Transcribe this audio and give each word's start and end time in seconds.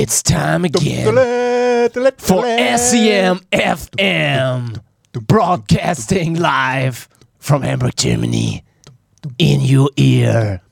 It's 0.00 0.22
time 0.22 0.64
again 0.64 1.04
for 2.16 2.42
SEM 2.78 3.40
FM, 3.52 4.80
broadcasting 5.28 6.36
live 6.36 7.06
from 7.38 7.62
Hamburg, 7.62 7.96
Germany, 7.96 8.64
in 9.36 9.60
your 9.60 9.90
ear. 9.96 10.62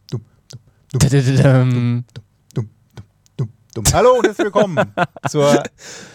Hallo 3.93 4.15
und 4.17 4.25
herzlich 4.27 4.39
willkommen 4.47 4.79
zur 5.29 5.63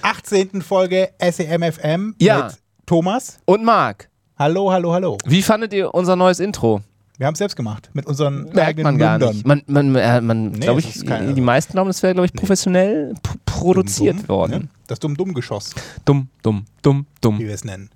18. 0.02 0.64
Folge 0.64 1.10
SEMFM 1.22 2.16
Ja. 2.20 2.46
mit 2.48 2.58
Thomas. 2.88 3.38
Und 3.46 3.64
Marc, 3.64 4.10
Hallo, 4.40 4.72
hallo, 4.72 4.92
hallo. 4.92 5.18
wie 5.26 5.44
fandet 5.44 5.72
ihr 5.74 5.94
unser 5.94 6.16
neues 6.16 6.40
Intro? 6.40 6.82
Wir 7.18 7.28
haben 7.28 7.34
es 7.34 7.38
selbst 7.38 7.56
gemacht 7.56 7.90
mit 7.94 8.06
unseren 8.08 8.46
Merkt 8.46 8.58
eigenen 8.60 8.84
man 8.86 8.98
gar 8.98 9.18
nicht. 9.20 9.46
Man, 9.46 9.62
man, 9.68 9.96
äh, 9.96 10.20
man 10.20 10.52
Nee, 10.52 10.60
glaube 10.60 10.80
es 10.80 10.96
ich, 10.96 11.06
keine- 11.06 11.34
die 11.34 11.42
meisten 11.42 11.74
glauben, 11.74 11.88
das 11.90 12.02
wäre, 12.02 12.14
glaube 12.14 12.26
ich, 12.26 12.34
professionell 12.34 13.14
p- 13.22 13.38
produziert 13.46 14.16
Dumm, 14.16 14.26
dumm, 14.26 14.30
worden. 14.36 14.52
Ne? 14.64 14.68
Das 14.88 15.00
Dumm-Dumm-Geschoss, 15.00 15.76
Dumm, 16.06 16.28
dumm, 16.42 16.66
dumm, 16.82 17.06
dumm, 17.22 17.40
wie 17.40 17.46
wir 17.48 17.54
es 17.54 17.64
nennen. 17.64 17.90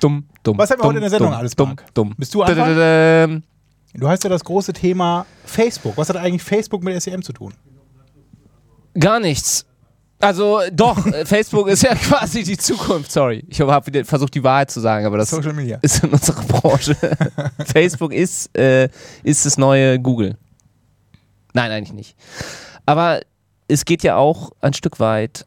dumm, 0.00 0.24
dumm. 0.44 0.56
Was 0.56 0.70
haben 0.70 0.78
wir 0.78 0.82
dumm, 0.82 0.88
heute 0.88 0.96
in 0.98 1.02
der 1.02 1.10
Sendung 1.10 1.30
dumm, 1.30 1.38
alles, 1.38 1.56
Dumm, 1.56 1.68
Marc? 1.70 1.94
dumm. 1.94 2.14
Bist 2.16 2.32
du? 2.34 2.44
Dadadadam. 2.44 3.42
Du 3.94 4.08
hast 4.08 4.22
ja 4.24 4.30
das 4.30 4.44
große 4.44 4.72
Thema 4.72 5.26
Facebook. 5.44 5.96
Was 5.96 6.08
hat 6.08 6.16
eigentlich 6.16 6.42
Facebook 6.42 6.82
mit 6.84 7.00
SEM 7.02 7.22
zu 7.22 7.32
tun? 7.32 7.54
Gar 8.98 9.20
nichts. 9.20 9.66
Also 10.24 10.60
doch, 10.72 11.06
äh, 11.06 11.26
Facebook 11.26 11.68
ist 11.68 11.82
ja 11.82 11.94
quasi 11.94 12.42
die 12.42 12.56
Zukunft. 12.56 13.12
Sorry, 13.12 13.44
ich 13.48 13.60
habe 13.60 14.04
versucht, 14.04 14.34
die 14.34 14.42
Wahrheit 14.42 14.70
zu 14.70 14.80
sagen, 14.80 15.04
aber 15.06 15.18
das 15.18 15.30
Social 15.30 15.52
Media. 15.52 15.78
ist 15.82 16.02
in 16.02 16.10
unserer 16.10 16.42
Branche. 16.42 16.96
Facebook 17.66 18.12
ist, 18.12 18.56
äh, 18.56 18.88
ist 19.22 19.44
das 19.44 19.58
neue 19.58 19.98
Google. 20.00 20.36
Nein, 21.52 21.70
eigentlich 21.70 21.92
nicht. 21.92 22.16
Aber 22.86 23.20
es 23.68 23.84
geht 23.84 24.02
ja 24.02 24.16
auch 24.16 24.52
ein 24.60 24.72
Stück 24.74 24.98
weit 25.00 25.46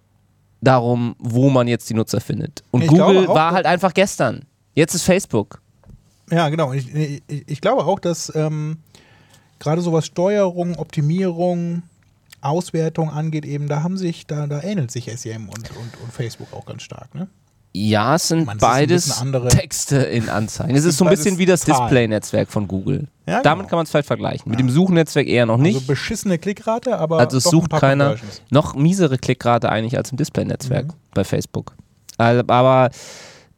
darum, 0.61 1.15
wo 1.19 1.49
man 1.49 1.67
jetzt 1.67 1.89
die 1.89 1.93
Nutzer 1.93 2.21
findet. 2.21 2.63
Und 2.71 2.83
Ich 2.83 2.87
Google 2.87 3.27
auch, 3.27 3.35
war 3.35 3.51
halt 3.51 3.65
einfach 3.65 3.93
gestern. 3.93 4.45
Jetzt 4.73 4.93
ist 4.93 5.03
Facebook. 5.03 5.61
Ja, 6.31 6.49
genau. 6.49 6.73
Ich, 6.73 6.93
ich, 6.93 7.21
ich 7.27 7.61
glaube 7.61 7.85
auch, 7.85 7.99
dass 7.99 8.33
ähm, 8.35 8.77
gerade 9.59 9.81
so 9.81 9.93
was 9.93 10.05
Steuerung, 10.05 10.75
Optimierung, 10.75 11.83
Auswertung 12.41 13.09
angeht, 13.09 13.45
eben, 13.45 13.67
da 13.67 13.83
haben 13.83 13.97
sich, 13.97 14.27
da, 14.27 14.47
da 14.47 14.61
ähnelt 14.61 14.91
sich 14.91 15.05
SEM 15.15 15.49
und, 15.49 15.69
und, 15.71 16.01
und 16.03 16.11
Facebook 16.13 16.47
auch 16.53 16.65
ganz 16.65 16.83
stark, 16.83 17.13
ne? 17.15 17.27
Ja, 17.73 18.15
es 18.15 18.29
sind 18.29 18.49
ein 18.49 18.57
beides 18.57 19.21
Texte 19.49 19.97
in 19.97 20.29
Anzeigen. 20.29 20.75
Es 20.75 20.83
ist 20.83 20.97
so 20.97 21.05
ein 21.05 21.11
bisschen 21.11 21.37
wie 21.37 21.45
das. 21.45 21.61
Display-Netzwerk 21.63 22.49
von 22.49 22.67
Google. 22.67 23.07
Ja, 23.27 23.41
Damit 23.43 23.63
genau. 23.65 23.69
kann 23.69 23.77
man 23.77 23.83
es 23.83 23.91
vielleicht 23.91 24.07
vergleichen. 24.07 24.49
Mit 24.49 24.59
dem 24.59 24.69
Suchnetzwerk 24.71 25.27
eher 25.27 25.45
noch 25.45 25.57
nicht. 25.57 25.75
Also 25.75 25.85
beschissene 25.85 26.39
Klickrate, 26.39 26.97
aber 26.97 27.19
Also 27.19 27.37
es 27.37 27.43
sucht 27.43 27.69
keiner. 27.71 28.15
Noch 28.49 28.73
miesere 28.73 29.19
Klickrate 29.19 29.69
eigentlich 29.69 29.95
als 29.95 30.09
im 30.09 30.17
Display-Netzwerk 30.17 30.87
Mhm. 30.87 30.93
bei 31.13 31.23
Facebook. 31.23 31.75
Aber 32.17 32.89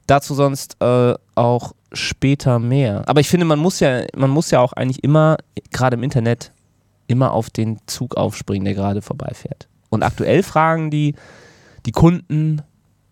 dazu 0.06 0.34
sonst 0.34 0.76
äh, 0.82 1.14
auch 1.36 1.74
später 1.94 2.60
mehr. 2.60 3.04
Aber 3.08 3.22
ich 3.22 3.30
finde, 3.30 3.46
man 3.46 3.60
muss 3.60 3.80
ja, 3.80 4.02
man 4.18 4.32
muss 4.32 4.52
ja 4.52 4.60
auch 4.60 4.74
eigentlich 4.74 5.02
immer, 5.04 5.38
gerade 5.72 5.96
im 5.96 6.04
Internet, 6.04 6.52
immer 7.10 7.32
auf 7.34 7.50
den 7.50 7.80
Zug 7.88 8.16
aufspringen, 8.16 8.64
der 8.66 8.76
gerade 8.76 9.02
vorbeifährt. 9.02 9.68
Und 9.90 10.04
aktuell 10.04 10.44
fragen 10.44 10.92
die, 10.92 11.16
die 11.86 11.92
Kunden 11.92 12.62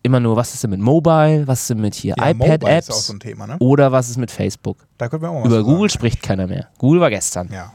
immer 0.04 0.20
nur, 0.20 0.36
was 0.38 0.54
ist 0.54 0.64
denn 0.64 0.70
mit 0.70 0.80
Mobile, 0.80 1.48
was 1.48 1.62
ist 1.62 1.70
denn 1.72 1.82
mit 1.82 1.96
hier 1.96 2.16
Ja, 2.18 2.30
iPad-Apps 2.30 3.08
so 3.08 3.14
ne? 3.14 3.58
oder 3.60 3.92
was 3.92 4.10
ist 4.10 4.18
mit 4.18 4.32
Facebook? 4.32 4.86
Da 4.98 5.10
können 5.10 5.24
wir 5.24 5.30
auch 5.30 5.42
mal 5.42 5.48
Über 5.48 5.64
Google 5.64 5.90
sagen. 5.90 6.00
spricht 6.00 6.22
keiner 6.24 6.48
mehr. 6.48 6.68
Google 6.78 7.02
war 7.02 7.10
gestern. 7.10 7.50
Ja, 7.52 7.74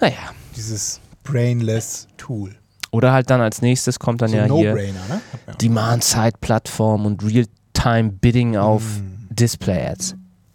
Naja. 0.00 0.14
dieses 0.56 1.00
brainless 1.22 2.08
Tool. 2.16 2.54
Oder 2.90 3.12
halt 3.12 3.28
dann 3.30 3.40
als 3.40 3.60
nächstes 3.60 3.98
kommt 3.98 4.22
dann 4.22 4.30
so 4.30 4.36
ja 4.36 4.44
ein 4.44 4.52
hier 4.52 4.74
ne? 4.74 5.20
Demand-Side-Plattform 5.60 7.06
und 7.06 7.22
Real-Time-Bidding 7.24 8.56
auf 8.56 8.82
Mm. 8.82 9.28
Display-Ads. 9.34 10.14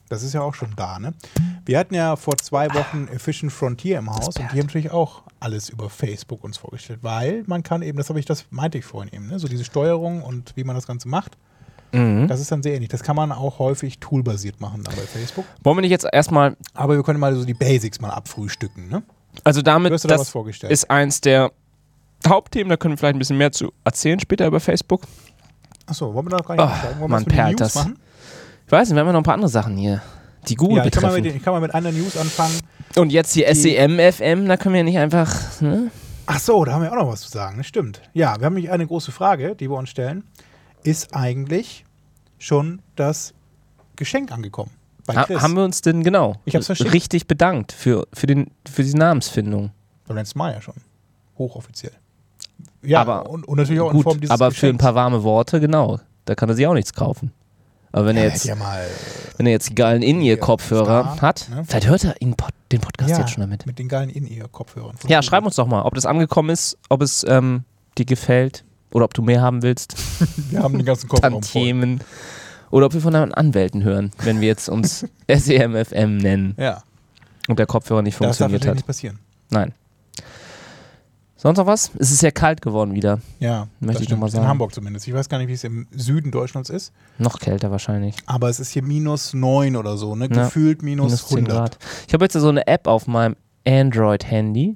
Das 0.09 0.23
ist 0.23 0.33
ja 0.33 0.41
auch 0.41 0.53
schon 0.55 0.73
da, 0.75 0.99
ne? 0.99 1.13
Wir 1.65 1.77
hatten 1.79 1.93
ja 1.93 2.15
vor 2.15 2.35
zwei 2.37 2.73
Wochen 2.73 3.07
Efficient 3.13 3.51
Frontier 3.51 3.99
im 3.99 4.09
Haus 4.11 4.27
und 4.37 4.51
die 4.51 4.59
haben 4.59 4.65
natürlich 4.65 4.91
auch 4.91 5.21
alles 5.39 5.69
über 5.69 5.89
Facebook 5.89 6.43
uns 6.43 6.57
vorgestellt, 6.57 6.99
weil 7.03 7.43
man 7.45 7.61
kann 7.63 7.81
eben, 7.83 7.97
das 7.97 8.09
habe 8.09 8.19
ich, 8.19 8.25
das 8.25 8.45
meinte 8.49 8.77
ich 8.79 8.85
vorhin 8.85 9.13
eben, 9.13 9.27
ne? 9.27 9.37
so 9.39 9.47
diese 9.47 9.63
Steuerung 9.63 10.21
und 10.23 10.53
wie 10.55 10.63
man 10.63 10.75
das 10.75 10.87
Ganze 10.87 11.07
macht, 11.07 11.37
Mhm. 11.91 12.27
das 12.27 12.39
ist 12.39 12.51
dann 12.51 12.61
sehr 12.61 12.75
ähnlich. 12.75 12.89
Das 12.89 13.01
kann 13.01 13.15
man 13.15 13.31
auch 13.31 13.57
häufig 13.57 13.97
toolbasiert 13.99 14.61
machen 14.61 14.83
dann 14.83 14.95
bei 14.95 15.01
Facebook. 15.01 15.43
Wollen 15.63 15.77
wir 15.77 15.81
nicht 15.81 15.89
jetzt 15.89 16.05
erstmal, 16.11 16.55
Aber 16.75 16.95
wir 16.95 17.01
können 17.01 17.19
mal 17.19 17.33
so 17.35 17.45
die 17.45 17.55
Basics 17.55 17.99
mal 17.99 18.11
abfrühstücken, 18.11 18.89
ne? 18.89 19.01
also 19.43 19.63
damit, 19.63 19.91
da 19.91 20.07
das 20.07 20.29
vorgestellt. 20.29 20.71
ist 20.71 20.91
eins 20.91 21.19
der 21.21 21.51
Hauptthemen, 22.27 22.69
da 22.69 22.77
können 22.77 22.93
wir 22.93 22.97
vielleicht 22.99 23.15
ein 23.15 23.19
bisschen 23.19 23.39
mehr 23.39 23.51
zu 23.51 23.73
erzählen 23.83 24.19
später 24.19 24.45
über 24.45 24.59
Facebook. 24.59 25.01
Achso, 25.87 26.13
wollen 26.13 26.27
wir 26.27 26.37
da 26.37 26.43
gar 26.43 26.55
nicht 26.67 27.01
Oh, 27.01 27.07
man 27.07 27.25
perlt 27.25 27.59
News 27.59 27.73
das. 27.73 27.75
machen? 27.83 27.97
Ich 28.69 28.71
weiß 28.71 28.87
nicht, 28.89 28.95
wir 28.95 28.99
haben 28.99 29.07
ja 29.07 29.13
noch 29.13 29.21
ein 29.21 29.23
paar 29.23 29.33
andere 29.33 29.49
Sachen 29.49 29.75
hier, 29.77 29.99
die 30.47 30.53
Google 30.53 30.77
Ja, 30.77 30.85
ich 30.85 30.91
kann, 30.91 31.01
mal 31.01 31.07
betreffen. 31.09 31.23
mit, 31.23 31.31
den- 31.33 31.37
ich 31.37 31.43
kann 31.43 31.53
mal 31.53 31.59
mit 31.59 31.73
einer 31.73 31.91
News 31.91 32.15
anfangen. 32.15 32.53
Und 32.97 33.11
jetzt 33.11 33.35
die, 33.35 33.43
die- 33.43 33.51
SEM, 33.55 33.97
FM, 33.99 34.47
da 34.47 34.57
können 34.57 34.73
wir 34.73 34.81
ja 34.81 34.83
nicht 34.83 34.99
einfach, 34.99 35.59
ne? 35.59 35.89
Ach 36.27 36.39
so, 36.39 36.63
da 36.63 36.73
haben 36.73 36.83
wir 36.83 36.91
auch 36.91 36.95
noch 36.97 37.07
was 37.11 37.21
zu 37.21 37.29
sagen. 37.29 37.57
Das 37.57 37.65
stimmt. 37.65 37.99
Ja, 38.13 38.37
wir 38.37 38.45
haben 38.45 38.53
nämlich 38.53 38.69
eine 38.71 38.85
große 38.85 39.11
Frage, 39.11 39.55
die 39.55 39.67
wir 39.71 39.75
uns 39.75 39.89
stellen. 39.89 40.23
Ist 40.83 41.15
eigentlich 41.15 41.83
schon 42.37 42.83
das 42.95 43.33
Geschenk 43.95 44.31
angekommen? 44.31 44.69
Ha 45.11 45.27
haben 45.41 45.55
wir 45.55 45.63
uns 45.63 45.81
denn 45.81 46.03
genau 46.03 46.35
Ich 46.45 46.55
hab's 46.55 46.69
richtig 46.69 47.25
bedankt 47.25 47.71
für, 47.71 48.07
für, 48.13 48.27
den, 48.27 48.51
für 48.71 48.83
die 48.83 48.93
Namensfindung. 48.93 49.71
Beim 50.07 50.17
letzten 50.17 50.37
Mal 50.37 50.53
ja 50.53 50.61
schon. 50.61 50.75
Hochoffiziell. 51.39 51.93
Ja, 52.83 53.01
Aber 53.01 53.27
und, 53.27 53.47
und 53.47 53.57
natürlich 53.57 53.81
auch 53.81 53.89
in 53.89 53.95
Gut, 53.97 54.03
Form 54.03 54.19
dieses 54.21 54.29
aber 54.31 54.51
für 54.51 54.67
ein 54.67 54.77
Geschenks. 54.77 54.83
paar 54.83 54.93
warme 54.93 55.23
Worte, 55.23 55.59
genau. 55.59 55.99
Da 56.25 56.35
kann 56.35 56.47
er 56.49 56.55
sich 56.55 56.67
auch 56.67 56.75
nichts 56.75 56.93
kaufen. 56.93 57.31
Aber 57.91 58.05
wenn 58.05 58.15
ja, 58.17 58.23
er 58.23 58.29
jetzt 58.29 58.45
ja 58.45 58.55
mal 58.55 58.85
Wenn 59.37 59.45
er 59.47 59.51
jetzt 59.51 59.69
die 59.69 59.75
geilen 59.75 60.01
In-Ear-Kopfhörer 60.01 61.21
hat, 61.21 61.47
ne? 61.49 61.63
vielleicht 61.67 61.87
hört 61.87 62.03
er 62.03 62.21
ihn 62.21 62.35
den 62.71 62.81
Podcast 62.81 63.09
ja, 63.09 63.19
jetzt 63.19 63.31
schon 63.31 63.41
damit. 63.41 63.65
mit 63.65 63.79
den 63.79 63.87
geilen 63.87 64.09
In-Ear-Kopfhörern. 64.09 64.95
Ja, 65.07 65.21
schreib 65.23 65.45
uns 65.45 65.55
doch 65.55 65.65
mal, 65.67 65.81
ob 65.83 65.95
das 65.95 66.05
angekommen 66.05 66.49
ist, 66.51 66.77
ob 66.89 67.01
es 67.01 67.25
ähm, 67.27 67.63
dir 67.97 68.05
gefällt 68.05 68.63
oder 68.91 69.05
ob 69.05 69.13
du 69.13 69.21
mehr 69.21 69.41
haben 69.41 69.61
willst. 69.63 69.95
Wir 70.51 70.61
haben 70.61 70.77
den 70.77 70.85
ganzen 70.85 71.09
Kofferraum. 71.09 71.41
Tantiemen. 71.41 72.01
Oder 72.71 72.85
ob 72.85 72.93
wir 72.93 73.01
von 73.01 73.13
deinen 73.13 73.33
Anwälten 73.33 73.81
hören, 73.83 74.11
wenn 74.19 74.41
wir 74.41 74.47
jetzt 74.47 74.69
uns 74.69 75.03
SEMFM 75.27 76.17
nennen 76.17 76.53
Ja, 76.59 76.83
und 77.47 77.57
der 77.57 77.65
Kopfhörer 77.65 78.03
nicht 78.03 78.13
das 78.13 78.37
darf 78.37 78.37
funktioniert 78.37 78.67
hat. 78.67 78.75
nicht 78.75 78.85
passieren. 78.85 79.17
Nein. 79.49 79.73
Sonst 81.41 81.57
noch 81.57 81.67
was? 81.67 81.91
Es 81.97 82.11
ist 82.11 82.17
sehr 82.19 82.33
kalt 82.33 82.61
geworden 82.61 82.93
wieder. 82.93 83.21
Ja, 83.39 83.69
Möchte 83.79 84.03
ich 84.03 84.09
noch 84.09 84.17
mal 84.17 84.25
stimmt. 84.27 84.31
sagen. 84.33 84.43
In 84.43 84.49
Hamburg 84.49 84.73
zumindest. 84.73 85.07
Ich 85.07 85.13
weiß 85.13 85.29
gar 85.29 85.37
nicht, 85.37 85.47
wie 85.47 85.53
es 85.53 85.63
im 85.63 85.87
Süden 85.91 86.31
Deutschlands 86.31 86.69
ist. 86.69 86.91
Noch 87.17 87.39
kälter 87.39 87.71
wahrscheinlich. 87.71 88.17
Aber 88.25 88.49
es 88.49 88.59
ist 88.59 88.71
hier 88.71 88.83
minus 88.83 89.33
9 89.33 89.77
oder 89.77 89.95
so, 89.95 90.17
ne? 90.17 90.27
Ja, 90.29 90.43
Gefühlt 90.43 90.83
minus, 90.83 91.05
Minus 91.05 91.27
10 91.27 91.37
100. 91.37 91.55
Grad. 91.57 91.77
Ich 92.09 92.13
habe 92.13 92.25
jetzt 92.25 92.33
so 92.33 92.49
eine 92.49 92.67
App 92.67 92.87
auf 92.87 93.07
meinem 93.07 93.37
Android-Handy. 93.65 94.75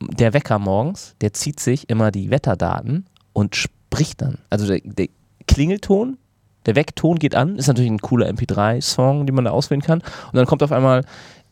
Der 0.00 0.32
Wecker 0.32 0.58
morgens, 0.58 1.14
der 1.20 1.34
zieht 1.34 1.60
sich 1.60 1.88
immer 1.88 2.10
die 2.10 2.30
Wetterdaten 2.30 3.06
und 3.32 3.54
spricht 3.54 4.22
dann. 4.22 4.38
Also 4.50 4.66
der, 4.66 4.80
der 4.82 5.06
Klingelton, 5.46 6.18
der 6.66 6.74
Weckton 6.74 7.20
geht 7.20 7.36
an, 7.36 7.54
ist 7.54 7.68
natürlich 7.68 7.92
ein 7.92 8.00
cooler 8.00 8.28
MP3-Song, 8.28 9.24
den 9.26 9.36
man 9.36 9.44
da 9.44 9.52
auswählen 9.52 9.82
kann. 9.82 10.00
Und 10.00 10.34
dann 10.34 10.46
kommt 10.46 10.64
auf 10.64 10.72
einmal, 10.72 11.04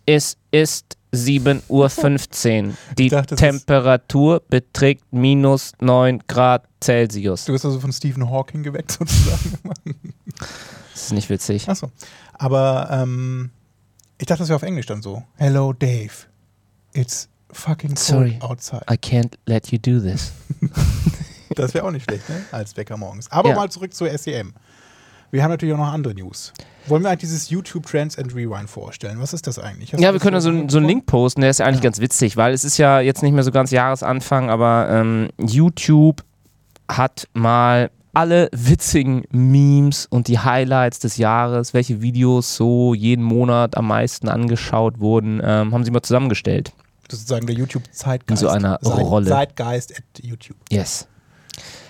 es 0.07 0.37
ist 0.51 0.97
7.15 1.13 2.69
Uhr. 2.69 2.75
Die 2.99 3.09
dachte, 3.09 3.37
Temperatur 3.37 4.43
beträgt 4.49 5.05
minus 5.13 5.73
9 5.81 6.21
Grad 6.29 6.65
Celsius. 6.83 7.45
Du 7.45 7.53
bist 7.53 7.65
also 7.65 7.81
von 7.81 7.93
Stephen 7.93 8.31
Hawking 8.31 8.63
geweckt 8.63 8.93
sozusagen. 8.99 9.59
Das 10.93 11.03
ist 11.03 11.13
nicht 11.13 11.29
witzig. 11.31 11.69
Achso. 11.69 11.91
Aber 12.35 12.89
ähm, 12.91 13.51
ich 14.19 14.27
dachte, 14.27 14.41
das 14.41 14.49
wäre 14.49 14.57
auf 14.57 14.63
Englisch 14.63 14.87
dann 14.87 15.03
so. 15.03 15.23
Hello 15.37 15.73
Dave. 15.73 16.13
It's 16.93 17.29
fucking 17.53 17.91
cold 17.91 17.99
Sorry. 17.99 18.39
outside. 18.41 18.85
I 18.91 18.95
can't 18.95 19.35
let 19.47 19.71
you 19.73 19.79
do 19.79 20.01
this. 20.01 20.33
Das 21.57 21.75
wäre 21.75 21.85
auch 21.85 21.91
nicht 21.91 22.05
schlecht, 22.05 22.29
ne? 22.29 22.45
Als 22.53 22.77
Wecker 22.77 22.97
morgens. 22.97 23.29
Aber 23.33 23.49
Ja. 23.49 23.57
mal 23.57 23.69
zurück 23.69 23.93
zur 23.93 24.09
SEM. 24.17 24.55
Wir 25.31 25.43
haben 25.45 25.51
natürlich 25.51 25.75
auch 25.75 25.79
noch 25.79 25.93
andere 25.93 26.15
News. 26.15 26.53
Wollen 26.87 27.03
wir 27.03 27.09
eigentlich 27.11 27.21
dieses 27.21 27.51
YouTube 27.51 27.87
Trends 27.87 28.19
and 28.19 28.35
Rewind 28.35 28.69
vorstellen? 28.69 29.21
Was 29.21 29.33
ist 29.33 29.47
das 29.47 29.59
eigentlich? 29.59 29.93
Hast 29.93 30.01
Ja, 30.01 30.09
wir 30.09 30.15
das 30.15 30.23
können 30.23 30.35
da 30.35 30.41
so, 30.41 30.49
einen- 30.49 30.69
so 30.69 30.79
einen 30.79 30.87
Link 30.87 31.07
posten, 31.07 31.41
der 31.43 31.51
ist 31.51 31.59
ja 31.59 31.67
eigentlich 31.67 31.79
Ja. 31.81 31.85
ganz 31.85 32.01
witzig, 32.01 32.37
weil 32.37 32.53
es 32.53 32.65
ist 32.65 32.79
ja 32.79 33.01
jetzt 33.01 33.23
nicht 33.23 33.33
mehr 33.33 33.45
so 33.45 33.53
ganz 33.53 33.71
Jahresanfang, 33.71 34.51
aber 34.51 34.89
ähm, 34.91 35.29
YouTube 35.39 36.25
hat 36.89 37.29
mal 37.35 37.91
alle 38.13 38.49
witzigen 38.53 39.23
Memes 39.31 40.07
und 40.07 40.27
die 40.27 40.41
Highlights 40.41 40.99
des 40.99 41.17
Jahres, 41.17 41.75
welche 41.75 42.03
Videos 42.03 42.57
so 42.57 42.93
jeden 42.95 43.23
Monat 43.25 43.77
am 43.77 43.87
meisten 43.87 44.29
angeschaut 44.29 44.99
wurden, 44.99 45.41
ähm, 45.45 45.73
haben 45.73 45.85
sie 45.85 45.93
mal 45.93 46.03
zusammengestellt. 46.03 46.73
sozusagen 47.09 47.45
der 47.47 47.57
YouTube-Zeitgeist. 47.57 48.31
In 48.31 48.37
so 48.37 48.49
einer 48.49 48.79
Rolle. 48.85 49.27
Zeitgeist 49.29 49.93
at 49.97 50.05
YouTube. 50.23 50.57
Yes. 50.71 51.09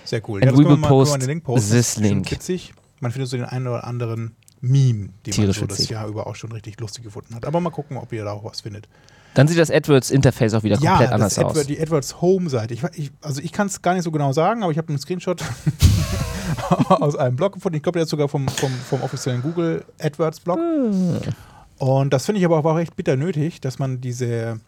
Sehr 0.03 0.19
cool. 0.27 0.41
And 0.41 0.51
das 0.51 0.57
we 0.57 0.63
können 0.63 0.69
wir 0.69 0.69
will 0.71 0.77
mal- 0.77 0.81
können 0.81 0.81
wir 0.81 0.87
post 0.89 1.11
mal 1.11 1.17
den 1.19 1.27
Link 1.27 1.43
posten. 1.43 1.69
this 1.69 1.69
Das 1.69 1.97
ist 1.97 1.99
link. 1.99 2.31
Witzig. 2.31 2.73
Man 3.01 3.11
findet 3.11 3.29
so 3.29 3.37
den 3.37 3.45
einen 3.45 3.67
oder 3.67 3.83
anderen 3.83 4.35
Meme, 4.61 5.09
den 5.25 5.33
Tierisch 5.33 5.59
man 5.59 5.69
so 5.69 5.75
das. 5.75 5.89
Jahr 5.89 6.07
über 6.07 6.27
auch 6.27 6.35
schon 6.35 6.51
richtig 6.51 6.79
lustig 6.79 7.03
gefunden 7.03 7.35
hat. 7.35 7.45
Aber 7.45 7.59
mal 7.59 7.71
gucken, 7.71 7.97
ob 7.97 8.13
ihr 8.13 8.23
da 8.23 8.31
auch 8.31 8.43
was 8.43 8.61
findet. 8.61 8.87
Dann 9.33 9.47
sieht 9.47 9.57
das 9.57 9.71
AdWords-Interface 9.71 10.53
auch 10.53 10.63
wieder 10.63 10.77
komplett 10.77 11.09
ja, 11.09 11.15
anders 11.15 11.35
das 11.35 11.43
aus. 11.45 11.65
Die 11.65 11.79
AdWords 11.79 12.21
Home-Seite. 12.21 12.73
Ich, 12.73 12.83
ich, 12.95 13.11
also 13.21 13.41
ich 13.41 13.51
kann 13.51 13.67
es 13.67 13.81
gar 13.81 13.93
nicht 13.93 14.03
so 14.03 14.11
genau 14.11 14.33
sagen, 14.33 14.61
aber 14.61 14.71
ich 14.71 14.77
habe 14.77 14.89
einen 14.89 14.99
Screenshot 14.99 15.43
aus 16.89 17.15
einem 17.15 17.37
Blog 17.37 17.53
gefunden. 17.53 17.77
Ich 17.77 17.83
glaube, 17.83 17.97
der 17.97 18.03
ist 18.03 18.09
sogar 18.09 18.27
vom, 18.27 18.47
vom, 18.49 18.71
vom 18.71 19.01
offiziellen 19.01 19.41
Google 19.41 19.85
AdWords-Blog. 19.99 20.59
Hm. 20.59 21.19
Und 21.77 22.13
das 22.13 22.25
finde 22.25 22.39
ich 22.39 22.45
aber 22.45 22.63
auch 22.63 22.77
echt 22.77 22.95
bitter 22.95 23.15
nötig, 23.15 23.61
dass 23.61 23.79
man 23.79 24.01
diese 24.01 24.59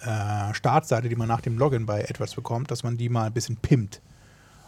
äh, 0.00 0.54
Startseite, 0.54 1.08
die 1.08 1.16
man 1.16 1.28
nach 1.28 1.42
dem 1.42 1.58
Login 1.58 1.86
bei 1.86 2.08
AdWords 2.08 2.34
bekommt, 2.34 2.70
dass 2.70 2.82
man 2.82 2.96
die 2.96 3.08
mal 3.08 3.26
ein 3.26 3.32
bisschen 3.32 3.56
pimmt. 3.56 4.00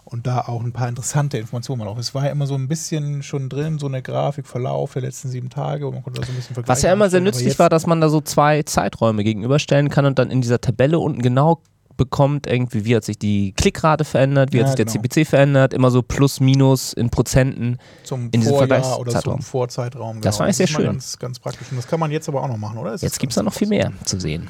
Und 0.04 0.26
da 0.26 0.42
auch 0.42 0.62
ein 0.62 0.72
paar 0.72 0.88
interessante 0.88 1.38
Informationen 1.38 1.80
mal 1.80 1.88
auf. 1.88 1.98
Es 1.98 2.14
war 2.14 2.26
ja 2.26 2.30
immer 2.30 2.46
so 2.46 2.54
ein 2.54 2.68
bisschen 2.68 3.22
schon 3.22 3.48
drin, 3.48 3.78
so 3.78 3.86
eine 3.86 4.02
Grafik, 4.02 4.46
Verlauf 4.46 4.92
der 4.92 5.02
letzten 5.02 5.28
sieben 5.28 5.48
Tage, 5.48 5.86
und 5.86 5.94
man 5.94 6.02
konnte 6.02 6.20
da 6.20 6.26
so 6.26 6.32
ein 6.32 6.36
bisschen 6.36 6.54
vergleichen. 6.54 6.76
Was 6.76 6.82
ja 6.82 6.92
immer 6.92 7.08
sehr 7.08 7.20
nützlich 7.20 7.58
war, 7.58 7.70
dass 7.70 7.86
man 7.86 8.00
da 8.00 8.08
so 8.08 8.20
zwei 8.20 8.62
Zeiträume 8.62 9.24
gegenüberstellen 9.24 9.88
kann 9.88 10.04
und 10.04 10.18
dann 10.18 10.30
in 10.30 10.42
dieser 10.42 10.60
Tabelle 10.60 10.98
unten 10.98 11.22
genau 11.22 11.60
bekommt, 11.96 12.46
irgendwie, 12.46 12.84
wie 12.84 12.96
hat 12.96 13.04
sich 13.04 13.18
die 13.18 13.52
Klickrate 13.52 14.04
verändert, 14.04 14.52
wie 14.52 14.58
Ja, 14.58 14.64
hat 14.64 14.70
sich 14.70 14.76
der 14.76 14.86
genau. 14.86 15.02
CPC 15.02 15.26
verändert, 15.26 15.72
immer 15.72 15.90
so 15.90 16.02
plus, 16.02 16.40
minus 16.40 16.92
in 16.92 17.10
Prozenten. 17.10 17.78
zum 18.02 18.26
in 18.26 18.40
diesem 18.40 18.54
Vorjahr 18.54 18.98
oder 18.98 19.20
zum 19.20 19.42
Vorzeitraum. 19.42 20.20
Das 20.20 20.38
war 20.38 20.46
eigentlich 20.46 20.56
sehr 20.56 20.66
schön. 20.66 20.86
Ganz, 20.86 21.18
ganz 21.18 21.38
praktisch. 21.38 21.70
Und 21.70 21.76
das 21.76 21.86
kann 21.86 22.00
man 22.00 22.10
jetzt 22.10 22.28
aber 22.28 22.42
auch 22.42 22.48
noch 22.48 22.56
machen, 22.56 22.78
oder? 22.78 22.94
Ist 22.94 23.02
Jetzt 23.02 23.18
gibt 23.18 23.32
es 23.32 23.36
da 23.36 23.42
noch 23.42 23.52
viel 23.52 23.68
mehr 23.68 23.92
zu 24.04 24.18
sehen. 24.18 24.48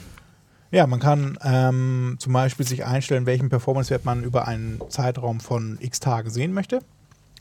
Ja, 0.75 0.89
man 0.89 0.99
kann 0.99 1.39
ähm, 1.45 2.17
zum 2.19 2.33
Beispiel 2.33 2.67
sich 2.67 2.85
einstellen, 2.85 3.27
welchen 3.27 3.49
Performance-Wert 3.49 4.05
man 4.05 4.25
über 4.25 4.49
einen 4.49 4.81
Zeitraum 4.89 5.39
von 5.39 5.79
x 5.81 6.01
Tagen 6.01 6.31
sehen 6.31 6.53
möchte. 6.53 6.81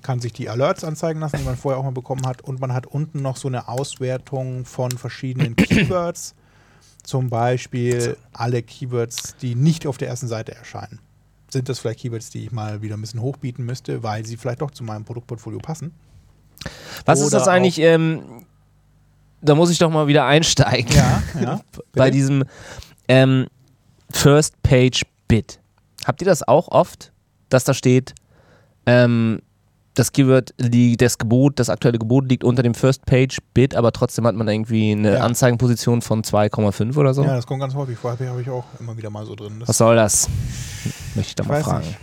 Kann 0.03 0.19
sich 0.19 0.33
die 0.33 0.49
Alerts 0.49 0.83
anzeigen 0.83 1.19
lassen, 1.19 1.37
die 1.37 1.43
man 1.43 1.57
vorher 1.57 1.79
auch 1.79 1.83
mal 1.83 1.93
bekommen 1.93 2.27
hat. 2.27 2.43
Und 2.43 2.61
man 2.61 2.73
hat 2.73 2.85
unten 2.85 3.23
noch 3.23 3.37
so 3.37 3.47
eine 3.47 3.67
Auswertung 3.69 4.65
von 4.65 4.91
verschiedenen 4.91 5.55
Keywords. 5.55 6.35
Zum 7.01 7.31
Beispiel 7.31 8.17
alle 8.33 8.61
Keywords, 8.61 9.35
die 9.41 9.55
nicht 9.55 9.87
auf 9.87 9.97
der 9.97 10.09
ersten 10.09 10.27
Seite 10.27 10.53
erscheinen. 10.53 10.99
Sind 11.49 11.69
das 11.69 11.79
vielleicht 11.79 12.01
Keywords, 12.01 12.29
die 12.29 12.45
ich 12.45 12.51
mal 12.51 12.83
wieder 12.83 12.95
ein 12.95 13.01
bisschen 13.01 13.21
hochbieten 13.21 13.65
müsste, 13.65 14.03
weil 14.03 14.27
sie 14.27 14.37
vielleicht 14.37 14.61
doch 14.61 14.69
zu 14.69 14.83
meinem 14.83 15.05
Produktportfolio 15.05 15.57
passen? 15.57 15.91
Was 17.05 17.19
ist 17.19 17.29
Oder 17.29 17.39
das 17.39 17.47
eigentlich? 17.47 17.79
Ähm, 17.79 18.45
da 19.41 19.55
muss 19.55 19.71
ich 19.71 19.79
doch 19.79 19.89
mal 19.89 20.05
wieder 20.05 20.25
einsteigen. 20.25 20.95
Ja, 20.95 21.23
ja. 21.41 21.61
Bei 21.93 22.11
diesem 22.11 22.45
ähm, 23.07 23.47
First 24.11 24.61
Page 24.63 25.03
Bid. 25.27 25.59
Habt 26.05 26.21
ihr 26.21 26.25
das 26.25 26.47
auch 26.47 26.67
oft, 26.69 27.11
dass 27.49 27.63
da 27.63 27.73
steht, 27.73 28.13
ähm, 28.85 29.41
das 29.95 30.11
Keyword, 30.11 30.55
li- 30.57 30.97
das 30.97 31.17
Gebot, 31.19 31.59
das 31.59 31.69
aktuelle 31.69 31.99
Gebot 31.99 32.27
liegt 32.27 32.43
unter 32.43 32.63
dem 32.63 32.73
First 32.73 33.05
Page 33.05 33.37
Bid, 33.53 33.75
aber 33.75 33.91
trotzdem 33.91 34.25
hat 34.25 34.33
man 34.35 34.47
irgendwie 34.47 34.91
eine 34.91 35.13
Ja. 35.15 35.19
Anzeigenposition 35.21 36.01
von 36.01 36.23
2,5 36.23 36.97
oder 36.97 37.13
so? 37.13 37.23
Ja, 37.23 37.35
das 37.35 37.45
kommt 37.45 37.61
ganz 37.61 37.75
häufig 37.75 37.97
vor. 37.97 38.11
Habe 38.19 38.41
ich 38.41 38.49
auch 38.49 38.65
immer 38.79 38.97
wieder 38.97 39.09
mal 39.11 39.25
so 39.25 39.35
drin. 39.35 39.59
Das 39.59 39.69
Was 39.69 39.77
soll 39.77 39.95
das? 39.95 40.29
Möchte 41.15 41.29
ich 41.29 41.35
da 41.35 41.43
Ich 41.43 41.49
mal 41.49 41.63
fragen. 41.63 41.85
nicht. 41.87 41.97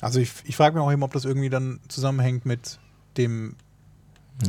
Also 0.00 0.18
ich, 0.20 0.32
ich 0.44 0.56
frage 0.56 0.74
mich 0.76 0.82
auch 0.84 0.90
eben, 0.92 1.02
ob 1.04 1.12
das 1.12 1.24
irgendwie 1.24 1.48
dann 1.48 1.78
zusammenhängt 1.88 2.44
mit 2.46 2.78
dem, 3.16 3.54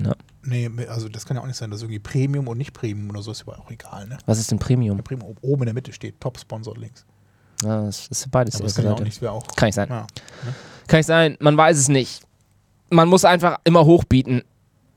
Ja. 0.04 0.14
nee, 0.44 0.70
also 0.88 1.08
das 1.10 1.26
kann 1.26 1.38
ja 1.38 1.44
auch 1.44 1.48
nicht 1.48 1.58
sein, 1.58 1.72
dass 1.72 1.82
irgendwie 1.82 2.00
Premium 2.00 2.48
und 2.48 2.58
nicht 2.58 2.74
Premium 2.74 3.10
oder 3.10 3.22
so 3.22 3.32
ist 3.32 3.42
aber 3.44 3.60
auch 3.60 3.72
egal, 3.72 4.08
ne? 4.08 4.18
Was 4.26 4.40
ist 4.40 4.52
denn 4.52 4.60
Premium? 4.60 4.98
Der 4.98 5.04
Premium 5.04 5.36
oben 5.42 5.62
in 5.64 5.68
der 5.68 5.74
Mitte 5.74 5.94
steht, 5.94 6.20
Top 6.20 6.40
Sponsor 6.40 6.76
links. 6.78 7.06
Ja, 7.64 7.84
das 7.84 8.08
ist 8.08 8.30
beides. 8.30 8.56
Aber 8.56 8.66
das 8.66 8.76
kann 8.76 8.86
ja 8.86 8.92
auch 8.94 9.00
nicht, 9.00 9.22
wäre 9.22 9.32
auch. 9.32 9.48
Kann 9.56 9.68
nicht 9.68 9.76
sein. 9.76 9.90
Ja. 9.90 10.06
Kann 10.88 11.00
nicht 11.00 11.08
sein. 11.08 11.38
Man 11.40 11.58
weiß 11.58 11.78
es 11.78 11.88
nicht. 11.88 12.24
Man 12.90 13.08
muss 13.10 13.26
einfach 13.26 13.58
immer 13.64 13.86
hochbieten. 13.86 14.44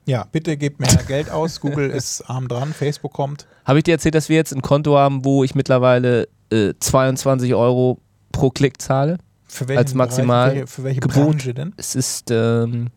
ja, 0.07 0.25
bitte 0.31 0.57
gebt 0.57 0.81
mehr 0.81 0.89
Geld 1.09 1.31
aus. 1.31 1.61
Google 1.61 1.89
ist 1.91 2.23
arm 2.23 2.49
dran, 2.49 2.73
Facebook 2.75 3.13
kommt. 3.13 3.47
Habe 3.65 3.79
ich 3.79 3.85
dir 3.85 3.93
erzählt, 3.93 4.15
dass 4.15 4.29
wir 4.29 4.37
jetzt 4.37 4.53
ein 4.53 4.63
Konto 4.63 4.97
haben, 4.97 5.25
wo 5.25 5.43
ich 5.45 5.55
mittlerweile 5.55 6.29
äh, 6.51 6.75
22 6.79 7.55
Euro 7.55 7.99
pro 8.33 8.51
Klick 8.51 8.81
zahle? 8.83 9.19
Für 9.47 9.67
welchen 9.67 9.79
Als 9.79 9.95
maximal 9.95 10.51
Bereich, 10.53 10.69
für 10.71 10.85
welche, 10.85 11.01
für 11.01 11.09
welche 11.09 11.23
Gebot. 11.23 11.31
Branche 11.33 11.55
denn? 11.55 11.73
Es 11.77 11.95
ist 11.97 12.31
ähm, 12.31 12.91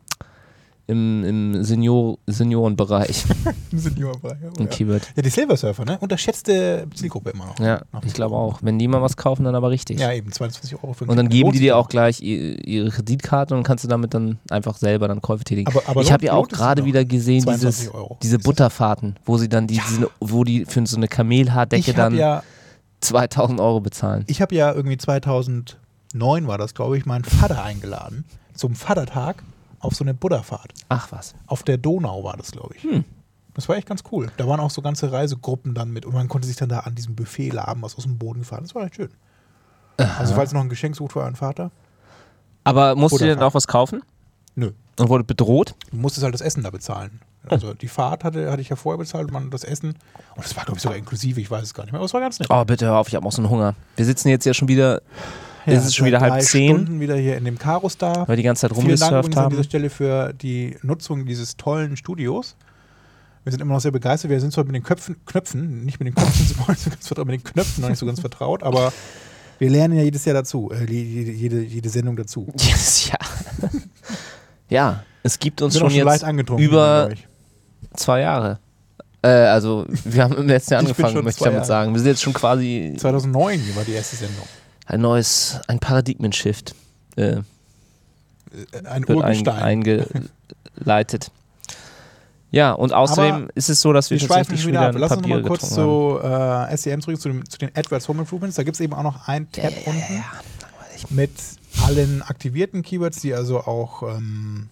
im, 0.87 1.23
im 1.23 1.63
Senior 1.63 2.17
Seniorenbereich 2.27 3.23
Seniorbereich. 3.71 4.37
ein 4.43 4.53
Ja. 4.59 4.65
Keyword. 4.65 5.07
ja, 5.15 5.21
die 5.21 5.29
Silver 5.29 5.55
Surfer, 5.55 5.85
ne? 5.85 5.97
Unterschätzte 5.99 6.85
Zielgruppe 6.93 7.29
immer 7.29 7.45
noch. 7.45 7.59
Ja, 7.59 7.81
ich 8.05 8.13
glaube 8.13 8.35
auch. 8.35 8.59
Wenn 8.61 8.77
die 8.79 8.87
mal 8.87 9.01
was 9.01 9.15
kaufen, 9.15 9.45
dann 9.45 9.55
aber 9.55 9.69
richtig. 9.69 9.99
Ja, 9.99 10.11
eben, 10.11 10.31
22 10.31 10.75
Euro 10.75 10.93
für 10.93 11.05
und 11.05 11.15
dann 11.15 11.29
geben 11.29 11.51
die 11.51 11.59
dir 11.59 11.77
auch. 11.77 11.87
gleich 11.87 12.21
ihre 12.21 12.89
Kreditkarte 12.89 13.55
und 13.55 13.63
kannst 13.63 13.83
du 13.83 13.87
damit 13.87 14.13
dann 14.13 14.39
einfach 14.49 14.77
selber 14.77 15.07
dann 15.07 15.21
Käufe 15.21 15.43
tätigen. 15.43 15.69
Aber, 15.69 15.83
aber 15.87 16.01
ich 16.01 16.11
habe 16.11 16.25
ja 16.25 16.33
auch 16.33 16.47
gerade 16.47 16.83
wieder 16.85 17.05
gesehen, 17.05 17.43
22 17.43 17.89
dieses, 17.89 18.19
diese 18.21 18.39
Butterfahrten, 18.39 19.15
wo 19.25 19.37
sie 19.37 19.47
dann 19.47 19.67
die, 19.67 19.79
diese, 19.87 20.09
wo 20.19 20.43
die 20.43 20.65
für 20.65 20.85
so 20.85 20.97
eine 20.97 21.07
Kamelhaardecke 21.07 21.93
dann 21.93 22.17
ja 22.17 22.43
2000 23.01 23.59
Euro 23.59 23.79
bezahlen. 23.79 24.23
Ich 24.27 24.41
habe 24.41 24.55
ja 24.55 24.73
irgendwie 24.73 24.97
2009 24.97 25.77
war 26.47 26.57
das, 26.57 26.73
glaube 26.73 26.97
ich, 26.97 27.05
meinen 27.05 27.23
Vater 27.23 27.63
eingeladen 27.63 28.25
zum 28.53 28.75
Vatertag 28.75 29.43
auf 29.83 29.95
so 29.95 30.03
eine 30.03 30.13
Buddha-Fahrt. 30.13 30.73
Ach 30.89 31.11
was. 31.11 31.35
Auf 31.47 31.63
der 31.63 31.77
Donau 31.77 32.23
war 32.23 32.37
das, 32.37 32.51
glaube 32.51 32.75
ich. 32.75 32.83
Hm. 32.83 33.03
Das 33.53 33.69
war 33.69 33.75
echt 33.77 33.87
ganz 33.87 34.03
cool. 34.11 34.31
Da 34.37 34.47
waren 34.47 34.59
auch 34.59 34.71
so 34.71 34.81
ganze 34.81 35.11
Reisegruppen 35.11 35.73
dann 35.75 35.91
mit 35.91 36.05
und 36.05 36.13
man 36.13 36.27
konnte 36.27 36.47
sich 36.47 36.55
dann 36.57 36.69
da 36.69 36.79
an 36.79 36.95
diesem 36.95 37.15
Buffet 37.15 37.49
laben, 37.49 37.81
was 37.83 37.95
aus 37.95 38.03
dem 38.03 38.17
Boden 38.17 38.39
gefahren. 38.39 38.63
Das 38.63 38.73
war 38.73 38.83
echt 38.85 38.95
schön. 38.95 39.09
Also 39.97 40.33
falls 40.33 40.51
ihr 40.51 40.55
noch 40.55 40.63
ein 40.63 40.69
Geschenk 40.69 40.95
sucht 40.95 41.13
für 41.13 41.19
euren 41.19 41.35
Vater, 41.35 41.69
Aber 42.63 42.95
musst 42.95 43.13
du 43.13 43.19
dir 43.19 43.35
dann 43.35 43.43
auch 43.43 43.53
was 43.53 43.67
kaufen? 43.67 44.01
nö. 44.55 44.71
Und 44.99 45.09
wurde 45.09 45.23
bedroht? 45.23 45.75
Du 45.91 45.97
musstest 45.97 46.23
halt 46.23 46.33
das 46.35 46.41
Essen 46.41 46.63
da 46.63 46.69
bezahlen. 46.69 47.19
Also 47.47 47.73
die 47.73 47.87
Fahrt 47.87 48.23
hatte, 48.23 48.51
hatte 48.51 48.61
ich 48.61 48.69
ja 48.69 48.75
vorher 48.75 48.97
bezahlt 48.99 49.25
und 49.25 49.33
man 49.33 49.49
das 49.49 49.63
Essen. 49.63 49.89
Und 50.35 50.45
das 50.45 50.55
war, 50.55 50.65
glaube 50.65 50.77
ich, 50.77 50.83
sogar 50.83 50.97
inklusive, 50.97 51.41
ich 51.41 51.49
weiß 51.49 51.63
es 51.63 51.73
gar 51.73 51.83
nicht 51.83 51.91
mehr. 51.91 51.99
Aber 51.99 52.05
es 52.05 52.13
war 52.13 52.21
ganz 52.21 52.39
nett. 52.39 52.47
Oh, 52.51 52.63
bitte 52.63 52.85
hör 52.85 52.97
auf, 52.97 53.07
ich 53.07 53.15
habe 53.15 53.25
auch 53.27 53.31
so 53.31 53.41
einen 53.41 53.49
Hunger. 53.49 53.75
Wir 53.95 54.05
sitzen 54.05 54.29
jetzt 54.29 54.45
ja 54.45 54.53
schon 54.53 54.67
wieder, 54.67 55.01
Ja, 55.65 55.73
es 55.73 55.85
ist 55.85 55.95
schon 55.95 56.07
wieder 56.07 56.19
halb 56.19 56.41
zehn, 56.41 56.69
Stunden 56.75 56.99
wieder 56.99 57.15
hier 57.15 57.37
in 57.37 57.45
dem 57.45 57.57
Karus 57.57 57.97
da. 57.97 58.27
weil 58.27 58.35
die 58.37 58.43
ganze 58.43 58.61
Zeit 58.67 58.77
Vielen 58.77 58.97
Dank 58.97 59.11
rumgesurft 59.13 59.27
übrigens 59.27 59.37
an 59.37 59.49
dieser 59.49 59.57
haben. 59.59 59.63
Stelle 59.63 59.89
für 59.89 60.33
die 60.33 60.77
Nutzung 60.81 61.25
dieses 61.25 61.55
tollen 61.57 61.95
Studios. 61.97 62.55
Wir 63.43 63.51
sind 63.51 63.61
immer 63.61 63.73
noch 63.73 63.81
sehr 63.81 63.91
begeistert. 63.91 64.31
Wir 64.31 64.39
sind 64.39 64.53
zwar 64.53 64.63
mit 64.65 64.75
den 64.75 64.83
Köpfen, 64.83 65.17
Knöpfen, 65.25 65.83
nicht 65.85 65.99
mit 65.99 66.07
den 66.07 66.15
Köpfen 66.15 66.45
so 66.57 66.63
ganz 66.65 66.83
vertraut, 67.03 67.27
mit 67.27 67.39
den 67.39 67.43
Knöpfen 67.43 67.81
noch 67.81 67.89
nicht 67.89 67.99
so 67.99 68.05
ganz 68.05 68.19
vertraut, 68.19 68.63
aber 68.63 68.91
wir 69.59 69.69
lernen 69.69 69.97
ja 69.97 70.03
jedes 70.03 70.25
Jahr 70.25 70.33
dazu, 70.33 70.71
äh, 70.71 70.83
jede, 70.91 71.31
jede, 71.31 71.61
jede 71.61 71.89
Sendung 71.89 72.15
dazu. 72.15 72.47
Yes, 72.59 73.09
ja. 73.09 73.17
ja, 74.69 75.03
es 75.23 75.39
gibt 75.39 75.61
uns 75.61 75.77
schon 75.77 75.89
schon 75.89 75.97
jetzt 76.07 76.23
über- 76.57 77.09
zwei 77.95 78.21
Jahre. 78.21 78.59
Äh, 79.21 79.27
also, 79.29 79.85
wir 80.03 80.23
haben 80.23 80.35
im 80.35 80.47
letzten 80.47 80.73
Jahr 80.73 80.81
angefangen, 80.81 81.23
möchte 81.23 81.29
ich 81.39 81.43
damit 81.43 81.53
Jahre. 81.59 81.65
sagen. 81.65 81.93
Wir 81.93 81.99
sind 81.99 82.07
jetzt 82.09 82.21
schon 82.21 82.33
quasi 82.33 82.95
2009 82.97 83.75
war 83.75 83.83
die 83.83 83.93
erste 83.93 84.15
Sendung. 84.17 84.45
Ein 84.85 85.01
neues, 85.01 85.59
ein 85.67 85.79
Paradigmen-Shift 85.79 86.75
äh, 87.15 87.41
Äh, 88.53 88.85
Ein 88.85 89.07
wird 89.07 89.23
ein, 89.23 89.47
eingeleitet. 89.47 91.31
Ja, 92.51 92.73
und 92.73 92.93
außerdem 92.93 93.49
ist 93.55 93.69
es 93.69 93.81
so, 93.81 93.93
dass 93.93 94.11
wir 94.11 94.19
tatsächlich 94.19 94.67
wieder 94.67 94.81
wieder 94.81 94.89
ab. 94.89 94.95
Lass 94.95 95.17
uns 95.17 95.27
mal 95.27 95.41
kurz 95.41 95.73
zu 95.73 96.19
äh, 96.21 96.77
SEM 96.77 97.01
zurück, 97.01 97.19
zu, 97.19 97.29
dem, 97.29 97.49
zu 97.49 97.57
den 97.57 97.75
AdWords 97.75 98.07
Home 98.07 98.19
Improvements. 98.19 98.57
Da 98.57 98.63
gibt 98.63 98.75
es 98.75 98.81
eben 98.81 98.93
auch 98.93 99.01
noch 99.01 99.27
ein 99.27 99.51
Tab 99.51 99.63
Ja, 99.63 99.69
ja, 99.71 99.77
unten 99.87 100.13
ja. 100.13 100.23
mit 101.09 101.31
allen 101.83 102.21
aktivierten 102.21 102.83
Keywords, 102.83 103.21
die 103.21 103.33
also 103.33 103.61
auch 103.61 104.03
ähm, 104.03 104.69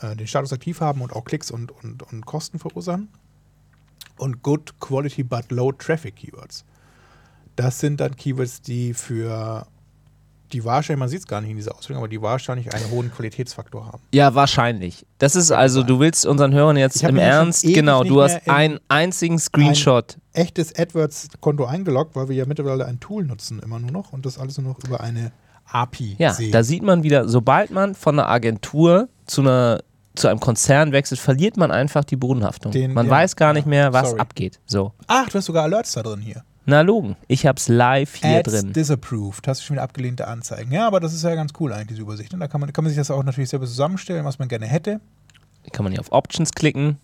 äh, 0.00 0.14
den 0.14 0.28
Status 0.28 0.52
aktiv 0.52 0.80
haben 0.80 1.00
und 1.02 1.12
auch 1.12 1.24
Klicks 1.24 1.50
und, 1.50 1.72
und, 1.82 2.04
und 2.04 2.26
Kosten 2.26 2.60
verursachen. 2.60 3.08
Und 4.16 4.44
Good 4.44 4.78
Quality 4.78 5.24
but 5.24 5.50
Low 5.50 5.72
Traffic 5.72 6.14
Keywords. 6.14 6.64
Das 7.56 7.78
sind 7.80 8.00
dann 8.00 8.16
Keywords, 8.16 8.62
die 8.62 8.94
für 8.94 9.66
die 10.52 10.64
wahrscheinlich, 10.64 11.00
man 11.00 11.08
sieht 11.08 11.20
es 11.20 11.26
gar 11.26 11.40
nicht 11.40 11.50
in 11.50 11.56
dieser 11.56 11.74
Ausführung, 11.76 12.02
aber 12.02 12.08
die 12.08 12.20
wahrscheinlich 12.22 12.72
einen 12.72 12.88
hohen 12.90 13.10
Qualitätsfaktor 13.10 13.86
haben. 13.86 14.02
Ja, 14.12 14.34
wahrscheinlich. 14.34 15.04
Das 15.18 15.34
ist 15.34 15.50
also, 15.50 15.82
du 15.82 15.98
willst 15.98 16.26
unseren 16.26 16.52
Hörern 16.52 16.76
jetzt 16.76 17.02
im 17.02 17.16
ja 17.16 17.22
Ernst, 17.22 17.64
genau, 17.64 18.04
du 18.04 18.22
hast 18.22 18.48
einen 18.48 18.78
einzigen 18.88 19.38
Screenshot. 19.38 20.16
Echtes 20.32 20.74
AdWords-Konto 20.76 21.64
eingeloggt, 21.64 22.14
weil 22.14 22.28
wir 22.28 22.36
ja 22.36 22.46
mittlerweile 22.46 22.86
ein 22.86 23.00
Tool 23.00 23.24
nutzen, 23.24 23.58
immer 23.60 23.80
nur 23.80 23.90
noch, 23.90 24.12
und 24.12 24.26
das 24.26 24.38
alles 24.38 24.58
nur 24.58 24.72
noch 24.72 24.84
über 24.84 25.00
eine 25.00 25.32
API 25.72 26.16
Ja, 26.18 26.34
sehen. 26.34 26.52
da 26.52 26.62
sieht 26.62 26.82
man 26.82 27.02
wieder, 27.02 27.28
sobald 27.28 27.70
man 27.70 27.94
von 27.94 28.18
einer 28.18 28.28
Agentur 28.28 29.08
zu 29.26 29.40
einer 29.40 29.80
zu 30.14 30.28
einem 30.28 30.38
Konzern 30.38 30.92
wechselt, 30.92 31.18
verliert 31.20 31.56
man 31.56 31.72
einfach 31.72 32.04
die 32.04 32.14
Bodenhaftung. 32.14 32.70
Den- 32.70 32.94
man 32.94 33.06
ja, 33.06 33.10
weiß 33.12 33.34
gar 33.34 33.52
nicht 33.52 33.64
ja, 33.64 33.70
mehr, 33.70 33.92
was 33.92 34.10
sorry. 34.10 34.20
abgeht. 34.20 34.60
So. 34.64 34.92
Ach, 35.08 35.28
du 35.28 35.38
hast 35.38 35.46
sogar 35.46 35.64
Alerts 35.64 35.90
da 35.92 36.04
drin 36.04 36.20
hier. 36.20 36.44
Na 36.66 36.80
logen, 36.80 37.16
ich 37.28 37.46
hab's 37.46 37.68
live 37.68 38.14
hier 38.14 38.38
Ads 38.38 38.50
drin. 38.52 38.72
disapproved. 38.72 39.46
Hast 39.46 39.60
du 39.60 39.64
schon 39.66 39.76
wieder 39.76 39.82
abgelehnte 39.82 40.26
Anzeigen. 40.26 40.72
Ja, 40.72 40.86
aber 40.86 40.98
das 41.00 41.12
ist 41.12 41.22
ja 41.22 41.34
ganz 41.34 41.52
cool 41.60 41.72
eigentlich, 41.72 41.88
diese 41.88 42.02
Übersicht. 42.02 42.32
ne? 42.32 42.38
Da 42.38 42.48
kann 42.48 42.60
man, 42.60 42.72
kann 42.72 42.84
man 42.84 42.90
sich 42.90 42.96
das 42.98 43.10
auch 43.10 43.22
natürlich 43.22 43.50
selber 43.50 43.66
zusammenstellen, 43.66 44.24
was 44.24 44.38
man 44.38 44.48
gerne 44.48 44.66
hätte. 44.66 45.00
Kann 45.72 45.84
man 45.84 45.92
hier 45.92 46.00
auf 46.00 46.10
Options 46.12 46.52
klicken, 46.52 46.98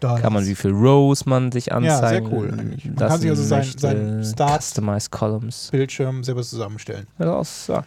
Da 0.00 0.18
kann 0.18 0.32
man 0.32 0.46
wie 0.46 0.54
viel 0.54 0.70
Rows 0.70 1.26
man 1.26 1.50
sich 1.52 1.72
anzeigen 1.72 2.26
sehr 2.26 2.38
cool 2.38 2.52
eigentlich. 2.52 2.84
Man 2.84 2.96
kann 2.96 3.20
sich 3.20 3.30
also 3.30 3.42
sein- 3.42 3.58
möchte. 3.60 3.78
sein 3.80 4.24
Start- 4.24 4.62
Customize 4.62 5.08
Columns. 5.10 5.68
Bildschirm 5.72 6.22
selber 6.24 6.42
zusammenstellen. 6.42 7.06
Ja, 7.18 7.38
Das, 7.38 7.66
ja. 7.66 7.84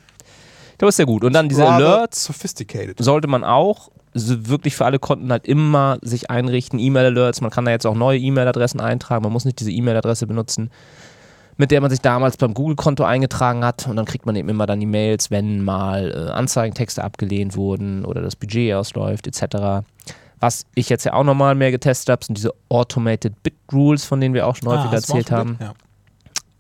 das 0.77 0.89
ist 0.89 0.95
sehr 0.97 1.05
gut. 1.05 1.23
Und 1.23 1.33
dann 1.33 1.47
diese 1.49 1.63
Rather 1.63 1.75
Alerts 1.95 2.23
Sophisticated. 2.25 2.97
sollte 3.01 3.27
man 3.27 3.43
auch 3.43 3.89
wirklich 4.13 4.75
für 4.75 4.85
alle 4.85 4.99
Konten 4.99 5.31
halt 5.31 5.47
immer 5.47 5.97
sich 6.01 6.29
einrichten, 6.29 6.79
E-Mail-Alerts, 6.79 7.41
man 7.41 7.51
kann 7.51 7.65
da 7.65 7.71
jetzt 7.71 7.85
auch 7.85 7.95
neue 7.95 8.19
E-Mail-Adressen 8.19 8.79
eintragen, 8.79 9.23
man 9.23 9.33
muss 9.33 9.45
nicht 9.45 9.59
diese 9.59 9.71
E-Mail-Adresse 9.71 10.27
benutzen, 10.27 10.69
mit 11.57 11.71
der 11.71 11.81
man 11.81 11.89
sich 11.89 12.01
damals 12.01 12.37
beim 12.37 12.53
Google-Konto 12.53 13.03
eingetragen 13.03 13.63
hat 13.63 13.87
und 13.87 13.95
dann 13.95 14.05
kriegt 14.05 14.25
man 14.25 14.35
eben 14.35 14.49
immer 14.49 14.65
dann 14.65 14.79
die 14.79 14.85
Mails, 14.85 15.31
wenn 15.31 15.63
mal 15.63 16.11
äh, 16.11 16.31
Anzeigentexte 16.31 17.03
abgelehnt 17.03 17.55
wurden 17.55 18.05
oder 18.05 18.21
das 18.21 18.35
Budget 18.35 18.73
ausläuft 18.73 19.27
etc. 19.27 19.85
Was 20.39 20.65
ich 20.75 20.89
jetzt 20.89 21.05
ja 21.05 21.13
auch 21.13 21.23
nochmal 21.23 21.55
mehr 21.55 21.71
getestet 21.71 22.09
habe, 22.09 22.25
sind 22.25 22.37
diese 22.37 22.53
Automated 22.69 23.41
Bit 23.43 23.55
Rules, 23.71 24.03
von 24.03 24.19
denen 24.19 24.33
wir 24.33 24.47
auch 24.47 24.55
schon 24.55 24.69
häufig 24.69 24.91
Ah, 24.91 24.95
erzählt 24.95 25.31
haben. 25.31 25.57
Ja. 25.61 25.73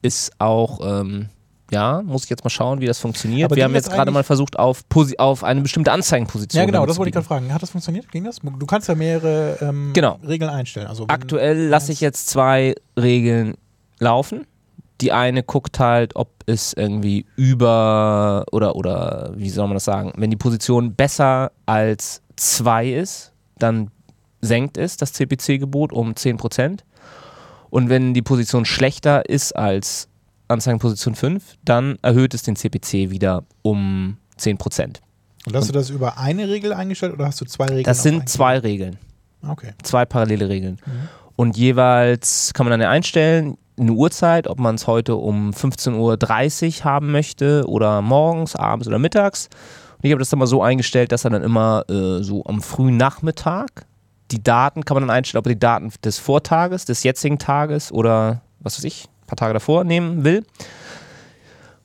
Ist 0.01 0.31
auch, 0.39 0.79
ähm, 0.83 1.29
ja, 1.73 2.01
muss 2.03 2.23
ich 2.23 2.29
jetzt 2.29 2.43
mal 2.43 2.49
schauen, 2.49 2.79
wie 2.79 2.85
das 2.85 2.99
funktioniert. 2.99 3.45
Aber 3.45 3.55
wir 3.55 3.63
haben 3.63 3.73
jetzt 3.73 3.91
gerade 3.91 4.11
mal 4.11 4.23
versucht, 4.23 4.57
auf, 4.57 4.83
auf 5.17 5.43
eine 5.43 5.61
bestimmte 5.61 5.91
Anzeigenposition. 5.91 6.59
ja, 6.59 6.65
genau, 6.65 6.85
das 6.85 6.95
zu 6.95 6.99
wollte 6.99 7.09
ich 7.09 7.13
gerade 7.13 7.25
fragen. 7.27 7.53
Hat 7.53 7.61
das 7.61 7.71
funktioniert? 7.71 8.11
Ging 8.11 8.23
das? 8.23 8.39
Du 8.41 8.65
kannst 8.65 8.87
ja 8.87 8.95
mehrere 8.95 9.57
ähm, 9.61 9.91
Genau. 9.93 10.19
Regeln 10.25 10.49
einstellen. 10.49 10.87
Also 10.87 11.05
Aktuell 11.07 11.67
lasse 11.67 11.91
ich 11.91 11.99
jetzt 12.01 12.29
zwei 12.29 12.75
Regeln 12.97 13.55
laufen. 13.99 14.45
Die 15.01 15.11
eine 15.11 15.43
guckt 15.43 15.79
halt, 15.79 16.15
ob 16.15 16.29
es 16.45 16.73
irgendwie 16.73 17.25
über 17.35 18.45
oder 18.51 18.75
oder 18.75 19.31
wie 19.35 19.49
soll 19.49 19.67
man 19.67 19.73
das 19.73 19.83
sagen, 19.85 20.13
wenn 20.15 20.29
die 20.29 20.37
Position 20.37 20.93
besser 20.95 21.51
als 21.65 22.21
zwei 22.35 22.89
ist, 22.89 23.33
dann 23.57 23.89
senkt 24.41 24.77
es 24.77 24.97
das 24.97 25.13
CPC-Gebot 25.13 25.91
um 25.91 26.11
10%. 26.13 26.79
Und 27.69 27.89
wenn 27.89 28.13
die 28.13 28.21
Position 28.21 28.65
schlechter 28.65 29.27
ist 29.27 29.53
als 29.53 30.07
Anzeigenposition 30.53 31.15
5, 31.15 31.57
dann 31.63 31.97
erhöht 32.01 32.33
es 32.33 32.43
den 32.43 32.55
CPC 32.55 33.09
wieder 33.09 33.43
um 33.61 34.17
10%. 34.39 34.97
Und 35.45 35.55
hast 35.55 35.67
du 35.67 35.73
das 35.73 35.89
über 35.89 36.17
eine 36.17 36.47
Regel 36.47 36.73
eingestellt 36.73 37.13
oder 37.13 37.25
hast 37.25 37.41
du 37.41 37.45
zwei 37.45 37.65
Regeln? 37.65 37.83
Das 37.83 38.03
sind 38.03 38.29
zwei 38.29 38.57
Regeln. 38.59 38.97
Okay. 39.45 39.73
zwei 39.83 40.05
parallele 40.05 40.47
Regeln. 40.47 40.79
Mhm. 40.85 41.09
Und 41.35 41.57
jeweils 41.57 42.53
kann 42.53 42.65
man 42.65 42.79
dann 42.79 42.89
einstellen, 42.89 43.57
eine 43.77 43.91
Uhrzeit, 43.91 44.47
ob 44.47 44.59
man 44.59 44.75
es 44.75 44.87
heute 44.87 45.15
um 45.15 45.51
15.30 45.51 46.79
Uhr 46.79 46.83
haben 46.85 47.11
möchte 47.11 47.65
oder 47.67 48.01
morgens, 48.01 48.55
abends 48.55 48.87
oder 48.87 48.99
mittags. 48.99 49.49
Und 49.97 50.05
ich 50.05 50.11
habe 50.11 50.19
das 50.19 50.29
dann 50.29 50.39
mal 50.39 50.47
so 50.47 50.61
eingestellt, 50.61 51.11
dass 51.11 51.25
er 51.25 51.31
dann 51.31 51.43
immer 51.43 51.83
äh, 51.89 52.23
so 52.23 52.45
am 52.45 52.61
frühen 52.61 52.97
Nachmittag 52.97 53.85
die 54.33 54.43
Daten 54.43 54.83
kann 54.83 54.95
man 54.95 55.07
dann 55.07 55.15
einstellen, 55.15 55.39
ob 55.39 55.45
er 55.45 55.53
die 55.53 55.59
Daten 55.59 55.91
des 56.03 56.17
Vortages, 56.17 56.85
des 56.85 57.03
jetzigen 57.03 57.37
Tages 57.37 57.91
oder 57.91 58.41
was 58.59 58.77
weiß 58.77 58.83
ich, 58.85 59.07
paar 59.35 59.47
Tage 59.47 59.53
davor 59.53 59.83
nehmen 59.83 60.23
will. 60.23 60.43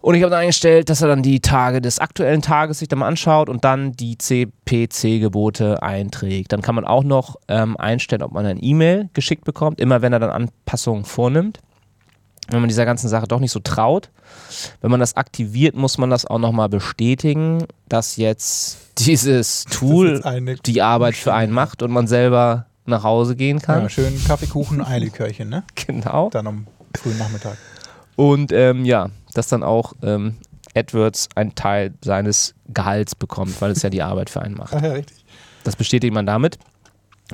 Und 0.00 0.14
ich 0.14 0.22
habe 0.22 0.30
dann 0.30 0.40
eingestellt, 0.40 0.90
dass 0.90 1.02
er 1.02 1.08
dann 1.08 1.22
die 1.22 1.40
Tage 1.40 1.80
des 1.80 1.98
aktuellen 1.98 2.40
Tages 2.40 2.78
sich 2.78 2.88
dann 2.88 3.00
mal 3.00 3.08
anschaut 3.08 3.48
und 3.48 3.64
dann 3.64 3.92
die 3.92 4.16
CPC-Gebote 4.16 5.82
einträgt. 5.82 6.52
Dann 6.52 6.62
kann 6.62 6.76
man 6.76 6.84
auch 6.84 7.02
noch 7.02 7.36
ähm, 7.48 7.76
einstellen, 7.76 8.22
ob 8.22 8.32
man 8.32 8.46
ein 8.46 8.62
E-Mail 8.62 9.08
geschickt 9.12 9.44
bekommt, 9.44 9.80
immer 9.80 10.00
wenn 10.00 10.12
er 10.12 10.20
dann 10.20 10.30
Anpassungen 10.30 11.04
vornimmt. 11.04 11.58
Wenn 12.50 12.60
man 12.60 12.68
dieser 12.68 12.86
ganzen 12.86 13.08
Sache 13.08 13.26
doch 13.26 13.40
nicht 13.40 13.50
so 13.50 13.60
traut. 13.60 14.08
Wenn 14.80 14.90
man 14.90 15.00
das 15.00 15.16
aktiviert, 15.16 15.74
muss 15.74 15.98
man 15.98 16.08
das 16.08 16.24
auch 16.24 16.38
nochmal 16.38 16.68
bestätigen, 16.68 17.64
dass 17.88 18.16
jetzt 18.16 18.78
dieses 18.98 19.64
Tool 19.70 20.22
jetzt 20.24 20.66
die 20.66 20.80
Arbeit 20.80 21.16
für 21.16 21.34
einen 21.34 21.52
macht 21.52 21.82
und 21.82 21.90
man 21.90 22.06
selber 22.06 22.66
nach 22.86 23.02
Hause 23.02 23.36
gehen 23.36 23.60
kann. 23.60 23.82
Ja, 23.82 23.88
schön 23.90 24.24
Kaffeekuchen, 24.24 24.80
Eilikörchen, 24.80 25.50
ne? 25.50 25.64
Genau. 25.86 26.30
Dann 26.30 26.46
am 26.46 26.66
frühen 26.96 27.18
Nachmittag. 27.18 27.56
Und 28.16 28.52
ähm, 28.52 28.84
ja, 28.84 29.10
dass 29.34 29.48
dann 29.48 29.62
auch 29.62 29.92
ähm, 30.02 30.36
AdWords 30.74 31.28
einen 31.34 31.54
Teil 31.54 31.94
seines 32.04 32.54
Gehalts 32.68 33.14
bekommt, 33.14 33.60
weil 33.60 33.70
es 33.72 33.82
ja 33.82 33.90
die 33.90 34.02
Arbeit 34.02 34.30
für 34.30 34.42
einen 34.42 34.54
macht. 34.54 34.74
Ach 34.74 34.82
ja, 34.82 34.92
richtig. 34.92 35.24
Das 35.64 35.76
bestätigt 35.76 36.12
man 36.14 36.26
damit. 36.26 36.58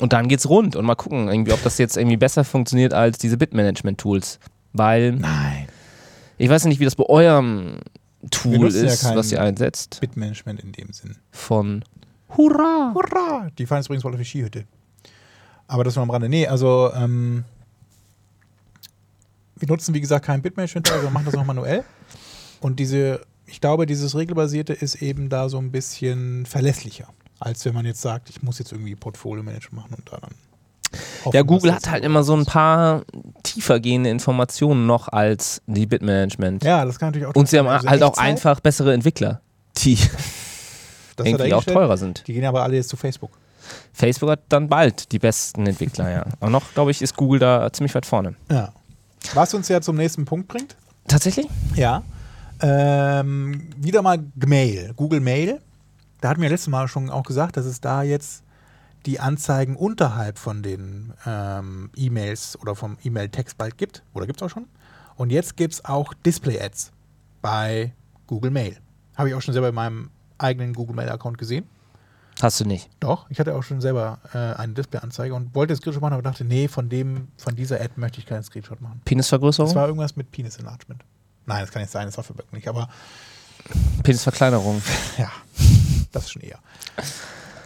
Und 0.00 0.12
dann 0.12 0.28
geht's 0.28 0.48
rund 0.48 0.74
und 0.76 0.84
mal 0.84 0.96
gucken, 0.96 1.28
irgendwie, 1.28 1.52
ob 1.52 1.62
das 1.62 1.78
jetzt 1.78 1.96
irgendwie 1.96 2.16
besser 2.16 2.44
funktioniert 2.44 2.92
als 2.92 3.18
diese 3.18 3.36
Bitmanagement-Tools. 3.36 4.40
Weil 4.72 5.12
Nein. 5.12 5.68
ich 6.36 6.48
weiß 6.50 6.64
nicht, 6.64 6.80
wie 6.80 6.84
das 6.84 6.96
bei 6.96 7.04
eurem 7.04 7.78
Tool 8.30 8.74
ja 8.74 8.82
ist, 8.84 9.02
kein- 9.02 9.16
was 9.16 9.30
ihr 9.30 9.40
einsetzt. 9.40 9.98
Bitmanagement 10.00 10.60
in 10.62 10.72
dem 10.72 10.92
Sinn. 10.92 11.16
Von 11.30 11.84
Hurra! 12.36 12.92
Hurra! 12.92 13.48
Die 13.56 13.66
fahren 13.66 13.78
jetzt 13.78 13.86
übrigens 13.86 14.02
bald 14.02 14.14
auf 14.16 14.20
die 14.20 14.24
Skihütte. 14.26 14.64
Aber 15.68 15.84
das 15.84 15.94
nur 15.94 16.02
am 16.02 16.10
Rande. 16.10 16.28
Nee, 16.28 16.46
also 16.48 16.90
ähm, 16.94 17.44
wir 19.64 19.72
nutzen 19.72 19.94
wie 19.94 20.00
gesagt 20.00 20.26
kein 20.26 20.42
Bitmanagement, 20.42 20.90
also 20.90 21.04
wir 21.04 21.10
machen 21.10 21.24
das 21.24 21.34
noch 21.34 21.44
manuell. 21.44 21.84
Und 22.60 22.78
diese, 22.78 23.20
ich 23.46 23.60
glaube, 23.60 23.86
dieses 23.86 24.14
regelbasierte 24.14 24.72
ist 24.74 24.96
eben 24.96 25.28
da 25.28 25.48
so 25.48 25.58
ein 25.58 25.70
bisschen 25.70 26.44
verlässlicher, 26.46 27.08
als 27.40 27.64
wenn 27.64 27.74
man 27.74 27.86
jetzt 27.86 28.02
sagt, 28.02 28.28
ich 28.28 28.42
muss 28.42 28.58
jetzt 28.58 28.72
irgendwie 28.72 28.94
Portfolio-Management 28.94 29.74
machen 29.74 29.94
und 29.96 30.12
da 30.12 30.18
dann. 30.18 30.30
hoffen, 31.24 31.36
Ja, 31.36 31.42
Google 31.42 31.74
hat 31.74 31.90
halt 31.90 32.04
immer 32.04 32.22
so 32.22 32.36
ein 32.36 32.44
paar 32.44 33.04
tiefergehende 33.42 34.10
Informationen 34.10 34.86
noch 34.86 35.08
als 35.08 35.62
die 35.66 35.86
Bitmanagement. 35.86 36.62
Ja, 36.62 36.84
das 36.84 36.98
kann 36.98 37.08
natürlich 37.08 37.26
auch. 37.26 37.34
Und 37.34 37.48
sie 37.48 37.58
haben 37.58 37.68
also 37.68 37.88
halt 37.88 38.02
auch 38.02 38.10
Echtzeit, 38.10 38.26
einfach 38.26 38.60
bessere 38.60 38.92
Entwickler, 38.92 39.40
die 39.78 39.98
irgendwie 41.18 41.54
auch 41.54 41.64
teurer 41.64 41.96
sind. 41.96 42.22
Die 42.26 42.34
gehen 42.34 42.44
aber 42.44 42.62
alle 42.62 42.76
jetzt 42.76 42.90
zu 42.90 42.98
Facebook. 42.98 43.30
Facebook 43.94 44.28
hat 44.28 44.40
dann 44.50 44.68
bald 44.68 45.10
die 45.12 45.18
besten 45.18 45.66
Entwickler, 45.66 46.10
ja. 46.10 46.26
Aber 46.38 46.50
noch, 46.50 46.74
glaube 46.74 46.90
ich, 46.90 47.00
ist 47.00 47.16
Google 47.16 47.40
da 47.40 47.72
ziemlich 47.72 47.94
weit 47.94 48.04
vorne. 48.04 48.34
Ja. 48.50 48.74
Was 49.32 49.54
uns 49.54 49.68
ja 49.68 49.80
zum 49.80 49.96
nächsten 49.96 50.24
Punkt 50.24 50.48
bringt. 50.48 50.76
Tatsächlich? 51.08 51.46
Ja. 51.74 52.02
Ähm, 52.60 53.68
wieder 53.76 54.02
mal 54.02 54.18
Gmail, 54.36 54.92
Google 54.94 55.20
Mail. 55.20 55.60
Da 56.20 56.30
hatten 56.30 56.40
wir 56.40 56.48
letztes 56.48 56.68
Mal 56.68 56.88
schon 56.88 57.10
auch 57.10 57.24
gesagt, 57.24 57.56
dass 57.56 57.66
es 57.66 57.80
da 57.80 58.02
jetzt 58.02 58.42
die 59.06 59.20
Anzeigen 59.20 59.76
unterhalb 59.76 60.38
von 60.38 60.62
den 60.62 61.12
ähm, 61.26 61.90
E-Mails 61.94 62.58
oder 62.60 62.74
vom 62.74 62.96
E-Mail-Text 63.02 63.58
bald 63.58 63.76
gibt. 63.76 64.02
Oder 64.14 64.26
gibt 64.26 64.40
es 64.40 64.42
auch 64.42 64.50
schon. 64.50 64.66
Und 65.16 65.30
jetzt 65.30 65.56
gibt 65.56 65.74
es 65.74 65.84
auch 65.84 66.14
Display-Ads 66.14 66.92
bei 67.42 67.92
Google 68.26 68.50
Mail. 68.50 68.78
Habe 69.16 69.28
ich 69.28 69.34
auch 69.34 69.42
schon 69.42 69.52
selber 69.52 69.68
in 69.68 69.74
meinem 69.74 70.10
eigenen 70.38 70.72
Google 70.72 70.96
Mail-Account 70.96 71.38
gesehen. 71.38 71.66
Hast 72.44 72.60
du 72.60 72.66
nicht. 72.66 72.90
Doch, 73.00 73.24
ich 73.30 73.40
hatte 73.40 73.54
auch 73.54 73.62
schon 73.62 73.80
selber 73.80 74.18
äh, 74.34 74.38
eine 74.60 74.74
Display-Anzeige 74.74 75.34
und 75.34 75.54
wollte 75.54 75.74
Screenshot 75.74 76.02
machen, 76.02 76.12
aber 76.12 76.20
dachte, 76.22 76.44
nee, 76.44 76.68
von 76.68 76.90
dem, 76.90 77.28
von 77.38 77.56
dieser 77.56 77.80
Ad 77.80 77.92
möchte 77.96 78.18
ich 78.18 78.26
keinen 78.26 78.42
Screenshot 78.42 78.82
machen. 78.82 79.00
Penisvergrößerung? 79.06 79.70
Das 79.70 79.74
war 79.74 79.86
irgendwas 79.86 80.14
mit 80.14 80.30
Penis 80.30 80.58
Enlargement. 80.58 81.02
Nein, 81.46 81.62
das 81.62 81.70
kann 81.70 81.80
nicht 81.80 81.90
sein, 81.90 82.04
das 82.04 82.18
war 82.18 82.24
für 82.24 82.34
Böck 82.34 82.52
nicht, 82.52 82.68
aber 82.68 82.90
Penisverkleinerung. 84.02 84.82
ja, 85.18 85.30
das 86.12 86.30
schon 86.30 86.42
eher. 86.42 86.58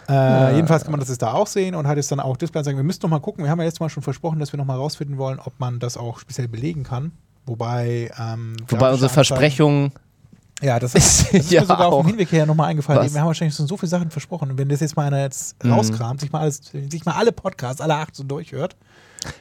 Äh, 0.07 0.55
jedenfalls 0.55 0.83
kann 0.83 0.91
man 0.91 1.01
das 1.01 1.09
jetzt 1.09 1.21
da 1.21 1.33
auch 1.33 1.47
sehen 1.47 1.75
und 1.75 1.85
hat 1.85 1.97
jetzt 1.97 2.09
dann 2.13 2.21
auch 2.21 2.37
Display-Anzeigen. 2.37 2.77
Wir 2.79 2.85
müssen 2.85 3.01
noch 3.03 3.09
mal 3.09 3.19
gucken, 3.19 3.43
wir 3.43 3.51
haben 3.51 3.59
ja 3.59 3.65
letztes 3.65 3.81
Mal 3.81 3.89
schon 3.89 4.01
versprochen, 4.01 4.39
dass 4.39 4.53
wir 4.53 4.57
noch 4.57 4.65
mal 4.65 4.77
rausfinden 4.77 5.17
wollen, 5.17 5.39
ob 5.39 5.59
man 5.59 5.79
das 5.79 5.97
auch 5.97 6.19
speziell 6.19 6.47
belegen 6.47 6.83
kann. 6.83 7.11
Wobei, 7.45 8.11
ähm, 8.17 8.55
Wobei 8.69 8.91
unsere 8.91 9.09
Anzeigen- 9.09 9.13
Versprechung 9.13 9.91
Ja, 10.61 10.79
das, 10.79 10.93
ist 10.95 11.23
das 11.31 11.33
ist 11.33 11.51
ja 11.51 11.61
mir 11.61 11.67
sogar 11.67 11.87
auf 11.87 11.93
auch- 11.93 12.01
dem 12.01 12.09
Hinweg 12.09 12.31
her 12.31 12.45
nochmal 12.45 12.69
eingefallen. 12.69 13.01
Was? 13.05 13.13
Wir 13.13 13.21
haben 13.21 13.27
wahrscheinlich 13.27 13.55
schon 13.55 13.67
so 13.67 13.77
viele 13.77 13.89
Sachen 13.89 14.09
versprochen. 14.11 14.51
Und 14.51 14.57
wenn 14.57 14.69
das 14.69 14.79
jetzt 14.81 14.95
mal 14.95 15.05
einer 15.07 15.21
jetzt 15.21 15.55
Mhm. 15.63 15.71
rauskramt, 15.73 16.19
sich 16.21 16.31
mal, 16.31 16.41
alles, 16.41 16.61
sich 16.89 17.05
mal 17.05 17.13
alle 17.13 17.31
Podcasts, 17.31 17.81
alle 17.81 17.95
acht 17.95 18.15
so 18.15 18.23
durchhört. 18.23 18.75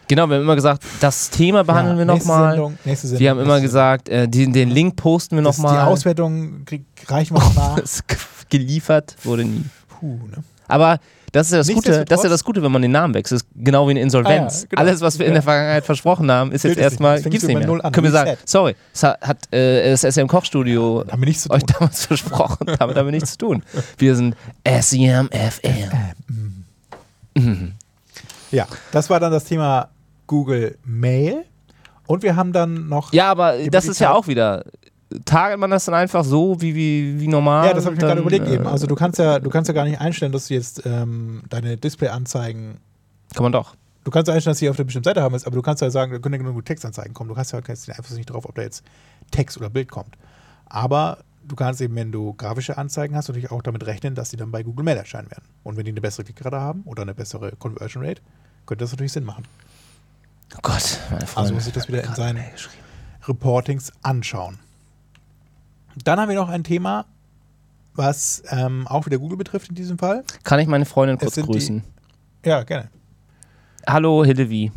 Genau, 0.09 0.29
wir 0.29 0.37
haben 0.37 0.43
immer 0.43 0.57
gesagt, 0.57 0.83
das 1.01 1.31
Thema 1.31 1.63
behandeln 1.63 1.97
ja, 1.99 2.07
wir 2.07 2.13
nächste 2.13 2.29
nochmal. 2.29 2.51
Sendung, 2.53 2.79
nächste 2.85 3.07
Sendung. 3.09 3.21
Wir 3.21 3.31
haben 3.31 3.41
immer 3.41 3.61
gesagt, 3.61 4.09
äh, 4.09 4.27
den, 4.29 4.53
den 4.53 4.71
Link 4.71 4.97
posten 4.97 5.37
wir. 5.37 5.43
Das- 5.43 5.57
Die 5.57 5.63
nochmal. 5.63 5.87
Auswertung 5.87 6.65
krieg, 6.65 6.85
reichen 7.07 7.37
wir 7.37 7.41
noch 7.41 7.55
nach. 7.57 7.79
Das 7.81 8.03
geliefert 8.49 9.17
wurde 9.25 9.45
nie. 9.45 9.65
Puh, 9.89 10.19
ne? 10.29 10.43
Aber 10.67 10.99
das 11.33 11.47
ist 11.47 11.53
ja 11.53 11.59
das 11.59 11.69
Gute, 11.69 12.05
das 12.05 12.21
ist 12.21 12.25
ja 12.25 12.31
das 12.31 12.45
Gute, 12.45 12.63
wenn 12.63 12.73
man 12.73 12.83
den 12.83 12.93
Namen 12.93 13.15
wechselt. 13.15 13.43
Das 13.43 13.47
ist 13.47 13.65
genau 13.65 13.87
wie 13.87 13.93
eine 13.93 14.01
Insolvenz. 14.01 14.55
Ah 14.55 14.61
ja, 14.61 14.67
genau. 14.71 14.83
Alles, 14.83 15.01
was 15.01 15.19
wir 15.19 15.27
in 15.27 15.35
der 15.35 15.43
Vergangenheit 15.43 15.85
versprochen 15.85 16.31
haben, 16.31 16.53
ist 16.53 16.65
jetzt 16.65 16.77
es 16.77 16.83
erstmal, 16.83 17.21
gibt's 17.23 17.41
du 17.41 17.47
nicht 17.49 17.67
mehr. 17.67 17.91
Können 17.91 18.05
wir 18.05 18.11
sagen, 18.11 18.37
sorry, 18.45 18.75
es 18.93 19.03
hat, 19.03 19.53
äh, 19.53 19.91
das 19.91 20.03
SM 20.03 20.27
Kochstudio 20.27 21.05
zu 21.05 21.51
euch 21.51 21.65
damals 21.65 22.07
versprochen, 22.07 22.67
damit 22.79 22.97
haben 22.97 23.07
wir 23.07 23.13
nichts 23.13 23.33
zu 23.33 23.39
tun. 23.39 23.63
Wir 23.97 24.17
sind 24.17 24.37
SEMFM. 24.67 25.91
Mhm. 27.35 27.73
Ja, 28.51 28.67
das 28.93 29.11
war 29.11 29.21
dann 29.21 29.33
das 29.33 29.45
Thema 29.45 29.89
Google 30.27 30.79
Mail. 30.85 31.45
Und 32.07 32.23
wir 32.23 32.37
haben 32.37 32.55
dann 32.55 32.89
noch. 32.89 33.13
Ja, 33.13 33.31
aber 33.31 33.55
das 33.71 33.87
ist 33.87 34.01
ja 34.01 34.15
auch 34.15 34.27
wieder. 34.27 34.65
Target 35.25 35.59
man 35.59 35.71
das 35.71 35.87
dann 35.87 35.95
einfach 35.95 36.23
so 36.25 36.61
wie, 36.61 36.75
wie, 36.75 37.21
wie 37.21 37.29
normal? 37.29 37.67
Ja, 37.67 37.75
das 37.75 37.87
habe 37.87 37.95
ich 37.95 38.01
mir 38.01 38.07
gerade 38.07 38.21
überlegt 38.21 38.47
äh, 38.47 38.55
eben. 38.55 38.67
Also 38.67 38.87
du 38.87 38.95
kannst 38.95 39.19
ja, 39.19 39.39
du 39.39 39.49
kannst 39.49 39.69
ja 39.69 39.75
gar 39.75 39.85
nicht 39.85 40.01
einstellen, 40.01 40.33
dass 40.33 40.49
du 40.49 40.55
jetzt 40.55 40.85
ähm, 40.85 41.43
deine 41.49 41.77
Display-Anzeigen. 41.77 42.79
Kann 43.35 43.43
man 43.43 43.53
doch. 43.53 43.75
Du 44.05 44.11
kannst 44.11 44.29
ja 44.29 44.35
einstellen, 44.35 44.53
dass 44.53 44.59
sie 44.59 44.69
auf 44.69 44.77
der 44.77 44.85
bestimmten 44.85 45.05
Seite 45.05 45.23
haben 45.23 45.35
ist, 45.35 45.47
aber 45.47 45.57
du 45.57 45.63
kannst 45.63 45.83
ja 45.83 45.91
sagen, 45.91 46.13
da 46.13 46.19
können 46.19 46.35
ja 46.35 46.39
genug 46.39 46.65
Textanzeigen 46.65 47.15
kommen. 47.15 47.29
Du 47.29 47.35
kannst 47.35 47.53
ja 47.53 47.61
kannst 47.61 47.89
einfach 47.89 48.11
nicht 48.11 48.31
drauf, 48.31 48.47
ob 48.47 48.55
da 48.55 48.63
jetzt 48.63 48.85
Text 49.31 49.57
oder 49.57 49.71
Bild 49.71 49.91
kommt. 49.91 50.17
Aber 50.67 51.19
du 51.47 51.57
kannst 51.57 51.81
eben, 51.81 51.97
wenn 51.97 52.13
du 52.13 52.35
grafische 52.35 52.77
Anzeigen 52.77 53.17
hast, 53.17 53.29
natürlich 53.29 53.51
auch 53.51 53.63
damit 53.63 53.87
rechnen, 53.87 54.15
dass 54.15 54.29
die 54.31 54.37
dann 54.37 54.51
bei 54.51 54.63
Google 54.63 54.85
Mail 54.85 54.99
erscheinen 54.99 55.31
werden. 55.31 55.45
Und 55.63 55.77
wenn 55.77 55.85
die 55.85 55.91
eine 55.91 56.01
bessere 56.03 56.25
Klickrate 56.25 56.61
haben 56.61 56.83
oder 56.83 57.03
eine 57.03 57.15
bessere 57.15 57.53
Conversion 57.57 58.05
Rate, 58.05 58.21
könnte 58.67 58.85
das 58.85 58.93
natürlich 58.93 59.13
Sinn 59.13 59.25
machen. 59.25 59.45
Oh 60.55 60.61
Gott, 60.63 61.01
meine 61.11 61.27
Freunde. 61.27 61.37
Also 61.37 61.55
muss 61.55 61.67
ich 61.67 61.73
das 61.73 61.89
wieder 61.89 62.05
in 62.05 62.15
seinen. 62.15 62.45
Reportings 63.27 63.93
anschauen. 64.03 64.59
Dann 66.05 66.21
haben 66.21 66.29
wir 66.29 66.37
noch 66.37 66.49
ein 66.49 66.65
Thema, 66.65 67.07
was 67.95 68.43
ähm, 68.51 68.87
auch 68.87 69.07
wieder 69.07 69.19
Google 69.19 69.37
betrifft 69.37 69.69
in 69.71 69.75
diesem 69.75 69.99
Fall. 69.99 70.25
Kann 70.45 70.61
ich 70.61 70.67
meine 70.69 70.85
Freundin 70.85 71.19
kurz 71.19 71.35
sind 71.35 71.47
die- 71.49 71.53
grüßen? 71.53 71.85
Ja, 72.45 72.63
gerne. 72.63 72.89
Hallo 73.87 74.25
Hillevi. 74.25 74.71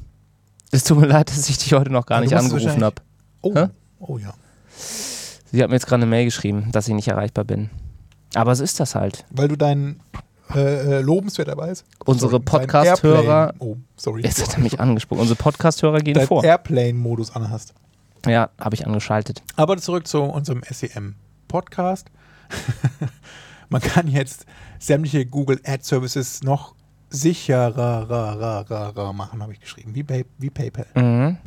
Es 0.72 0.84
tut 0.84 1.00
mir 1.00 1.08
leid, 1.08 1.30
dass 1.30 1.50
ich 1.50 1.58
dich 1.58 1.74
heute 1.74 1.92
noch 1.92 2.06
gar 2.06 2.20
Ja, 2.20 2.24
nicht 2.24 2.34
angerufen 2.36 2.84
habe. 2.84 2.96
Oh, 3.42 3.54
Hä? 3.54 3.68
oh 4.00 4.18
ja. 4.18 4.34
Sie 5.52 5.62
hat 5.62 5.70
mir 5.70 5.76
jetzt 5.76 5.86
gerade 5.86 6.02
eine 6.04 6.10
Mail 6.10 6.26
geschrieben, 6.26 6.70
dass 6.72 6.88
ich 6.88 6.94
nicht 6.94 7.10
erreichbar 7.10 7.44
bin. 7.44 7.70
Aber 8.34 8.52
es 8.54 8.62
ist 8.62 8.80
das 8.80 8.96
halt. 8.96 9.26
Weil 9.32 9.50
du 9.50 9.58
dein 9.58 10.00
äh, 10.56 10.60
äh, 11.00 11.02
Lobenswert 11.02 11.50
dabei 11.50 11.72
ist. 11.72 11.84
Unsere 12.06 12.40
Podcast-Hörer. 12.40 13.54
Oh, 13.60 13.76
sorry. 13.98 14.22
Jetzt 14.22 14.42
hat 14.42 14.54
er 14.58 14.62
mich 14.64 14.80
angesprochen. 14.80 15.20
Unsere 15.20 15.38
Podcast-Hörer 15.38 16.00
gehen 16.00 16.14
Dein 16.14 16.28
vor. 16.28 16.44
Airplane-Modus 16.44 17.36
anhast. 17.36 17.74
Ja, 18.26 18.50
habe 18.60 18.76
ich 18.76 18.86
angeschaltet. 18.86 19.44
Aber 19.56 19.78
zurück 19.78 20.08
zu 20.08 20.22
unserem 20.22 20.62
SEM-Podcast. 20.70 22.12
Man 23.70 23.82
kann 23.82 24.08
jetzt 24.08 24.46
sämtliche 24.80 25.26
Google 25.26 25.60
Ad 25.64 25.84
Services 25.84 26.44
noch 26.44 26.76
sicherer 27.10 29.14
machen, 29.14 29.42
habe 29.42 29.54
ich 29.54 29.60
geschrieben, 29.60 29.96
wie, 29.96 30.04
Pay 30.04 30.26
wie 30.38 30.50
PayPal. 30.50 30.86
Mhm. 30.96 31.38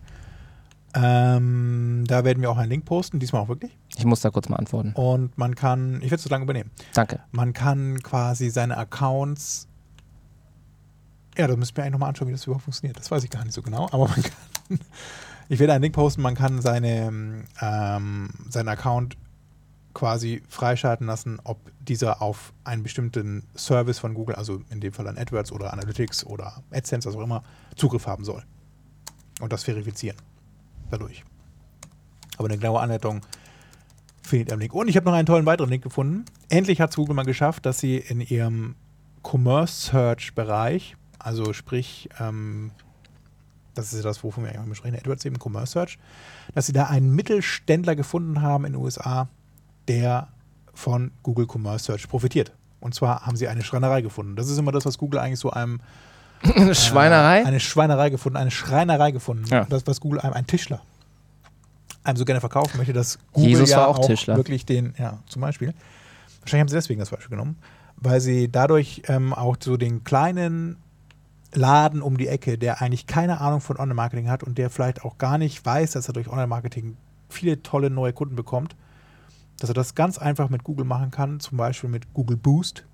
Ähm, 0.97 2.05
da 2.07 2.25
werden 2.25 2.41
wir 2.41 2.51
auch 2.51 2.57
einen 2.57 2.71
Link 2.71 2.85
posten, 2.85 3.19
diesmal 3.19 3.43
auch 3.43 3.49
wirklich. 3.49 3.77
Ich 3.97 4.05
muss 4.05 4.21
da 4.21 4.31
kurz 4.31 4.49
mal 4.49 4.57
antworten. 4.57 4.93
Und 4.93 5.37
man 5.37 5.57
kann, 5.57 5.97
ich 5.97 6.05
werde 6.05 6.17
es 6.17 6.23
so 6.23 6.31
lange 6.31 6.45
übernehmen, 6.45 6.71
Danke. 6.93 7.21
man 7.33 7.53
kann 7.53 8.01
quasi 8.03 8.49
seine 8.51 8.77
Accounts, 8.77 9.67
ja, 11.37 11.49
da 11.49 11.57
müssen 11.57 11.77
wir 11.77 11.83
eigentlich 11.83 11.93
nochmal 11.93 12.11
anschauen, 12.11 12.29
wie 12.29 12.33
das 12.33 12.45
überhaupt 12.45 12.65
funktioniert. 12.65 12.97
Das 12.97 13.11
weiß 13.11 13.25
ich 13.25 13.31
gar 13.31 13.45
nicht 13.45 13.55
so 13.55 13.63
genau, 13.63 13.89
aber 13.91 14.09
man 14.09 14.23
kann, 14.23 14.79
ich 15.49 15.59
werde 15.59 15.73
einen 15.73 15.83
Link 15.83 15.95
posten, 15.95 16.23
man 16.23 16.35
kann 16.35 16.61
seine, 16.61 17.45
ähm, 17.61 18.31
seinen 18.49 18.69
Account 18.69 19.17
quasi 19.95 20.43
freischalten 20.49 21.07
lassen, 21.07 21.41
ob 21.45 21.59
dieser 21.81 22.21
auf 22.21 22.53
einen 22.65 22.83
bestimmten 22.83 23.45
Service 23.57 23.99
von 23.99 24.15
Google, 24.15 24.35
also 24.35 24.61
in 24.71 24.81
dem 24.81 24.93
Fall 24.93 25.07
an 25.07 25.17
AdWords 25.17 25.53
oder 25.53 25.73
Analytics 25.73 26.25
oder 26.27 26.63
AdSense, 26.73 27.09
was 27.09 27.17
auch 27.17 27.23
immer, 27.23 27.45
Zugriff 27.77 28.07
haben 28.07 28.25
soll. 28.25 28.43
Und 29.41 29.53
das 29.53 29.65
verifizieren 29.65 30.17
dadurch. 30.91 31.25
Aber 32.37 32.49
eine 32.49 32.59
genaue 32.59 32.81
Anleitung 32.81 33.21
findet 34.23 34.49
ihr 34.49 34.55
im 34.55 34.61
Link. 34.61 34.75
Und 34.75 34.89
ich 34.89 34.97
habe 34.97 35.07
noch 35.07 35.13
einen 35.13 35.27
tollen 35.27 35.47
weiteren 35.47 35.71
Link 35.71 35.83
gefunden. 35.83 36.25
Endlich 36.49 36.81
hat 36.81 36.91
es 36.91 36.97
Google 36.97 37.15
mal 37.15 37.25
geschafft, 37.25 37.67
dass 37.67 37.79
sie 37.79 37.99
in 37.99 38.21
ihrem 38.21 38.75
Commerce 39.23 39.91
Search 39.91 40.35
Bereich, 40.35 40.97
also 41.19 41.53
sprich, 41.53 42.09
ähm, 42.19 42.73
das 43.75 43.93
ist 43.93 43.99
ja 43.99 44.03
das, 44.03 44.23
wovon 44.23 44.45
wir 44.45 44.51
eigentlich 44.51 44.67
mal 44.67 44.75
sprechen, 44.75 44.97
AdWords 44.97 45.25
eben 45.25 45.37
Commerce 45.43 45.73
Search, 45.73 45.99
dass 46.55 46.67
sie 46.67 46.73
da 46.73 46.85
einen 46.85 47.15
Mittelständler 47.15 47.97
gefunden 47.97 48.43
haben 48.43 48.65
in 48.65 48.73
den 48.73 48.83
USA, 48.83 49.29
der 49.89 50.29
von 50.73 51.11
Google 51.23 51.47
Commerce 51.51 51.85
Search 51.85 52.09
profitiert. 52.09 52.53
Und 52.81 52.95
zwar 52.95 53.27
haben 53.27 53.37
sie 53.37 53.49
eine 53.49 53.63
Schreinerei 53.63 54.03
gefunden. 54.03 54.37
Das 54.37 54.49
ist 54.49 54.59
immer 54.59 54.73
das, 54.73 54.85
was 54.85 54.99
Google 54.99 55.21
eigentlich 55.21 55.41
so 55.41 55.51
einem 55.51 55.81
Eine 56.57 56.75
Schweinerei? 56.75 57.41
äh, 57.41 57.45
eine 57.45 57.61
Schweinerei 57.61 58.11
gefunden, 58.11 58.37
eine 58.37 58.51
Schreinerei 58.51 59.11
gefunden. 59.13 59.47
Ja. 59.47 59.65
Das, 59.65 59.87
was 59.87 60.01
Google 60.01 60.21
einem, 60.21 60.35
ein 60.35 60.47
Tischler, 60.47 60.83
einem 62.03 62.17
so 62.17 62.25
gerne 62.25 62.41
verkaufen 62.41 62.77
möchte, 62.77 62.93
dass 62.93 63.19
Google 63.33 63.51
Jesus 63.51 63.71
ja 63.71 63.87
auch 63.87 63.99
Tischler. 64.07 64.37
wirklich 64.37 64.67
den, 64.67 64.95
ja, 64.99 65.19
zum 65.27 65.41
Beispiel. 65.41 65.73
Wahrscheinlich 66.41 66.61
haben 66.61 66.69
sie 66.69 66.75
deswegen 66.75 67.01
das 67.01 67.11
Beispiel 67.11 67.31
genommen, 67.31 67.57
weil 67.97 68.21
sie 68.21 68.51
dadurch 68.51 69.03
ähm, 69.09 69.33
auch 69.33 69.57
so 69.59 69.79
den 69.79 70.05
kleinen 70.05 70.77
Laden 71.55 72.03
um 72.03 72.19
die 72.19 72.29
Ecke, 72.29 72.59
der 72.59 72.83
eigentlich 72.83 73.07
keine 73.07 73.41
Ahnung 73.41 73.61
von 73.61 73.79
Online-Marketing 73.79 74.29
hat 74.29 74.43
und 74.43 74.59
der 74.59 74.71
vielleicht 74.71 75.05
auch 75.05 75.19
gar 75.19 75.39
nicht 75.39 75.65
weiß, 75.65 75.93
dass 75.93 76.09
er 76.09 76.15
durch 76.15 76.29
Online-Marketing 76.29 76.97
viele 77.29 77.63
tolle 77.63 77.91
neue 77.91 78.13
Kunden 78.13 78.37
bekommt, 78.37 78.77
dass 79.59 79.71
er 79.71 79.75
das 79.75 79.95
ganz 79.95 80.19
einfach 80.19 80.49
mit 80.49 80.65
Google 80.65 80.85
machen 80.85 81.11
kann, 81.11 81.41
zum 81.41 81.59
Beispiel 81.59 81.91
mit 81.91 82.13
Google 82.13 82.37
Boost. 82.37 82.85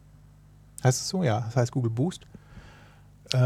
Heißt 0.84 1.00
es 1.00 1.08
so? 1.08 1.22
Ja, 1.22 1.40
das 1.40 1.56
heißt 1.56 1.72
Google 1.72 1.90
Boost. 1.90 2.26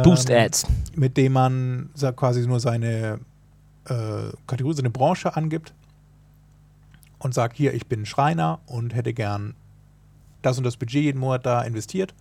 Boost 0.03 0.31
Ähm, 0.31 0.37
Ads. 0.37 0.67
mit 0.97 1.17
dem 1.17 1.33
man 1.33 1.91
quasi 2.17 2.47
nur 2.47 2.59
seine 2.61 3.21
äh, 3.87 4.31
Kategorie, 4.47 4.75
seine 4.75 4.91
Branche 4.91 5.37
angibt 5.37 5.75
und 7.19 7.35
sagt, 7.35 7.57
hier, 7.57 7.75
ich 7.75 7.87
bin 7.87 8.07
Schreiner 8.07 8.61
und 8.67 8.95
hätte 8.95 9.13
gern 9.13 9.55
das 10.43 10.59
und 10.59 10.65
das 10.65 10.77
Budget 10.77 11.03
jeden 11.03 11.21
Monat 11.21 11.45
da 11.47 11.63
investiert. 11.63 12.15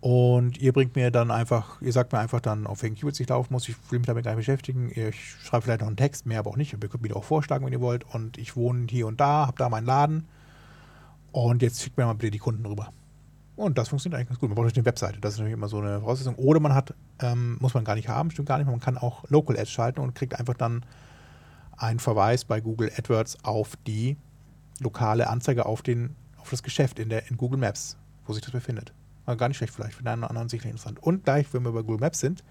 Und 0.00 0.58
ihr 0.58 0.72
bringt 0.72 0.94
mir 0.94 1.10
dann 1.10 1.30
einfach, 1.30 1.80
ihr 1.80 1.92
sagt 1.92 2.12
mir 2.12 2.18
einfach 2.18 2.40
dann, 2.40 2.66
auf 2.66 2.82
welchen 2.82 2.96
Keywords 2.96 3.18
ich 3.18 3.28
laufen 3.28 3.52
muss. 3.52 3.68
Ich 3.68 3.76
will 3.90 3.98
mich 3.98 4.06
damit 4.06 4.24
gar 4.24 4.32
nicht 4.32 4.46
beschäftigen. 4.46 4.90
Ich 4.94 5.16
schreibe 5.42 5.62
vielleicht 5.62 5.80
noch 5.80 5.88
einen 5.88 5.96
Text, 5.96 6.26
mehr 6.26 6.40
aber 6.40 6.50
auch 6.50 6.56
nicht. 6.56 6.72
Ihr 6.72 6.78
könnt 6.78 7.02
mir 7.02 7.16
auch 7.16 7.24
vorschlagen, 7.24 7.64
wenn 7.64 7.72
ihr 7.72 7.80
wollt. 7.80 8.04
Und 8.14 8.38
ich 8.38 8.56
wohne 8.56 8.86
hier 8.90 9.06
und 9.06 9.20
da, 9.20 9.46
habe 9.46 9.58
da 9.58 9.68
meinen 9.68 9.86
Laden. 9.86 10.28
Und 11.32 11.62
jetzt 11.62 11.82
schickt 11.82 11.96
mir 11.96 12.04
mal 12.04 12.12
bitte 12.14 12.30
die 12.30 12.38
Kunden 12.38 12.64
rüber. 12.66 12.92
Und 13.56 13.78
das 13.78 13.88
funktioniert 13.88 14.18
eigentlich 14.18 14.28
ganz 14.28 14.38
gut. 14.38 14.50
Man 14.50 14.54
braucht 14.54 14.66
natürlich 14.66 14.86
eine 14.86 14.92
Webseite. 14.92 15.20
Das 15.20 15.32
ist 15.32 15.38
natürlich 15.38 15.54
immer 15.54 15.68
so 15.68 15.78
eine 15.78 16.00
Voraussetzung. 16.00 16.34
Oder 16.36 16.60
man 16.60 16.74
hat, 16.74 16.94
ähm, 17.20 17.56
muss 17.58 17.72
man 17.72 17.84
gar 17.84 17.94
nicht 17.94 18.08
haben, 18.08 18.30
stimmt 18.30 18.48
gar 18.48 18.58
nicht. 18.58 18.66
Man 18.66 18.80
kann 18.80 18.98
auch 18.98 19.28
Local 19.30 19.58
Ads 19.58 19.70
schalten 19.70 20.00
und 20.00 20.14
kriegt 20.14 20.38
einfach 20.38 20.54
dann 20.54 20.84
einen 21.76 21.98
Verweis 21.98 22.44
bei 22.44 22.60
Google 22.60 22.92
AdWords 22.96 23.44
auf 23.44 23.76
die 23.86 24.16
lokale 24.80 25.28
Anzeige 25.28 25.66
auf, 25.66 25.82
den, 25.82 26.14
auf 26.36 26.50
das 26.50 26.62
Geschäft 26.62 26.98
in, 26.98 27.08
der, 27.08 27.30
in 27.30 27.38
Google 27.38 27.58
Maps, 27.58 27.96
wo 28.26 28.34
sich 28.34 28.42
das 28.42 28.52
befindet. 28.52 28.92
Aber 29.26 29.36
gar 29.36 29.48
nicht 29.48 29.58
schlecht 29.58 29.74
vielleicht, 29.74 29.94
für 29.94 30.02
den 30.02 30.08
einen 30.08 30.22
oder 30.22 30.30
anderen 30.30 30.48
sicherlich 30.48 30.72
interessant. 30.72 31.02
Und 31.02 31.24
gleich, 31.24 31.52
wenn 31.52 31.62
wir 31.62 31.72
bei 31.72 31.82
Google 31.82 31.98
Maps 31.98 32.20
sind, 32.20 32.42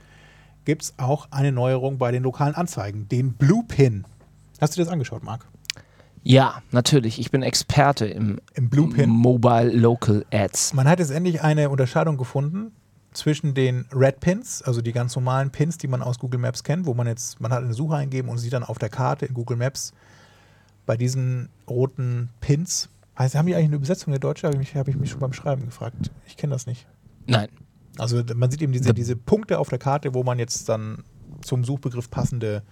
gibt 0.65 0.83
es 0.83 0.93
auch 0.97 1.27
eine 1.31 1.51
Neuerung 1.51 1.97
bei 1.97 2.11
den 2.11 2.23
lokalen 2.23 2.55
Anzeigen, 2.55 3.07
den 3.07 3.33
Blue 3.33 3.63
Pin. 3.63 4.05
Hast 4.59 4.73
du 4.73 4.81
dir 4.81 4.85
das 4.85 4.91
angeschaut, 4.91 5.23
Marc? 5.23 5.47
Ja, 6.23 6.61
natürlich. 6.71 7.19
Ich 7.19 7.29
bin 7.31 7.43
Experte 7.43 8.07
im 8.07 8.39
Im 8.55 8.69
Blue 8.69 8.89
Pin. 8.89 9.09
Mobile 9.09 9.71
Local 9.71 10.25
Ads. 10.31 10.73
Man 10.73 10.87
hat 10.87 10.99
jetzt 10.99 11.11
endlich 11.11 11.41
eine 11.43 11.69
Unterscheidung 11.69 12.17
gefunden 12.17 12.71
zwischen 13.13 13.53
den 13.53 13.85
Red 13.93 14.19
Pins, 14.19 14.61
also 14.61 14.81
die 14.81 14.91
ganz 14.91 15.15
normalen 15.15 15.51
Pins, 15.51 15.77
die 15.77 15.87
man 15.87 16.01
aus 16.01 16.19
Google 16.19 16.39
Maps 16.39 16.63
kennt, 16.63 16.85
wo 16.85 16.93
man 16.93 17.07
jetzt, 17.07 17.39
man 17.39 17.51
hat 17.53 17.63
eine 17.63 17.73
Suche 17.73 17.95
eingeben 17.95 18.29
und 18.29 18.39
sieht 18.39 18.53
dann 18.53 18.63
auf 18.63 18.79
der 18.79 18.89
Karte 18.89 19.25
in 19.25 19.33
Google 19.33 19.57
Maps 19.57 19.93
bei 20.85 20.97
diesen 20.97 21.49
roten 21.69 22.29
Pins. 22.41 22.89
Also 23.15 23.37
haben 23.39 23.45
die 23.47 23.55
eigentlich 23.55 23.67
eine 23.67 23.75
Übersetzung 23.77 24.11
der 24.11 24.19
Deutsche? 24.19 24.47
Habe 24.47 24.55
ich, 24.55 24.59
mich- 24.59 24.75
habe 24.75 24.89
ich 24.91 24.97
mich 24.97 25.09
schon 25.09 25.19
beim 25.19 25.33
Schreiben 25.33 25.65
gefragt. 25.65 26.11
Ich 26.27 26.37
kenne 26.37 26.53
das 26.53 26.65
nicht. 26.67 26.85
Nein. 27.27 27.47
Also 27.97 28.21
man 28.35 28.51
sieht 28.51 28.61
eben 28.61 28.73
diese, 28.73 28.93
diese 28.93 29.15
Punkte 29.15 29.57
auf 29.57 29.69
der 29.69 29.79
Karte, 29.79 30.13
wo 30.13 30.23
man 30.23 30.37
jetzt 30.37 30.67
dann 30.67 31.03
zum 31.41 31.63
Suchbegriff 31.63 32.09
passende. 32.09 32.63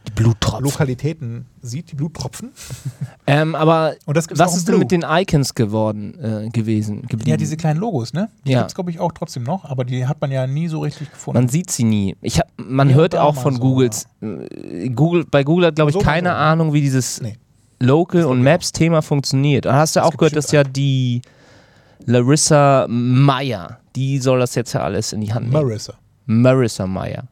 Lokalitäten 0.59 1.45
sieht, 1.61 1.91
die 1.91 1.95
Bluttropfen. 1.95 2.51
Ähm, 3.25 3.55
aber 3.55 3.95
was 4.35 4.57
ist 4.57 4.67
denn 4.67 4.79
mit 4.79 4.91
den 4.91 5.05
Icons 5.07 5.55
geworden, 5.55 6.19
äh, 6.19 6.49
gewesen? 6.49 7.03
Geblieben? 7.03 7.29
Ja, 7.29 7.37
diese 7.37 7.55
kleinen 7.55 7.79
Logos, 7.79 8.11
ne? 8.11 8.27
Die 8.45 8.51
Ja. 8.51 8.59
gibt 8.59 8.71
es, 8.71 8.75
glaube 8.75 8.91
ich, 8.91 8.99
auch 8.99 9.13
trotzdem 9.13 9.43
noch, 9.43 9.63
aber 9.63 9.85
die 9.85 10.05
hat 10.05 10.19
man 10.19 10.29
ja 10.29 10.45
nie 10.45 10.67
so 10.67 10.79
richtig 10.81 11.09
gefunden. 11.09 11.39
Man 11.39 11.47
sieht 11.47 11.71
sie 11.71 11.85
nie. 11.85 12.17
Ich 12.21 12.37
hab, 12.39 12.47
man 12.57 12.89
Hier 12.89 12.97
hört 12.97 13.15
auch 13.15 13.35
von 13.35 13.53
so, 13.55 13.61
Googles. 13.61 14.07
Äh, 14.21 14.89
Google, 14.89 15.23
bei 15.31 15.45
Google 15.45 15.67
hat, 15.67 15.75
glaube 15.75 15.91
ich, 15.91 15.93
So, 15.93 15.99
keine 16.01 16.29
so. 16.29 16.35
Ahnung, 16.35 16.73
wie 16.73 16.81
dieses 16.81 17.21
Nee. 17.21 17.37
Local- 17.79 18.25
und 18.25 18.41
Maps-Thema 18.43 19.01
funktioniert. 19.01 19.65
Da 19.65 19.73
hast 19.75 19.95
du 19.95 19.99
Das 19.99 20.07
auch 20.09 20.17
gehört, 20.17 20.35
dass 20.35 20.51
ja 20.51 20.63
die 20.63 21.21
Larissa 22.05 22.85
Meyer, 22.89 23.79
die 23.95 24.19
soll 24.19 24.39
das 24.39 24.55
jetzt 24.55 24.73
ja 24.73 24.81
alles 24.81 25.13
in 25.13 25.21
die 25.21 25.33
Hand 25.33 25.49
nehmen. 25.49 25.53
Marissa. 25.65 25.93
Marissa 26.25 26.87
Meyer. 26.87 27.23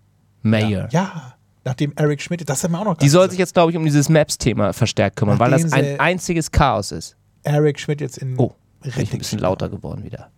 Mayer. 0.43 0.87
Ja, 0.91 1.33
nachdem 1.63 1.93
Eric 1.95 2.21
Schmidt, 2.21 2.47
das 2.49 2.63
hat 2.63 2.71
man 2.71 2.81
auch 2.81 2.85
noch 2.85 2.97
Die 2.97 3.09
soll 3.09 3.29
sich 3.29 3.39
jetzt, 3.39 3.53
glaube 3.53 3.71
ich, 3.71 3.77
um 3.77 3.83
dieses 3.85 4.09
Maps-Thema 4.09 4.73
verstärkt 4.73 5.15
kümmern, 5.17 5.39
weil 5.39 5.51
das 5.51 5.63
Nachdem 5.63 5.93
ein 5.95 5.99
einziges 5.99 6.51
Chaos 6.51 6.91
ist. 6.91 7.15
Eric 7.43 7.79
Schmidt 7.79 8.01
jetzt 8.01 8.17
in 8.17 8.37
Oh, 8.37 8.53
Bin 8.81 8.91
ich 8.97 9.11
ein 9.13 9.17
bisschen 9.19 9.39
lauter 9.39 9.69
geworden 9.69 10.03
wieder. 10.03 10.29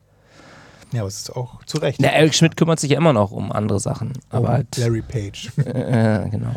Ja, 0.92 1.02
aber 1.02 1.08
es 1.08 1.18
ist 1.22 1.36
auch 1.36 1.63
zu 1.66 1.78
Recht. 1.80 2.00
Na, 2.00 2.10
Eric 2.10 2.36
Schmidt 2.36 2.56
kümmert 2.56 2.80
sich 2.80 2.92
ja 2.92 2.98
immer 2.98 3.13
noch 3.13 3.32
um 3.32 3.52
andere 3.52 3.80
Sachen. 3.80 4.13
Aber 4.30 4.48
Oh, 4.50 4.52
halt. 4.52 4.78
Larry 4.78 5.02
Page. 5.02 5.52
Äh, 5.66 6.30
genau. 6.30 6.52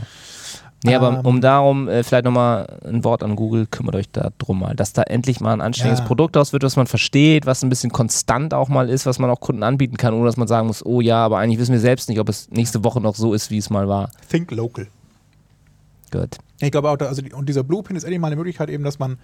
Nee, 0.84 0.94
aber 0.94 1.18
Ähm. 1.18 1.26
um 1.26 1.40
darum, 1.40 1.88
äh, 1.88 2.02
vielleicht 2.04 2.24
nochmal 2.26 2.78
ein 2.84 3.02
Wort 3.02 3.22
an 3.22 3.34
Google, 3.34 3.66
kümmert 3.66 3.96
euch 3.96 4.08
da 4.10 4.30
drum 4.38 4.60
mal, 4.60 4.76
dass 4.76 4.92
da 4.92 5.02
endlich 5.02 5.40
mal 5.40 5.52
ein 5.54 5.60
anständiges 5.60 6.00
Ja. 6.00 6.04
Produkt 6.04 6.36
aus 6.36 6.52
wird, 6.52 6.62
was 6.62 6.76
man 6.76 6.86
versteht, 6.86 7.46
was 7.46 7.62
ein 7.64 7.70
bisschen 7.70 7.90
konstant 7.90 8.52
auch 8.54 8.68
mal 8.68 8.88
ist, 8.88 9.06
was 9.06 9.18
man 9.18 9.30
auch 9.30 9.40
Kunden 9.40 9.62
anbieten 9.62 9.96
kann, 9.96 10.14
ohne 10.14 10.26
dass 10.26 10.36
man 10.36 10.46
sagen 10.48 10.66
muss, 10.66 10.84
oh 10.84 11.00
ja, 11.00 11.24
aber 11.24 11.38
eigentlich 11.38 11.58
wissen 11.58 11.72
wir 11.72 11.80
selbst 11.80 12.08
nicht, 12.08 12.20
ob 12.20 12.28
es 12.28 12.50
nächste 12.50 12.84
Woche 12.84 13.00
noch 13.00 13.16
so 13.16 13.32
ist, 13.34 13.50
wie 13.50 13.58
es 13.58 13.70
mal 13.70 13.88
war. 13.88 14.10
Think 14.28 14.50
Local. 14.52 14.86
Gut. 16.12 16.36
Ich 16.60 16.70
glaube 16.70 16.90
auch, 16.90 16.96
da, 16.96 17.06
also 17.06 17.22
und 17.34 17.48
dieser 17.48 17.64
Bluepin 17.64 17.96
ist 17.96 18.04
endlich 18.04 18.20
mal 18.20 18.28
eine 18.28 18.36
Möglichkeit 18.36 18.68
eben, 18.70 18.84
dass 18.84 18.98
man 18.98 19.18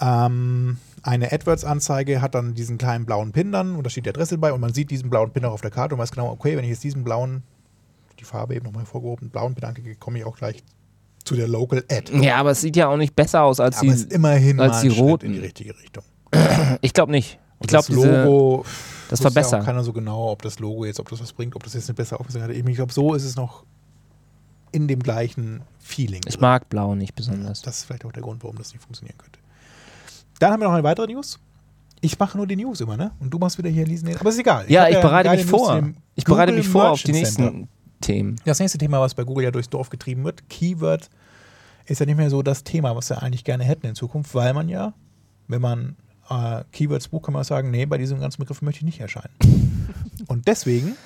ähm, 0.00 0.76
eine 1.02 1.32
AdWords-Anzeige 1.32 2.20
hat 2.20 2.34
dann 2.34 2.54
diesen 2.54 2.78
kleinen 2.78 3.06
blauen 3.06 3.32
Pin 3.32 3.52
dann 3.52 3.76
und 3.76 3.84
da 3.84 3.90
steht 3.90 4.06
die 4.06 4.10
Adresse 4.10 4.38
bei 4.38 4.52
und 4.52 4.60
man 4.60 4.74
sieht 4.74 4.90
diesen 4.90 5.10
blauen 5.10 5.30
Pin 5.30 5.44
auch 5.44 5.52
auf 5.52 5.60
der 5.60 5.70
Karte 5.70 5.94
und 5.94 6.00
weiß 6.00 6.10
genau, 6.12 6.28
okay, 6.30 6.56
wenn 6.56 6.64
ich 6.64 6.70
jetzt 6.70 6.84
diesen 6.84 7.04
blauen, 7.04 7.42
die 8.22 8.26
Farbe 8.26 8.54
eben 8.54 8.64
nochmal 8.64 8.82
hervorgehoben, 8.84 9.30
blauen 9.30 9.54
Pin 9.54 9.64
anklicke, 9.64 9.96
komme 9.96 10.18
ich 10.18 10.24
auch 10.24 10.36
gleich 10.36 10.62
zu 11.24 11.34
der 11.36 11.48
Local 11.48 11.84
Ad. 11.90 12.16
Ja, 12.20 12.36
aber 12.36 12.52
es 12.52 12.60
sieht 12.60 12.76
ja 12.76 12.88
auch 12.88 12.96
nicht 12.96 13.14
besser 13.14 13.42
aus 13.42 13.60
als 13.60 13.78
Aber 13.78 13.88
es 13.88 14.00
ist 14.00 14.10
die. 14.10 14.14
immerhin 14.16 14.58
als 14.60 14.72
mal 14.72 14.80
die 14.82 14.88
ein 14.88 14.94
Schritt 14.94 15.02
roten. 15.04 15.26
in 15.26 15.32
die 15.34 15.38
richtige 15.40 15.76
Richtung. 15.78 16.04
Ich 16.80 16.94
glaube 16.94 17.12
nicht. 17.12 17.38
Ich 17.56 17.60
Und 17.60 17.68
glaube, 17.68 17.86
das. 17.86 17.94
Logo, 17.96 18.64
das 19.10 19.22
wusste 19.22 19.40
ja 19.40 19.62
keiner 19.62 19.84
so 19.84 19.92
genau, 19.92 20.30
ob 20.32 20.42
das 20.42 20.58
Logo 20.58 20.84
jetzt, 20.84 20.98
ob 20.98 21.08
das 21.10 21.20
was 21.20 21.32
bringt, 21.32 21.54
ob 21.54 21.62
das 21.62 21.74
jetzt 21.74 21.88
eine 21.88 21.94
bessere 21.94 22.18
Auflösung 22.18 22.42
hat. 22.42 22.50
Ich 22.50 22.64
glaube, 22.76 22.92
so 22.92 23.14
ist 23.14 23.24
es 23.24 23.36
noch 23.36 23.64
in 24.72 24.88
dem 24.88 25.00
gleichen 25.00 25.62
Feeling. 25.78 26.22
Ich 26.26 26.34
drin. 26.34 26.40
mag 26.40 26.68
Blau 26.70 26.94
nicht 26.94 27.14
besonders. 27.14 27.60
Das 27.62 27.78
ist 27.78 27.84
vielleicht 27.84 28.04
auch 28.04 28.12
der 28.12 28.22
Grund, 28.22 28.42
warum 28.42 28.56
das 28.56 28.72
nicht 28.72 28.82
funktionieren 28.82 29.18
könnte. 29.18 29.38
Dann 30.40 30.52
haben 30.52 30.60
wir 30.60 30.66
noch 30.66 30.74
eine 30.74 30.82
weitere 30.82 31.06
News. 31.12 31.38
Ich 32.00 32.18
mache 32.18 32.36
nur 32.36 32.46
die 32.48 32.56
News 32.56 32.80
immer, 32.80 32.96
ne? 32.96 33.12
Und 33.20 33.30
du 33.30 33.38
machst 33.38 33.58
wieder 33.58 33.68
hier 33.68 33.86
lesen. 33.86 34.08
Aber 34.18 34.30
ist 34.30 34.38
egal. 34.38 34.64
Ja, 34.68 34.82
hab 34.82 34.90
ich 34.90 35.00
bereite 35.00 35.30
mich 35.30 35.44
vor. 35.44 35.82
Ich 36.16 36.24
bereite 36.24 36.52
mich 36.52 36.66
vor 36.66 36.90
auf 36.90 37.02
die 37.02 37.12
nächsten 37.12 37.68
Themen. 38.02 38.36
Das 38.44 38.60
nächste 38.60 38.78
Thema, 38.78 39.00
was 39.00 39.14
bei 39.14 39.24
Google 39.24 39.44
ja 39.44 39.50
durchs 39.50 39.70
Dorf 39.70 39.88
getrieben 39.88 40.24
wird, 40.24 40.48
Keyword, 40.50 41.08
ist 41.86 41.98
ja 41.98 42.06
nicht 42.06 42.16
mehr 42.16 42.30
so 42.30 42.42
das 42.42 42.64
Thema, 42.64 42.94
was 42.94 43.08
wir 43.08 43.22
eigentlich 43.22 43.44
gerne 43.44 43.64
hätten 43.64 43.86
in 43.86 43.94
Zukunft, 43.94 44.34
weil 44.34 44.52
man 44.52 44.68
ja, 44.68 44.92
wenn 45.48 45.62
man 45.62 45.96
äh, 46.28 46.64
Keywords 46.72 47.08
bucht, 47.08 47.24
kann 47.24 47.34
man 47.34 47.44
sagen, 47.44 47.70
nee, 47.70 47.86
bei 47.86 47.98
diesem 47.98 48.20
ganzen 48.20 48.40
Begriff 48.40 48.62
möchte 48.62 48.80
ich 48.80 48.84
nicht 48.84 49.00
erscheinen. 49.00 49.32
Und 50.28 50.46
deswegen 50.46 50.96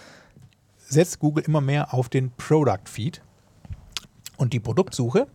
setzt 0.79 1.19
Google 1.19 1.45
immer 1.45 1.61
mehr 1.61 1.95
auf 1.95 2.09
den 2.09 2.31
Product 2.33 2.87
Feed. 2.87 3.23
Und 4.37 4.53
die 4.53 4.61
Produktsuche 4.61 5.27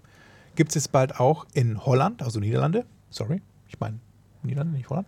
gibt 0.56 0.70
es 0.70 0.76
jetzt 0.76 0.92
bald 0.92 1.20
auch 1.20 1.46
in 1.54 1.86
Holland, 1.86 2.22
also 2.22 2.40
Niederlande, 2.40 2.86
sorry, 3.10 3.42
ich 3.68 3.80
meine 3.80 4.00
Niederlande, 4.44 4.78
nicht 4.78 4.90
Holland, 4.90 5.08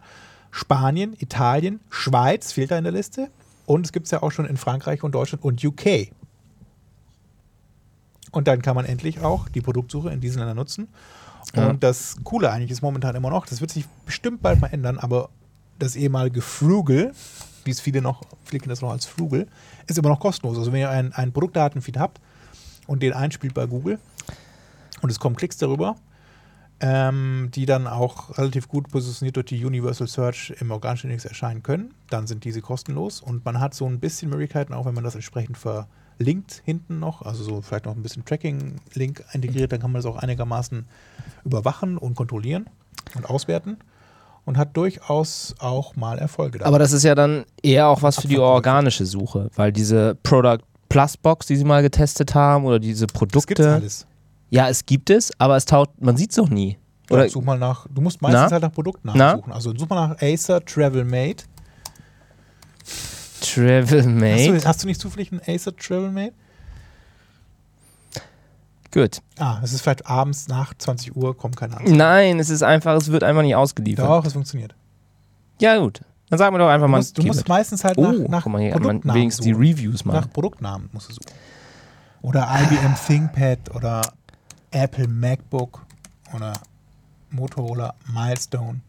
Spanien, 0.52 1.16
Italien, 1.20 1.80
Schweiz 1.90 2.52
fehlt 2.52 2.72
da 2.72 2.78
in 2.78 2.84
der 2.84 2.94
Liste. 2.94 3.30
Und 3.66 3.86
es 3.86 3.92
gibt 3.92 4.06
es 4.06 4.12
ja 4.12 4.22
auch 4.22 4.32
schon 4.32 4.46
in 4.46 4.58
Frankreich 4.58 5.04
und 5.04 5.14
Deutschland 5.16 5.44
und 5.44 5.64
UK. 5.64 6.12
Und 8.34 8.48
dann 8.48 8.64
kann 8.64 8.76
man 8.76 8.86
endlich 8.86 9.22
auch 9.22 9.48
die 9.48 9.62
Produktsuche 9.62 10.10
in 10.10 10.20
diesen 10.20 10.40
Ländern 10.40 10.58
nutzen. 10.58 10.88
Ja. 11.56 11.70
Und 11.70 11.84
das 11.84 12.18
Coole 12.24 12.52
eigentlich 12.52 12.72
ist 12.72 12.82
momentan 12.82 13.16
immer 13.16 13.30
noch, 13.30 13.46
das 13.46 13.62
wird 13.62 13.72
sich 13.72 13.86
bestimmt 14.06 14.42
bald 14.42 14.60
mal 14.60 14.68
ändern, 14.68 14.98
aber 14.98 15.30
das 15.78 15.96
ehemalige 15.96 16.42
Frugal, 16.42 17.14
wie 17.64 17.72
es 17.72 17.80
viele 17.80 18.02
noch, 18.02 18.24
viele 18.44 18.60
kennen 18.60 18.72
das 18.72 18.82
noch 18.82 18.90
als 18.90 19.06
Frugal, 19.06 19.48
ist 19.86 20.00
immer 20.00 20.10
noch 20.10 20.20
kostenlos. 20.20 20.58
Also 20.58 20.72
wenn 20.72 20.80
ihr 20.80 20.90
einen, 20.90 21.14
einen 21.14 21.32
Produktdatenfeed 21.32 21.98
habt 21.98 22.20
und 22.88 23.04
den 23.04 23.14
einspielt 23.14 23.54
bei 23.54 23.68
Google 23.68 24.00
und 25.02 25.12
es 25.12 25.20
kommen 25.20 25.36
Klicks 25.36 25.58
darüber, 25.58 25.96
ähm, 26.80 27.50
die 27.54 27.68
dann 27.68 27.86
auch 27.86 28.36
relativ 28.40 28.68
gut 28.68 28.90
positioniert 28.90 29.36
durch 29.36 29.46
die 29.46 29.64
Universal 29.64 30.08
Search 30.08 30.56
im 30.60 30.72
organischen 30.72 31.12
Index 31.12 31.26
erscheinen 31.26 31.62
können, 31.62 31.94
dann 32.10 32.26
sind 32.26 32.46
diese 32.46 32.62
kostenlos 32.62 33.22
und 33.22 33.46
man 33.46 33.60
hat 33.60 33.76
so 33.76 33.86
ein 33.86 34.00
bisschen 34.00 34.32
Möglichkeiten, 34.32 34.74
auch 34.74 34.88
wenn 34.88 34.96
man 34.96 35.04
das 35.04 35.14
entsprechend 35.14 35.58
verlinkt 36.18 36.62
hinten 36.66 37.00
noch, 37.00 37.22
also 37.22 37.44
so 37.44 37.62
vielleicht 37.62 37.86
noch 37.86 37.96
ein 37.96 38.04
bisschen 38.04 38.26
Tracking-Link 38.26 39.24
integriert, 39.34 39.72
dann 39.72 39.80
kann 39.80 39.92
man 39.92 40.02
das 40.02 40.10
auch 40.10 40.18
einigermaßen 40.18 40.86
überwachen 41.46 41.98
und 41.98 42.16
kontrollieren 42.16 42.70
und 43.16 43.30
auswerten 43.30 43.78
und 44.46 44.58
hat 44.58 44.76
durchaus 44.76 45.56
auch 45.60 45.96
mal 45.96 46.18
Erfolge 46.20 46.60
da. 46.60 46.66
Aber 46.66 46.80
das 46.80 46.92
ist 46.92 47.04
ja 47.04 47.16
dann 47.16 47.46
eher 47.62 47.88
auch 47.88 48.02
was 48.02 48.20
für 48.20 48.28
die 48.28 48.40
organische 48.40 49.06
Suche, 49.06 49.50
weil 49.56 49.72
diese 49.72 50.16
Product 50.24 50.60
Plus 50.90 51.18
Box, 51.18 51.48
die 51.48 51.56
sie 51.56 51.64
mal 51.64 51.82
getestet 51.82 52.36
haben, 52.36 52.66
oder 52.66 52.80
diese 52.80 53.08
das 53.08 53.14
Produkte. 53.14 53.48
gibt's 53.48 53.66
alles. 53.66 54.08
Ja, 54.50 54.70
es 54.70 54.86
gibt 54.86 55.10
es, 55.10 55.32
aber 55.40 55.56
es 55.56 55.66
taucht, 55.66 55.90
man 56.00 56.16
sieht 56.18 56.32
es 56.32 56.38
noch 56.38 56.50
nie. 56.50 56.78
Oder 57.10 57.28
such 57.30 57.44
mal 57.44 57.58
nach, 57.58 57.88
du 57.90 58.02
musst 58.02 58.22
meistens 58.22 58.44
Na? 58.44 58.52
halt 58.52 58.62
nach 58.64 58.72
Produkten 58.72 59.10
Na? 59.12 59.16
nachsuchen. 59.16 59.52
Also 59.52 59.74
such 59.76 59.90
mal 59.90 60.10
nach 60.10 60.22
Acer 60.22 60.64
Travel 60.64 61.04
Mate. 61.04 61.46
Travel 63.44 64.04
Hast 64.04 64.64
du, 64.64 64.68
hast 64.68 64.84
du 64.84 64.88
nicht 64.88 65.02
zufällig 65.02 65.32
einen 65.32 65.42
Acer 65.48 65.76
Travel 65.76 66.12
Mate? 66.12 66.34
Gut. 68.92 69.22
Ah, 69.40 69.60
es 69.64 69.74
ist 69.74 69.82
vielleicht 69.82 70.06
abends 70.06 70.48
nach 70.48 70.74
20 70.78 71.16
Uhr, 71.16 71.36
kommt 71.36 71.58
keine 71.58 71.78
Antwort. 71.78 71.96
Nein, 71.96 72.40
es 72.40 72.50
ist 72.50 72.62
einfach, 72.62 72.96
es 72.96 73.12
wird 73.12 73.24
einfach 73.24 73.42
nicht 73.42 73.56
ausgeliefert. 73.56 74.06
Doch, 74.08 74.24
es 74.24 74.34
funktioniert. 74.34 74.76
Ja, 75.60 75.78
gut. 75.78 76.02
Dann 76.30 76.38
sagen 76.38 76.54
wir 76.54 76.60
doch 76.60 76.70
einfach 76.70 76.86
Du 76.88 76.92
mal. 76.92 76.98
musst, 76.98 77.18
du 77.18 77.24
musst 77.24 77.40
Keyword. 77.46 77.50
meistens 77.50 77.84
halt 77.84 77.98
oh, 77.98 78.04
nach, 78.12 78.28
nach 78.30 78.44
guck 78.44 78.52
mal 78.54 78.62
hier, 78.62 78.72
Produktnamen 78.72 79.20
wenigstens 79.20 79.46
die 79.46 79.54
suchen. 79.54 79.64
Reviews 79.66 80.06
mal. 80.06 80.14
Nach 80.14 80.30
Produktnamen 80.30 80.90
musst 80.92 81.10
du 81.10 81.14
suchen. 81.14 81.26
Oder 82.22 82.48
IBM 82.62 82.96
ThinkPad 83.08 83.76
oder 83.76 84.02
Apple 84.72 85.08
MacBook 85.08 85.86
oder 86.36 86.54
Motorola 87.32 87.96
Milestone. 88.14 88.80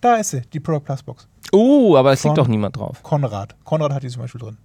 Da 0.00 0.16
ist 0.16 0.30
sie, 0.30 0.42
die 0.42 0.60
Product 0.60 0.84
Plus 0.84 1.02
Box. 1.02 1.26
Oh, 1.52 1.96
aber 1.96 2.12
es 2.12 2.24
liegt 2.24 2.36
doch 2.38 2.48
niemand 2.48 2.76
drauf. 2.76 3.02
Konrad. 3.02 3.54
Konrad 3.64 3.92
hat 3.92 4.02
die 4.02 4.08
zum 4.08 4.22
Beispiel 4.22 4.40
drin. 4.40 4.58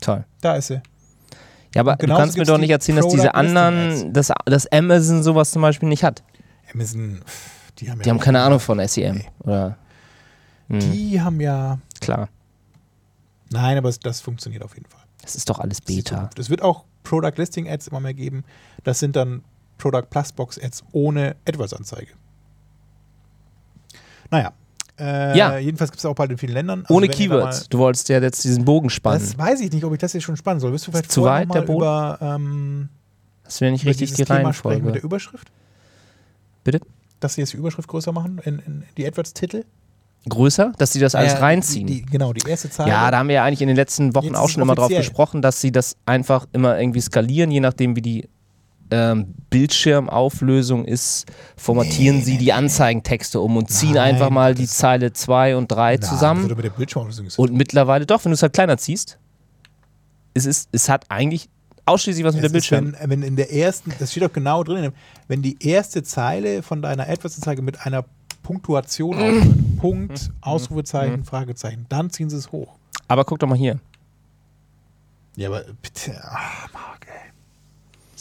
Toll. 0.00 0.24
Da 0.40 0.54
ist 0.56 0.68
sie. 0.68 0.80
Ja, 1.74 1.80
aber 1.80 1.96
du 1.96 2.06
kannst 2.06 2.36
mir 2.36 2.44
doch 2.44 2.58
nicht 2.58 2.70
erzählen, 2.70 2.96
dass 2.96 3.08
diese 3.08 3.34
anderen, 3.34 4.12
dass, 4.12 4.32
dass 4.44 4.66
Amazon 4.72 5.22
sowas 5.22 5.50
zum 5.50 5.62
Beispiel 5.62 5.88
nicht 5.88 6.04
hat. 6.04 6.22
Amazon, 6.72 7.22
die 7.78 7.90
haben 7.90 7.98
ja 7.98 8.02
Die 8.04 8.10
haben 8.10 8.18
keine 8.20 8.42
Ahnung 8.42 8.60
von 8.60 8.86
SEM. 8.86 9.16
Nee. 9.16 9.28
Oder? 9.40 9.76
Hm, 10.68 10.80
Die 10.80 11.20
haben 11.20 11.40
ja. 11.40 11.78
klar. 12.00 12.28
Nein, 13.50 13.76
aber 13.78 13.90
das 14.02 14.20
funktioniert 14.20 14.62
auf 14.62 14.74
jeden 14.74 14.86
Fall. 14.88 15.00
Das 15.22 15.34
ist 15.36 15.48
doch 15.48 15.60
alles 15.60 15.80
Beta. 15.80 16.30
Es 16.38 16.50
wird 16.50 16.62
auch 16.62 16.84
Product 17.04 17.32
Listing 17.36 17.68
Ads 17.68 17.88
immer 17.88 18.00
mehr 18.00 18.14
geben. 18.14 18.44
Das 18.82 18.98
sind 18.98 19.14
dann 19.16 19.42
Product 19.78 20.06
Plus 20.10 20.32
Box 20.32 20.58
Ads 20.58 20.84
ohne 20.92 21.36
AdWords-Anzeige. 21.46 22.12
Naja. 24.30 24.52
Äh, 24.98 25.36
Ja. 25.36 25.58
Jedenfalls 25.58 25.90
gibt 25.90 25.98
es 26.00 26.04
auch 26.06 26.14
bald 26.14 26.30
in 26.30 26.38
vielen 26.38 26.52
Ländern. 26.54 26.80
Also 26.82 26.94
Ohne 26.94 27.08
Keywords. 27.08 27.68
Du 27.68 27.78
wolltest 27.78 28.08
ja 28.08 28.20
jetzt 28.20 28.44
diesen 28.44 28.64
Bogen 28.64 28.90
spannen. 28.90 29.20
das 29.20 29.36
weiß 29.38 29.60
ich 29.60 29.72
nicht, 29.72 29.84
ob 29.84 29.92
ich 29.92 29.98
das 29.98 30.12
jetzt 30.12 30.22
schon 30.24 30.36
spannen 30.36 30.60
soll. 30.60 30.72
Willst 30.72 30.86
du 30.86 30.90
vielleicht 30.92 31.10
zu 31.12 31.22
weit, 31.24 31.52
der 31.54 31.62
Boden? 31.62 31.78
über, 31.82 32.18
ähm, 32.20 32.88
Das 33.44 33.60
wäre 33.60 33.72
nicht 33.72 33.86
richtig 33.86 34.12
die 34.14 34.24
Thema 34.24 34.52
sprechen 34.52 34.84
mit 34.84 34.84
Reihenfolge. 34.84 34.92
der 34.92 35.04
Überschrift? 35.04 35.48
Bitte? 36.64 36.80
Dass 37.20 37.34
sie 37.34 37.40
jetzt 37.42 37.52
die 37.52 37.56
Überschrift 37.56 37.88
größer 37.88 38.12
machen 38.12 38.40
in, 38.44 38.58
in 38.60 38.82
die 38.96 39.06
AdWords-Titel? 39.06 39.64
Größer, 40.28 40.72
dass 40.78 40.92
sie 40.92 41.00
das 41.00 41.14
alles 41.16 41.32
Äh, 41.34 41.38
reinziehen. 41.38 41.86
Die, 41.86 42.02
die, 42.02 42.06
genau, 42.06 42.32
die 42.32 42.48
erste 42.48 42.70
Zahl. 42.70 42.86
ja, 42.88 43.10
da 43.10 43.18
haben 43.18 43.26
wir 43.28 43.36
ja 43.36 43.44
eigentlich 43.44 43.62
in 43.62 43.66
den 43.68 43.76
letzten 43.76 44.14
Wochen 44.14 44.36
auch 44.36 44.48
schon 44.48 44.62
immer 44.62 44.76
drauf 44.76 44.88
gesprochen, 44.88 45.42
dass 45.42 45.60
sie 45.60 45.72
das 45.72 45.96
einfach 46.06 46.46
immer 46.52 46.78
irgendwie 46.78 47.00
skalieren, 47.00 47.50
je 47.50 47.58
nachdem 47.60 47.96
wie 47.96 48.02
die 48.02 48.28
ähm, 48.92 49.34
Bildschirmauflösung 49.50 50.84
ist, 50.84 51.26
formatieren 51.56 52.18
Nee, 52.18 52.22
sie 52.24 52.32
nee, 52.32 52.38
die. 52.38 52.52
Anzeigentexte 52.52 53.40
um 53.40 53.56
und 53.56 53.70
ziehen 53.70 53.94
Nein, 53.94 54.14
einfach 54.14 54.30
mal 54.30 54.54
die 54.54 54.66
Zeile 54.68 55.12
2 55.12 55.56
und 55.56 55.72
3 55.72 55.94
Na, 55.94 56.00
Das 56.00 56.10
zusammen. 56.10 56.46
mit 56.46 56.64
der 56.64 56.70
Bildschirmauflösung 56.70 57.30
sein. 57.30 57.42
Und 57.42 57.54
mittlerweile, 57.56 58.06
doch, 58.06 58.24
wenn 58.24 58.30
du 58.30 58.34
es 58.34 58.42
halt 58.42 58.52
kleiner 58.52 58.76
ziehst, 58.78 59.18
es, 60.34 60.46
ist, 60.46 60.68
es 60.72 60.88
hat 60.88 61.06
eigentlich 61.10 61.48
ausschließlich 61.86 62.24
was 62.24 62.34
mit 62.34 62.44
der 62.44 62.50
Es 62.50 62.64
ist, 62.64 62.70
Bildschirm. 62.70 62.94
wenn, 63.00 63.10
wenn 63.10 63.22
in 63.22 63.36
der 63.36 63.52
ersten, 63.52 63.92
das 63.98 64.10
steht 64.12 64.22
doch 64.22 64.32
genau 64.32 64.62
drin, 64.62 64.92
wenn 65.28 65.42
die 65.42 65.56
erste 65.66 66.02
Zeile 66.02 66.62
von 66.62 66.80
deiner 66.82 67.08
AdWords-Anzeige 67.08 67.62
mit 67.62 67.84
einer 67.86 68.04
Punktuation 68.42 69.16
aufhört, 69.16 69.46
Punkt, 69.78 70.30
Ausrufezeichen, 70.42 71.24
Fragezeichen, 71.24 71.86
dann 71.88 72.10
ziehen 72.10 72.30
sie 72.30 72.36
es 72.36 72.52
hoch. 72.52 72.76
Aber 73.08 73.24
guck 73.24 73.38
doch 73.40 73.48
mal 73.48 73.58
hier. 73.58 73.78
Ja, 75.36 75.48
aber 75.48 75.64
bitte, 75.80 76.20
ach, 76.22 76.70
Marc, 76.72 77.06
ey. 77.06 77.31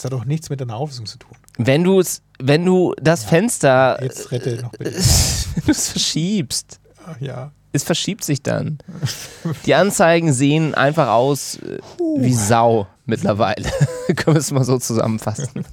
Das 0.01 0.05
hat 0.11 0.13
doch 0.19 0.25
nichts 0.25 0.49
mit 0.49 0.59
deiner 0.59 0.77
Auflösung 0.77 1.05
zu 1.05 1.19
tun. 1.19 1.37
Wenn 1.59 1.83
du 1.83 1.99
es, 1.99 2.23
wenn 2.39 2.65
du 2.65 2.95
das 2.99 3.21
Ja. 3.23 3.29
Fenster 3.29 3.99
Jetzt 4.01 4.31
rette 4.31 4.59
noch 4.63 4.71
bitte. 4.71 4.85
wenn 4.85 5.63
du 5.65 5.71
es 5.71 5.89
verschiebst, 5.89 6.79
Ach, 7.05 7.21
ja. 7.21 7.51
es 7.71 7.83
verschiebt 7.83 8.23
sich 8.23 8.41
dann. 8.41 8.79
Die 9.67 9.75
Anzeigen 9.75 10.33
sehen 10.33 10.73
einfach 10.73 11.09
aus 11.09 11.57
äh, 11.59 11.77
wie 12.17 12.33
Sau 12.33 12.87
mittlerweile. 13.05 13.69
Können 14.15 14.35
wir 14.37 14.39
es 14.39 14.51
mal 14.51 14.63
so 14.63 14.79
zusammenfassen. 14.79 15.65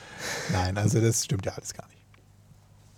Nein, 0.52 0.76
also 0.78 1.00
das 1.00 1.24
stimmt 1.24 1.46
ja 1.46 1.52
alles 1.52 1.72
gar 1.72 1.86
nicht. 1.86 1.92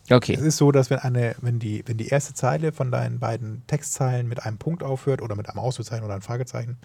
Es 0.07 0.13
Okay. 0.17 0.35
ist 0.37 0.57
so, 0.57 0.73
dass 0.73 0.89
wenn 0.89 1.01
eine, 1.01 1.37
wenn 1.43 1.59
die, 1.59 1.83
wenn 1.87 1.99
die 1.99 2.09
erste 2.09 2.33
Zeile 2.33 2.73
von 2.73 2.91
deinen 2.91 3.19
beiden 3.19 3.63
Textzeilen 3.67 4.27
mit 4.27 4.43
einem 4.43 4.57
Punkt 4.57 4.83
aufhört 4.83 5.21
oder 5.21 5.37
mit 5.37 5.51
einem 5.51 5.59
Ausrufezeichen 5.59 6.03
oder 6.03 6.15
einem 6.15 6.23
Fragezeichen, 6.23 6.79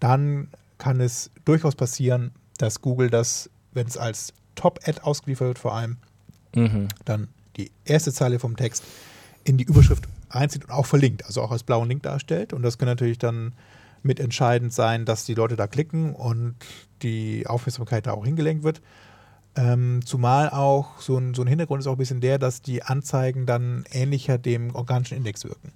dann 0.00 0.48
kann 0.78 1.00
es 1.02 1.30
durchaus 1.44 1.74
passieren, 1.74 2.32
dass 2.56 2.80
Google 2.80 3.10
das, 3.10 3.50
wenn 3.72 3.86
es 3.86 3.96
als 3.96 4.32
Top-Ad 4.54 5.00
ausgeliefert 5.02 5.48
wird, 5.48 5.58
vor 5.58 5.74
allem, 5.74 5.98
Mhm. 6.54 6.88
dann 7.04 7.28
die 7.56 7.70
erste 7.84 8.12
Zeile 8.12 8.38
vom 8.38 8.56
Text 8.56 8.82
in 9.44 9.58
die 9.58 9.64
Überschrift 9.64 10.04
einzieht 10.30 10.64
und 10.64 10.70
auch 10.70 10.86
verlinkt, 10.86 11.24
also 11.26 11.42
auch 11.42 11.50
als 11.52 11.62
blauen 11.62 11.88
Link 11.88 12.02
darstellt. 12.02 12.52
Und 12.52 12.62
das 12.62 12.78
kann 12.78 12.88
natürlich 12.88 13.18
dann 13.18 13.52
mitentscheidend 14.02 14.72
sein, 14.72 15.04
dass 15.04 15.24
die 15.24 15.34
Leute 15.34 15.56
da 15.56 15.66
klicken 15.66 16.14
und 16.14 16.54
die 17.02 17.46
Aufmerksamkeit 17.46 18.06
da 18.06 18.12
auch 18.12 18.24
hingelenkt 18.24 18.64
wird. 18.64 18.80
Ähm, 19.54 20.00
zumal 20.04 20.50
auch 20.50 21.00
so 21.00 21.16
ein, 21.16 21.34
so 21.34 21.42
ein 21.42 21.48
Hintergrund 21.48 21.80
ist 21.80 21.86
auch 21.86 21.92
ein 21.92 21.98
bisschen 21.98 22.20
der, 22.20 22.38
dass 22.38 22.62
die 22.62 22.82
Anzeigen 22.82 23.46
dann 23.46 23.84
ähnlicher 23.90 24.38
dem 24.38 24.74
organischen 24.74 25.16
Index 25.16 25.44
wirken. 25.44 25.72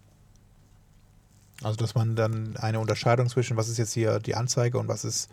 Also 1.62 1.76
dass 1.76 1.94
man 1.94 2.16
dann 2.16 2.56
eine 2.56 2.80
Unterscheidung 2.80 3.28
zwischen, 3.28 3.56
was 3.56 3.68
ist 3.68 3.78
jetzt 3.78 3.92
hier 3.92 4.18
die 4.18 4.34
Anzeige 4.34 4.78
und 4.78 4.88
was 4.88 5.04
ist 5.04 5.28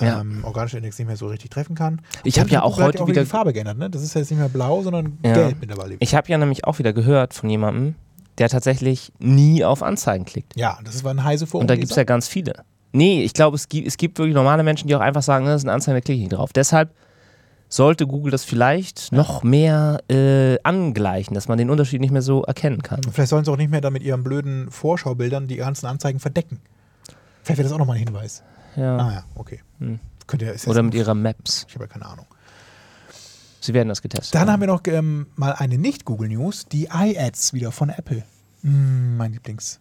Ja. 0.00 0.20
ähm, 0.20 0.44
organischer 0.44 0.78
Index 0.78 0.98
nicht 0.98 1.06
mehr 1.06 1.16
so 1.16 1.26
richtig 1.28 1.50
treffen 1.50 1.74
kann. 1.74 2.00
Ich 2.24 2.38
habe 2.38 2.50
ja 2.50 2.62
auch 2.62 2.78
heute 2.78 3.06
wieder 3.06 3.22
die 3.22 3.26
Farbe 3.28 3.52
geändert, 3.52 3.78
ne? 3.78 3.90
Das 3.90 4.02
ist 4.02 4.14
jetzt 4.14 4.30
nicht 4.30 4.38
mehr 4.40 4.48
blau, 4.48 4.82
sondern 4.82 5.18
Ja. 5.24 5.34
gelb 5.34 5.56
mittlerweile. 5.60 5.96
Ich 6.00 6.14
habe 6.14 6.28
ja 6.28 6.38
nämlich 6.38 6.64
auch 6.64 6.78
wieder 6.78 6.92
gehört 6.92 7.34
von 7.34 7.48
jemandem, 7.50 7.94
der 8.38 8.48
tatsächlich 8.48 9.12
nie 9.18 9.64
auf 9.64 9.82
Anzeigen 9.82 10.24
klickt. 10.24 10.56
ja, 10.56 10.78
das 10.84 11.04
war 11.04 11.12
ein 11.12 11.22
heiße 11.22 11.46
Forum. 11.46 11.62
Und 11.62 11.70
da 11.70 11.76
gibt 11.76 11.90
es 11.90 11.96
ja 11.96 12.04
ganz 12.04 12.26
viele. 12.28 12.64
Nee, 12.92 13.22
ich 13.22 13.32
glaube, 13.32 13.56
es 13.56 13.68
gibt, 13.68 13.86
es 13.88 13.96
gibt 13.96 14.18
wirklich 14.18 14.34
normale 14.34 14.62
Menschen, 14.62 14.88
die 14.88 14.94
auch 14.94 15.00
einfach 15.00 15.22
sagen, 15.22 15.44
"Ne, 15.44 15.50
das 15.52 15.62
ist 15.62 15.66
eine 15.66 15.72
Anzeige, 15.74 15.96
da 15.96 16.00
klicke 16.00 16.16
ich 16.22 16.28
nicht 16.28 16.36
drauf. 16.38 16.52
Deshalb 16.52 16.90
sollte 17.68 18.06
Google 18.06 18.30
das 18.30 18.44
vielleicht 18.44 19.10
noch 19.10 19.42
mehr 19.42 19.98
äh, 20.08 20.58
angleichen, 20.62 21.34
dass 21.34 21.48
man 21.48 21.58
den 21.58 21.70
Unterschied 21.70 22.00
nicht 22.00 22.12
mehr 22.12 22.22
so 22.22 22.42
erkennen 22.44 22.82
kann. 22.82 23.00
Vielleicht 23.10 23.30
sollen 23.30 23.44
sie 23.44 23.50
auch 23.50 23.56
nicht 23.56 23.70
mehr 23.70 23.80
da 23.80 23.90
mit 23.90 24.02
ihren 24.04 24.22
blöden 24.22 24.70
Vorschaubildern 24.70 25.48
die 25.48 25.56
ganzen 25.56 25.86
Anzeigen 25.86 26.20
verdecken. 26.20 26.60
Vielleicht 27.42 27.58
wäre 27.58 27.64
das 27.68 27.72
auch 27.72 27.78
nochmal 27.78 27.96
ein 27.96 28.04
Hinweis. 28.04 28.42
Ja. 28.76 28.96
Ah 28.96 29.12
ja, 29.12 29.24
okay. 29.34 29.60
Hm. 29.78 30.00
Jetzt- 30.40 30.66
Oder 30.68 30.82
mit 30.82 30.94
ihrer 30.94 31.14
Maps. 31.14 31.66
Ich 31.68 31.74
habe 31.74 31.84
ja 31.84 31.88
keine 31.88 32.06
Ahnung. 32.06 32.26
Sie 33.60 33.72
werden 33.72 33.88
das 33.88 34.02
getestet. 34.02 34.34
Dann 34.34 34.50
haben 34.50 34.60
wir 34.60 34.66
noch 34.66 34.82
ähm, 34.86 35.26
mal 35.36 35.52
eine 35.52 35.78
Nicht-Google-News, 35.78 36.66
die 36.66 36.88
iAds 36.92 37.52
wieder 37.54 37.72
von 37.72 37.88
Apple. 37.88 38.22
Mm, 38.62 39.16
mein 39.16 39.32
Lieblings, 39.32 39.78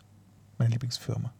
meine 0.57 0.71
Lieblingsfirma. 0.71 1.33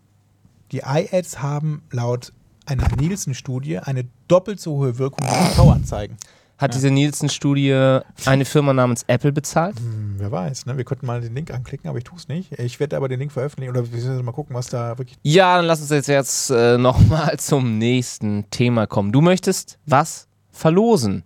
Die 0.71 0.79
iAds 0.79 1.41
haben 1.41 1.83
laut 1.91 2.33
einer 2.65 2.87
Nielsen-Studie 2.95 3.79
eine 3.79 4.05
doppelt 4.27 4.59
so 4.59 4.75
hohe 4.77 4.97
Wirkung 4.97 5.25
wie 5.27 5.49
TV-Anzeigen. 5.51 6.17
Hat 6.63 6.73
diese 6.75 6.91
Nielsen-Studie 6.91 7.99
eine 8.25 8.45
Firma 8.45 8.71
namens 8.71 9.03
Apple 9.07 9.33
bezahlt? 9.33 9.77
Hm, 9.77 10.15
wer 10.17 10.31
weiß, 10.31 10.65
ne? 10.65 10.77
wir 10.77 10.85
könnten 10.85 11.05
mal 11.05 11.19
den 11.19 11.35
Link 11.35 11.51
anklicken, 11.51 11.89
aber 11.89 11.97
ich 11.97 12.05
tue 12.05 12.17
es 12.17 12.29
nicht. 12.29 12.57
Ich 12.57 12.79
werde 12.79 12.95
aber 12.95 13.09
den 13.09 13.19
Link 13.19 13.33
veröffentlichen 13.33 13.69
oder 13.69 13.85
wir 13.85 13.91
müssen 13.93 14.23
mal 14.23 14.31
gucken, 14.31 14.55
was 14.55 14.67
da 14.67 14.97
wirklich. 14.97 15.17
Ja, 15.23 15.57
dann 15.57 15.65
lass 15.65 15.81
uns 15.81 15.89
jetzt, 15.89 16.07
jetzt 16.07 16.51
äh, 16.51 16.77
nochmal 16.77 17.37
zum 17.37 17.77
nächsten 17.79 18.49
Thema 18.49 18.87
kommen. 18.87 19.11
Du 19.11 19.19
möchtest 19.19 19.77
was 19.85 20.29
verlosen. 20.51 21.23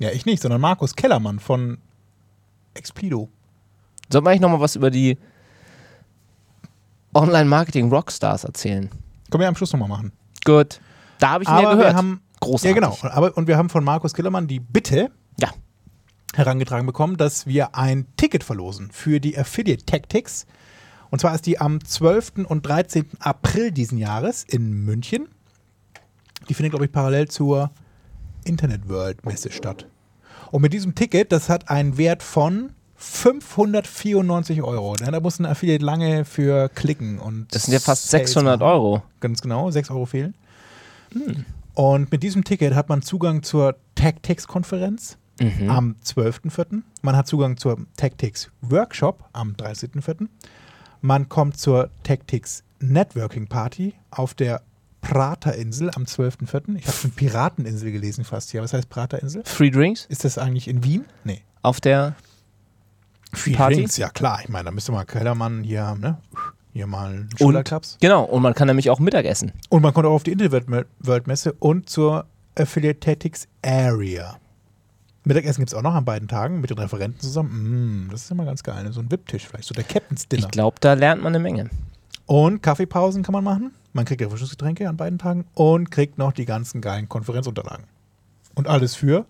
Ja, 0.00 0.10
ich 0.10 0.26
nicht, 0.26 0.42
sondern 0.42 0.60
Markus 0.60 0.96
Kellermann 0.96 1.38
von 1.38 1.78
Explido. 2.74 3.28
Sollten 4.10 4.26
wir 4.26 4.30
eigentlich 4.30 4.40
nochmal 4.40 4.58
was 4.58 4.74
über 4.74 4.90
die 4.90 5.18
Online-Marketing-Rockstars 7.14 8.42
erzählen? 8.42 8.90
Können 9.30 9.40
wir 9.42 9.46
am 9.46 9.54
Schluss 9.54 9.72
nochmal 9.72 9.88
machen. 9.88 10.10
Gut. 10.44 10.80
Da 11.20 11.30
habe 11.30 11.44
ich 11.44 11.48
mehr 11.48 11.58
Aber 11.58 11.76
gehört. 11.76 11.92
wir 11.92 11.96
haben. 11.96 12.20
Großartig. 12.42 12.76
Ja, 12.82 12.88
genau. 12.88 12.98
Aber, 13.02 13.36
und 13.36 13.46
wir 13.46 13.56
haben 13.56 13.68
von 13.68 13.84
Markus 13.84 14.14
Kellermann 14.14 14.46
die 14.48 14.60
Bitte 14.60 15.10
Ja. 15.40 15.50
herangetragen 16.34 16.86
bekommen, 16.86 17.16
dass 17.16 17.46
wir 17.46 17.74
ein 17.76 18.06
Ticket 18.16 18.42
verlosen 18.44 18.90
für 18.92 19.20
die 19.20 19.38
Affiliate 19.38 19.84
Tactics. 19.86 20.46
Und 21.10 21.20
zwar 21.20 21.34
ist 21.34 21.46
die 21.46 21.60
am 21.60 21.84
12. 21.84 22.46
und 22.48 22.66
13. 22.66 23.06
April 23.20 23.70
diesen 23.70 23.96
Jahres 23.98 24.44
in 24.44 24.72
München. 24.84 25.28
Die 26.48 26.54
findet, 26.54 26.72
glaube 26.72 26.86
ich, 26.86 26.92
parallel 26.92 27.28
zur 27.28 27.70
Internet 28.44 28.88
World 28.88 29.24
Messe 29.24 29.52
statt. 29.52 29.86
Und 30.50 30.62
mit 30.62 30.72
diesem 30.72 30.94
Ticket, 30.94 31.30
das 31.32 31.48
hat 31.48 31.70
einen 31.70 31.96
Wert 31.96 32.22
von 32.22 32.72
594 32.96 34.62
Euro. 34.62 34.96
Da 34.96 35.20
muss 35.20 35.38
ein 35.38 35.46
Affiliate 35.46 35.84
lange 35.84 36.24
für 36.24 36.68
klicken. 36.70 37.18
Und 37.18 37.54
Das 37.54 37.64
sind 37.64 37.74
ja 37.74 37.80
fast 37.80 38.08
Sales 38.08 38.28
600 38.32 38.60
machen. 38.60 38.70
Euro. 38.72 39.02
Ganz 39.20 39.40
genau, 39.42 39.70
6 39.70 39.90
Euro 39.90 40.06
fehlen. 40.06 40.34
Hm. 41.12 41.44
Und 41.74 42.12
mit 42.12 42.22
diesem 42.22 42.44
Ticket 42.44 42.74
hat 42.74 42.88
man 42.88 43.02
Zugang 43.02 43.42
zur 43.42 43.76
Tactics-Konferenz 43.94 45.18
Mhm. 45.40 45.70
am 45.70 45.96
12.04. 46.04 46.82
Man 47.00 47.16
hat 47.16 47.26
Zugang 47.26 47.56
zur 47.56 47.86
Tactics 47.96 48.50
Workshop 48.60 49.24
am 49.32 49.54
13.04. 49.56 50.28
Man 51.00 51.28
kommt 51.28 51.56
zur 51.56 51.90
Tactics 52.02 52.62
Networking 52.80 53.46
Party 53.48 53.94
auf 54.10 54.34
der 54.34 54.62
Praterinsel 55.00 55.90
am 55.96 56.04
12.04. 56.04 56.76
Ich 56.76 56.86
habe 56.86 56.96
schon 56.96 57.10
Pirateninsel 57.12 57.90
gelesen 57.90 58.24
fast 58.24 58.50
hier. 58.50 58.62
Was 58.62 58.72
heißt 58.72 58.88
Praterinsel? 58.88 59.42
Free 59.44 59.70
Drinks 59.70 60.04
Ist 60.06 60.24
das 60.24 60.38
eigentlich 60.38 60.68
in 60.68 60.84
Wien? 60.84 61.06
Nee. 61.24 61.42
auf 61.62 61.80
der. 61.80 62.14
Free 63.32 63.54
Party? 63.54 63.76
Drinks, 63.76 63.96
ja 63.96 64.10
klar. 64.10 64.40
Ich 64.42 64.48
meine, 64.50 64.66
da 64.66 64.70
müsste 64.70 64.92
mal 64.92 65.04
Kellermann 65.04 65.64
hier 65.64 65.82
haben, 65.86 66.00
ne? 66.00 66.18
Hier 66.72 66.86
mal 66.86 67.26
Schulterklaps. 67.38 67.98
Genau, 68.00 68.24
und 68.24 68.42
man 68.42 68.54
kann 68.54 68.66
nämlich 68.66 68.88
auch 68.90 68.98
Mittagessen. 68.98 69.52
Und 69.68 69.82
man 69.82 69.92
kommt 69.92 70.06
auch 70.06 70.12
auf 70.12 70.22
die 70.22 70.32
Internet 70.32 70.66
World 71.00 71.26
Messe 71.26 71.52
und 71.58 71.88
zur 71.88 72.24
Affiliate 72.56 73.00
Tactics 73.00 73.46
Area. 73.64 74.36
Mittagessen 75.24 75.60
gibt 75.60 75.70
es 75.70 75.74
auch 75.74 75.82
noch 75.82 75.94
an 75.94 76.04
beiden 76.04 76.28
Tagen 76.28 76.60
mit 76.60 76.70
den 76.70 76.78
Referenten 76.78 77.20
zusammen. 77.20 78.06
Mm, 78.06 78.10
das 78.10 78.22
ist 78.24 78.30
immer 78.30 78.44
ganz 78.44 78.62
geil. 78.62 78.82
ne? 78.82 78.92
So 78.92 79.00
ein 79.00 79.10
VIP-Tisch 79.10 79.46
vielleicht, 79.46 79.68
so 79.68 79.74
der 79.74 79.84
Captain's 79.84 80.26
Dinner. 80.26 80.44
Ich 80.46 80.50
glaube, 80.50 80.76
da 80.80 80.94
lernt 80.94 81.22
man 81.22 81.34
eine 81.34 81.42
Menge. 81.42 81.70
Und 82.26 82.62
Kaffeepausen 82.62 83.22
kann 83.22 83.32
man 83.32 83.44
machen. 83.44 83.72
Man 83.92 84.04
kriegt 84.04 84.20
Erfrischungsgetränke 84.22 84.88
an 84.88 84.96
beiden 84.96 85.18
Tagen 85.18 85.44
und 85.54 85.90
kriegt 85.90 86.18
noch 86.18 86.32
die 86.32 86.46
ganzen 86.46 86.80
geilen 86.80 87.08
Konferenzunterlagen. 87.08 87.84
Und 88.54 88.66
alles 88.66 88.94
für 88.94 89.26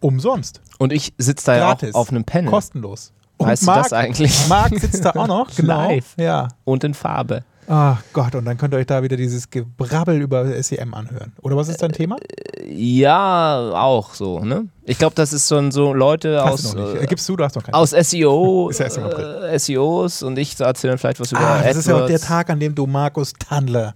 umsonst. 0.00 0.60
Und 0.78 0.92
ich 0.92 1.12
sitze 1.18 1.46
da 1.46 1.56
ja 1.56 1.66
Gratis. 1.66 1.94
auch 1.94 2.00
auf 2.00 2.10
einem 2.10 2.24
Panel. 2.24 2.50
Kostenlos. 2.50 3.12
Und 3.38 3.48
Weißt 3.48 3.62
du 3.62 3.66
das 3.66 3.92
eigentlich? 3.92 4.48
Marc 4.48 4.78
sitzt 4.78 5.04
da 5.04 5.10
auch 5.10 5.26
noch. 5.26 5.48
Genau. 5.56 5.88
Live. 5.88 6.14
Ja. 6.18 6.48
Und 6.64 6.84
in 6.84 6.94
Farbe. 6.94 7.44
Ach 7.68 8.00
Gott, 8.12 8.34
und 8.36 8.44
dann 8.44 8.56
könnt 8.56 8.72
ihr 8.74 8.78
euch 8.78 8.86
da 8.86 9.02
wieder 9.02 9.16
dieses 9.16 9.50
Gebrabbel 9.50 10.20
über 10.20 10.62
SEM 10.62 10.94
anhören. 10.94 11.32
Oder 11.42 11.56
was 11.56 11.68
ist 11.68 11.82
dein 11.82 11.90
Thema? 11.90 12.16
Ja, 12.64 13.72
auch 13.74 14.14
so, 14.14 14.38
ne? 14.38 14.68
Ich 14.84 14.98
glaube, 14.98 15.16
das 15.16 15.32
ist 15.32 15.48
so, 15.48 15.68
so 15.72 15.92
Leute 15.92 16.40
Hast 16.44 16.66
aus, 16.66 16.72
du 16.74 16.78
äh, 16.78 17.02
Äh, 17.02 17.06
Gibst 17.06 17.28
du, 17.28 17.34
du 17.36 17.42
hast 17.42 17.56
noch 17.56 17.64
keinen. 17.64 17.74
aus 17.74 17.90
SEO, 17.90 18.68
Ist 18.70 18.78
ja 18.78 18.84
erst 18.84 18.98
im 18.98 19.04
April. 19.04 19.48
äh, 19.50 19.58
SEOs 19.58 20.22
und 20.22 20.38
ich 20.38 20.58
erzähle 20.60 20.92
dann 20.92 20.98
vielleicht 20.98 21.18
was 21.18 21.32
über 21.32 21.40
Ah, 21.40 21.60
das 21.62 21.76
ist 21.76 21.88
ja 21.88 21.94
auch 21.94 22.06
der 22.06 22.16
AdWords. 22.16 22.24
Tag, 22.26 22.50
an 22.50 22.60
dem 22.60 22.74
du 22.74 22.86
Markus 22.86 23.32
Tandler 23.32 23.94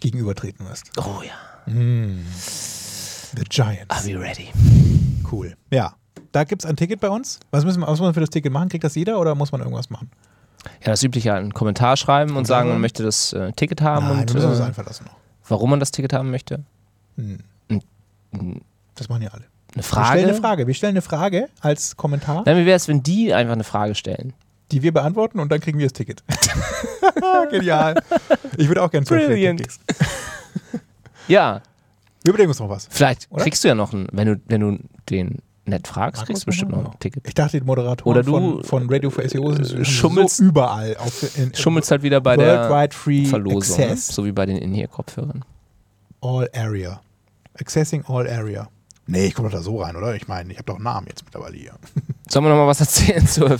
gegenübertreten 0.00 0.66
wirst. 0.68 0.90
Oh 0.98 1.22
ja, 1.22 1.72
The 3.36 3.44
Giants. 3.48 3.86
are 3.90 4.04
we 4.04 4.18
ready? 4.18 4.48
Cool. 5.30 5.54
Ja. 5.70 5.94
Da 6.36 6.44
gibt 6.44 6.62
es 6.64 6.68
ein 6.68 6.76
Ticket 6.76 7.00
bei 7.00 7.08
uns. 7.08 7.40
Was, 7.50 7.64
müssen 7.64 7.80
wir, 7.80 7.86
was 7.86 7.92
muss 7.98 8.00
man 8.08 8.12
für 8.12 8.20
das 8.20 8.28
Ticket 8.28 8.52
machen? 8.52 8.68
Kriegt 8.68 8.84
das 8.84 8.94
jeder 8.94 9.18
oder 9.18 9.34
muss 9.34 9.52
man 9.52 9.62
irgendwas 9.62 9.88
machen? 9.88 10.10
Ja, 10.82 10.88
das 10.90 11.02
übliche 11.02 11.32
einen 11.32 11.54
Kommentar 11.54 11.96
schreiben 11.96 12.36
und 12.36 12.44
sagen, 12.46 12.68
man 12.68 12.78
möchte 12.78 13.02
das 13.02 13.32
äh, 13.32 13.52
Ticket 13.52 13.80
haben 13.80 14.06
Nein, 14.06 14.18
und 14.18 14.28
wir 14.28 14.34
müssen 14.34 14.50
uns 14.50 14.60
äh, 14.60 14.64
einfallen 14.64 14.86
lassen 14.86 15.04
noch. 15.06 15.16
warum 15.48 15.70
man 15.70 15.80
das 15.80 15.92
Ticket 15.92 16.12
haben 16.12 16.30
möchte. 16.30 16.62
Hm. 17.16 17.38
Hm. 17.70 18.60
Das 18.96 19.08
machen 19.08 19.22
ja 19.22 19.30
alle. 19.30 19.44
Eine 19.74 19.76
Wir 19.76 19.82
stellen 19.82 20.10
eine 20.10 20.26
Frage. 20.34 20.40
Frage. 20.42 20.66
Wir 20.66 20.74
stellen 20.74 20.90
eine 20.92 21.00
Frage 21.00 21.48
als 21.62 21.96
Kommentar, 21.96 22.44
Dann 22.44 22.58
wie 22.58 22.66
wäre 22.66 22.76
es, 22.76 22.86
wenn 22.86 23.02
die 23.02 23.32
einfach 23.32 23.54
eine 23.54 23.64
Frage 23.64 23.94
stellen? 23.94 24.34
die 24.72 24.82
wir 24.82 24.92
beantworten 24.92 25.40
und 25.40 25.50
dann 25.50 25.60
kriegen 25.60 25.78
wir 25.78 25.86
das 25.86 25.94
Ticket. 25.94 26.22
Genial. 27.50 28.02
Ich 28.58 28.68
würde 28.68 28.82
auch 28.82 28.90
gerne 28.90 29.06
Brilliant. 29.06 29.60
Tickets. 29.60 29.80
Ja, 31.28 31.62
Wir 32.24 32.30
überlegen 32.30 32.50
uns 32.50 32.58
noch 32.58 32.68
was. 32.68 32.88
vielleicht 32.90 33.26
Oder? 33.30 33.42
kriegst 33.44 33.64
du 33.64 33.68
ja 33.68 33.74
noch 33.74 33.94
ein, 33.94 34.06
wenn 34.12 34.26
du, 34.26 34.40
wenn 34.48 34.60
du 34.60 34.78
den 35.08 35.38
nett 35.68 35.86
fragst, 35.88 36.20
Markus, 36.20 36.26
kriegst 36.26 36.42
du 36.42 36.46
bestimmt 36.46 36.72
noch 36.72 36.92
ein 36.92 36.98
Ticket. 37.00 37.26
Ich 37.26 37.34
dachte, 37.34 37.58
die 37.58 37.64
Moderatoren 37.66 38.10
Oder 38.16 38.22
du, 38.22 38.32
von, 38.32 38.64
von 38.64 38.90
Radio 38.90 39.10
for 39.10 39.28
SEO 39.28 39.52
sind 39.52 39.72
äh, 39.80 39.84
schummelst- 39.84 40.36
so 40.36 40.44
überall. 40.44 40.96
Auf, 40.98 41.36
in, 41.38 41.54
Schummelst 41.54 41.90
halt 41.90 42.02
wieder 42.02 42.20
bei 42.20 42.36
der 42.36 42.68
Verlosung, 42.90 43.76
ne? 43.78 43.84
Access. 43.90 44.08
so 44.08 44.24
wie 44.24 44.32
bei 44.32 44.46
den 44.46 44.56
In-Ear-Kopfhörern. 44.58 45.44
All 46.20 46.48
Area. 46.54 47.00
Accessing 47.58 48.04
All 48.06 48.28
Area. 48.28 48.68
Nee, 49.06 49.26
ich 49.26 49.34
komme 49.34 49.48
doch 49.48 49.58
da 49.58 49.62
so 49.62 49.80
rein, 49.82 49.94
oder? 49.96 50.14
Ich 50.16 50.26
meine, 50.26 50.50
ich 50.50 50.58
habe 50.58 50.66
doch 50.66 50.74
einen 50.76 50.84
Namen 50.84 51.06
jetzt 51.08 51.24
mittlerweile 51.24 51.56
hier. 51.56 51.72
Sollen 52.28 52.44
wir 52.44 52.48
noch 52.50 52.56
mal 52.56 52.66
was 52.66 52.80
erzählen 52.80 53.26
zur, 53.26 53.58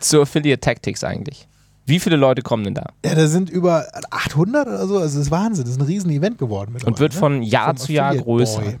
zur 0.00 0.22
Affiliate 0.22 0.60
Tactics 0.60 1.04
eigentlich? 1.04 1.46
Wie 1.84 2.00
viele 2.00 2.16
Leute 2.16 2.42
kommen 2.42 2.64
denn 2.64 2.74
da? 2.74 2.86
Ja, 3.04 3.14
da 3.14 3.26
sind 3.28 3.48
über 3.48 3.86
800 4.10 4.66
oder 4.66 4.86
so. 4.86 4.98
Also 4.98 5.16
das 5.18 5.26
ist 5.26 5.30
Wahnsinn. 5.30 5.64
Das 5.64 5.72
ist 5.72 5.80
ein 5.80 5.86
riesen 5.86 6.10
Event 6.10 6.36
geworden. 6.38 6.76
Und 6.84 6.98
wird 7.00 7.14
ne? 7.14 7.18
von 7.18 7.42
Jahr 7.42 7.68
Vom 7.68 7.76
zu 7.78 7.92
Jahr 7.92 8.14
größer. 8.14 8.60
Boy. 8.60 8.78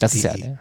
Das 0.00 0.14
ist 0.14 0.22
ja, 0.24 0.34
Die- 0.34 0.56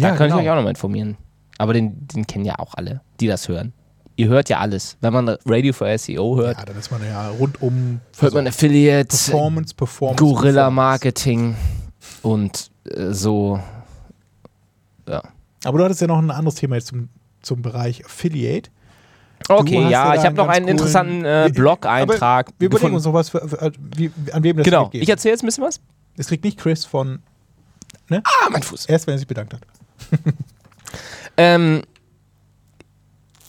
ja. 0.00 0.10
Da 0.10 0.16
kann 0.16 0.26
ich 0.28 0.32
genau. 0.32 0.42
euch 0.42 0.50
auch 0.50 0.56
noch 0.56 0.62
mal 0.62 0.70
informieren. 0.70 1.16
Aber 1.58 1.72
den, 1.74 2.06
den 2.08 2.26
kennen 2.26 2.44
ja 2.44 2.58
auch 2.58 2.74
alle, 2.74 3.00
die 3.20 3.26
das 3.26 3.48
hören. 3.48 3.72
Ihr 4.16 4.28
hört 4.28 4.48
ja 4.48 4.58
alles. 4.58 4.96
Wenn 5.00 5.12
man 5.12 5.36
Radio 5.46 5.72
for 5.72 5.96
SEO 5.96 6.36
hört, 6.36 6.58
Ja, 6.58 6.64
dann 6.64 6.76
ist 6.76 6.90
man 6.90 7.02
ja 7.04 7.28
rundum 7.30 8.00
hört 8.18 8.34
man 8.34 8.46
Affiliate, 8.46 9.08
Performance, 9.08 9.74
Performance. 9.74 10.22
Performance. 10.24 10.70
Marketing 10.70 11.56
und 12.22 12.70
äh, 12.84 13.12
so. 13.12 13.60
Ja. 15.08 15.22
Aber 15.64 15.78
du 15.78 15.84
hattest 15.84 16.00
ja 16.00 16.06
noch 16.06 16.18
ein 16.18 16.30
anderes 16.30 16.56
Thema 16.56 16.76
jetzt 16.76 16.88
zum, 16.88 17.08
zum 17.42 17.62
Bereich 17.62 18.04
Affiliate. 18.04 18.70
Okay, 19.48 19.88
ja, 19.88 20.14
ich 20.14 20.24
habe 20.24 20.36
noch 20.36 20.48
einen 20.48 20.68
interessanten 20.68 21.24
äh, 21.24 21.50
Blog-Eintrag. 21.54 22.50
Wir 22.58 22.66
überlegen 22.66 22.94
gefunden. 22.94 22.96
uns 22.96 23.04
noch 23.06 23.14
was, 23.14 23.30
für, 23.30 23.48
für, 23.48 23.72
wie, 23.96 24.10
an 24.32 24.42
wem 24.42 24.58
das 24.58 24.64
Genau, 24.64 24.84
Ticket 24.84 24.94
ich 25.02 25.06
geht. 25.06 25.08
erzähle 25.14 25.32
jetzt 25.32 25.42
ein 25.42 25.46
bisschen 25.46 25.64
was. 25.64 25.80
Es 26.16 26.26
kriegt 26.28 26.44
nicht 26.44 26.58
Chris 26.58 26.84
von, 26.84 27.20
Ah, 28.10 28.20
mein 28.50 28.62
Fuß. 28.62 28.86
erst 28.86 29.06
wenn 29.06 29.14
er 29.14 29.18
sich 29.18 29.26
bedankt 29.26 29.54
hat. 29.54 29.62
Ähm, 31.36 31.82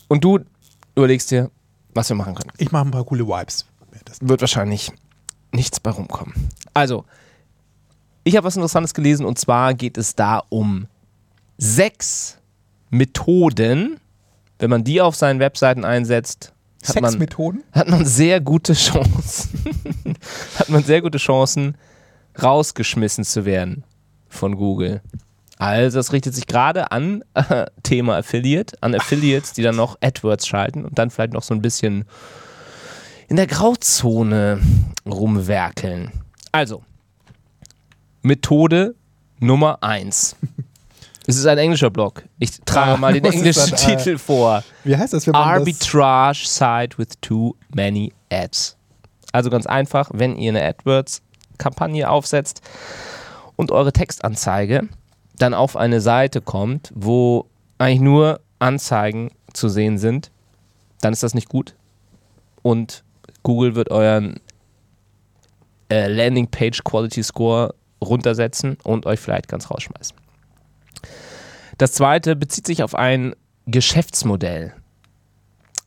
und 0.07 0.23
du 0.23 0.39
überlegst 0.95 1.29
dir, 1.29 1.51
was 1.93 2.07
wir 2.07 2.15
machen 2.15 2.35
können. 2.35 2.51
Ich 2.57 2.71
mache 2.71 2.85
ein 2.85 2.91
paar 2.91 3.03
coole 3.03 3.27
Vibes. 3.27 3.65
Wird 4.21 4.39
wahrscheinlich 4.39 4.93
nichts 5.51 5.81
bei 5.81 5.89
rumkommen. 5.89 6.33
Also, 6.73 7.03
ich 8.23 8.37
habe 8.37 8.45
was 8.45 8.55
Interessantes 8.55 8.93
gelesen 8.93 9.25
und 9.25 9.37
zwar 9.39 9.73
geht 9.73 9.97
es 9.97 10.15
da 10.15 10.41
um 10.47 10.87
sechs 11.57 12.37
Methoden. 12.89 13.99
Wenn 14.59 14.69
man 14.69 14.85
die 14.85 15.01
auf 15.01 15.17
seinen 15.17 15.41
Webseiten 15.41 15.83
einsetzt, 15.83 16.53
hat 16.87 17.01
man, 17.01 17.11
Sexmethoden? 17.11 17.63
hat 17.73 17.89
man 17.89 18.05
sehr 18.05 18.39
gute 18.39 18.73
Chancen, 18.73 19.49
hat 20.57 20.69
man 20.69 20.83
sehr 20.83 21.01
gute 21.01 21.17
Chancen, 21.17 21.75
rausgeschmissen 22.41 23.25
zu 23.25 23.43
werden 23.43 23.83
von 24.29 24.55
Google. 24.55 25.01
Also 25.61 25.99
das 25.99 26.11
richtet 26.11 26.33
sich 26.33 26.47
gerade 26.47 26.91
an 26.91 27.23
äh, 27.35 27.67
Thema 27.83 28.17
Affiliate, 28.17 28.75
an 28.81 28.95
Affiliates, 28.95 29.53
die 29.53 29.61
dann 29.61 29.75
noch 29.75 29.95
AdWords 30.01 30.47
schalten 30.47 30.85
und 30.85 30.97
dann 30.97 31.11
vielleicht 31.11 31.33
noch 31.33 31.43
so 31.43 31.53
ein 31.53 31.61
bisschen 31.61 32.05
in 33.27 33.35
der 33.35 33.45
Grauzone 33.45 34.59
rumwerkeln. 35.05 36.11
Also, 36.51 36.83
Methode 38.23 38.95
Nummer 39.39 39.77
eins. 39.83 40.35
Es 41.27 41.37
ist 41.37 41.45
ein 41.45 41.59
englischer 41.59 41.91
Blog. 41.91 42.23
Ich 42.39 42.59
trage 42.61 42.93
Ah, 42.93 42.97
mal 42.97 43.13
den 43.13 43.25
englischen 43.31 43.73
äh, 43.73 43.75
Titel 43.75 44.17
vor. 44.17 44.63
Wie 44.83 44.97
heißt 44.97 45.13
das, 45.13 45.27
wenn 45.27 45.33
man 45.33 45.47
das... 45.47 45.59
Arbitrage 45.59 46.43
Site 46.43 46.97
with 46.97 47.09
too 47.21 47.55
many 47.75 48.11
ads. 48.31 48.77
Also 49.31 49.51
ganz 49.51 49.67
einfach, 49.67 50.09
wenn 50.11 50.37
ihr 50.37 50.49
eine 50.49 50.63
AdWords-Kampagne 50.63 52.09
aufsetzt 52.09 52.61
und 53.57 53.71
eure 53.71 53.93
Textanzeige 53.93 54.89
dann 55.41 55.53
auf 55.53 55.75
eine 55.75 56.01
Seite 56.01 56.41
kommt, 56.41 56.91
wo 56.93 57.47
eigentlich 57.77 58.01
nur 58.01 58.41
Anzeigen 58.59 59.31
zu 59.53 59.69
sehen 59.69 59.97
sind, 59.97 60.31
dann 61.01 61.13
ist 61.13 61.23
das 61.23 61.33
nicht 61.33 61.49
gut. 61.49 61.75
Und 62.61 63.03
Google 63.43 63.75
wird 63.75 63.89
euren 63.89 64.39
äh, 65.89 66.07
Landing 66.07 66.47
Page 66.47 66.83
Quality 66.83 67.23
Score 67.23 67.73
runtersetzen 68.03 68.77
und 68.83 69.05
euch 69.05 69.19
vielleicht 69.19 69.47
ganz 69.47 69.69
rausschmeißen. 69.69 70.15
Das 71.77 71.93
zweite 71.93 72.35
bezieht 72.35 72.67
sich 72.67 72.83
auf 72.83 72.93
ein 72.95 73.35
Geschäftsmodell. 73.65 74.73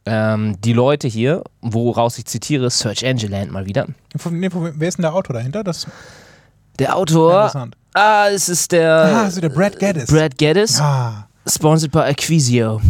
Ähm, 0.06 0.60
die 0.60 0.72
Leute 0.72 1.08
hier, 1.08 1.44
woraus 1.62 2.18
ich 2.18 2.26
zitiere, 2.26 2.68
Search 2.70 3.04
Engine 3.04 3.30
Land 3.30 3.52
mal 3.52 3.66
wieder. 3.66 3.86
Von, 4.16 4.38
nee, 4.38 4.50
von, 4.50 4.72
wer 4.76 4.88
ist 4.88 4.98
denn 4.98 5.04
der 5.04 5.14
Autor 5.14 5.34
dahinter? 5.34 5.64
Das 5.64 5.86
Der 6.78 6.96
Autor, 6.96 7.44
interessant. 7.44 7.76
Ah, 7.94 8.28
es 8.30 8.48
ist 8.48 8.72
der 8.72 8.92
Ah, 8.92 9.22
also 9.24 9.40
der 9.40 9.48
Brad 9.48 9.78
Geddes. 9.78 10.07
Brad 10.11 10.37
Geddes, 10.38 10.80
Ah, 10.80 11.26
sponsored 11.48 11.92
by 11.92 12.00
Acquisio. 12.00 12.80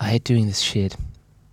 I 0.00 0.06
hate 0.14 0.32
doing 0.32 0.46
this 0.46 0.62
shit. 0.64 0.96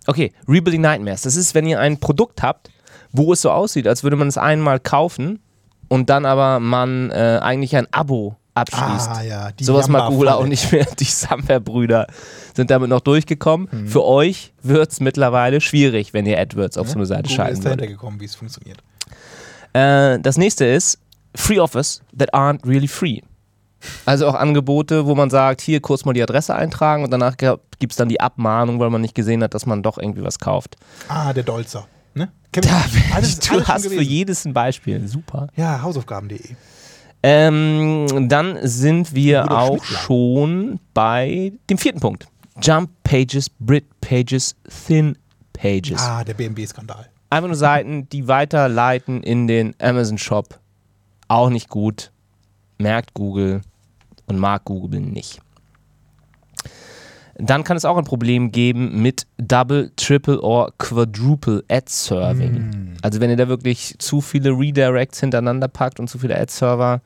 Okay, 0.06 0.32
Rebuilding 0.48 0.80
Nightmares. 0.80 1.22
Das 1.22 1.34
ist, 1.36 1.54
wenn 1.54 1.66
ihr 1.66 1.80
ein 1.80 1.98
Produkt 1.98 2.42
habt, 2.42 2.70
wo 3.12 3.32
es 3.32 3.42
so 3.42 3.50
aussieht, 3.50 3.86
als 3.88 4.02
würde 4.04 4.16
man 4.16 4.28
es 4.28 4.38
einmal 4.38 4.78
kaufen 4.78 5.40
und 5.88 6.10
dann 6.10 6.24
aber 6.24 6.60
man 6.60 7.10
äh, 7.10 7.40
eigentlich 7.42 7.74
ein 7.76 7.86
Abo 7.92 8.36
abschließt. 8.54 9.08
ah 9.10 9.22
ja. 9.22 9.52
Die 9.52 9.64
Sowas 9.64 9.88
mag 9.88 10.08
Google 10.10 10.28
auch 10.28 10.46
nicht 10.46 10.70
mehr. 10.72 10.86
Die 10.98 11.04
Samwer-Brüder 11.04 12.06
sind 12.54 12.70
damit 12.70 12.88
noch 12.88 13.00
durchgekommen. 13.00 13.68
Mhm. 13.70 13.88
Für 13.88 14.04
euch 14.04 14.52
wird 14.62 14.92
es 14.92 15.00
mittlerweile 15.00 15.60
schwierig, 15.60 16.14
wenn 16.14 16.24
ihr 16.24 16.38
AdWords 16.38 16.78
auf 16.78 16.88
so 16.88 16.94
eine 16.96 17.06
Seite 17.06 17.22
Google 17.24 17.36
schalten 17.36 17.58
ist 17.58 17.64
würdet. 17.64 17.88
gekommen, 17.88 18.20
wie 18.20 18.24
es 18.26 18.34
funktioniert. 18.36 18.78
Äh, 19.72 20.20
das 20.20 20.38
nächste 20.38 20.64
ist 20.66 20.98
Free 21.36 21.60
Offers 21.60 22.02
that 22.16 22.32
aren't 22.34 22.66
really 22.66 22.88
free. 22.88 23.20
Also 24.04 24.26
auch 24.26 24.34
Angebote, 24.34 25.06
wo 25.06 25.14
man 25.14 25.30
sagt, 25.30 25.60
hier 25.60 25.80
kurz 25.80 26.04
mal 26.04 26.12
die 26.12 26.22
Adresse 26.22 26.54
eintragen 26.54 27.04
und 27.04 27.10
danach 27.10 27.36
gibt 27.36 27.92
es 27.92 27.96
dann 27.96 28.08
die 28.08 28.20
Abmahnung, 28.20 28.80
weil 28.80 28.90
man 28.90 29.00
nicht 29.00 29.14
gesehen 29.14 29.42
hat, 29.42 29.54
dass 29.54 29.66
man 29.66 29.82
doch 29.82 29.98
irgendwie 29.98 30.22
was 30.22 30.38
kauft. 30.38 30.76
Ah, 31.08 31.32
der 31.32 31.44
Dolzer. 31.44 31.86
Ne? 32.14 32.32
Da, 32.52 32.84
alles, 33.14 33.38
du 33.38 33.54
alles 33.54 33.68
hast 33.68 33.86
für 33.88 34.02
jedes 34.02 34.44
ein 34.46 34.54
Beispiel. 34.54 35.06
Super. 35.06 35.48
Ja, 35.56 35.82
Hausaufgaben.de. 35.82 36.40
Ähm, 37.22 38.28
dann 38.28 38.58
sind 38.62 39.14
wir 39.14 39.50
auch 39.50 39.84
schon 39.84 40.80
bei 40.94 41.52
dem 41.68 41.76
vierten 41.76 42.00
Punkt. 42.00 42.26
Jump 42.62 42.90
Pages, 43.02 43.50
Brit 43.50 43.84
Pages, 44.00 44.56
Thin 44.86 45.18
Pages. 45.52 46.00
Ah, 46.00 46.24
der 46.24 46.34
BMW-Skandal. 46.34 47.08
Einfach 47.28 47.48
nur 47.48 47.56
Seiten, 47.56 48.08
die 48.08 48.28
weiterleiten 48.28 49.22
in 49.22 49.46
den 49.46 49.74
Amazon 49.80 50.16
Shop. 50.16 50.58
Auch 51.28 51.50
nicht 51.50 51.68
gut. 51.68 52.12
Merkt 52.78 53.14
Google 53.14 53.62
und 54.26 54.38
mag 54.38 54.64
Google 54.64 55.00
nicht. 55.00 55.40
Dann 57.38 57.64
kann 57.64 57.76
es 57.76 57.84
auch 57.84 57.98
ein 57.98 58.04
Problem 58.04 58.50
geben 58.50 59.02
mit 59.02 59.26
Double, 59.36 59.92
Triple 59.96 60.40
or 60.40 60.72
Quadruple 60.78 61.62
Ad 61.68 61.84
Serving. 61.86 62.96
Also 63.02 63.20
wenn 63.20 63.28
ihr 63.28 63.36
da 63.36 63.46
wirklich 63.48 63.94
zu 63.98 64.22
viele 64.22 64.50
Redirects 64.50 65.20
hintereinander 65.20 65.68
packt 65.68 66.00
und 66.00 66.08
zu 66.08 66.18
viele 66.18 66.38
Ad-Server, 66.38 67.02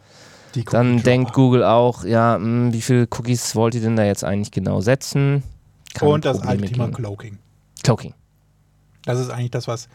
Die 0.55 0.65
dann 0.65 1.03
denkt. 1.03 1.33
Google 1.33 1.65
auch, 1.65 2.05
ja, 2.05 2.39
mh, 2.39 2.73
wie 2.73 2.81
viele 2.81 3.09
Cookies 3.11 3.57
wollt 3.57 3.75
ihr 3.75 3.81
denn 3.81 3.97
da 3.97 4.05
jetzt 4.05 4.23
eigentlich 4.23 4.53
genau 4.53 4.81
setzen? 4.81 5.43
Kann 5.95 6.09
Und 6.09 6.25
das 6.25 6.41
alte 6.43 6.65
Thema. 6.67 6.89
Cloaking. 6.91 7.39
Cloaking. 7.83 8.15
Das 9.05 9.19
ist 9.19 9.31
eigentlich 9.31 9.51
das, 9.51 9.67
was 9.67 9.89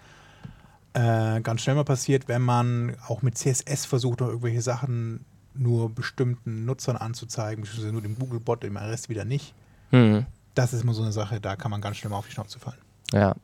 äh, 0.95 1.41
ganz 1.41 1.61
schnell 1.61 1.75
mal 1.75 1.83
passiert, 1.83 2.29
wenn 2.29 2.41
man 2.41 2.95
auch 3.07 3.21
mit 3.21 3.37
CSS 3.37 3.85
versucht, 3.85 4.21
noch 4.21 4.27
irgendwelche 4.27 4.61
Sachen 4.61 5.25
nur 5.53 5.89
bestimmten 5.89 6.65
Nutzern 6.65 6.95
anzuzeigen, 6.95 7.63
beziehungsweise 7.63 7.91
nur 7.91 8.01
dem 8.01 8.17
Google-Bot, 8.17 8.63
dem 8.63 8.77
Rest 8.77 9.09
wieder 9.09 9.25
nicht. 9.25 9.53
Hm. 9.91 10.25
Das 10.53 10.71
ist 10.71 10.83
immer 10.83 10.93
so 10.93 11.03
eine 11.03 11.11
Sache, 11.11 11.41
da 11.41 11.57
kann 11.57 11.69
man 11.69 11.81
ganz 11.81 11.97
schnell 11.97 12.11
mal 12.11 12.17
auf 12.17 12.27
die 12.27 12.31
Schnauze 12.31 12.59
fallen. 12.59 12.79
Ja. 13.11 13.35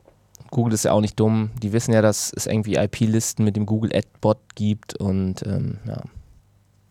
Google 0.50 0.72
ist 0.72 0.84
ja 0.84 0.92
auch 0.92 1.00
nicht 1.02 1.20
dumm. 1.20 1.50
Die 1.62 1.72
wissen 1.72 1.92
ja, 1.92 2.02
dass 2.02 2.32
es 2.34 2.46
irgendwie 2.46 2.76
IP-Listen 2.76 3.44
mit 3.44 3.56
dem 3.56 3.66
Google 3.66 3.94
Ad-Bot 3.94 4.54
gibt 4.54 4.98
und 4.98 5.46
ähm, 5.46 5.78
ja. 5.86 6.02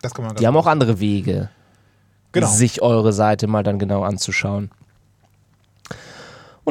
Das 0.02 0.14
kann 0.14 0.26
man 0.26 0.36
Die 0.36 0.46
haben 0.46 0.58
auch 0.58 0.68
andere 0.68 1.00
Wege, 1.00 1.50
genau. 2.32 2.48
sich 2.48 2.82
eure 2.82 3.14
Seite 3.14 3.48
mal 3.48 3.64
dann 3.64 3.80
genau 3.80 4.04
anzuschauen. 4.04 4.70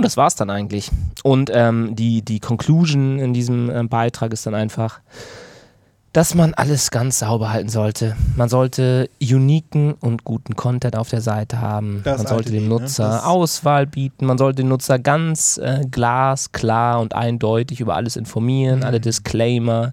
Und 0.01 0.05
das 0.07 0.17
war's 0.17 0.35
dann 0.35 0.49
eigentlich. 0.49 0.91
Und 1.23 1.51
ähm, 1.53 1.95
die, 1.95 2.23
die 2.23 2.41
Conclusion 2.41 3.19
in 3.19 3.35
diesem 3.35 3.69
ähm, 3.69 3.91
Beitrag 3.91 4.33
ist 4.33 4.47
dann 4.47 4.55
einfach, 4.55 5.01
dass 6.15 6.35
man 6.35 6.55
alles 6.55 6.91
ganz 6.91 7.19
sauber 7.19 7.53
halten 7.53 7.69
sollte. 7.69 8.17
Man 8.35 8.49
sollte 8.49 9.11
uniken 9.21 9.93
und 10.01 10.25
guten 10.25 10.57
Content 10.57 10.97
auf 10.97 11.11
der 11.11 11.21
Seite 11.21 11.61
haben. 11.61 12.01
Das 12.03 12.17
man 12.17 12.27
sollte 12.29 12.51
dem 12.51 12.63
ne? 12.63 12.69
Nutzer 12.71 13.09
Das- 13.11 13.25
Auswahl 13.25 13.87
bieten. 13.87 14.25
Man 14.25 14.39
sollte 14.39 14.63
den 14.63 14.69
Nutzer 14.69 14.99
ganz 14.99 15.59
äh, 15.63 15.83
glasklar 15.91 16.99
und 16.99 17.15
eindeutig 17.15 17.81
über 17.81 17.95
alles 17.95 18.17
informieren, 18.17 18.79
Mhm. 18.79 18.85
alle 18.87 19.01
Disclaimer, 19.01 19.93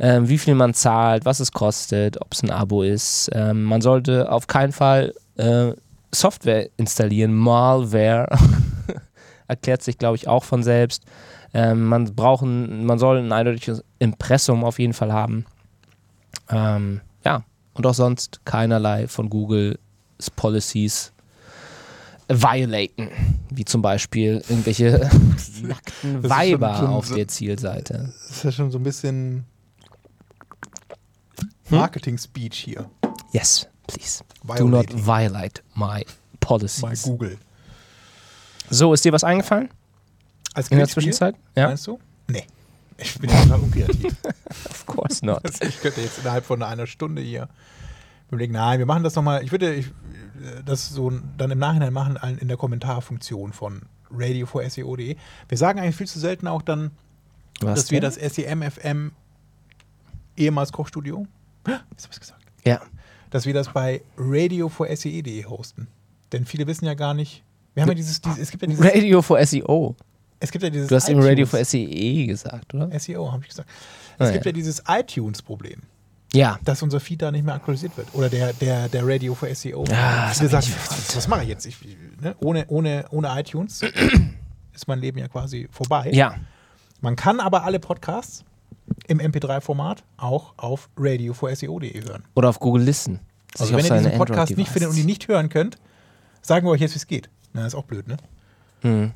ähm, 0.00 0.28
wie 0.28 0.38
viel 0.38 0.56
man 0.56 0.74
zahlt, 0.74 1.24
was 1.24 1.38
es 1.38 1.52
kostet, 1.52 2.20
ob 2.20 2.32
es 2.32 2.42
ein 2.42 2.50
Abo 2.50 2.82
ist. 2.82 3.30
Ähm, 3.32 3.62
man 3.62 3.80
sollte 3.80 4.32
auf 4.32 4.48
keinen 4.48 4.72
Fall 4.72 5.14
äh, 5.36 5.70
Software 6.12 6.68
installieren, 6.76 7.32
Malware. 7.32 8.26
Erklärt 9.50 9.82
sich, 9.82 9.98
glaube 9.98 10.16
ich, 10.16 10.28
auch 10.28 10.44
von 10.44 10.62
selbst. 10.62 11.04
Ähm, 11.52 11.84
man, 11.86 12.14
braucht 12.14 12.42
ein, 12.44 12.86
man 12.86 12.98
soll 12.98 13.18
ein 13.18 13.32
eindeutiges 13.32 13.82
Impressum 13.98 14.62
auf 14.64 14.78
jeden 14.78 14.92
Fall 14.92 15.12
haben. 15.12 15.44
Ähm, 16.48 17.00
ja, 17.24 17.42
und 17.74 17.86
auch 17.86 17.94
sonst 17.94 18.40
keinerlei 18.44 19.08
von 19.08 19.28
Googles 19.28 19.76
Policies 20.36 21.12
violaten, 22.28 23.10
wie 23.50 23.64
zum 23.64 23.82
Beispiel 23.82 24.42
irgendwelche 24.48 24.90
nackten 25.62 26.14
ist 26.16 26.22
schon- 26.22 26.30
Weiber 26.30 26.76
schon 26.76 26.86
auf 26.86 27.06
so- 27.06 27.16
der 27.16 27.26
Zielseite. 27.26 28.12
Das 28.28 28.30
ist 28.36 28.44
ja 28.44 28.52
schon 28.52 28.70
so 28.70 28.78
ein 28.78 28.84
bisschen 28.84 29.44
Hm? 31.68 31.78
Marketing-Speech 31.78 32.56
hier 32.56 32.88
Yes, 33.32 33.66
please. 33.86 34.22
Do 34.56 34.66
not 34.68 34.92
violate 34.92 35.62
my 35.74 36.04
policies. 36.40 37.02
Google. 37.02 37.38
So, 38.70 38.94
ist 38.94 39.04
dir 39.04 39.12
was 39.12 39.24
eingefallen 39.24 39.68
Als 40.54 40.68
in 40.68 40.78
der 40.78 40.88
Zwischenzeit? 40.88 41.34
Ja, 41.56 41.68
Meinst 41.68 41.86
du? 41.86 41.98
Nee. 42.28 42.44
Ich 42.98 43.18
bin 43.18 43.28
ja 43.30 43.42
total 43.42 43.60
unkreativ. 43.60 44.16
of 44.68 44.86
course 44.86 45.24
not. 45.24 45.42
Ich 45.62 45.80
könnte 45.80 46.00
jetzt 46.00 46.18
innerhalb 46.18 46.44
von 46.44 46.62
einer 46.62 46.86
Stunde 46.86 47.22
hier 47.22 47.48
überlegen, 48.28 48.52
nein, 48.52 48.78
wir 48.78 48.86
machen 48.86 49.02
das 49.02 49.14
nochmal. 49.16 49.42
Ich 49.42 49.50
würde 49.50 49.74
ich, 49.74 49.86
äh, 49.86 50.62
das 50.64 50.88
so 50.88 51.10
dann 51.36 51.50
im 51.50 51.58
Nachhinein 51.58 51.92
machen 51.92 52.16
in 52.38 52.48
der 52.48 52.56
Kommentarfunktion 52.56 53.52
von 53.52 53.82
Radio 54.12 54.46
for 54.46 54.68
SEO.de. 54.68 55.16
Wir 55.48 55.58
sagen 55.58 55.80
eigentlich 55.80 55.96
viel 55.96 56.06
zu 56.06 56.18
selten 56.20 56.46
auch 56.46 56.62
dann, 56.62 56.90
Was 57.60 57.80
dass 57.82 57.90
wir 57.90 58.00
denn? 58.00 58.12
das 58.14 58.34
SEM-FM 58.34 59.12
ehemals 60.36 60.72
Kochstudio, 60.72 61.26
jetzt 61.66 62.04
hab 62.04 62.10
ich's 62.10 62.20
gesagt, 62.20 62.42
Ja, 62.64 62.80
dass 63.30 63.46
wir 63.46 63.54
das 63.54 63.72
bei 63.72 64.02
Radio 64.16 64.68
for 64.68 64.86
SEO.de 64.94 65.44
hosten. 65.46 65.88
Denn 66.32 66.44
viele 66.46 66.66
wissen 66.66 66.84
ja 66.84 66.94
gar 66.94 67.14
nicht, 67.14 67.42
wir 67.74 67.82
haben 67.82 67.88
ja 67.90 67.94
dieses, 67.94 68.20
dieses 68.20 68.38
es 68.38 68.50
gibt 68.50 68.62
ja 68.62 68.68
dieses, 68.68 68.84
Radio 68.84 69.22
for 69.22 69.44
SEO. 69.44 69.94
es 70.40 70.50
gibt 70.50 70.64
ja 70.64 70.70
dieses 70.70 70.88
Du 70.88 70.94
hast 70.96 71.08
eben 71.08 71.22
Radio 71.22 71.46
for 71.46 71.64
SEE 71.64 72.26
gesagt, 72.26 72.74
oder? 72.74 72.98
SEO, 72.98 73.30
habe 73.32 73.42
ich 73.42 73.48
gesagt. 73.50 73.68
Es 74.18 74.28
Ah, 74.28 74.32
gibt 74.32 74.44
ja. 74.44 74.50
ja 74.50 74.52
dieses 74.54 74.82
iTunes-Problem. 74.88 75.80
Ja. 76.32 76.60
dass 76.64 76.80
unser 76.82 77.00
Feed 77.00 77.22
da 77.22 77.32
nicht 77.32 77.44
mehr 77.44 77.54
aktualisiert 77.56 77.96
wird. 77.96 78.06
Oder 78.12 78.28
der, 78.28 78.52
der, 78.52 78.88
der 78.88 79.04
Radio 79.04 79.34
für 79.34 79.52
SEO. 79.52 79.82
Ah, 79.90 80.28
das 80.28 80.38
Viele 80.38 80.50
sagen, 80.50 80.66
was, 80.88 81.16
was 81.16 81.26
mache 81.26 81.42
ich 81.42 81.48
jetzt? 81.48 81.66
Ich, 81.66 81.76
ne? 82.20 82.36
ohne, 82.40 82.66
ohne, 82.68 83.04
ohne 83.10 83.28
iTunes 83.40 83.82
ist 84.72 84.86
mein 84.86 85.00
Leben 85.00 85.18
ja 85.18 85.26
quasi 85.26 85.66
vorbei. 85.72 86.10
Ja, 86.12 86.36
Man 87.00 87.16
kann 87.16 87.40
aber 87.40 87.64
alle 87.64 87.80
Podcasts 87.80 88.44
im 89.08 89.18
MP3-Format 89.20 90.04
auch 90.18 90.54
auf 90.56 90.88
radio 90.96 91.32
for 91.32 91.52
SEO.de 91.54 92.00
hören. 92.04 92.22
oder 92.36 92.48
auf 92.50 92.60
Google 92.60 92.84
Listen. 92.84 93.18
Also 93.58 93.74
wenn 93.76 93.84
ihr 93.84 93.94
diesen 93.96 94.12
Podcast 94.16 94.56
nicht 94.56 94.70
findet 94.70 94.90
und 94.90 94.96
ihn 94.96 95.06
nicht 95.06 95.26
hören 95.26 95.48
könnt, 95.48 95.78
sagen 96.42 96.64
wir 96.64 96.70
euch 96.70 96.80
jetzt, 96.80 96.94
wie 96.94 96.98
es 96.98 97.06
geht. 97.08 97.28
Na, 97.52 97.66
ist 97.66 97.74
auch 97.74 97.84
blöd, 97.84 98.06
ne? 98.08 98.16
Hm. 98.82 99.12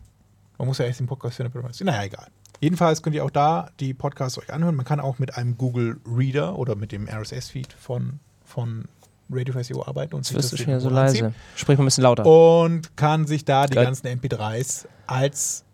Man 0.59 0.69
muss 0.69 0.79
ja 0.79 0.85
erst 0.87 1.01
den 1.01 1.07
Podcast 1.07 1.39
damit 1.41 1.55
man 1.55 1.71
es- 1.71 1.81
Naja, 1.81 2.05
egal. 2.05 2.27
Jedenfalls 2.61 3.03
könnt 3.03 3.15
ihr 3.17 3.25
auch 3.25 3.31
da 3.31 3.71
die 3.81 3.93
Podcasts 3.95 4.39
euch 4.39 4.53
anhören. 4.53 4.75
Man 4.75 4.85
kann 4.87 5.01
auch 5.01 5.19
mit 5.19 5.37
einem 5.37 5.59
Google 5.59 6.01
Reader 6.07 6.57
oder 6.59 6.77
mit 6.77 6.93
dem 6.93 7.09
RSS-Feed 7.09 7.73
von, 7.73 8.21
von 8.45 8.85
Radio 9.31 9.61
SEO 9.63 9.85
arbeiten. 9.85 10.15
Und 10.15 10.21
Jetzt 10.21 10.29
sich 10.29 10.37
wirst 10.37 10.53
du 10.53 10.57
schon 10.59 10.67
wieder 10.69 10.81
so 10.81 10.89
irgendwo 10.89 11.03
anziehen. 11.03 11.25
leise. 11.25 11.35
Sprich 11.57 11.77
mal 11.79 11.85
ein 11.85 11.87
bisschen 11.87 12.03
lauter. 12.05 12.25
Und 12.27 12.97
kann 12.97 13.27
sich 13.27 13.45
da 13.45 13.67
die 13.67 13.75
Geil. 13.75 13.85
ganzen 13.85 14.07
MP3s 14.07 14.87
als 15.07 15.65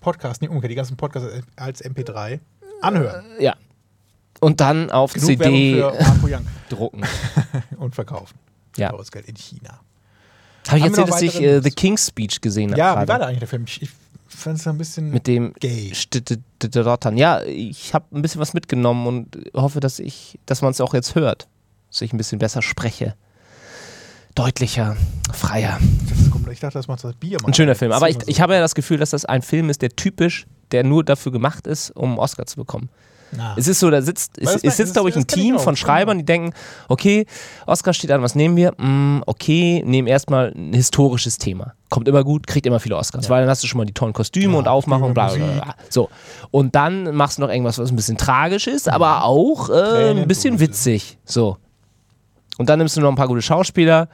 Podcast, 0.00 0.42
nicht 0.42 0.50
umgekehrt, 0.50 0.70
die 0.72 0.76
ganzen 0.76 0.96
Podcasts 0.96 1.28
als 1.56 1.82
MP3 1.84 2.40
anhören. 2.82 3.24
Ja. 3.40 3.56
Und 4.40 4.60
dann 4.60 4.90
auf 4.90 5.12
Genug 5.14 5.26
CD 5.28 5.74
für 5.76 5.92
drucken. 6.68 7.02
und 7.78 7.94
verkaufen. 7.94 8.36
Ja. 8.76 8.90
Teures 8.90 9.10
Geld 9.10 9.26
in 9.26 9.36
China. 9.36 9.80
Habe 10.68 10.78
ich 10.78 10.84
erzählt, 10.84 11.08
dass 11.08 11.22
ich 11.22 11.40
äh? 11.40 11.60
The 11.60 11.70
King's 11.70 12.06
Speech 12.08 12.40
gesehen 12.40 12.70
habe? 12.70 12.78
Ja, 12.78 13.02
wie 13.02 13.08
war 13.08 13.18
da 13.18 13.26
eigentlich 13.26 13.40
der 13.40 13.48
Film? 13.48 13.64
Ich, 13.66 13.82
ich 13.82 13.90
fand 14.28 14.58
es 14.58 14.66
ein 14.66 14.78
bisschen 14.78 15.10
Mit 15.10 15.26
dem 15.26 15.52
gay. 15.54 15.92
Rottern. 16.76 17.16
Ja, 17.16 17.42
ich 17.42 17.94
habe 17.94 18.06
ein 18.16 18.22
bisschen 18.22 18.40
was 18.40 18.54
mitgenommen 18.54 19.06
und 19.06 19.50
hoffe, 19.54 19.80
dass 19.80 19.98
ich, 19.98 20.38
dass 20.46 20.62
man 20.62 20.70
es 20.70 20.80
auch 20.80 20.94
jetzt 20.94 21.14
hört. 21.14 21.48
dass 21.90 22.00
ich 22.00 22.12
ein 22.12 22.16
bisschen 22.16 22.38
besser 22.38 22.62
spreche. 22.62 23.14
Deutlicher, 24.34 24.96
freier. 25.32 25.78
Ich 26.50 26.60
dachte, 26.60 26.78
das 26.78 26.88
macht 26.88 27.04
das 27.04 27.14
Bier. 27.14 27.38
Ein 27.44 27.54
schöner 27.54 27.74
Film. 27.74 27.92
Aber 27.92 28.08
ich, 28.08 28.16
ich 28.26 28.40
habe 28.40 28.54
ja 28.54 28.60
das 28.60 28.74
Gefühl, 28.74 28.98
dass 28.98 29.10
das 29.10 29.24
ein 29.24 29.42
Film 29.42 29.68
ist, 29.68 29.82
der 29.82 29.90
typisch, 29.90 30.46
der 30.70 30.84
nur 30.84 31.04
dafür 31.04 31.32
gemacht 31.32 31.66
ist, 31.66 31.90
um 31.90 32.10
einen 32.10 32.18
Oscar 32.18 32.46
zu 32.46 32.56
bekommen. 32.56 32.88
Na. 33.34 33.54
Es 33.56 33.66
ist 33.66 33.80
so, 33.80 33.90
da 33.90 34.02
sitzt, 34.02 34.38
es, 34.38 34.62
es 34.62 34.76
sitzt, 34.76 34.92
glaube 34.92 35.08
ich, 35.08 35.16
ein 35.16 35.20
ich 35.20 35.26
Team 35.26 35.56
auch, 35.56 35.62
von 35.62 35.74
Schreibern, 35.74 36.18
die 36.18 36.24
denken, 36.24 36.52
okay, 36.88 37.26
Oscar 37.66 37.94
steht 37.94 38.10
an, 38.10 38.22
was 38.22 38.34
nehmen 38.34 38.56
wir? 38.56 38.72
Mm, 38.76 39.22
okay, 39.26 39.82
nehmen 39.86 40.06
erstmal 40.06 40.52
ein 40.54 40.74
historisches 40.74 41.38
Thema. 41.38 41.72
Kommt 41.88 42.08
immer 42.08 42.24
gut, 42.24 42.46
kriegt 42.46 42.66
immer 42.66 42.80
viele 42.80 42.96
Oscars, 42.96 43.30
weil 43.30 43.42
dann 43.42 43.50
hast 43.50 43.62
du 43.62 43.66
schon 43.66 43.78
mal 43.78 43.84
die 43.84 43.94
tollen 43.94 44.12
Kostüme 44.12 44.52
Ja, 44.52 44.58
und 44.58 44.68
Aufmachung, 44.68 45.14
bla, 45.14 45.28
bla, 45.28 45.44
bla, 45.44 45.54
bla. 45.54 45.74
So. 45.88 46.10
Und 46.50 46.74
dann 46.74 47.14
machst 47.14 47.38
du 47.38 47.42
noch 47.42 47.48
irgendwas, 47.48 47.78
was 47.78 47.90
ein 47.90 47.96
bisschen 47.96 48.18
tragisch 48.18 48.66
ist, 48.66 48.88
aber 48.88 49.24
auch 49.24 49.70
äh, 49.70 50.10
ein 50.10 50.28
bisschen 50.28 50.60
witzig. 50.60 51.18
So. 51.24 51.56
Und 52.58 52.68
dann 52.68 52.78
nimmst 52.78 52.96
du 52.96 53.00
noch 53.00 53.08
ein 53.08 53.16
paar 53.16 53.28
gute 53.28 53.42
Schauspieler 53.42 54.08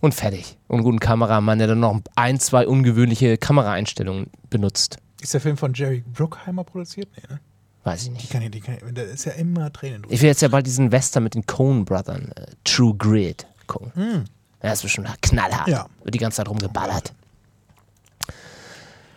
und 0.00 0.14
fertig. 0.14 0.58
Und 0.68 0.76
einen 0.76 0.84
guten 0.84 1.00
Kameramann, 1.00 1.58
der 1.58 1.68
dann 1.68 1.80
noch 1.80 2.00
ein, 2.16 2.38
zwei 2.38 2.66
ungewöhnliche 2.66 3.38
Kameraeinstellungen 3.38 4.30
benutzt. 4.50 4.98
Ist 5.20 5.34
der 5.34 5.40
Film 5.40 5.56
von 5.56 5.72
Jerry 5.74 6.04
Bruckheimer 6.12 6.64
produziert? 6.64 7.08
Nee, 7.16 7.34
ne? 7.34 7.40
Weiß 7.88 8.02
ich 8.02 8.08
Die 8.08 8.14
nicht. 8.14 8.30
kann 8.30 8.42
ich, 8.42 8.50
die 8.50 8.60
kann 8.60 8.74
ich, 8.76 8.94
da 8.94 9.02
ist 9.02 9.24
ja 9.24 9.32
immer 9.32 9.72
Tränen 9.72 10.02
drin. 10.02 10.12
Ich 10.12 10.20
will 10.20 10.28
jetzt 10.28 10.42
ja 10.42 10.48
bald 10.48 10.66
diesen 10.66 10.92
Western 10.92 11.22
mit 11.24 11.34
den 11.34 11.46
Coen 11.46 11.84
Brothern, 11.84 12.32
äh, 12.36 12.46
True 12.64 12.94
Grit, 12.96 13.46
gucken. 13.66 13.92
Hm. 13.94 14.24
Ja, 14.62 14.72
ist 14.72 14.82
bestimmt 14.82 15.08
knallhart. 15.22 15.68
Ja. 15.68 15.86
Wird 16.02 16.14
die 16.14 16.18
ganze 16.18 16.36
Zeit 16.36 16.48
rumgeballert. 16.48 17.12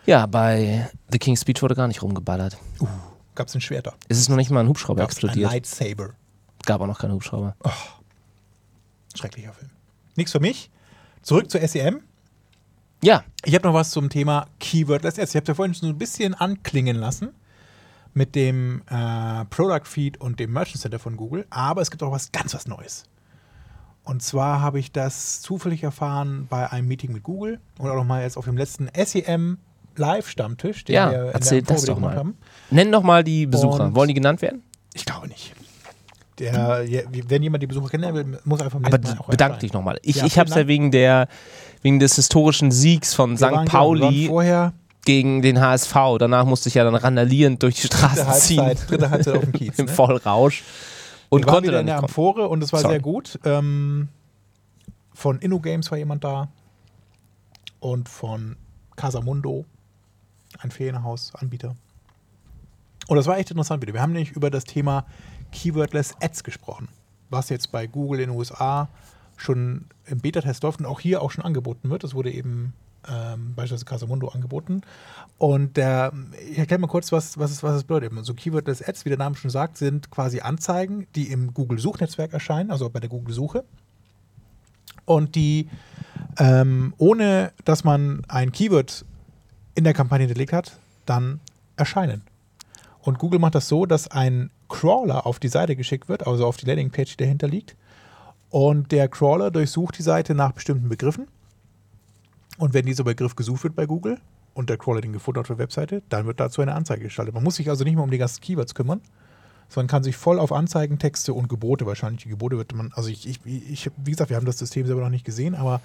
Ja, 0.06 0.26
bei 0.26 0.90
The 1.12 1.20
King's 1.20 1.42
Speech 1.42 1.62
wurde 1.62 1.76
gar 1.76 1.88
nicht 1.88 2.02
rumgeballert. 2.02 2.58
Gab 3.36 3.48
es 3.48 3.56
ein 3.56 3.62
Schwerter? 3.62 3.94
Es 4.10 4.18
ist 4.18 4.30
noch 4.30 4.36
nicht 4.38 4.50
mal 4.52 4.62
ein 4.62 4.68
Hubschrauber 4.68 5.02
Gab 5.02 5.12
es 5.12 5.18
ein 5.18 5.28
explodiert. 5.30 5.52
Lightsaber? 5.52 6.14
Gab 6.66 6.82
auch 6.82 6.88
noch 6.88 7.00
keinen 7.00 7.14
Hubschrauber. 7.14 7.56
Schrecklicher 9.16 9.54
Film. 9.54 9.70
Nichts 10.16 10.32
für 10.32 10.40
mich. 10.40 10.70
Zurück 11.22 11.50
zur 11.50 11.66
SEM. 11.68 12.02
Ja, 13.04 13.24
Ich 13.46 13.56
habe 13.56 13.68
noch 13.68 13.74
was 13.74 13.90
zum 13.92 14.10
Thema 14.10 14.48
Keywordless. 14.60 15.18
Ich 15.18 15.36
habe 15.36 15.46
ja 15.48 15.54
vorhin 15.54 15.74
schon 15.74 15.88
so 15.90 15.94
ein 15.94 15.98
bisschen 15.98 16.34
anklingen 16.36 16.98
lassen 16.98 17.30
mit 18.14 18.36
dem 18.36 18.82
äh, 18.90 19.46
Product 19.46 19.86
Feed 19.86 20.20
und 20.20 20.40
dem 20.40 20.52
Merchant 20.52 20.82
Center 20.82 21.00
von 21.00 21.16
Google, 21.18 21.46
aber 21.50 21.82
es 21.82 21.92
gibt 21.92 22.04
auch 22.04 22.12
was 22.12 22.32
ganz 22.32 22.54
was 22.54 22.68
Neues. 22.68 23.04
Und 24.04 24.24
zwar 24.24 24.62
habe 24.62 24.80
ich 24.80 24.92
das 24.92 25.42
zufällig 25.42 25.84
erfahren 25.84 26.48
bei 26.50 26.70
einem 26.72 26.88
Meeting 26.88 27.14
mit 27.14 27.24
Google 27.24 27.60
und 27.78 27.90
auch 27.90 27.96
nochmal 27.96 28.24
jetzt 28.24 28.36
auf 28.38 28.46
dem 28.46 28.58
letzten 28.58 28.90
SEM 28.96 29.60
Live-Stammtisch, 29.96 30.86
den 30.86 30.96
ja, 30.96 31.12
wir 31.12 31.22
in 31.28 31.32
erzähl 31.34 31.62
der 31.62 31.76
das 31.76 31.86
doch 31.86 32.00
mal. 32.00 32.16
haben. 32.16 32.38
Nenn 32.70 32.92
doch 32.92 33.04
mal 33.04 33.24
die 33.24 33.46
Besucher. 33.46 33.86
Und- 33.86 33.96
Wollen 33.96 34.08
die 34.08 34.14
genannt 34.14 34.42
werden? 34.42 34.64
Ich 34.94 35.06
glaube 35.06 35.28
nicht. 35.28 35.54
Der, 36.40 36.84
wenn 37.28 37.44
jemand 37.44 37.62
die 37.62 37.68
Besucher 37.68 37.90
kennenlernen 37.90 38.34
will, 38.34 38.40
muss 38.46 38.62
einfach 38.62 38.80
Aber 38.80 38.90
Mal 38.90 38.98
bedank 39.28 39.60
dich 39.60 39.74
nochmal. 39.74 40.00
Ich, 40.02 40.16
Ja, 40.16 40.26
ich 40.26 40.40
habe 40.40 40.50
es 40.50 40.56
ja 40.56 40.66
wegen, 40.66 40.90
der, 40.90 41.28
wegen 41.84 42.00
des 42.00 42.16
historischen 42.16 42.72
Siegs 42.72 43.14
von 43.14 43.40
Wir 43.40 43.48
St. 43.50 43.66
Pauli 43.66 44.26
vorher 44.28 44.74
gegen 45.06 45.42
den 45.42 45.60
HSV. 45.60 45.94
Danach 46.20 46.46
musste 46.46 46.70
ich 46.70 46.76
ja 46.76 46.84
dann 46.84 46.96
randalierend 46.96 47.64
durch 47.64 47.76
die 47.76 47.88
dritte 47.88 47.98
Straßen 47.98 48.34
ziehen. 48.42 48.62
Halbzeit, 48.62 48.90
dritte 48.90 49.10
Halbzeit 49.10 49.36
auf 49.36 49.44
dem 49.44 49.54
Kiez. 49.54 49.78
Im 49.80 49.86
Ne? 49.86 49.92
Vollrausch. 49.92 50.64
Und 51.30 51.42
wir 51.42 51.46
konnte 51.48 51.64
wieder 51.64 51.78
dann 51.78 51.82
in 51.82 51.88
der. 51.88 52.00
Amphore 52.00 52.48
und 52.50 52.64
es 52.64 52.74
war 52.74 52.82
Sorry. 52.82 52.94
sehr 52.94 53.02
gut. 53.02 53.40
Ähm, 53.46 54.10
von 55.14 55.40
InnoGames 55.40 55.90
war 55.92 55.98
jemand 55.98 56.24
da 56.24 56.50
und 57.80 58.10
von 58.10 58.58
Casamundo, 58.96 59.66
ein 60.60 60.72
Ferienhaus-Anbieter. 60.72 61.76
Und 63.08 63.18
das 63.18 63.28
war 63.28 63.38
echt 63.38 63.50
interessant 63.50 63.82
wieder. 63.82 63.94
Wir 63.94 64.02
haben 64.02 64.14
nämlich 64.14 64.32
über 64.32 64.50
das 64.50 64.66
Thema 64.66 65.06
Keywordless 65.52 66.16
Ads 66.22 66.44
gesprochen, 66.44 66.88
was 67.30 67.50
jetzt 67.50 67.72
bei 67.72 67.88
Google 67.88 68.20
in 68.22 68.30
den 68.30 68.38
USA 68.38 68.90
schon 69.38 69.86
im 70.06 70.20
Beta-Test 70.20 70.64
läuft 70.64 70.80
und 70.80 70.86
auch 70.86 71.00
hier 71.00 71.22
auch 71.22 71.32
schon 71.32 71.44
angeboten 71.44 71.90
wird. 71.90 72.04
Das 72.04 72.14
wurde 72.14 72.32
eben 72.32 72.74
ähm, 73.10 73.54
beispielsweise 73.56 73.86
Casamundo 73.86 74.28
angeboten. 74.28 74.82
Und 75.38 75.78
der, 75.78 76.14
ich 76.50 76.58
erkläre 76.58 76.80
mal 76.82 76.88
kurz, 76.88 77.12
was, 77.12 77.38
was, 77.38 77.52
es, 77.52 77.64
was 77.64 77.76
es 77.76 77.84
bedeutet. 77.84 78.12
So 78.26 78.34
Keywordless 78.34 78.82
Ads, 78.82 79.06
wie 79.06 79.10
der 79.10 79.18
Name 79.18 79.36
schon 79.36 79.50
sagt, 79.50 79.78
sind 79.78 80.12
quasi 80.12 80.42
Anzeigen, 80.42 81.08
die 81.16 81.32
im 81.32 81.54
Google-Suchnetzwerk 81.54 82.34
erscheinen, 82.34 82.72
also 82.72 82.90
bei 82.90 83.00
der 83.00 83.10
Google-Suche. 83.10 83.64
Und 85.06 85.36
die, 85.36 85.70
ähm, 86.38 86.94
ohne 86.98 87.52
dass 87.66 87.84
man 87.84 88.24
ein 88.28 88.52
Keyword 88.52 89.06
in 89.76 89.84
der 89.84 89.94
Kampagne 89.94 90.28
hinterlegt 90.28 90.54
hat, 90.54 90.78
dann 91.06 91.40
erscheinen. 91.76 92.22
Und 93.02 93.18
Google 93.18 93.40
macht 93.40 93.56
das 93.56 93.68
so, 93.68 93.86
dass 93.86 94.10
ein 94.10 94.52
Crawler 94.70 95.26
auf 95.26 95.40
die 95.40 95.48
Seite 95.48 95.76
geschickt 95.76 96.08
wird, 96.08 96.28
also 96.28 96.46
auf 96.46 96.58
die 96.58 96.66
Landingpage, 96.66 97.18
die 97.18 97.24
dahinter 97.24 97.48
liegt. 97.48 97.76
Und 98.50 98.92
der 98.92 99.08
Crawler 99.08 99.50
durchsucht 99.50 99.98
die 99.98 100.04
Seite 100.04 100.36
nach 100.36 100.52
bestimmten 100.52 100.88
Begriffen. 100.90 101.28
Und 102.62 102.76
wenn 102.76 102.86
dieser 102.86 103.04
Begriff 103.04 103.36
gesucht 103.36 103.64
wird 103.64 103.76
bei 103.76 103.88
Google 103.88 104.20
und 104.54 104.70
der 104.70 104.78
Crawler 104.78 105.02
den 105.02 105.14
gefunden 105.14 105.40
hat 105.40 105.46
auf 105.46 105.48
der 105.48 105.58
Webseite, 105.58 106.04
dann 106.10 106.28
wird 106.28 106.40
dazu 106.40 106.62
eine 106.62 106.76
Anzeige 106.76 107.06
gestaltet. 107.06 107.34
Man 107.34 107.44
muss 107.44 107.56
sich 107.56 107.68
also 107.72 107.84
nicht 107.84 107.96
mehr 107.96 108.04
um 108.04 108.12
die 108.12 108.20
ganzen 108.20 108.40
Keywords 108.40 108.76
kümmern, 108.76 109.02
sondern 109.68 109.88
kann 109.88 110.04
sich 110.04 110.16
voll 110.16 110.38
auf 110.38 110.52
Anzeigen, 110.52 111.00
Texte 111.00 111.34
und 111.34 111.50
Gebote 111.50 111.88
wahrscheinlich. 111.88 112.22
Die 112.22 112.30
Gebote 112.30 112.58
wird 112.60 112.76
man, 112.76 112.92
also 112.94 113.10
ich, 113.10 113.28
ich, 113.28 113.40
ich 113.46 113.90
wie 113.98 114.12
gesagt, 114.12 114.30
wir 114.30 114.38
haben 114.38 114.46
das 114.46 114.60
System 114.60 114.86
selber 114.86 115.02
noch 115.02 115.10
nicht 115.10 115.26
gesehen, 115.26 115.56
aber 115.56 115.82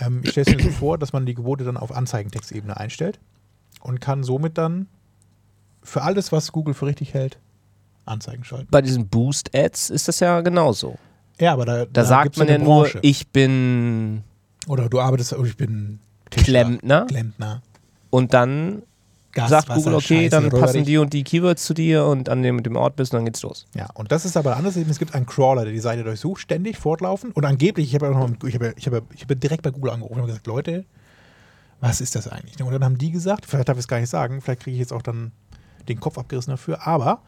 ähm, 0.00 0.22
ich 0.24 0.30
stelle 0.30 0.46
es 0.46 0.56
mir 0.56 0.62
so 0.62 0.70
vor, 0.70 0.96
dass 0.96 1.12
man 1.12 1.26
die 1.26 1.34
Gebote 1.34 1.64
dann 1.64 1.76
auf 1.76 1.92
Anzeigentextebene 1.94 2.74
einstellt 2.74 3.20
und 3.82 4.00
kann 4.00 4.24
somit 4.24 4.56
dann 4.56 4.86
für 5.82 6.00
alles, 6.00 6.32
was 6.32 6.50
Google 6.50 6.72
für 6.72 6.86
richtig 6.86 7.12
hält, 7.12 7.38
Anzeigen 8.06 8.42
schalten. 8.42 8.68
Bei 8.70 8.80
diesen 8.80 9.06
Boost-Ads 9.08 9.90
ist 9.90 10.08
das 10.08 10.20
ja 10.20 10.40
genauso. 10.40 10.96
Ja, 11.38 11.52
aber 11.52 11.66
da, 11.66 11.84
Da, 11.84 12.06
sagt 12.06 12.22
gibt's 12.22 12.38
man 12.38 12.48
ja 12.48 12.54
eine 12.54 12.64
nur, 12.64 12.84
Branche. 12.84 13.00
ich 13.02 13.28
bin 13.28 14.22
Oder 14.66 14.88
du 14.88 14.98
arbeitest, 15.00 15.32
ich 15.44 15.56
bin 15.58 15.98
Klempner. 16.44 17.06
Klempner. 17.06 17.62
und 18.10 18.34
dann 18.34 18.82
Gas, 19.36 19.50
sagt 19.50 19.68
Wasser, 19.68 19.80
Google, 19.80 19.94
okay, 19.96 20.30
Scheiße, 20.30 20.30
dann 20.30 20.48
passen 20.48 20.84
die 20.84 20.96
und 20.96 21.12
die 21.12 21.22
Keywords 21.22 21.64
zu 21.64 21.74
dir 21.74 22.06
und 22.06 22.30
an 22.30 22.42
dem, 22.42 22.56
mit 22.56 22.64
dem 22.64 22.74
Ort 22.74 22.96
bist 22.96 23.12
und 23.12 23.18
dann 23.18 23.26
geht's 23.26 23.42
los. 23.42 23.66
Ja, 23.74 23.88
und 23.92 24.10
das 24.10 24.24
ist 24.24 24.36
aber 24.36 24.56
anders. 24.56 24.76
Es 24.76 24.98
gibt 24.98 25.14
einen 25.14 25.26
Crawler, 25.26 25.64
der 25.64 25.72
die 25.74 25.78
Seite 25.78 26.04
durchsucht, 26.04 26.40
ständig, 26.40 26.78
fortlaufend. 26.78 27.36
Und 27.36 27.44
angeblich, 27.44 27.88
ich 27.88 27.94
habe 27.94 28.06
ja 28.06 28.12
auch 28.12 28.28
noch, 28.28 28.48
ich 28.48 28.54
habe, 28.54 28.72
ich 28.78 28.86
habe, 28.86 29.02
ich 29.14 29.22
habe 29.22 29.36
direkt 29.36 29.62
bei 29.62 29.70
Google 29.70 29.90
angerufen 29.90 30.20
und 30.20 30.26
gesagt, 30.26 30.46
Leute, 30.46 30.86
was 31.80 32.00
ist 32.00 32.14
das 32.14 32.28
eigentlich? 32.28 32.62
Und 32.62 32.72
dann 32.72 32.82
haben 32.82 32.96
die 32.96 33.10
gesagt, 33.10 33.44
vielleicht 33.44 33.68
darf 33.68 33.76
ich 33.76 33.80
es 33.80 33.88
gar 33.88 34.00
nicht 34.00 34.08
sagen, 34.08 34.40
vielleicht 34.40 34.62
kriege 34.62 34.74
ich 34.74 34.80
jetzt 34.80 34.92
auch 34.92 35.02
dann 35.02 35.32
den 35.86 36.00
Kopf 36.00 36.16
abgerissen 36.16 36.52
dafür, 36.52 36.86
aber 36.86 37.20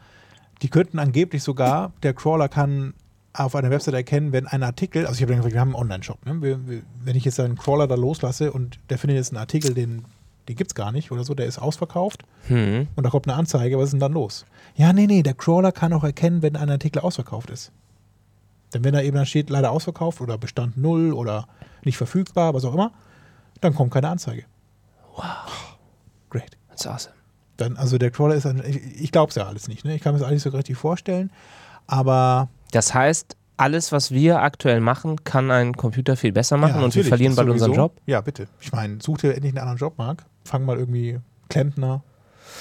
die 0.63 0.69
könnten 0.69 0.97
angeblich 0.97 1.43
sogar, 1.43 1.93
der 2.01 2.15
Crawler 2.15 2.49
kann 2.49 2.95
auf 3.33 3.55
einer 3.55 3.69
Website 3.69 3.93
erkennen, 3.93 4.31
wenn 4.31 4.47
ein 4.47 4.63
Artikel, 4.63 5.05
also 5.05 5.17
ich 5.17 5.21
habe 5.23 5.35
gesagt, 5.35 5.53
wir 5.53 5.61
haben 5.61 5.75
einen 5.75 5.83
Online-Shop, 5.83 6.25
ne? 6.25 6.41
wir, 6.41 6.67
wir, 6.67 6.81
wenn 7.03 7.15
ich 7.15 7.25
jetzt 7.25 7.39
einen 7.39 7.57
Crawler 7.57 7.87
da 7.87 7.95
loslasse 7.95 8.51
und 8.51 8.79
der 8.89 8.97
findet 8.97 9.17
jetzt 9.17 9.31
einen 9.31 9.37
Artikel, 9.37 9.73
den, 9.73 10.03
den 10.47 10.55
gibt 10.55 10.71
es 10.71 10.75
gar 10.75 10.91
nicht 10.91 11.11
oder 11.11 11.23
so, 11.23 11.33
der 11.35 11.45
ist 11.45 11.59
ausverkauft, 11.59 12.23
Hm. 12.47 12.87
und 12.95 13.03
da 13.03 13.09
kommt 13.11 13.27
eine 13.27 13.37
Anzeige, 13.37 13.77
was 13.77 13.85
ist 13.85 13.91
denn 13.91 13.99
dann 13.99 14.13
los? 14.13 14.45
Ja, 14.75 14.93
nee, 14.93 15.05
nee, 15.05 15.21
der 15.21 15.35
Crawler 15.35 15.71
kann 15.71 15.93
auch 15.93 16.03
erkennen, 16.03 16.41
wenn 16.41 16.55
ein 16.55 16.69
Artikel 16.69 16.99
ausverkauft 17.01 17.49
ist. 17.51 17.71
Denn 18.73 18.83
wenn 18.83 18.93
da 18.93 19.01
eben 19.01 19.15
dann 19.15 19.25
steht, 19.25 19.49
leider 19.49 19.71
ausverkauft 19.71 20.21
oder 20.21 20.37
Bestand 20.37 20.77
null 20.77 21.13
oder 21.13 21.47
nicht 21.83 21.97
verfügbar, 21.97 22.53
was 22.53 22.65
auch 22.65 22.73
immer, 22.73 22.91
dann 23.61 23.75
kommt 23.75 23.91
keine 23.91 24.09
Anzeige. 24.09 24.45
Wow, 25.15 25.77
Great. 26.29 26.57
that's 26.69 26.87
awesome. 26.87 27.13
Dann, 27.57 27.75
also 27.77 27.97
der 27.97 28.09
Crawler 28.11 28.35
ist, 28.35 28.45
ein, 28.45 28.63
ich, 28.65 29.01
ich 29.01 29.11
glaube 29.11 29.29
es 29.29 29.35
ja 29.35 29.45
alles 29.45 29.67
nicht, 29.67 29.83
ne? 29.85 29.95
Ich 29.95 30.01
kann 30.01 30.13
mir 30.13 30.19
das 30.19 30.27
alles 30.27 30.43
so 30.43 30.49
richtig 30.51 30.77
vorstellen, 30.77 31.29
aber 31.87 32.47
Das 32.71 32.93
heißt, 32.93 33.35
alles, 33.57 33.91
was 33.91 34.11
wir 34.11 34.41
aktuell 34.41 34.79
machen, 34.79 35.23
kann 35.23 35.51
ein 35.51 35.73
Computer 35.73 36.15
viel 36.15 36.31
besser 36.31 36.57
machen 36.57 36.79
ja, 36.79 36.85
und 36.85 36.95
wir 36.95 37.03
verlieren 37.03 37.35
bald 37.35 37.49
unseren. 37.49 37.73
Job. 37.73 37.99
Ja, 38.05 38.21
bitte. 38.21 38.47
Ich 38.61 38.71
meine, 38.71 38.99
such 39.01 39.17
dir 39.19 39.33
endlich 39.33 39.51
einen 39.51 39.57
anderen 39.59 39.77
Job, 39.77 39.97
Marc. 39.97 40.25
Fang 40.45 40.63
mal 40.65 40.77
irgendwie 40.77 41.19
Klempner, 41.49 42.03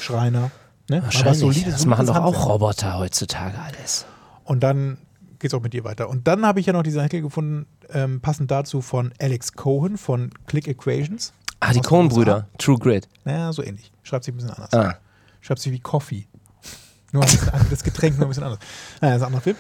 Schreiner, 0.01 0.51
ne? 0.89 1.03
Wahrscheinlich. 1.03 1.39
solides- 1.39 1.73
das 1.73 1.87
machen 1.87 2.07
doch 2.07 2.17
auch. 2.17 2.49
Roboter 2.49 2.99
heutzutage 2.99 3.57
alles. 3.59 4.07
Und 4.45 4.61
dann 4.63 4.99
geht's 5.39 5.55
auch 5.55 5.63
mit 5.63 5.73
dir 5.73 5.85
weiter. 5.85 6.09
Und 6.09 6.27
dann 6.27 6.45
habe 6.45 6.59
ich 6.59 6.67
ja 6.67 6.73
noch 6.73 6.83
diesen 6.83 7.01
Artikel 7.01 7.23
gefunden, 7.23 7.67
ähm, 7.91 8.21
passend 8.21 8.51
dazu 8.51 8.81
von 8.81 9.13
Alex 9.21 9.53
Cohen 9.53 9.99
von 9.99 10.31
Click 10.47 10.67
Equations. 10.67 11.33
Ah, 11.61 11.73
die 11.73 11.81
Coen-Brüder, 11.81 12.49
True 12.59 12.79
Grid. 12.79 13.09
Naja, 13.25 13.53
so 13.53 13.63
ähnlich. 13.63 13.93
Schreibt 14.03 14.25
sich 14.25 14.35
ein 14.35 14.37
bisschen 14.37 14.51
anders. 14.51 14.73
Ah. 14.73 14.97
Schreibt 15.41 15.61
sich 15.61 15.73
wie 15.73 15.81
Coffee. 15.81 16.27
Nur 17.13 17.25
das 17.71 17.83
Getränk 17.85 18.17
nur 18.19 18.27
ein 18.27 18.29
bisschen 18.29 18.45
anders. 18.45 18.59
Naja, 19.01 19.15
das 19.15 19.17
ist 19.17 19.23
ein 19.23 19.27
anderer 19.27 19.43
Film. 19.43 19.57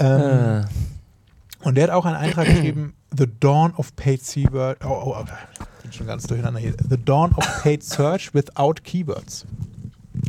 Ähm, 0.00 0.64
Äh, 0.64 1.68
Und 1.68 1.74
der 1.76 1.84
hat 1.84 1.90
auch 1.90 2.04
einen 2.06 2.16
Eintrag 2.16 2.46
geschrieben, 2.52 2.94
The 3.16 3.26
Dawn 3.40 3.74
of 3.76 3.94
Paid 3.96 4.22
Keyword. 4.24 4.78
Oh, 4.84 4.88
oh, 4.88 5.16
oh, 5.20 5.24
ich 5.24 5.82
bin 5.82 5.92
schon 5.92 6.06
ganz 6.06 6.26
durcheinander 6.26 6.60
hier. 6.60 6.74
The 6.88 6.96
Dawn 7.02 7.32
of 7.34 7.62
Paid 7.62 7.84
Search 7.84 8.32
without 8.34 8.74
Keywords. 8.84 9.44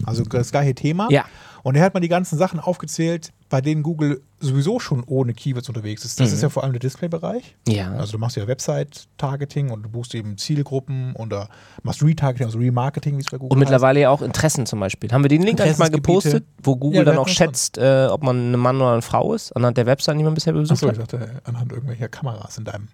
Also 0.06 0.24
das 0.24 0.52
gleiche 0.52 0.74
Thema. 0.76 1.08
ja, 1.12 1.26
Und 1.64 1.76
er 1.76 1.84
hat 1.84 1.94
mal 1.94 2.00
die 2.00 2.08
ganzen 2.08 2.38
Sachen 2.38 2.60
aufgezählt, 2.60 3.32
bei 3.50 3.62
denen 3.62 3.84
Google 3.84 4.22
sowieso 4.40 4.80
schon 4.80 5.04
ohne 5.06 5.34
Keywords 5.34 5.70
unterwegs 5.70 6.04
ist. 6.06 6.20
Das 6.20 6.30
Mhm. 6.30 6.34
ist 6.36 6.42
ja 6.42 6.50
vor 6.50 6.64
allem 6.64 6.74
der 6.74 6.80
Display-Bereich. 6.80 7.56
Ja. 7.68 7.92
Also 7.94 8.14
du 8.14 8.18
machst 8.18 8.36
ja 8.38 8.48
Website-Targeting 8.48 9.70
und 9.70 9.84
du 9.84 9.90
buchst 9.90 10.16
eben 10.16 10.38
Zielgruppen 10.38 11.14
oder 11.16 11.50
machst 11.84 12.02
Retargeting, 12.04 12.48
also 12.48 12.58
Remarketing, 12.58 13.18
wie 13.18 13.22
es 13.22 13.28
bei 13.30 13.38
Google 13.38 13.54
Und 13.54 13.60
mittlerweile 13.60 14.00
ja 14.00 14.10
auch 14.10 14.22
Interessen 14.22 14.66
zum 14.66 14.80
Beispiel. 14.80 15.12
Haben 15.12 15.24
wir 15.24 15.30
den 15.30 15.44
Link 15.44 15.62
eigentlich 15.62 15.78
mal 15.78 15.90
gepostet, 15.92 16.46
wo 16.64 16.76
Google 16.76 17.00
Ja, 17.00 17.04
dann 17.04 17.18
auch 17.20 17.28
schätzt, 17.28 17.78
äh, 17.78 18.08
ob 18.10 18.24
man 18.24 18.54
ein 18.54 18.60
Mann 18.60 18.78
oder 18.78 18.94
eine 18.94 19.02
Frau 19.04 19.34
ist, 19.34 19.56
anhand 19.56 19.78
der 19.78 19.86
Website, 19.86 20.18
die 20.18 20.24
man 20.24 20.34
bisher 20.34 20.54
besucht 20.54 20.72
Achso, 20.72 20.90
ich 20.90 20.98
hat? 21.00 21.14
dachte, 21.14 21.42
anhand 21.44 21.72
irgendwelcher 21.72 22.08
Kameras 22.10 22.58
in 22.58 22.66
deinem. 22.66 22.88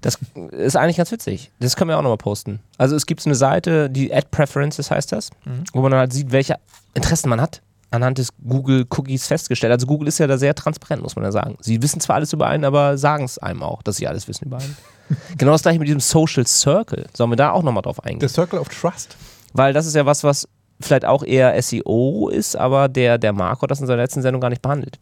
Das 0.00 0.18
ist 0.52 0.76
eigentlich 0.76 0.96
ganz 0.96 1.10
witzig. 1.12 1.50
Das 1.58 1.76
können 1.76 1.90
wir 1.90 1.98
auch 1.98 2.02
nochmal 2.02 2.16
posten. 2.16 2.60
Also 2.78 2.96
es 2.96 3.06
gibt 3.06 3.24
eine 3.26 3.34
Seite, 3.34 3.90
die 3.90 4.14
Ad 4.14 4.28
Preferences 4.30 4.90
heißt 4.90 5.12
das, 5.12 5.30
Mhm. 5.44 5.64
wo 5.72 5.82
man 5.82 5.90
dann 5.90 6.00
halt 6.00 6.12
sieht, 6.12 6.30
welche 6.32 6.56
Interessen 6.98 7.28
man 7.28 7.40
hat, 7.40 7.62
anhand 7.90 8.18
des 8.18 8.28
Google 8.46 8.86
Cookies 8.90 9.26
festgestellt. 9.26 9.72
Also 9.72 9.86
Google 9.86 10.08
ist 10.08 10.18
ja 10.18 10.26
da 10.26 10.38
sehr 10.38 10.54
transparent, 10.54 11.02
muss 11.02 11.16
man 11.16 11.24
ja 11.24 11.32
sagen. 11.32 11.56
Sie 11.60 11.82
wissen 11.82 12.00
zwar 12.00 12.16
alles 12.16 12.32
über 12.32 12.46
einen, 12.46 12.64
aber 12.64 12.98
sagen 12.98 13.24
es 13.24 13.38
einem 13.38 13.62
auch, 13.62 13.82
dass 13.82 13.96
sie 13.96 14.06
alles 14.06 14.28
wissen 14.28 14.46
über 14.46 14.58
einen. 14.58 14.76
genau 15.38 15.52
das 15.52 15.62
gleiche 15.62 15.78
mit 15.78 15.88
diesem 15.88 16.00
Social 16.00 16.46
Circle. 16.46 17.06
Sollen 17.14 17.30
wir 17.30 17.36
da 17.36 17.52
auch 17.52 17.62
nochmal 17.62 17.82
drauf 17.82 18.02
eingehen? 18.04 18.28
The 18.28 18.32
Circle 18.32 18.58
of 18.58 18.68
Trust. 18.68 19.16
Weil 19.54 19.72
das 19.72 19.86
ist 19.86 19.94
ja 19.94 20.04
was, 20.04 20.22
was 20.22 20.46
vielleicht 20.80 21.04
auch 21.04 21.24
eher 21.24 21.60
SEO 21.60 22.28
ist, 22.28 22.56
aber 22.56 22.88
der, 22.88 23.18
der 23.18 23.32
Marco 23.32 23.62
hat 23.62 23.70
das 23.70 23.80
in 23.80 23.86
seiner 23.86 24.02
letzten 24.02 24.22
Sendung 24.22 24.40
gar 24.40 24.50
nicht 24.50 24.62
behandelt. 24.62 24.98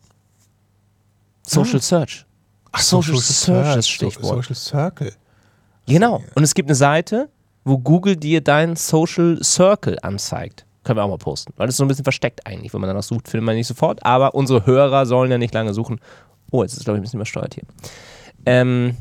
Social 1.42 1.80
Search. 1.80 2.24
Ach, 2.72 2.80
Social, 2.80 3.16
Search 3.16 3.68
ist 3.68 3.76
das 3.76 3.88
Stichwort. 3.88 4.44
Social 4.44 4.54
Circle. 4.54 5.12
Genau. 5.86 6.22
Und 6.34 6.42
es 6.42 6.54
gibt 6.54 6.68
eine 6.68 6.74
Seite, 6.74 7.28
wo 7.64 7.78
Google 7.78 8.16
dir 8.16 8.40
deinen 8.40 8.76
Social 8.76 9.38
Circle 9.42 9.98
anzeigt. 10.02 10.65
Können 10.86 10.98
wir 10.98 11.04
auch 11.04 11.08
mal 11.08 11.18
posten. 11.18 11.52
Weil 11.56 11.66
das 11.66 11.74
ist 11.74 11.78
so 11.78 11.84
ein 11.84 11.88
bisschen 11.88 12.04
versteckt 12.04 12.46
eigentlich. 12.46 12.72
Wenn 12.72 12.80
man 12.80 12.86
danach 12.88 13.02
sucht, 13.02 13.28
findet 13.28 13.44
man 13.44 13.56
nicht 13.56 13.66
sofort. 13.66 14.06
Aber 14.06 14.34
unsere 14.36 14.64
Hörer 14.66 15.04
sollen 15.04 15.30
ja 15.32 15.36
nicht 15.36 15.52
lange 15.52 15.74
suchen. 15.74 16.00
Oh, 16.52 16.62
jetzt 16.62 16.74
ist 16.74 16.78
es, 16.78 16.84
glaube 16.84 16.98
ich, 16.98 17.00
ein 17.00 17.02
bisschen 17.02 17.18
übersteuert 17.18 17.54
hier. 17.54 17.64
Ähm, 18.46 18.96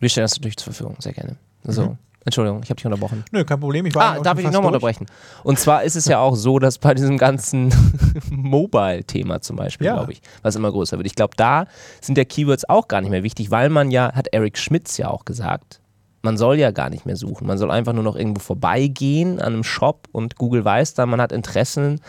wir 0.00 0.10
stellen 0.10 0.24
das 0.24 0.36
natürlich 0.36 0.58
zur 0.58 0.72
Verfügung. 0.74 0.96
Sehr 0.98 1.14
gerne. 1.14 1.36
So. 1.64 1.82
Mhm. 1.86 1.98
Entschuldigung, 2.26 2.60
ich 2.62 2.68
habe 2.68 2.76
dich 2.76 2.84
unterbrochen. 2.84 3.24
Nö, 3.32 3.42
kein 3.44 3.58
Problem. 3.58 3.86
Ich 3.86 3.94
war 3.94 4.16
Ah, 4.16 4.20
darf 4.20 4.36
ich 4.38 4.44
dich 4.44 4.52
nochmal 4.52 4.68
unterbrechen? 4.68 5.06
Und 5.44 5.58
zwar 5.58 5.82
ist 5.84 5.96
es 5.96 6.04
ja 6.04 6.18
auch 6.18 6.36
so, 6.36 6.58
dass 6.58 6.76
bei 6.76 6.92
diesem 6.92 7.16
ganzen 7.16 7.72
Mobile-Thema 8.30 9.40
zum 9.40 9.56
Beispiel, 9.56 9.86
Ja. 9.86 9.94
glaube 9.94 10.12
ich, 10.12 10.20
was 10.42 10.54
immer 10.56 10.70
größer 10.70 10.98
wird. 10.98 11.06
Ich 11.06 11.14
glaube, 11.14 11.34
da 11.36 11.64
sind 12.02 12.18
ja 12.18 12.24
Keywords 12.24 12.68
auch 12.68 12.86
gar 12.88 13.00
nicht 13.00 13.10
mehr 13.10 13.22
wichtig, 13.22 13.50
weil 13.50 13.70
man 13.70 13.90
ja, 13.90 14.12
hat 14.14 14.28
Eric 14.32 14.58
Schmitz 14.58 14.98
ja 14.98 15.08
auch 15.08 15.24
gesagt, 15.24 15.77
man 16.22 16.36
soll 16.36 16.58
ja 16.58 16.70
gar 16.70 16.90
nicht 16.90 17.06
mehr 17.06 17.16
suchen. 17.16 17.46
Man 17.46 17.58
soll 17.58 17.70
einfach 17.70 17.92
nur 17.92 18.04
noch 18.04 18.16
irgendwo 18.16 18.40
vorbeigehen 18.40 19.38
an 19.40 19.54
einem 19.54 19.64
Shop 19.64 20.08
und 20.12 20.36
Google 20.36 20.64
weiß 20.64 20.94
dann, 20.94 21.08
man 21.08 21.20
hat 21.20 21.32
Interessen 21.32 22.00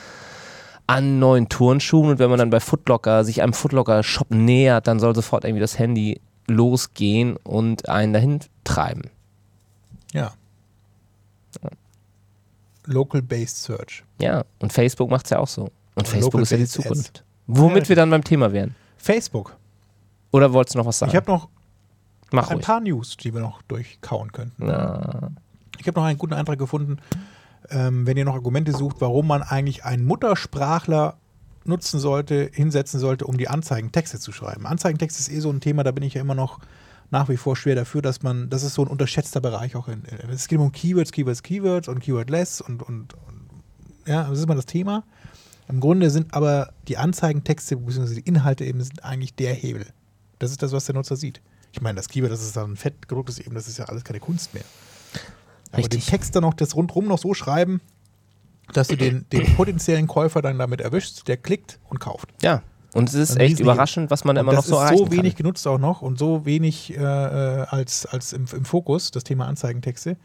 an 0.88 1.20
neuen 1.20 1.50
Turnschuhen 1.50 2.10
und 2.10 2.20
wenn 2.20 2.30
man 2.30 2.40
dann 2.40 2.50
bei 2.50 2.60
Footlocker 2.60 3.24
sich 3.24 3.44
einem 3.44 3.54
Footlocker-Shop 3.54 4.32
nähert, 4.32 4.88
dann 4.88 5.00
soll 5.00 5.14
sofort 5.14 5.46
irgendwie 5.46 5.62
das 5.62 5.78
Handy 5.78 6.20
losgehen 6.48 7.38
und 7.38 7.88
einen 7.88 8.14
dahin 8.14 8.40
treiben. 8.64 9.04
Ja. 10.14 10.34
Local-Based 12.86 13.58
Search. 13.64 14.04
Ja, 14.20 14.44
und 14.58 14.74
Facebook 14.74 15.12
macht 15.12 15.26
es 15.26 15.30
ja 15.30 15.38
auch 15.38 15.48
so. 15.48 15.70
Und 15.94 16.08
Facebook 16.08 16.42
ist 16.42 16.50
ja 16.50 16.58
die 16.58 16.66
Zukunft. 16.66 17.24
Womit 17.46 17.84
Ja, 17.84 17.90
wir 17.90 17.96
dann 17.96 18.10
beim 18.10 18.24
Thema 18.24 18.52
wären. 18.52 18.74
Facebook. 18.98 19.56
Oder 20.32 20.54
wolltest 20.54 20.74
du 20.74 20.80
noch 20.80 20.88
was 20.88 20.98
sagen? 20.98 21.12
Ich 21.12 21.16
habe 21.16 21.30
noch 21.30 21.50
Mach 22.32 22.50
ein 22.50 22.58
ruhig. 22.58 22.66
paar 22.66 22.80
News, 22.82 23.18
die 23.18 23.34
wir 23.34 23.42
noch 23.42 23.62
durchkauen 23.64 24.32
könnten. 24.32 24.66
Na, 24.66 25.32
Ich 25.80 25.88
habe 25.88 26.00
noch 26.00 26.06
einen 26.06 26.18
guten 26.20 26.34
Eintrag 26.34 26.60
gefunden, 26.60 26.98
ähm, 27.70 28.06
wenn 28.06 28.18
ihr 28.18 28.26
noch 28.26 28.36
Argumente 28.36 28.72
sucht, 28.72 28.98
warum 29.00 29.28
man 29.28 29.42
eigentlich 29.42 29.86
einen 29.86 30.06
Muttersprachler 30.06 31.18
nutzen 31.66 32.00
sollte, 32.00 32.50
hinsetzen 32.54 33.00
sollte, 33.00 33.26
um 33.26 33.38
die 33.38 33.48
Anzeigentexte 33.48 34.20
zu 34.20 34.32
schreiben. 34.32 34.66
Anzeigentext 34.66 35.20
ist 35.20 35.30
eh 35.30 35.40
so 35.40 35.50
ein 35.52 35.62
Thema, 35.62 35.84
da 35.84 35.92
bin 35.92 36.04
ich 36.04 36.16
ja 36.16 36.22
immer 36.22 36.36
noch 36.36 36.60
nach 37.12 37.28
wie 37.30 37.38
vor 37.38 37.56
schwer 37.56 37.76
dafür, 37.76 38.02
dass 38.02 38.22
man, 38.22 38.50
das 38.50 38.64
ist 38.64 38.76
so 38.76 38.84
ein 38.84 38.88
unterschätzter 38.88 39.42
Bereich 39.42 39.76
auch. 39.76 39.88
In, 39.88 40.04
es 40.32 40.48
geht 40.48 40.60
um 40.60 40.72
Keywords, 40.72 41.12
Keywords, 41.12 41.44
Keywords 41.44 41.88
und 41.88 42.00
Keywordless 42.00 42.62
und, 42.62 42.84
und, 42.84 43.14
und 43.14 43.50
ja, 44.06 44.24
das 44.30 44.38
ist 44.40 44.44
immer 44.46 44.56
das 44.56 44.66
Thema. 44.68 45.04
Im 45.68 45.80
Grunde 45.80 46.10
sind 46.10 46.34
aber 46.34 46.72
die 46.88 46.98
Anzeigentexte 46.98 47.78
bzw. 47.78 48.16
die 48.16 48.22
Inhalte 48.22 48.66
eben 48.66 48.82
sind 48.82 49.04
eigentlich 49.04 49.36
der 49.36 49.54
Hebel. 49.54 49.88
Das 50.40 50.52
ist 50.52 50.64
das, 50.64 50.72
was 50.72 50.86
der 50.86 50.96
Nutzer 50.96 51.16
sieht. 51.16 51.42
Ich 51.72 51.82
meine, 51.82 51.96
das 51.96 52.08
Keyword, 52.08 52.32
das 52.32 52.42
ist 52.42 52.58
dann 52.58 52.76
fett 52.76 53.08
gedruckt 53.08 53.30
ist 53.30 53.40
eben, 53.40 53.56
das 53.56 53.68
ist 53.68 53.78
ja 53.78 53.86
alles 53.86 54.04
keine 54.04 54.20
Kunst 54.20 54.54
mehr. 54.54 54.64
Aber 55.72 55.84
den 55.84 55.98
Richtig. 55.98 56.08
Text 56.08 56.36
dann 56.36 56.44
noch 56.44 56.54
das 56.54 56.76
rundrum 56.76 57.08
noch 57.08 57.20
so 57.20 57.34
schreiben, 57.34 57.82
dass 58.74 58.88
du 58.88 58.96
den, 58.96 59.26
den 59.32 59.46
potenziellen 59.56 60.08
Käufer 60.08 60.42
dann 60.42 60.58
damit 60.58 60.82
erwischst, 60.82 61.28
der 61.28 61.38
klickt 61.38 61.80
und 61.90 62.00
kauft. 62.00 62.30
ja. 62.42 62.64
Und 62.94 63.08
es 63.10 63.14
ist 63.14 63.38
echt 63.38 63.60
überraschend, 63.60 64.10
was 64.10 64.24
man 64.24 64.36
Und 64.36 64.42
immer 64.42 64.54
noch 64.54 64.62
das 64.62 64.68
so 64.68 64.78
ist 64.78 64.82
erreichen 64.82 64.98
so 64.98 65.12
wenig 65.12 65.34
kann. 65.36 65.44
genutzt 65.44 65.68
auch 65.68 65.78
noch 65.78 66.02
und 66.02 66.18
so 66.18 66.46
wenig 66.46 66.98
äh, 66.98 66.98
äh, 66.98 67.66
als, 67.70 68.08
als 68.08 68.34
im, 68.34 68.46
im 68.52 68.66
Fokus, 68.66 69.12
das 69.12 69.24
Thema 69.24 69.46
Anzeigentexte. 69.46 70.18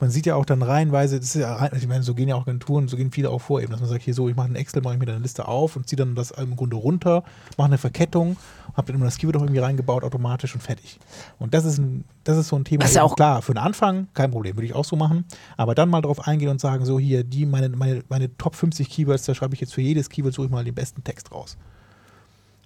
Man 0.00 0.10
sieht 0.10 0.24
ja 0.24 0.34
auch 0.34 0.46
dann 0.46 0.62
reihenweise, 0.62 1.20
das 1.20 1.34
ist 1.36 1.42
ja, 1.42 1.54
rein- 1.54 1.72
ich 1.76 1.86
meine, 1.86 2.02
so 2.02 2.14
gehen 2.14 2.28
ja 2.28 2.34
auch 2.34 2.42
Agenturen, 2.46 2.88
so 2.88 2.96
gehen 2.96 3.10
viele 3.12 3.28
auch 3.28 3.40
vor, 3.40 3.60
eben, 3.60 3.70
dass 3.70 3.80
man 3.80 3.88
sagt, 3.88 4.02
hier 4.02 4.14
so, 4.14 4.28
ich 4.30 4.34
mache 4.36 4.48
ein 4.48 4.56
Excel, 4.56 4.80
mache 4.82 4.94
ich 4.94 4.98
mir 5.00 5.04
dann 5.06 5.16
eine 5.16 5.22
Liste 5.22 5.46
auf 5.46 5.76
und 5.76 5.86
ziehe 5.88 5.98
dann 5.98 6.14
das 6.14 6.30
im 6.30 6.56
Grunde 6.56 6.76
runter, 6.76 7.22
mache 7.58 7.66
eine 7.66 7.76
Verkettung, 7.78 8.36
habe 8.74 8.86
dann 8.86 8.96
immer 8.96 9.04
das 9.04 9.18
Keyword 9.18 9.36
auch 9.36 9.42
irgendwie 9.42 9.60
reingebaut, 9.60 10.02
automatisch 10.02 10.54
und 10.54 10.62
fertig. 10.62 10.98
Und 11.38 11.52
das 11.52 11.66
ist, 11.66 11.76
ein, 11.78 12.04
das 12.24 12.38
ist 12.38 12.48
so 12.48 12.56
ein 12.56 12.64
Thema, 12.64 12.80
Das 12.80 12.90
ist 12.92 12.96
ja 12.96 13.02
auch- 13.02 13.14
klar, 13.14 13.42
für 13.42 13.52
den 13.52 13.58
Anfang 13.58 14.08
kein 14.14 14.30
Problem, 14.30 14.56
würde 14.56 14.66
ich 14.66 14.74
auch 14.74 14.86
so 14.86 14.96
machen, 14.96 15.26
aber 15.58 15.74
dann 15.74 15.90
mal 15.90 16.00
drauf 16.00 16.26
eingehen 16.26 16.48
und 16.48 16.60
sagen, 16.62 16.86
so 16.86 16.98
hier, 16.98 17.22
die, 17.22 17.44
meine, 17.44 17.68
meine, 17.68 18.02
meine 18.08 18.34
Top 18.38 18.54
50 18.56 18.88
Keywords, 18.88 19.24
da 19.24 19.34
schreibe 19.34 19.54
ich 19.54 19.60
jetzt 19.60 19.74
für 19.74 19.82
jedes 19.82 20.08
Keyword, 20.08 20.32
suche 20.32 20.46
ich 20.46 20.50
mal 20.52 20.64
den 20.64 20.74
besten 20.74 21.04
Text 21.04 21.30
raus 21.32 21.56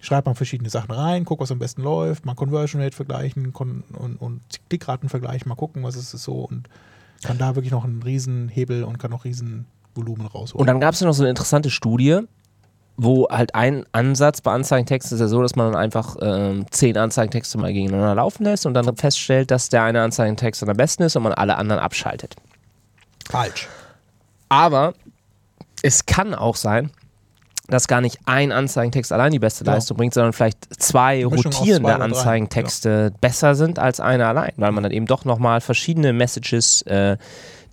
schreibt 0.01 0.27
man 0.27 0.35
verschiedene 0.35 0.69
Sachen 0.69 0.91
rein, 0.91 1.25
guckt, 1.25 1.41
was 1.41 1.51
am 1.51 1.57
besten 1.57 1.81
läuft, 1.81 2.25
mal 2.27 2.35
Conversion 2.35 2.79
Rate 2.79 2.95
vergleichen 2.95 3.47
und, 3.51 3.83
und 4.19 4.41
Klickraten 4.69 5.09
vergleichen, 5.09 5.49
mal 5.49 5.55
gucken, 5.55 5.81
was 5.81 5.95
ist 5.95 6.13
es 6.13 6.21
so 6.23 6.33
und 6.41 6.69
kann 7.25 7.37
da 7.37 7.55
wirklich 7.55 7.71
noch 7.71 7.83
einen 7.83 8.03
riesen 8.03 8.49
Hebel 8.49 8.83
und 8.83 8.99
kann 8.99 9.11
noch 9.11 9.25
riesen 9.25 9.65
Volumen 9.93 10.27
rausholen. 10.27 10.61
Und 10.61 10.67
dann 10.67 10.79
gab 10.79 10.93
es 10.93 10.99
ja 10.99 11.07
noch 11.07 11.13
so 11.13 11.23
eine 11.23 11.29
interessante 11.29 11.69
Studie, 11.69 12.21
wo 12.97 13.27
halt 13.29 13.55
ein 13.55 13.85
Ansatz 13.91 14.41
bei 14.41 14.53
Anzeigentexten 14.53 15.15
ist 15.15 15.21
ja 15.21 15.27
so, 15.27 15.41
dass 15.41 15.55
man 15.55 15.71
dann 15.71 15.81
einfach 15.81 16.15
ähm, 16.21 16.65
zehn 16.71 16.97
Anzeigentexte 16.97 17.57
mal 17.57 17.73
gegeneinander 17.73 18.15
laufen 18.15 18.43
lässt 18.43 18.65
und 18.65 18.73
dann 18.73 18.95
feststellt, 18.95 19.51
dass 19.51 19.69
der 19.69 19.83
eine 19.83 20.01
Anzeigentext 20.01 20.61
dann 20.61 20.69
am 20.69 20.77
besten 20.77 21.03
ist 21.03 21.15
und 21.15 21.23
man 21.23 21.33
alle 21.33 21.57
anderen 21.57 21.81
abschaltet. 21.81 22.35
falsch. 23.29 23.67
Aber 24.47 24.93
es 25.81 26.05
kann 26.05 26.33
auch 26.33 26.55
sein, 26.55 26.91
dass 27.67 27.87
gar 27.87 28.01
nicht 28.01 28.19
ein 28.25 28.51
Anzeigentext 28.51 29.11
allein 29.11 29.31
die 29.31 29.39
beste 29.39 29.65
Ja. 29.65 29.73
Leistung 29.73 29.97
bringt, 29.97 30.13
sondern 30.13 30.33
vielleicht 30.33 30.81
zwei 30.81 31.25
rotierende 31.25 31.89
zwei. 31.89 31.95
Anzeigentexte 31.95 33.13
besser 33.21 33.55
sind 33.55 33.79
als 33.79 33.99
einer 33.99 34.27
allein, 34.27 34.53
weil 34.57 34.71
man 34.71 34.83
dann 34.83 34.91
eben 34.91 35.05
doch 35.05 35.25
nochmal 35.25 35.61
verschiedene 35.61 36.13
Messages 36.13 36.83
äh, 36.83 37.17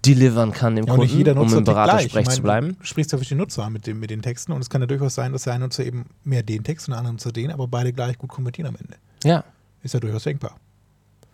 delivern 0.05 0.53
kann 0.53 0.77
dem 0.77 0.87
Ja, 0.87 0.95
Kunden, 0.95 1.39
um 1.39 1.53
im. 1.53 1.65
Beratersprech 1.65 2.29
zu 2.29 2.43
bleiben. 2.43 2.77
Du 2.81 2.87
sprichst 2.87 3.13
ja 3.13 3.19
verschiedene 3.19 3.43
Nutzer 3.43 3.65
an 3.65 3.73
mit, 3.73 3.87
dem, 3.87 4.01
mit 4.01 4.11
den 4.11 4.23
Texten 4.23 4.53
und 4.53 4.61
es 4.61 4.69
kann 4.71 4.81
ja 4.81 4.87
durchaus 4.87 5.15
sein, 5.15 5.33
dass 5.33 5.45
der 5.45 5.53
eine 5.55 5.65
Nutzer 5.65 5.85
eben 5.85 6.07
mehr 6.25 6.43
den 6.43 6.65
Text 6.65 6.89
und 6.89 6.93
der 6.93 6.99
andere 6.99 7.15
Nutzer 7.15 7.31
den, 7.33 7.51
aber 7.53 7.69
beide 7.69 7.93
gleich 7.93 8.19
gut 8.19 8.31
konvertieren 8.31 8.69
am 8.75 8.77
Ende. 8.81 8.97
Ja. 9.25 9.45
Ist 9.83 9.95
ja 9.95 10.01
durchaus 10.01 10.25
denkbar. 10.25 10.57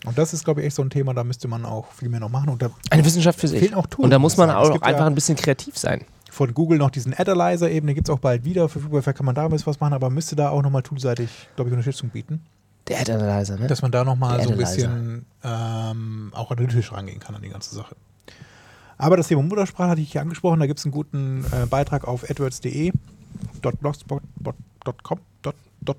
Und 0.04 0.16
das 0.16 0.32
ist, 0.32 0.44
glaube 0.44 0.61
ich, 0.61 0.66
echt 0.68 0.76
so 0.76 0.82
ein 0.82 0.90
Thema, 0.90 1.12
da 1.12 1.24
müsste 1.24 1.48
man 1.48 1.64
auch 1.64 1.90
viel 1.92 2.09
mehr 2.09 2.20
noch 2.20 2.28
machen. 2.28 2.50
Und 2.50 2.62
da 2.62 2.70
Eine 2.90 3.04
Wissenschaft 3.04 3.40
für 3.40 3.48
sich. 3.48 3.59
fehlen 3.59 3.74
auch 3.74 3.86
Tools. 3.86 4.04
Und 4.04 4.11
da 4.11 4.18
muss 4.18 4.36
man 4.36 4.50
auch 4.50 4.70
einfach 4.80 5.00
ja, 5.00 5.06
ein 5.06 5.14
bisschen 5.14 5.34
kreativ 5.36 5.76
sein. 5.76 6.02
Von 6.30 6.52
Google 6.54 6.78
noch 6.78 6.90
diesen 6.90 7.14
Adalizer 7.14 7.70
eben, 7.70 7.86
den 7.86 7.94
gibt 7.94 8.08
es 8.08 8.14
auch 8.14 8.18
bald 8.18 8.44
wieder. 8.44 8.68
Verfügbar, 8.68 9.02
vielleicht 9.02 9.18
kann 9.18 9.26
man 9.26 9.34
da 9.34 9.44
ein 9.44 9.50
bisschen 9.50 9.66
was 9.66 9.80
machen, 9.80 9.94
aber 9.94 10.10
müsste 10.10 10.36
da 10.36 10.50
auch 10.50 10.62
nochmal 10.62 10.82
toolseitig, 10.82 11.30
glaube 11.56 11.70
ich, 11.70 11.72
Unterstützung 11.72 12.10
bieten, 12.10 12.40
Der 12.88 13.00
Ad 13.00 13.12
Analyzer, 13.12 13.58
ne? 13.58 13.66
dass 13.66 13.82
man 13.82 13.90
da 13.90 14.04
nochmal 14.04 14.42
so 14.42 14.50
ein 14.50 14.56
bisschen 14.56 15.26
ähm, 15.42 16.32
auch 16.34 16.50
analytisch 16.50 16.92
rangehen 16.92 17.20
kann 17.20 17.34
an 17.34 17.42
die 17.42 17.48
ganze 17.48 17.74
Sache. 17.74 17.96
Aber 18.96 19.16
das 19.16 19.28
Thema 19.28 19.42
Muttersprache 19.42 19.90
hatte 19.90 20.00
ich 20.00 20.12
hier 20.12 20.20
angesprochen, 20.20 20.60
da 20.60 20.66
gibt 20.66 20.80
es 20.80 20.84
einen 20.84 20.92
guten 20.92 21.44
äh, 21.52 21.66
Beitrag 21.66 22.06
auf 22.06 22.28
adwords.de 22.28 22.92
.blogspot.com 23.80 25.20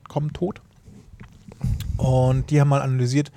.com 0.08 0.34
tot. 0.34 0.62
Und 1.98 2.50
die 2.50 2.62
haben 2.62 2.70
mal 2.70 2.82
analysiert, 2.82 3.32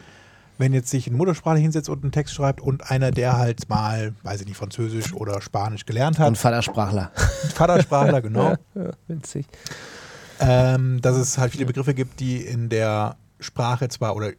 wenn 0.58 0.72
jetzt 0.72 0.90
sich 0.90 1.06
ein 1.08 1.16
Muttersprache 1.16 1.58
hinsetzt 1.58 1.88
und 1.88 2.02
einen 2.04 2.12
Text 2.12 2.34
schreibt 2.34 2.60
und 2.60 2.90
einer, 2.90 3.10
der 3.10 3.36
halt 3.38 3.68
mal, 3.68 4.14
weiß 4.22 4.40
ich 4.42 4.46
nicht, 4.46 4.56
Französisch 4.56 5.12
oder 5.14 5.40
Spanisch 5.42 5.84
gelernt 5.86 6.18
hat, 6.18 6.28
Und 6.28 6.38
Vatersprachler. 6.38 7.10
Vatersprachler, 7.54 8.20
genau, 8.22 8.54
Witzig. 9.08 9.46
ähm, 10.40 11.00
dass 11.00 11.16
es 11.16 11.38
halt 11.38 11.52
viele 11.52 11.66
Begriffe 11.66 11.94
gibt, 11.94 12.20
die 12.20 12.38
in 12.38 12.68
der 12.68 13.16
Sprache 13.40 13.88
zwar 13.88 14.14
oder 14.16 14.32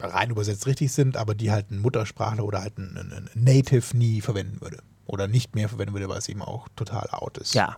rein 0.00 0.30
übersetzt 0.30 0.66
richtig 0.66 0.92
sind, 0.92 1.16
aber 1.16 1.34
die 1.34 1.50
halt 1.50 1.70
ein 1.70 1.78
Muttersprachler 1.80 2.44
oder 2.44 2.62
halt 2.62 2.78
ein, 2.78 2.96
ein, 2.96 3.12
ein 3.12 3.30
Native 3.34 3.96
nie 3.96 4.20
verwenden 4.20 4.60
würde. 4.60 4.78
Oder 5.06 5.28
nicht 5.28 5.54
mehr 5.54 5.68
verwenden 5.68 5.92
würde, 5.92 6.08
weil 6.08 6.18
es 6.18 6.28
eben 6.30 6.40
auch 6.40 6.66
total 6.76 7.06
out 7.10 7.36
ist. 7.38 7.54
Ja. 7.54 7.76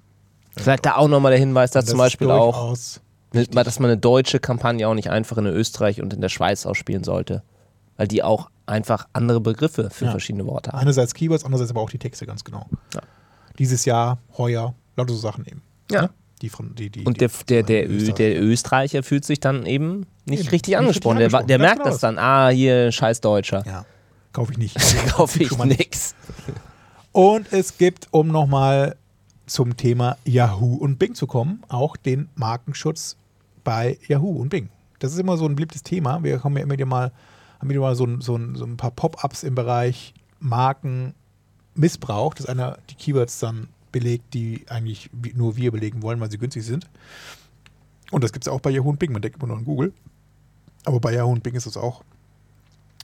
Vielleicht 0.56 0.86
da 0.86 0.94
auch 0.96 1.08
nochmal 1.08 1.32
der 1.32 1.40
Hinweis, 1.40 1.72
dass 1.72 1.84
das 1.86 1.90
zum 1.90 1.98
Beispiel 1.98 2.30
auch, 2.30 2.76
mit- 3.32 3.54
dass 3.56 3.80
man 3.80 3.90
eine 3.90 3.98
deutsche 4.00 4.38
Kampagne 4.38 4.86
auch 4.88 4.94
nicht 4.94 5.10
einfach 5.10 5.36
in 5.38 5.46
Österreich 5.46 6.00
und 6.00 6.14
in 6.14 6.20
der 6.20 6.28
Schweiz 6.28 6.64
ausspielen 6.66 7.02
sollte. 7.04 7.42
Weil 7.96 8.08
die 8.08 8.22
auch 8.22 8.50
einfach 8.66 9.06
andere 9.12 9.40
Begriffe 9.40 9.90
für 9.90 10.06
Ja. 10.06 10.10
verschiedene 10.10 10.46
Worte 10.46 10.72
haben. 10.72 10.80
Einerseits 10.80 11.14
Keywords, 11.14 11.44
andererseits 11.44 11.70
aber 11.70 11.80
auch 11.80 11.90
die 11.90 11.98
Texte 11.98 12.26
ganz 12.26 12.44
genau. 12.44 12.66
Ja. 12.94 13.00
Dieses 13.58 13.84
Jahr, 13.84 14.18
heuer, 14.36 14.74
lauter 14.96 15.14
so 15.14 15.20
Sachen 15.20 15.46
eben. 15.46 15.62
Ja. 15.90 16.02
Ne? 16.02 16.10
Die 16.42 16.50
von, 16.50 16.74
die, 16.74 16.90
die, 16.90 17.04
Und 17.04 17.20
der, 17.22 17.30
der, 17.48 17.62
der, 17.62 17.88
die 17.88 18.10
Ö, 18.10 18.12
der 18.12 18.42
Österreicher 18.42 19.02
fühlt 19.02 19.24
sich 19.24 19.40
dann 19.40 19.64
eben 19.64 20.04
nicht 20.26 20.40
Eben, 20.40 20.48
richtig 20.50 20.66
nicht 20.72 20.76
angesprochen. 20.76 21.16
richtig 21.18 21.38
Der, 21.38 21.46
der 21.46 21.58
merkt 21.58 21.78
Ganz 21.84 21.94
das 21.94 22.00
dann. 22.00 22.18
Ah, 22.18 22.48
hier, 22.48 22.92
scheiß 22.92 23.22
Deutscher. 23.22 23.64
Ja, 23.66 23.86
kaufe 24.34 24.52
ich 24.52 24.58
nicht. 24.58 24.76
Kaufe 25.08 25.42
ich 25.42 25.56
nix. 25.56 26.14
Und 27.12 27.50
es 27.52 27.78
gibt, 27.78 28.08
um 28.10 28.28
nochmal 28.28 28.96
zum 29.46 29.78
Thema 29.78 30.18
Yahoo 30.24 30.74
und 30.74 30.98
Bing 30.98 31.14
zu 31.14 31.26
kommen, 31.26 31.62
auch 31.68 31.96
den 31.96 32.28
Markenschutz 32.34 33.16
bei 33.64 33.96
Yahoo 34.06 34.32
und 34.42 34.50
Bing. 34.50 34.68
Das 34.98 35.12
ist 35.12 35.18
immer 35.18 35.38
so 35.38 35.46
ein 35.46 35.54
beliebtes 35.56 35.82
Thema. 35.82 36.22
Wir 36.22 36.44
haben 36.44 36.54
ja 36.56 36.62
immer 36.64 36.74
wieder 36.74 36.84
mal, 36.84 37.12
haben 37.66 37.70
wieder 37.70 37.80
mal 37.80 37.94
so, 37.96 38.04
ein- 38.04 38.20
so, 38.20 38.38
so 38.54 38.64
ein 38.64 38.76
paar 38.76 38.90
Pop-ups 38.92 39.42
im 39.42 39.54
Bereich 39.54 40.14
Markenmissbrauch, 41.74 42.34
dass 42.34 42.46
einer 42.46 42.78
die 42.90 42.94
Keywords 42.94 43.38
dann 43.38 43.68
belegt, 43.92 44.34
die 44.34 44.64
eigentlich 44.68 45.10
nur 45.34 45.56
wir 45.56 45.72
belegen 45.72 46.02
wollen, 46.02 46.20
weil 46.20 46.30
sie 46.30 46.38
günstig 46.38 46.64
sind. 46.64 46.88
Und 48.10 48.22
das 48.24 48.32
gibt 48.32 48.46
es 48.46 48.52
auch 48.52 48.60
bei 48.60 48.70
Yahoo 48.70 48.90
und 48.90 48.98
Bing. 48.98 49.12
Man 49.12 49.22
denkt 49.22 49.38
immer 49.38 49.48
nur 49.48 49.56
an 49.56 49.64
Google. 49.64 49.92
Aber 50.84 51.00
bei 51.00 51.12
Yahoo 51.14 51.32
und 51.32 51.42
Bing 51.42 51.54
ist 51.54 51.66
es 51.66 51.76
auch 51.76 52.02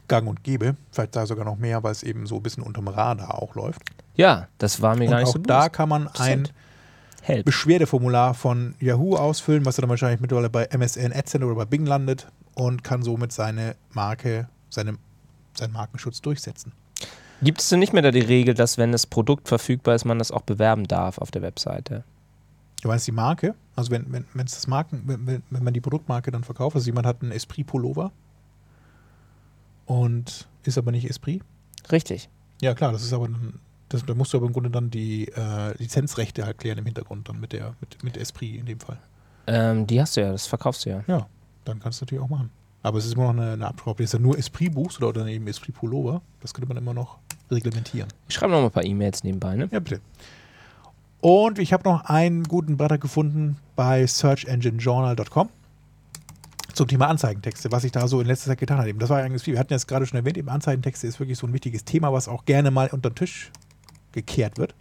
gang 0.08 0.28
und 0.28 0.44
gäbe. 0.44 0.76
Vielleicht 0.92 1.16
da 1.16 1.26
sogar 1.26 1.44
noch 1.44 1.56
mehr, 1.56 1.82
weil 1.82 1.92
es 1.92 2.02
eben 2.02 2.26
so 2.26 2.36
ein 2.36 2.42
bisschen 2.42 2.62
unterm 2.62 2.88
Radar 2.88 3.42
auch 3.42 3.54
läuft. 3.54 3.82
Ja, 4.14 4.48
das 4.58 4.80
war 4.82 4.94
mir 4.96 5.04
Und 5.04 5.10
gar 5.10 5.18
nicht 5.20 5.28
auch 5.28 5.32
so 5.32 5.38
da 5.38 5.58
bewusst. 5.60 5.72
kann 5.72 5.88
man 5.88 6.08
ein. 6.08 6.48
Help. 7.24 7.46
Beschwerdeformular 7.46 8.34
von 8.34 8.74
Yahoo 8.80 9.14
ausfüllen, 9.14 9.64
was 9.64 9.76
dann 9.76 9.88
wahrscheinlich 9.88 10.20
mittlerweile 10.20 10.50
bei 10.50 10.64
MSN 10.66 11.12
AdSense 11.12 11.46
oder 11.46 11.54
bei 11.54 11.64
Bing 11.64 11.86
landet 11.86 12.26
und 12.55 12.84
kann 12.84 13.03
somit 13.03 13.32
seine 13.32 13.76
Marke, 13.92 14.48
seine, 14.70 14.98
seinen 15.55 15.72
Markenschutz 15.72 16.20
durchsetzen. 16.20 16.72
Gibt 17.42 17.61
es 17.61 17.68
denn 17.68 17.80
nicht 17.80 17.92
mehr 17.92 18.03
da 18.03 18.12
die 18.12 18.20
Regel, 18.20 18.55
dass 18.55 18.78
wenn 18.78 18.92
das 18.92 19.07
Produkt 19.07 19.48
verfügbar 19.48 19.96
ist, 19.96 20.05
man 20.05 20.18
das 20.18 20.30
auch 20.30 20.42
bewerben 20.42 20.86
darf 20.86 21.18
auf 21.18 21.30
der 21.30 21.42
Webseite? 21.42 22.05
Du 22.82 22.88
meinst 22.88 23.07
die 23.07 23.12
Marke? 23.12 23.55
Also 23.74 23.90
wenn, 23.90 24.12
wenn, 24.12 24.24
wenn's 24.34 24.55
das 24.55 24.66
Marken, 24.66 25.03
wenn, 25.07 25.42
wenn, 25.50 25.64
man 25.64 25.74
die 25.74 25.80
Produktmarke 25.80 26.30
dann 26.30 26.44
verkauft, 26.44 26.76
also 26.76 26.86
jemand 26.86 27.07
hat 27.07 27.22
einen 27.22 27.32
Esprit 27.32 27.66
Pullover 27.66 28.12
und 29.86 30.46
ist 30.64 30.78
aber 30.78 30.92
nicht 30.92 31.09
Esprit. 31.09 31.42
Richtig. 31.90 32.28
Ja 32.61 32.74
klar, 32.74 32.92
das 32.92 33.03
ist 33.03 33.12
aber 33.12 33.28
dann, 33.28 33.59
das, 33.88 34.05
da 34.05 34.14
musst 34.14 34.32
du 34.32 34.38
aber 34.38 34.46
im 34.46 34.53
Grunde 34.53 34.70
dann 34.70 34.90
die 34.90 35.28
äh, 35.28 35.76
Lizenzrechte 35.78 36.44
halt 36.44 36.59
klären 36.59 36.78
im 36.78 36.84
Hintergrund 36.84 37.28
dann 37.28 37.40
mit 37.40 37.53
der, 37.53 37.74
mit, 37.80 38.03
mit 38.05 38.16
Esprit 38.16 38.57
in 38.57 38.66
dem 38.66 38.78
Fall. 38.80 38.98
Ähm, 39.46 39.86
die 39.86 40.00
hast 40.00 40.16
du 40.16 40.20
ja, 40.20 40.30
das 40.30 40.46
verkaufst 40.46 40.84
du 40.86 40.90
ja. 40.90 41.05
Ja, 41.07 41.26
dann 41.64 41.80
kannst 41.80 42.00
du 42.00 42.04
natürlich 42.04 42.24
auch 42.24 42.28
machen. 42.28 42.50
Aber 42.82 42.98
es 42.98 43.06
ist 43.06 43.14
immer 43.14 43.32
noch 43.32 43.40
eine, 43.42 43.52
eine 43.52 43.66
Absprache, 43.66 43.90
ob 43.90 43.96
du 43.98 44.18
nur 44.18 44.38
Esprit 44.38 44.74
buchst 44.74 45.00
oder 45.02 45.20
dann 45.20 45.28
eben 45.28 45.46
Esprit 45.46 45.74
Pullover. 45.74 46.20
Das 46.40 46.52
könnte 46.52 46.68
man 46.68 46.76
immer 46.76 46.94
noch 46.94 47.18
reglementieren. 47.50 48.08
Ich 48.28 48.34
schreibe 48.34 48.52
noch 48.52 48.60
mal 48.60 48.66
ein 48.66 48.72
paar 48.72 48.84
E-Mails 48.84 49.22
nebenbei, 49.22 49.54
ne? 49.56 49.68
Ja, 49.70 49.78
bitte. 49.78 50.00
Und 51.20 51.60
ich 51.60 51.72
habe 51.72 51.84
noch 51.84 52.04
einen 52.06 52.42
guten 52.44 52.76
Beitrag 52.76 53.00
gefunden 53.00 53.56
bei 53.76 54.04
searchenginejournal.com 54.04 55.48
zum 56.74 56.88
Thema 56.88 57.06
Anzeigentexte, 57.08 57.70
was 57.70 57.82
sich 57.82 57.92
da 57.92 58.08
so 58.08 58.20
in 58.20 58.26
letzter 58.26 58.50
Zeit 58.50 58.58
getan 58.58 58.78
hat. 58.78 58.86
Eben, 58.86 58.98
das 58.98 59.10
war 59.10 59.22
eigentlich 59.22 59.42
viel. 59.42 59.54
Wir 59.54 59.60
hatten 59.60 59.72
jetzt 59.72 59.86
gerade 59.86 60.06
schon 60.06 60.18
erwähnt, 60.18 60.36
eben 60.36 60.48
Anzeigentexte 60.48 61.06
ist 61.06 61.20
wirklich 61.20 61.38
so 61.38 61.46
ein 61.46 61.52
wichtiges 61.52 61.84
Thema, 61.84 62.12
was 62.12 62.26
auch 62.26 62.44
gerne 62.44 62.72
mal 62.72 62.88
unter 62.90 63.10
den 63.10 63.14
Tisch 63.14 63.52
gekehrt 64.10 64.58
wird. 64.58 64.74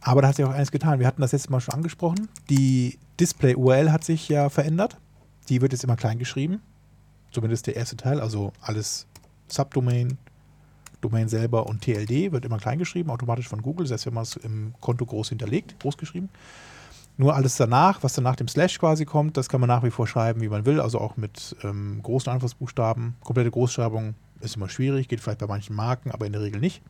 Aber 0.00 0.20
da 0.20 0.28
hat 0.28 0.36
sich 0.36 0.44
auch 0.44 0.50
eines 0.50 0.70
getan. 0.70 0.98
Wir 0.98 1.06
hatten 1.06 1.22
das 1.22 1.32
letzte 1.32 1.50
Mal 1.50 1.60
schon 1.60 1.74
angesprochen. 1.74 2.28
Die 2.50 2.98
Display-URL 3.18 3.90
hat 3.90 4.04
sich 4.04 4.28
ja 4.28 4.50
verändert. 4.50 4.98
Die 5.48 5.60
wird 5.60 5.72
jetzt 5.72 5.84
immer 5.84 5.96
klein 5.96 6.18
geschrieben. 6.18 6.62
Zumindest 7.30 7.66
der 7.66 7.76
erste 7.76 7.96
Teil, 7.96 8.20
also 8.20 8.52
alles 8.60 9.06
Subdomain, 9.48 10.18
Domain 11.00 11.28
selber 11.28 11.66
und 11.66 11.82
TLD 11.82 12.32
wird 12.32 12.44
immer 12.44 12.58
klein 12.58 12.78
geschrieben, 12.78 13.10
automatisch 13.10 13.48
von 13.48 13.60
Google. 13.60 13.86
Heißt, 13.88 14.06
wenn 14.06 14.14
man 14.14 14.22
es 14.22 14.36
im 14.36 14.72
Konto 14.80 15.04
groß 15.04 15.28
hinterlegt, 15.28 15.78
groß 15.80 15.98
geschrieben. 15.98 16.30
Nur 17.16 17.34
alles 17.34 17.56
danach, 17.56 18.02
was 18.02 18.14
dann 18.14 18.24
nach 18.24 18.36
dem 18.36 18.48
Slash 18.48 18.78
quasi 18.78 19.04
kommt, 19.04 19.36
das 19.36 19.48
kann 19.48 19.60
man 19.60 19.68
nach 19.68 19.84
wie 19.84 19.90
vor 19.90 20.06
schreiben, 20.06 20.40
wie 20.40 20.48
man 20.48 20.66
will. 20.66 20.80
Also 20.80 20.98
auch 20.98 21.16
mit 21.16 21.54
ähm, 21.62 22.00
großen 22.02 22.32
Anfangsbuchstaben. 22.32 23.14
Komplette 23.22 23.50
Großschreibung 23.50 24.14
ist 24.40 24.56
immer 24.56 24.68
schwierig, 24.68 25.06
geht 25.06 25.20
vielleicht 25.20 25.38
bei 25.38 25.46
manchen 25.46 25.76
Marken, 25.76 26.10
aber 26.10 26.26
in 26.26 26.32
der 26.32 26.42
Regel 26.42 26.60
nicht. 26.60 26.82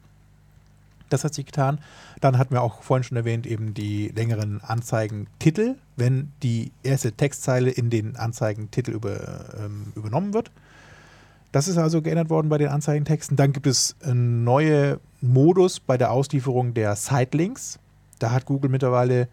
Das 1.11 1.25
hat 1.25 1.35
sich 1.35 1.47
getan. 1.47 1.79
Dann 2.21 2.39
hatten 2.39 2.55
wir 2.55 2.63
auch 2.63 2.83
vorhin 2.83 3.05
schon 3.05 3.17
erwähnt, 3.17 3.47
eben 3.47 3.75
die 3.75 4.09
längeren 4.09 4.63
Anzeigentitel, 4.63 5.77
wenn 5.97 6.33
die 6.43 6.73
erste 6.83 7.13
Textzeile 7.13 7.71
in 7.71 7.91
den 7.91 8.17
Anzeigentitel 8.17 8.93
über, 8.93 9.45
ähm, 9.59 9.93
übernommen 9.95 10.35
wird. 10.35 10.51
Das 11.53 11.69
ist 11.69 11.79
also 11.79 12.03
geändert 12.03 12.31
worden 12.31 12.49
bei 12.49 12.59
den 12.59 12.69
Anzeigentexten. 12.69 13.37
Dann 13.37 13.53
gibt 13.53 13.69
es 13.69 13.95
einen 14.03 14.43
neuen 14.43 14.99
Modus 15.21 15.79
bei 15.79 15.97
der 15.97 16.11
Auslieferung 16.11 16.75
der 16.75 16.97
Sitelinks. 16.97 17.79
Da 18.19 18.33
hat 18.33 18.45
Google 18.47 18.71
mittlerweile, 18.71 19.29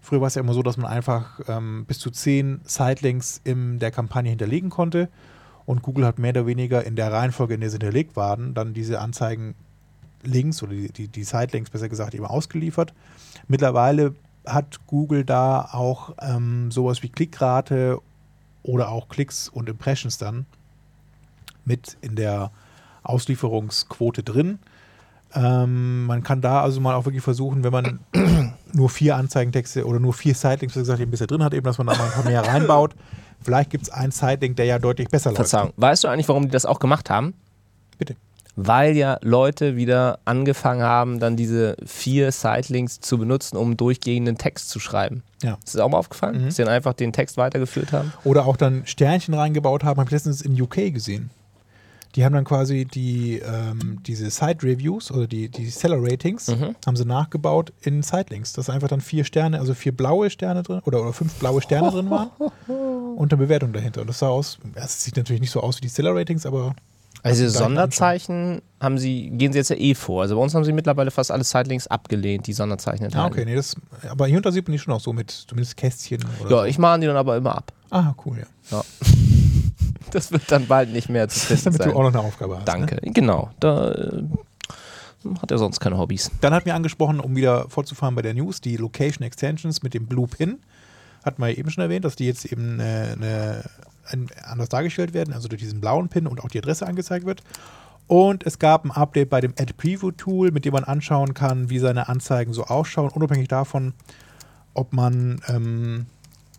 früher 0.00 0.20
war 0.20 0.28
es 0.28 0.36
ja 0.36 0.42
immer 0.42 0.54
so, 0.54 0.62
dass 0.62 0.76
man 0.76 0.86
einfach 0.86 1.40
ähm, 1.48 1.84
bis 1.86 1.98
zu 1.98 2.12
zehn 2.12 2.60
Sitelinks 2.64 3.40
in 3.42 3.80
der 3.80 3.90
Kampagne 3.90 4.30
hinterlegen 4.30 4.70
konnte. 4.70 5.08
Und 5.66 5.82
Google 5.82 6.06
hat 6.06 6.18
mehr 6.20 6.30
oder 6.30 6.46
weniger 6.46 6.84
in 6.84 6.94
der 6.94 7.10
Reihenfolge, 7.10 7.54
in 7.54 7.60
der 7.60 7.70
sie 7.70 7.74
hinterlegt 7.74 8.14
waren, 8.14 8.54
dann 8.54 8.74
diese 8.74 9.00
Anzeigenlinks 10.24 10.62
oder 10.62 10.72
die, 10.72 10.92
die, 10.92 11.08
die 11.08 11.24
Sitelinks 11.24 11.70
besser 11.70 11.88
gesagt 11.88 12.14
eben 12.14 12.26
ausgeliefert. 12.26 12.92
Mittlerweile 13.48 14.14
hat 14.46 14.80
Google 14.86 15.24
da 15.24 15.68
auch 15.72 16.14
ähm, 16.20 16.70
sowas 16.70 17.02
wie 17.02 17.08
Klickrate 17.08 18.00
oder 18.62 18.90
auch 18.90 19.08
Klicks 19.08 19.48
und 19.48 19.68
Impressions 19.68 20.18
dann 20.18 20.46
mit 21.64 21.96
in 22.00 22.16
der 22.16 22.50
Auslieferungsquote 23.02 24.22
drin. 24.22 24.58
Ähm, 25.34 26.06
man 26.06 26.22
kann 26.22 26.40
da 26.40 26.62
also 26.62 26.80
mal 26.80 26.94
auch 26.94 27.06
wirklich 27.06 27.24
versuchen, 27.24 27.64
wenn 27.64 27.72
man 27.72 27.98
nur 28.72 28.88
vier 28.88 29.16
Anzeigentexte 29.16 29.86
oder 29.86 29.98
nur 29.98 30.14
vier 30.14 30.34
Sitelinks, 30.34 30.76
wie 30.76 30.80
gesagt, 30.80 31.00
eben 31.00 31.10
bisher 31.10 31.26
drin 31.26 31.42
hat, 31.42 31.54
eben, 31.54 31.64
dass 31.64 31.78
man 31.78 31.86
da 31.86 31.96
mal 31.96 32.04
ein 32.04 32.12
paar 32.12 32.24
mehr 32.24 32.46
reinbaut. 32.46 32.94
Vielleicht 33.42 33.70
gibt 33.70 33.84
es 33.84 33.90
einen 33.90 34.12
Sitelink, 34.12 34.56
der 34.56 34.66
ja 34.66 34.78
deutlich 34.78 35.08
besser 35.08 35.30
läuft. 35.30 35.36
Verzeihung. 35.36 35.72
Weißt 35.76 36.04
du 36.04 36.08
eigentlich, 36.08 36.28
warum 36.28 36.44
die 36.44 36.50
das 36.50 36.66
auch 36.66 36.78
gemacht 36.78 37.10
haben? 37.10 37.34
Bitte. 37.98 38.16
Weil 38.56 38.96
ja 38.96 39.18
Leute 39.22 39.74
wieder 39.76 40.20
angefangen 40.24 40.82
haben, 40.82 41.18
dann 41.18 41.36
diese 41.36 41.76
vier 41.84 42.30
Sitelinks 42.30 43.00
zu 43.00 43.18
benutzen, 43.18 43.56
um 43.56 43.76
durchgehenden 43.76 44.38
Text 44.38 44.70
zu 44.70 44.78
schreiben. 44.78 45.22
Ja. 45.42 45.58
Ist 45.64 45.74
das 45.74 45.80
auch 45.80 45.88
mal 45.88 45.98
aufgefallen? 45.98 46.40
Mhm. 46.40 46.44
Dass 46.46 46.56
sie 46.56 46.64
dann 46.64 46.72
einfach 46.72 46.92
den 46.94 47.12
Text 47.12 47.36
weitergeführt 47.36 47.92
haben? 47.92 48.12
Oder 48.22 48.46
auch 48.46 48.56
dann 48.56 48.86
Sternchen 48.86 49.34
reingebaut 49.34 49.82
haben, 49.82 49.98
habe 49.98 50.08
ich 50.08 50.12
letztens 50.12 50.40
in 50.40 50.60
UK 50.60 50.92
gesehen. 50.94 51.30
Die 52.14 52.24
haben 52.24 52.32
dann 52.32 52.44
quasi 52.44 52.84
die, 52.84 53.40
ähm, 53.44 53.98
diese 54.06 54.30
Site-Reviews 54.30 55.10
oder 55.10 55.26
die, 55.26 55.48
die 55.48 55.68
Seller-Ratings 55.68 56.46
Mhm. 56.46 56.76
haben 56.86 56.94
sie 56.94 57.04
nachgebaut 57.04 57.72
in 57.82 58.04
Sitelinks. 58.04 58.52
Dass 58.52 58.70
einfach 58.70 58.86
dann 58.86 59.00
vier 59.00 59.24
Sterne, 59.24 59.58
also 59.58 59.74
vier 59.74 59.90
blaue 59.90 60.30
Sterne 60.30 60.62
drin 60.62 60.80
oder, 60.84 61.00
oder 61.02 61.12
fünf 61.12 61.34
blaue 61.34 61.60
Sterne 61.60 61.90
drin 61.90 62.08
waren 62.10 62.30
und 63.16 63.32
eine 63.32 63.36
Bewertung 63.42 63.72
dahinter. 63.72 64.02
Und 64.02 64.06
das 64.06 64.20
sah 64.20 64.28
aus, 64.28 64.58
es 64.76 65.02
sieht 65.02 65.16
natürlich 65.16 65.40
nicht 65.40 65.50
so 65.50 65.60
aus 65.60 65.78
wie 65.78 65.82
die 65.82 65.88
Seller-Ratings, 65.88 66.46
aber 66.46 66.76
Also 67.24 67.42
gleich 67.42 67.54
Sonderzeichen 67.54 68.62
haben 68.80 68.98
sie, 68.98 69.30
gehen 69.30 69.52
sie 69.52 69.58
jetzt 69.58 69.70
ja 69.70 69.76
eh 69.76 69.94
vor. 69.94 70.22
Also 70.22 70.36
bei 70.36 70.42
uns 70.42 70.54
haben 70.54 70.64
sie 70.64 70.72
mittlerweile 70.72 71.10
fast 71.10 71.30
alle 71.30 71.42
Sitelinks 71.42 71.86
abgelehnt, 71.86 72.46
die 72.46 72.52
Sonderzeichen 72.52 73.02
ah, 73.02 73.06
enthalten. 73.06 73.32
okay, 73.32 73.44
nee, 73.46 73.54
das, 73.56 73.74
aber 74.10 74.26
hier 74.26 74.36
unter 74.36 74.52
sieht 74.52 74.68
man 74.68 74.72
die 74.72 74.78
schon 74.78 74.92
auch 74.92 75.00
so 75.00 75.12
mit 75.12 75.30
zumindest 75.30 75.76
Kästchen 75.76 76.22
Ja, 76.42 76.48
so. 76.48 76.64
ich 76.64 76.78
mahne 76.78 77.00
die 77.00 77.06
dann 77.06 77.16
aber 77.16 77.36
immer 77.36 77.56
ab. 77.56 77.72
Ah, 77.90 78.14
cool, 78.24 78.44
ja. 78.70 78.84
Das 80.10 80.30
wird 80.30 80.42
dann 80.52 80.66
bald 80.66 80.92
nicht 80.92 81.08
mehr 81.08 81.28
zu 81.28 81.40
Das 81.48 81.50
ist, 81.50 81.62
finden 81.62 81.78
damit 81.78 81.82
sein. 81.82 81.90
du 81.90 81.96
auch 81.96 82.02
noch 82.02 82.20
eine 82.20 82.28
Aufgabe 82.28 82.56
hast. 82.58 82.66
Ne? 82.66 82.66
Danke. 82.66 83.00
Genau. 83.02 83.50
Da 83.58 83.90
äh, 83.90 84.22
hat 85.40 85.50
er 85.50 85.58
sonst 85.58 85.80
keine 85.80 85.98
Hobbys. 85.98 86.30
Dann 86.40 86.52
hat 86.52 86.66
mir 86.66 86.74
angesprochen, 86.74 87.20
um 87.20 87.34
wieder 87.34 87.68
fortzufahren 87.68 88.14
bei 88.14 88.22
der 88.22 88.34
News, 88.34 88.60
die 88.60 88.76
Location 88.76 89.24
Extensions 89.26 89.82
mit 89.82 89.94
dem 89.94 90.06
Blue 90.06 90.28
Pin. 90.28 90.60
Hat 91.24 91.38
man 91.38 91.50
ja 91.50 91.56
eben 91.56 91.70
schon 91.70 91.82
erwähnt, 91.82 92.04
dass 92.04 92.16
die 92.16 92.26
jetzt 92.26 92.44
eben 92.44 92.78
äh, 92.80 92.82
eine, 92.82 93.16
ein, 93.16 93.64
anders 94.04 94.68
dargestellt 94.68 95.14
werden, 95.14 95.32
also 95.32 95.48
durch 95.48 95.60
diesen 95.60 95.80
blauen 95.80 96.08
Pin 96.08 96.26
und 96.26 96.42
auch 96.42 96.48
die 96.48 96.58
Adresse 96.58 96.86
angezeigt 96.86 97.26
wird. 97.26 97.42
Und 98.06 98.44
es 98.44 98.58
gab 98.58 98.84
ein 98.84 98.90
Update 98.90 99.30
bei 99.30 99.40
dem 99.40 99.54
Ad 99.58 99.72
Preview 99.74 100.10
Tool, 100.10 100.50
mit 100.50 100.64
dem 100.64 100.74
man 100.74 100.84
anschauen 100.84 101.32
kann, 101.32 101.70
wie 101.70 101.78
seine 101.78 102.08
Anzeigen 102.08 102.52
so 102.52 102.64
ausschauen, 102.64 103.10
unabhängig 103.10 103.48
davon, 103.48 103.94
ob 104.74 104.92
man 104.92 105.40
ähm, 105.48 106.06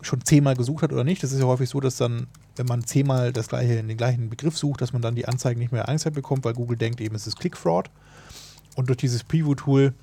schon 0.02 0.26
zehnmal 0.26 0.56
gesucht 0.56 0.84
hat 0.84 0.92
oder 0.92 1.04
nicht. 1.04 1.22
Das 1.22 1.32
ist 1.32 1.40
ja 1.40 1.46
häufig 1.46 1.70
so, 1.70 1.80
dass 1.80 1.98
dann, 1.98 2.28
wenn 2.56 2.66
man 2.66 2.84
zehnmal 2.86 3.32
das 3.32 3.48
gleiche, 3.48 3.84
den 3.84 3.98
gleichen 3.98 4.30
Begriff 4.30 4.58
sucht, 4.58 4.82
dass 4.82 4.94
man 4.94 5.02
dann 5.02 5.16
die 5.16 5.28
Anzeigen 5.28 5.60
nicht 5.60 5.72
mehr 5.72 5.88
angezeigt 5.88 6.16
bekommt, 6.16 6.46
weil 6.46 6.54
Google 6.54 6.78
denkt 6.78 7.00
eben, 7.00 7.16
es 7.16 7.28
ist 7.28 7.40
Click 7.40 7.58
Fraud. 7.58 7.92
Und 8.76 8.90
durch 8.90 8.98
dieses 8.98 9.24
Preview-Tool 9.24 9.94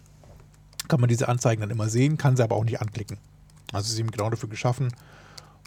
kann 0.88 1.00
man 1.00 1.08
diese 1.08 1.28
Anzeigen 1.28 1.60
dann 1.60 1.70
immer 1.70 1.88
sehen, 1.88 2.18
kann 2.18 2.36
sie 2.36 2.44
aber 2.44 2.56
auch 2.56 2.64
nicht 2.64 2.80
anklicken. 2.80 3.18
Also 3.72 3.92
ist 3.92 3.98
eben 3.98 4.10
genau 4.10 4.30
dafür 4.30 4.48
geschaffen, 4.48 4.92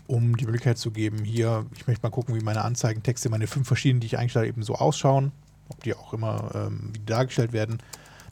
um 0.07 0.37
die 0.37 0.45
Möglichkeit 0.45 0.77
zu 0.77 0.91
geben, 0.91 1.23
hier, 1.23 1.65
ich 1.75 1.87
möchte 1.87 2.03
mal 2.03 2.11
gucken, 2.11 2.35
wie 2.35 2.43
meine 2.43 2.63
Anzeigentexte, 2.63 3.29
meine 3.29 3.47
fünf 3.47 3.67
verschiedenen, 3.67 4.01
die 4.01 4.07
ich 4.07 4.17
eingestellt 4.17 4.43
habe, 4.43 4.49
eben 4.49 4.63
so 4.63 4.75
ausschauen, 4.75 5.31
ob 5.69 5.83
die 5.83 5.93
auch 5.93 6.13
immer 6.13 6.51
ähm, 6.53 6.93
dargestellt 7.05 7.53
werden. 7.53 7.79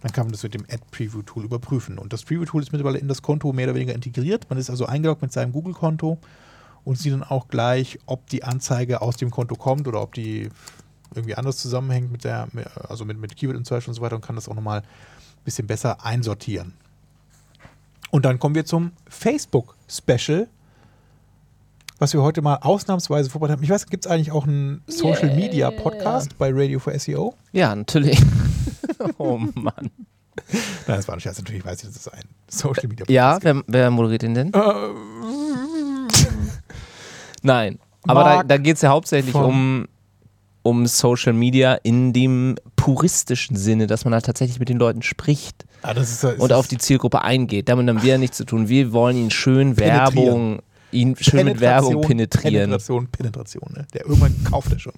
Dann 0.01 0.11
kann 0.11 0.25
man 0.25 0.33
das 0.33 0.43
mit 0.43 0.53
dem 0.53 0.63
Ad-Preview-Tool 0.63 1.45
überprüfen. 1.45 1.97
Und 1.97 2.13
das 2.13 2.23
Preview-Tool 2.23 2.61
ist 2.61 2.71
mittlerweile 2.73 2.99
in 2.99 3.07
das 3.07 3.21
Konto 3.21 3.53
mehr 3.53 3.67
oder 3.67 3.75
weniger 3.75 3.95
integriert. 3.95 4.49
Man 4.49 4.59
ist 4.59 4.69
also 4.69 4.85
eingeloggt 4.85 5.21
mit 5.21 5.31
seinem 5.31 5.53
Google-Konto 5.53 6.17
und 6.83 6.97
sieht 6.97 7.13
dann 7.13 7.23
auch 7.23 7.47
gleich, 7.47 7.99
ob 8.05 8.27
die 8.27 8.43
Anzeige 8.43 9.01
aus 9.01 9.15
dem 9.15 9.31
Konto 9.31 9.55
kommt 9.55 9.87
oder 9.87 10.01
ob 10.01 10.13
die 10.13 10.49
irgendwie 11.15 11.35
anders 11.35 11.57
zusammenhängt 11.57 12.11
mit 12.11 12.23
der, 12.23 12.47
also 12.89 13.05
mit, 13.05 13.17
mit 13.17 13.35
Keyword 13.35 13.57
Insertion 13.57 13.91
und 13.91 13.95
so 13.95 14.01
weiter 14.01 14.15
und 14.15 14.25
kann 14.25 14.35
das 14.35 14.49
auch 14.49 14.55
nochmal 14.55 14.79
ein 14.81 15.43
bisschen 15.45 15.67
besser 15.67 16.03
einsortieren. 16.03 16.73
Und 18.11 18.25
dann 18.25 18.39
kommen 18.39 18.55
wir 18.55 18.65
zum 18.65 18.91
Facebook 19.07 19.75
Special, 19.87 20.47
was 21.99 22.13
wir 22.13 22.21
heute 22.21 22.41
mal 22.41 22.57
ausnahmsweise 22.61 23.29
vorbereitet 23.29 23.57
haben. 23.57 23.63
Ich 23.63 23.69
weiß, 23.69 23.87
gibt 23.87 24.05
es 24.05 24.11
eigentlich 24.11 24.31
auch 24.31 24.45
einen 24.45 24.83
Social 24.87 25.29
Yeah. 25.29 25.35
Media 25.35 25.71
Podcast 25.71 26.37
bei 26.37 26.51
Radio 26.51 26.79
for 26.79 26.97
SEO? 26.97 27.35
Ja, 27.51 27.75
natürlich. 27.75 28.19
oh 29.17 29.37
Mann. 29.37 29.91
Nein, 30.51 30.97
das 30.97 31.07
war 31.07 31.15
ein 31.15 31.19
Scherz. 31.19 31.37
Natürlich 31.37 31.63
weiß 31.63 31.83
ich, 31.83 31.89
dass 31.89 31.97
es 31.97 32.07
ein 32.07 32.23
Social 32.47 32.87
Media 32.87 33.05
Podcast 33.05 33.09
Ja, 33.11 33.37
wer, 33.41 33.63
wer 33.67 33.91
moderiert 33.91 34.23
den 34.23 34.33
denn? 34.33 34.53
Äh, 34.53 34.59
Nein. 37.41 37.79
Aber 38.05 38.23
da, 38.23 38.35
Mark 38.35 38.47
da 38.49 38.57
geht 38.57 38.75
es 38.75 38.81
ja 38.81 38.89
hauptsächlich 38.89 39.35
um, 39.35 39.87
um 40.61 40.87
Social 40.87 41.33
Media 41.33 41.75
in 41.75 42.11
dem 42.11 42.55
puristischen 42.75 43.55
Sinne, 43.55 43.87
dass 43.87 44.03
man 44.03 44.13
halt 44.13 44.25
tatsächlich 44.25 44.59
mit 44.59 44.67
den 44.69 44.77
Leuten 44.77 45.01
spricht 45.01 45.65
ah, 45.83 45.93
das 45.93 46.11
ist, 46.11 46.39
und 46.39 46.51
auf 46.51 46.67
die 46.67 46.77
Zielgruppe 46.77 47.21
eingeht. 47.21 47.69
Damit 47.69 47.87
haben 47.87 48.01
wir 48.01 48.11
ja 48.11 48.17
nichts 48.17 48.37
zu 48.37 48.45
tun. 48.45 48.67
Wir 48.67 48.91
wollen 48.91 49.15
ihn 49.15 49.31
schön. 49.31 49.77
Werbung, 49.77 50.61
ihn 50.93 51.15
schön 51.19 51.45
mit 51.45 51.59
Werbung 51.59 52.01
penetrieren. 52.01 52.53
Penetration, 52.53 53.07
Penetration. 53.07 53.73
Ne? 53.73 53.87
Der 53.93 54.01
irgendwann 54.05 54.43
kauft 54.43 54.71
er 54.71 54.79
schon. 54.79 54.93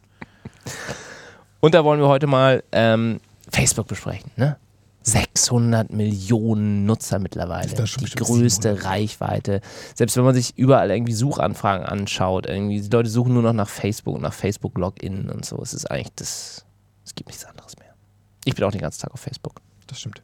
Und 1.60 1.74
da 1.74 1.84
wollen 1.84 2.00
wir 2.00 2.08
heute 2.08 2.28
mal 2.28 2.64
ähm, 2.72 3.20
Facebook 3.52 3.88
besprechen. 3.88 4.32
Ne? 4.36 4.58
600 5.06 5.91
Millionen 5.91 6.86
Nutzer 6.86 7.20
mittlerweile. 7.20 7.68
Ist 7.68 7.78
das 7.78 7.91
schon 7.91 8.06
Die 8.06 8.12
größte 8.12 8.70
700? 8.70 8.86
Reichweite. 8.86 9.62
Selbst 9.93 10.18
wenn 10.18 10.24
man 10.24 10.34
sich 10.34 10.58
überall 10.58 10.89
irgendwie 10.89 11.14
Suchanfragen 11.14 11.86
anschaut, 11.86 12.48
irgendwie, 12.48 12.82
die 12.82 12.89
Leute 12.89 13.10
suchen 13.10 13.34
nur 13.34 13.43
noch 13.43 13.54
nach 13.54 13.70
Facebook 13.70 14.16
und 14.16 14.24
nach 14.24 14.34
Facebook-Login 14.34 15.30
und 15.30 15.46
so. 15.46 15.62
Es 15.62 15.76
ist 15.76 15.89
eigentlich 15.91 16.12
das, 16.16 16.66
es 17.06 17.14
gibt 17.14 17.30
nichts 17.30 17.46
anderes 17.46 17.78
mehr. 17.78 17.93
Ich 18.46 18.56
bin 18.56 18.66
auch 18.66 18.72
den 18.72 18.82
ganzen 18.82 19.02
Tag 19.02 19.14
auf 19.14 19.20
Facebook. 19.20 19.62
Das 19.86 20.00
stimmt. 20.00 20.24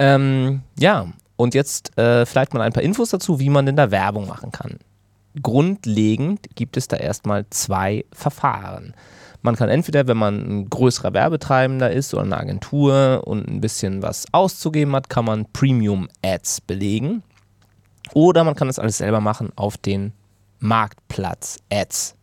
Ähm, 0.00 0.62
ja, 0.78 1.06
und 1.36 1.54
jetzt 1.54 1.96
äh, 1.98 2.26
vielleicht 2.26 2.54
mal 2.54 2.62
ein 2.62 2.72
paar 2.72 2.82
Infos 2.82 3.10
dazu, 3.10 3.38
wie 3.40 3.50
man 3.50 3.66
denn 3.66 3.76
da 3.76 3.90
Werbung 3.90 4.26
machen 4.26 4.52
kann. 4.52 4.78
Grundlegend 5.42 6.46
gibt 6.54 6.76
es 6.76 6.88
da 6.88 6.96
erstmal 6.96 7.44
zwei 7.50 8.04
Verfahren. 8.12 8.94
Man 9.42 9.54
kann 9.54 9.68
entweder, 9.68 10.08
wenn 10.08 10.16
man 10.16 10.34
ein 10.40 10.70
größerer 10.70 11.12
Werbetreibender 11.12 11.90
ist 11.90 12.12
oder 12.14 12.24
eine 12.24 12.36
Agentur 12.36 13.22
und 13.24 13.46
ein 13.46 13.60
bisschen 13.60 14.02
was 14.02 14.24
auszugeben 14.32 14.96
hat, 14.96 15.08
kann 15.08 15.24
man 15.24 15.46
Premium-Ads 15.52 16.62
belegen. 16.62 17.22
Oder 18.12 18.42
man 18.42 18.56
kann 18.56 18.66
das 18.66 18.78
alles 18.78 18.98
selber 18.98 19.20
machen 19.20 19.52
auf 19.54 19.76
den 19.76 20.12
Marktplatz-Ads. 20.58 22.15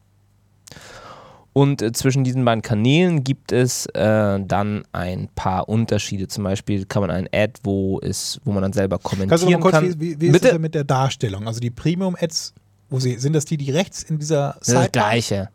Und 1.53 1.83
äh, 1.83 1.91
zwischen 1.91 2.23
diesen 2.23 2.43
beiden 2.45 2.63
Kanälen 2.63 3.23
gibt 3.23 3.51
es 3.51 3.85
äh, 3.93 4.39
dann 4.43 4.83
ein 4.91 5.29
paar 5.35 5.69
Unterschiede. 5.69 6.27
Zum 6.27 6.43
Beispiel 6.43 6.85
kann 6.85 7.01
man 7.01 7.11
ein 7.11 7.27
Ad, 7.31 7.53
wo, 7.63 7.99
es, 8.01 8.41
wo 8.43 8.51
man 8.51 8.63
dann 8.63 8.73
selber 8.73 8.97
Kannst 8.97 9.13
du 9.13 9.17
kommentieren 9.17 9.51
mal 9.53 9.59
kurz, 9.59 9.73
kann. 9.75 9.99
wie, 9.99 10.19
wie, 10.19 10.19
wie 10.21 10.27
ist 10.29 10.43
das 10.43 10.57
mit 10.57 10.73
der 10.73 10.83
Darstellung? 10.83 11.45
Also 11.47 11.59
die 11.59 11.69
Premium-Ads, 11.69 12.53
wo 12.89 12.99
sie, 12.99 13.17
sind 13.19 13.33
das 13.33 13.45
die, 13.45 13.57
die 13.57 13.69
rechts 13.69 14.01
in 14.03 14.17
dieser 14.17 14.55
Das 14.59 14.67
ist 14.67 14.73
das 14.73 14.81
Seite? 14.81 14.91
Gleiche. 14.91 15.49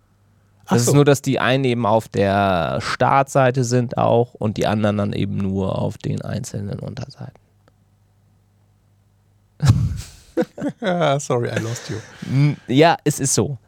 Ach 0.67 0.75
Das 0.75 0.85
so. 0.85 0.91
ist 0.93 0.95
nur, 0.95 1.05
dass 1.05 1.21
die 1.23 1.41
einen 1.41 1.65
eben 1.65 1.85
auf 1.85 2.09
der 2.09 2.79
Startseite 2.81 3.65
sind 3.65 3.99
auch 3.99 4.35
und 4.35 4.57
die 4.57 4.67
anderen 4.69 4.99
dann 4.99 5.13
eben 5.15 5.37
nur 5.37 5.79
auf 5.81 5.99
den 5.99 6.23
einzelnen 6.23 6.79
Unterseiten. 6.79 7.33
Ah, 10.81 11.19
sorry, 11.19 11.49
I 11.49 11.59
lost 11.59 11.91
you. 11.91 11.97
Ja, 12.69 12.97
es 13.03 13.19
ist 13.19 13.35
so. 13.35 13.59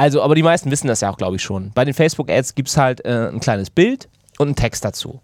Also, 0.00 0.22
aber 0.22 0.34
die 0.34 0.42
meisten 0.42 0.70
wissen 0.70 0.86
das 0.86 1.02
ja 1.02 1.10
auch, 1.10 1.18
glaube 1.18 1.36
ich, 1.36 1.42
schon. 1.42 1.72
Bei 1.74 1.84
den 1.84 1.92
Facebook-Ads 1.92 2.54
gibt 2.54 2.70
es 2.70 2.78
halt 2.78 3.04
äh, 3.04 3.28
ein 3.28 3.38
kleines 3.38 3.68
Bild 3.68 4.08
und 4.38 4.46
einen 4.48 4.56
Text 4.56 4.82
dazu. 4.82 5.20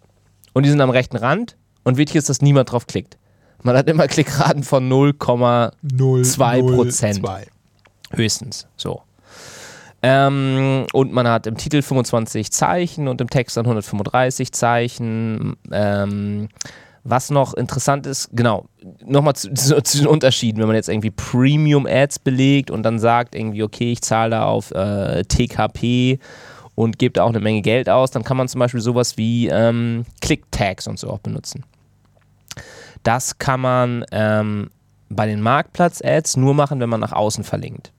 Und 0.53 0.64
die 0.64 0.68
sind 0.68 0.83
am 0.83 0.91
rechten 0.91 1.16
Rand 1.16 1.57
und 1.83 1.97
wichtig 1.97 2.16
ist, 2.16 2.29
dass 2.29 2.43
niemand 2.43 2.70
drauf 2.72 2.87
klickt. 2.87 3.16
Man 3.62 3.74
hat 3.74 3.89
immer 3.89 4.07
Klickraten 4.09 4.64
von 4.64 4.87
0,2 4.87 5.70
0, 5.81 6.24
Zwei 6.27 6.61
0, 6.61 6.74
Prozent. 6.74 7.22
höchstens. 8.11 8.66
So. 8.77 9.01
Ähm, 10.03 10.85
und 10.93 11.11
man 11.11 11.27
hat 11.27 11.47
im 11.47 11.57
Titel 11.57 11.81
25 11.81 12.53
Zeichen 12.53 13.09
und 13.09 13.22
im 13.22 13.31
Text 13.31 13.57
dann 13.57 13.64
135 13.64 14.53
Zeichen. 14.53 15.57
Ähm, 15.72 16.49
was 17.09 17.31
noch 17.31 17.55
interessant 17.55 18.07
ist, 18.07 18.31
genau, 18.33 18.67
nochmal 19.05 19.35
zu, 19.35 19.53
zu, 19.55 19.83
zu 19.83 19.99
den 19.99 20.07
Unterschieden, 20.07 20.61
wenn 20.61 20.67
man 20.67 20.77
jetzt 20.77 20.89
irgendwie 20.89 21.11
Premium-Ads 21.11 22.21
belegt 22.21 22.71
und 22.71 22.83
dann 22.83 22.99
sagt 22.99 23.35
irgendwie, 23.35 23.63
okay, 23.63 23.93
ich 23.93 24.03
zahle 24.03 24.31
da 24.31 24.45
auf 24.47 24.71
äh, 24.73 25.25
TKP 25.25 26.19
und 26.75 26.99
gebe 26.99 27.13
da 27.13 27.25
auch 27.25 27.31
eine 27.31 27.41
Menge 27.41 27.63
Geld 27.63 27.89
aus, 27.89 28.11
dann 28.11 28.25
kann 28.25 28.37
man 28.37 28.49
zum 28.49 28.59
Beispiel 28.59 28.81
sowas 28.81 29.17
wie 29.17 29.49
ähm, 29.49 30.05
Click-Tags 30.21 30.87
und 30.87 30.99
so 30.99 31.11
auch 31.11 31.21
benutzen. 31.21 31.65
Das 33.03 33.39
kann 33.39 33.61
man 33.61 34.05
ähm, 34.13 34.71
bei 35.09 35.27
den 35.27 35.41
Marktplatz-Ads 35.41 36.37
nur 36.37 36.55
machen, 36.55 36.81
wenn 36.81 36.89
man 36.89 37.01
nach 37.01 37.13
außen 37.13 37.45
verlinkt. 37.45 37.93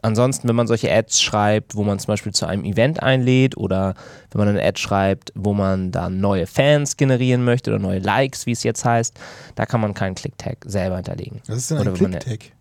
Ansonsten, 0.00 0.46
wenn 0.48 0.54
man 0.54 0.68
solche 0.68 0.92
Ads 0.92 1.20
schreibt, 1.20 1.74
wo 1.74 1.82
man 1.82 1.98
zum 1.98 2.08
Beispiel 2.08 2.32
zu 2.32 2.46
einem 2.46 2.64
Event 2.64 3.02
einlädt 3.02 3.56
oder 3.56 3.94
wenn 4.30 4.38
man 4.38 4.48
eine 4.48 4.62
Ad 4.62 4.78
schreibt, 4.78 5.32
wo 5.34 5.54
man 5.54 5.90
dann 5.90 6.20
neue 6.20 6.46
Fans 6.46 6.96
generieren 6.96 7.44
möchte 7.44 7.70
oder 7.70 7.80
neue 7.80 7.98
Likes, 7.98 8.46
wie 8.46 8.52
es 8.52 8.62
jetzt 8.62 8.84
heißt, 8.84 9.18
da 9.56 9.66
kann 9.66 9.80
man 9.80 9.94
keinen 9.94 10.14
Click-Tag 10.14 10.58
selber 10.66 10.96
hinterlegen. 10.96 11.40
Was 11.48 11.56
ist 11.58 11.70
denn 11.72 11.78
Oder 11.78 11.90
ein 11.90 11.96
Click-Tag? 11.96 12.52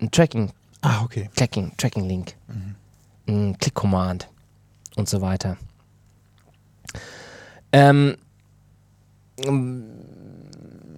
Ein 0.00 0.10
Tracking, 0.10 0.50
Ah, 0.80 1.02
okay. 1.04 1.28
Tracking, 1.36 1.72
Tracking-Link, 1.76 2.34
ein 3.28 3.56
Click-Command 3.58 4.28
und 4.96 5.08
so 5.08 5.20
weiter. 5.20 5.56
Ähm, 7.72 8.16
ähm, 9.44 9.84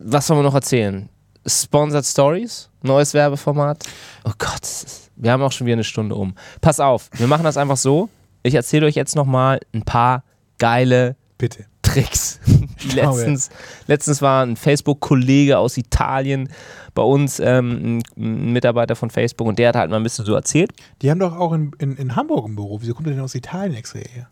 was 0.02 0.26
sollen 0.26 0.40
wir 0.40 0.44
noch 0.44 0.54
erzählen? 0.54 1.08
Sponsored 1.46 2.04
Stories, 2.06 2.68
neues 2.82 3.12
Werbeformat. 3.14 3.84
Oh 4.24 4.32
Gott, 4.38 4.62
es 4.62 4.84
ist- 4.84 5.09
wir 5.20 5.32
haben 5.32 5.42
auch 5.42 5.52
schon 5.52 5.66
wieder 5.66 5.74
eine 5.74 5.84
Stunde 5.84 6.14
um. 6.14 6.34
Pass 6.60 6.80
auf, 6.80 7.10
wir 7.12 7.26
machen 7.26 7.44
das 7.44 7.56
einfach 7.56 7.76
so. 7.76 8.08
Ich 8.42 8.54
erzähle 8.54 8.86
euch 8.86 8.94
jetzt 8.94 9.16
nochmal 9.16 9.60
ein 9.74 9.82
paar 9.82 10.24
geile 10.58 11.16
Bitte. 11.38 11.66
Tricks. 11.82 12.40
Letztens, 12.94 13.50
letztens 13.88 14.22
war 14.22 14.44
ein 14.44 14.56
Facebook-Kollege 14.56 15.58
aus 15.58 15.76
Italien 15.76 16.48
bei 16.94 17.02
uns, 17.02 17.38
ähm, 17.40 17.98
ein, 18.16 18.52
Mitarbeiter 18.52 18.96
von 18.96 19.10
Facebook, 19.10 19.46
und 19.46 19.58
der 19.58 19.68
hat 19.68 19.76
halt 19.76 19.90
mal 19.90 19.98
ein 19.98 20.02
bisschen 20.02 20.24
so 20.24 20.34
erzählt, 20.34 20.72
Die 21.02 21.10
haben 21.10 21.18
doch 21.18 21.36
auch 21.36 21.52
in, 21.52 21.72
in, 21.78 21.96
in 21.96 22.16
Hamburg 22.16 22.46
ein 22.46 22.56
Büro. 22.56 22.80
Wieso 22.80 22.94
kommt 22.94 23.06
der 23.06 23.14
denn 23.14 23.22
aus 23.22 23.34
Italien 23.34 23.74
extra 23.74 23.98
her? 23.98 24.28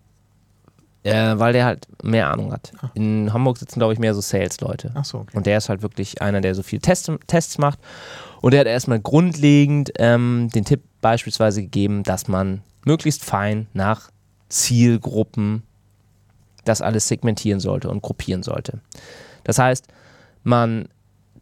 äh, 1.09 1.39
weil 1.39 1.53
der 1.53 1.65
halt 1.65 1.87
mehr 2.03 2.31
Ahnung 2.31 2.53
hat. 2.53 2.73
Ah. 2.81 2.91
In 2.95 3.33
Hamburg 3.33 3.59
sitzen, 3.59 3.79
glaube 3.79 3.93
ich, 3.93 3.99
mehr 3.99 4.15
so 4.15 4.21
Sales-Leute. 4.21 4.93
Ach 4.95 5.05
so, 5.05 5.19
okay. 5.19 5.37
Und 5.37 5.47
der 5.47 5.59
ist 5.59 5.69
halt 5.69 5.83
wirklich 5.83 6.21
einer, 6.23 6.41
der 6.41 6.55
so 6.55 6.63
viel 6.63 6.81
Test, 6.81 7.11
Tests 7.27 7.59
macht. 7.59 7.79
Und 8.41 8.53
der 8.53 8.61
hat 8.61 8.67
erstmal 8.67 9.01
grundlegend 9.01 9.93
ähm, 9.99 10.49
den 10.55 10.65
Tipp 10.65 10.83
beispielsweise 11.01 11.63
gegeben, 11.63 12.03
dass 12.03 12.29
man 12.29 12.63
möglichst 12.85 13.25
fein 13.25 13.67
nach 13.73 14.11
Zielgruppen 14.49 15.63
das 16.65 16.83
alles 16.83 17.09
segmentieren 17.09 17.61
sollte 17.61 17.89
und 17.89 18.03
gruppieren 18.03 18.43
sollte. 18.43 18.81
Das 19.45 19.59
heißt, 19.59 19.87
man 20.43 20.89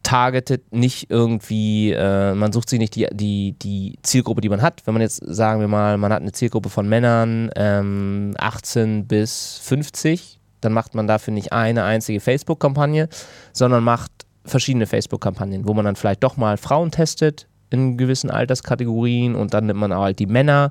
targetet 0.02 0.72
nicht 0.72 1.10
irgendwie, 1.10 1.92
äh, 1.92 2.32
man 2.34 2.52
sucht 2.52 2.70
sich 2.70 2.78
nicht 2.78 2.94
die, 2.94 3.08
die, 3.12 3.56
die 3.60 3.98
Zielgruppe, 4.02 4.40
die 4.40 4.48
man 4.48 4.62
hat. 4.62 4.86
Wenn 4.86 4.94
man 4.94 5.02
jetzt, 5.02 5.20
sagen 5.26 5.60
wir 5.60 5.68
mal, 5.68 5.98
man 5.98 6.12
hat 6.12 6.22
eine 6.22 6.30
Zielgruppe 6.30 6.68
von 6.68 6.88
Männern 6.88 7.50
ähm, 7.56 8.34
18 8.38 9.08
bis 9.08 9.58
50, 9.64 10.38
dann 10.60 10.72
macht 10.72 10.94
man 10.94 11.08
dafür 11.08 11.34
nicht 11.34 11.52
eine 11.52 11.82
einzige 11.82 12.20
Facebook-Kampagne, 12.20 13.08
sondern 13.52 13.82
macht 13.82 14.25
verschiedene 14.46 14.86
Facebook-Kampagnen, 14.86 15.66
wo 15.66 15.74
man 15.74 15.84
dann 15.84 15.96
vielleicht 15.96 16.22
doch 16.22 16.36
mal 16.36 16.56
Frauen 16.56 16.90
testet 16.90 17.48
in 17.70 17.96
gewissen 17.96 18.30
Alterskategorien 18.30 19.34
und 19.34 19.54
dann 19.54 19.66
nimmt 19.66 19.80
man 19.80 19.92
auch 19.92 20.02
halt 20.02 20.18
die 20.18 20.26
Männer 20.26 20.70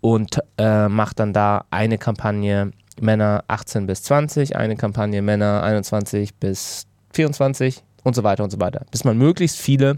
und 0.00 0.38
äh, 0.58 0.88
macht 0.88 1.18
dann 1.18 1.32
da 1.32 1.64
eine 1.70 1.98
Kampagne 1.98 2.70
Männer 3.00 3.44
18 3.48 3.86
bis 3.86 4.02
20, 4.04 4.56
eine 4.56 4.76
Kampagne 4.76 5.22
Männer 5.22 5.62
21 5.62 6.36
bis 6.36 6.86
24 7.12 7.82
und 8.04 8.14
so 8.14 8.22
weiter 8.22 8.44
und 8.44 8.50
so 8.50 8.60
weiter, 8.60 8.86
bis 8.90 9.04
man 9.04 9.18
möglichst 9.18 9.58
viele 9.58 9.96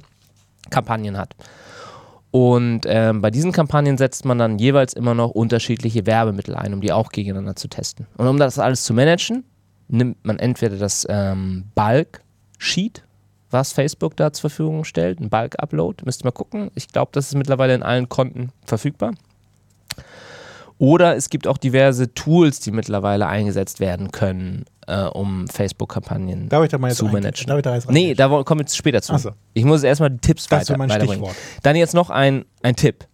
Kampagnen 0.71 1.17
hat. 1.17 1.35
Und 2.31 2.83
ähm, 2.87 3.23
bei 3.23 3.31
diesen 3.31 3.53
Kampagnen 3.53 3.97
setzt 3.97 4.25
man 4.25 4.39
dann 4.39 4.59
jeweils 4.59 4.93
immer 4.93 5.15
noch 5.15 5.31
unterschiedliche 5.31 6.07
Werbemittel 6.07 6.55
ein, 6.55 6.75
um 6.75 6.81
die 6.81 6.93
auch 6.93 7.11
gegeneinander 7.11 7.57
zu 7.57 7.69
testen. 7.69 8.07
Und 8.17 8.27
um 8.27 8.39
das 8.39 8.59
alles 8.59 8.85
zu 8.85 8.93
managen, 8.93 9.45
nimmt 9.89 10.23
man 10.25 10.39
entweder 10.39 10.77
das 10.77 11.07
ähm, 11.09 11.65
Bulk-Sheet, 11.75 13.03
was 13.51 13.73
Facebook 13.73 14.17
da 14.17 14.33
zur 14.33 14.51
Verfügung 14.51 14.85
stellt, 14.85 15.21
ein 15.21 15.31
Bulk-Upload, 15.31 16.05
müsst 16.05 16.23
ihr 16.23 16.27
mal 16.27 16.33
gucken. 16.33 16.71
Ich 16.75 16.89
glaube, 16.89 17.11
das 17.13 17.29
ist 17.29 17.35
mittlerweile 17.35 17.75
in 17.75 17.83
allen 17.83 18.09
Konten 18.09 18.51
verfügbar. 18.65 19.13
Oder 20.79 21.17
es 21.17 21.29
gibt 21.29 21.47
auch 21.49 21.59
diverse 21.59 22.15
Tools, 22.15 22.61
die 22.61 22.71
mittlerweile 22.71 23.27
eingesetzt 23.27 23.81
werden 23.81 24.13
können, 24.13 24.65
äh, 24.87 25.03
um 25.03 25.49
Facebook-Kampagnen 25.49 26.49
Darf 26.49 26.65
ich 26.65 26.71
da 26.71 26.79
mal 26.79 26.89
jetzt 26.89 26.99
zu 26.99 27.07
managen. 27.07 27.47
Darf 27.49 27.59
ich 27.59 27.63
da 27.63 27.75
jetzt 27.75 27.91
Nee, 27.91 28.15
da 28.15 28.29
kommen 28.29 28.61
wir 28.61 28.65
jetzt 28.65 28.77
später 28.77 29.03
zu. 29.03 29.17
So. 29.19 29.33
Ich 29.55 29.65
muss 29.65 29.83
erstmal 29.83 30.11
die 30.11 30.19
Tipps 30.19 30.47
Das 30.47 30.61
weiter, 30.61 30.79
mein 30.79 30.89
weiterbringen. 30.89 31.25
Stichwort. 31.25 31.63
Dann 31.65 31.75
jetzt 31.75 31.95
noch 31.95 32.11
ein, 32.11 32.45
ein 32.63 32.77
Tipp. 32.77 33.07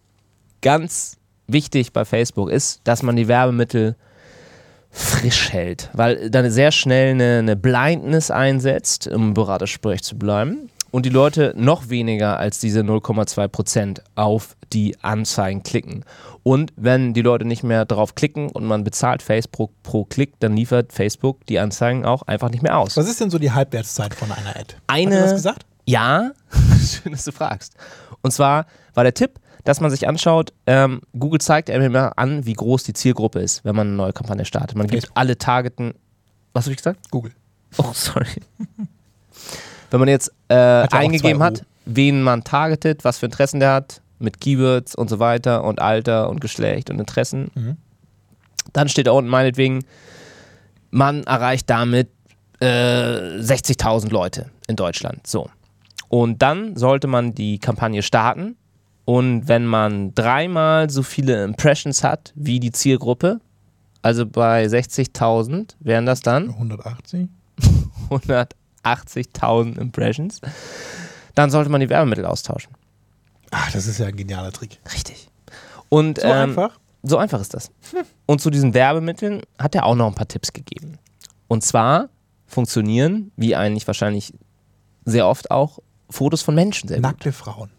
Ganz 0.61 1.17
wichtig 1.47 1.91
bei 1.91 2.05
Facebook 2.05 2.51
ist, 2.51 2.81
dass 2.83 3.01
man 3.01 3.15
die 3.15 3.27
Werbemittel 3.27 3.95
frisch 4.95 5.51
hält, 5.51 5.89
weil 5.93 6.29
dann 6.29 6.49
sehr 6.49 6.71
schnell 6.71 7.11
eine, 7.11 7.39
eine 7.39 7.55
Blindness 7.57 8.31
einsetzt, 8.31 9.07
um 9.07 9.29
im 9.29 9.33
Beratergespräch 9.33 10.01
zu 10.01 10.17
bleiben. 10.17 10.69
und 10.91 11.05
die 11.05 11.09
Leute 11.09 11.53
noch 11.57 11.89
weniger 11.89 12.37
als 12.39 12.59
diese 12.59 12.79
0,2 12.79 13.49
Prozent 13.49 14.01
auf 14.15 14.55
die 14.71 14.95
Anzeigen 15.01 15.61
klicken. 15.61 16.05
Und 16.43 16.71
wenn 16.77 17.13
die 17.13 17.21
Leute 17.21 17.43
nicht 17.43 17.63
mehr 17.63 17.83
drauf 17.83 18.15
klicken 18.15 18.49
und 18.49 18.63
man 18.63 18.85
bezahlt 18.85 19.21
Facebook 19.21 19.71
pro 19.83 20.05
Klick, 20.05 20.39
dann 20.39 20.55
liefert 20.55 20.93
Facebook 20.93 21.45
die 21.47 21.59
Anzeigen 21.59 22.05
auch 22.05 22.21
einfach 22.21 22.49
nicht 22.49 22.63
mehr 22.63 22.77
aus. 22.77 22.95
Was 22.95 23.09
ist 23.09 23.19
denn 23.19 23.29
so 23.29 23.39
die 23.39 23.51
Halbwertszeit 23.51 24.13
von 24.13 24.31
einer 24.31 24.55
Ad? 24.55 24.75
Eine, 24.87 25.15
Hat 25.15 25.17
er 25.17 25.23
das 25.23 25.33
gesagt? 25.33 25.65
Ja, 25.85 26.31
schön, 26.79 27.11
dass 27.11 27.25
du 27.25 27.33
fragst. 27.33 27.73
Und 28.21 28.31
zwar 28.31 28.65
war 28.93 29.03
der 29.03 29.13
Tipp, 29.13 29.31
dass 29.65 29.81
man 29.81 29.91
sich 29.91 30.07
anschaut, 30.07 30.53
ähm, 30.67 31.01
Google 31.17 31.41
zeigt 31.41 31.69
einem 31.69 31.85
immer 31.87 32.17
an, 32.17 32.45
wie 32.45 32.53
groß 32.53 32.83
die 32.83 32.93
Zielgruppe 32.93 33.39
ist, 33.39 33.65
wenn 33.65 33.75
man 33.75 33.87
eine 33.87 33.95
neue 33.95 34.13
Kampagne 34.13 34.45
startet. 34.45 34.77
Man 34.77 34.87
gibt 34.87 35.09
alle 35.15 35.37
Targeten. 35.37 35.93
Was 36.53 36.65
habe 36.65 36.71
ich 36.71 36.77
gesagt? 36.77 37.11
Google. 37.11 37.33
Oh, 37.77 37.91
sorry. 37.93 38.27
Wenn 39.91 39.99
man 39.99 40.09
jetzt 40.09 40.29
äh, 40.47 40.55
Hat 40.55 40.93
ja 40.93 40.99
eingegeben 40.99 41.43
hat, 41.43 41.65
wen 41.85 42.21
man 42.21 42.43
targetet, 42.43 43.03
was 43.03 43.17
für 43.19 43.25
Interessen 43.27 43.59
der 43.59 43.73
hat, 43.73 44.01
mit 44.19 44.39
Keywords 44.39 44.95
und 44.95 45.09
so 45.09 45.19
weiter 45.19 45.63
und 45.63 45.79
Alter 45.81 46.29
und 46.29 46.39
Geschlecht 46.41 46.89
und 46.89 46.99
Interessen, 46.99 47.51
Mhm. 47.55 47.77
dann 48.73 48.87
steht 48.89 49.07
da 49.07 49.11
unten 49.11 49.29
meinetwegen, 49.29 49.83
man 50.91 51.23
erreicht 51.25 51.69
damit 51.69 52.09
äh, 52.61 52.65
60.000 52.65 54.09
Leute 54.11 54.49
in 54.67 54.75
Deutschland. 54.77 55.27
So. 55.27 55.49
Und 56.07 56.41
dann 56.41 56.77
sollte 56.77 57.07
man 57.07 57.33
die 57.35 57.59
Kampagne 57.59 58.01
starten. 58.01 58.55
Und 59.05 59.47
wenn 59.47 59.65
man 59.65 60.13
dreimal 60.15 60.89
so 60.89 61.03
viele 61.03 61.43
Impressions 61.43 62.03
hat 62.03 62.33
wie 62.35 62.59
die 62.59 62.71
Zielgruppe, 62.71 63.39
also 64.01 64.25
bei 64.25 64.65
60.000 64.65 65.75
wären 65.79 66.05
das 66.05 66.21
dann 66.21 66.49
180? 66.49 67.27
180.000 68.09 69.77
Impressions, 69.79 70.41
dann 71.35 71.51
sollte 71.51 71.69
man 71.69 71.81
die 71.81 71.89
Werbemittel 71.89 72.25
austauschen. 72.25 72.73
Ach, 73.51 73.71
das 73.71 73.87
ist 73.87 73.99
ja 73.99 74.07
ein 74.07 74.15
genialer 74.15 74.51
Trick. 74.51 74.79
Richtig. 74.93 75.29
Und 75.89 76.19
So 76.19 76.27
ähm, 76.27 76.49
einfach? 76.49 76.79
so 77.03 77.17
einfach 77.17 77.39
ist 77.39 77.53
das. 77.53 77.71
Und 78.25 78.41
zu 78.41 78.49
diesen 78.49 78.73
Werbemitteln 78.73 79.41
hat 79.59 79.75
er 79.75 79.85
auch 79.85 79.95
noch 79.95 80.07
ein 80.07 80.15
paar 80.15 80.27
Tipps 80.27 80.51
gegeben. 80.51 80.97
Und 81.47 81.63
zwar 81.63 82.09
funktionieren, 82.47 83.31
wie 83.35 83.55
eigentlich 83.55 83.85
wahrscheinlich 83.85 84.33
sehr 85.05 85.27
oft 85.27 85.51
auch, 85.51 85.79
Fotos 86.09 86.41
von 86.41 86.55
Menschen 86.55 86.89
gut. 86.89 87.01
Nackte 87.01 87.31
Frauen. 87.31 87.69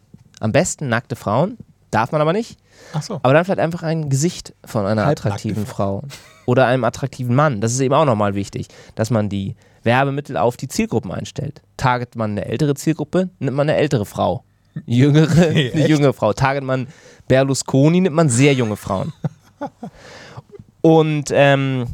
Am 0.41 0.53
besten 0.53 0.89
nackte 0.89 1.17
Frauen, 1.17 1.57
darf 1.91 2.13
man 2.13 2.21
aber 2.21 2.33
nicht. 2.33 2.59
Ach 2.93 3.03
so. 3.03 3.15
Aber 3.23 3.33
dann 3.33 3.45
vielleicht 3.45 3.61
einfach 3.61 3.83
ein 3.83 4.11
Gesicht 4.11 4.55
von 4.65 4.87
einer 4.87 5.07
attraktiven 5.07 5.67
Frau. 5.67 6.03
Oder 6.45 6.67
einem 6.67 6.85
attraktiven 6.85 7.35
Mann. 7.35 7.61
Das 7.61 7.73
ist 7.73 7.81
eben 7.81 7.95
auch 7.95 8.05
nochmal 8.05 8.35
wichtig, 8.35 8.69
dass 8.95 9.11
man 9.11 9.29
die 9.29 9.57
Werbemittel 9.83 10.37
auf 10.37 10.57
die 10.57 10.69
Zielgruppen 10.69 11.11
einstellt. 11.11 11.63
Target 11.77 12.17
man 12.17 12.33
eine 12.33 12.45
ältere 12.45 12.75
Zielgruppe, 12.75 13.31
nimmt 13.39 13.57
man 13.57 13.69
eine 13.69 13.79
ältere 13.79 14.05
Frau. 14.07 14.45
Jüngere, 14.85 15.51
Nee, 15.53 15.73
eine 15.73 15.89
jüngere 15.89 16.13
Frau. 16.13 16.33
Target 16.33 16.65
man 16.65 16.87
Berlusconi, 17.29 18.01
nimmt 18.01 18.15
man 18.17 18.29
sehr 18.29 18.53
junge 18.53 18.77
Frauen. 18.77 19.13
Und 20.83 21.31
ähm, 21.33 21.87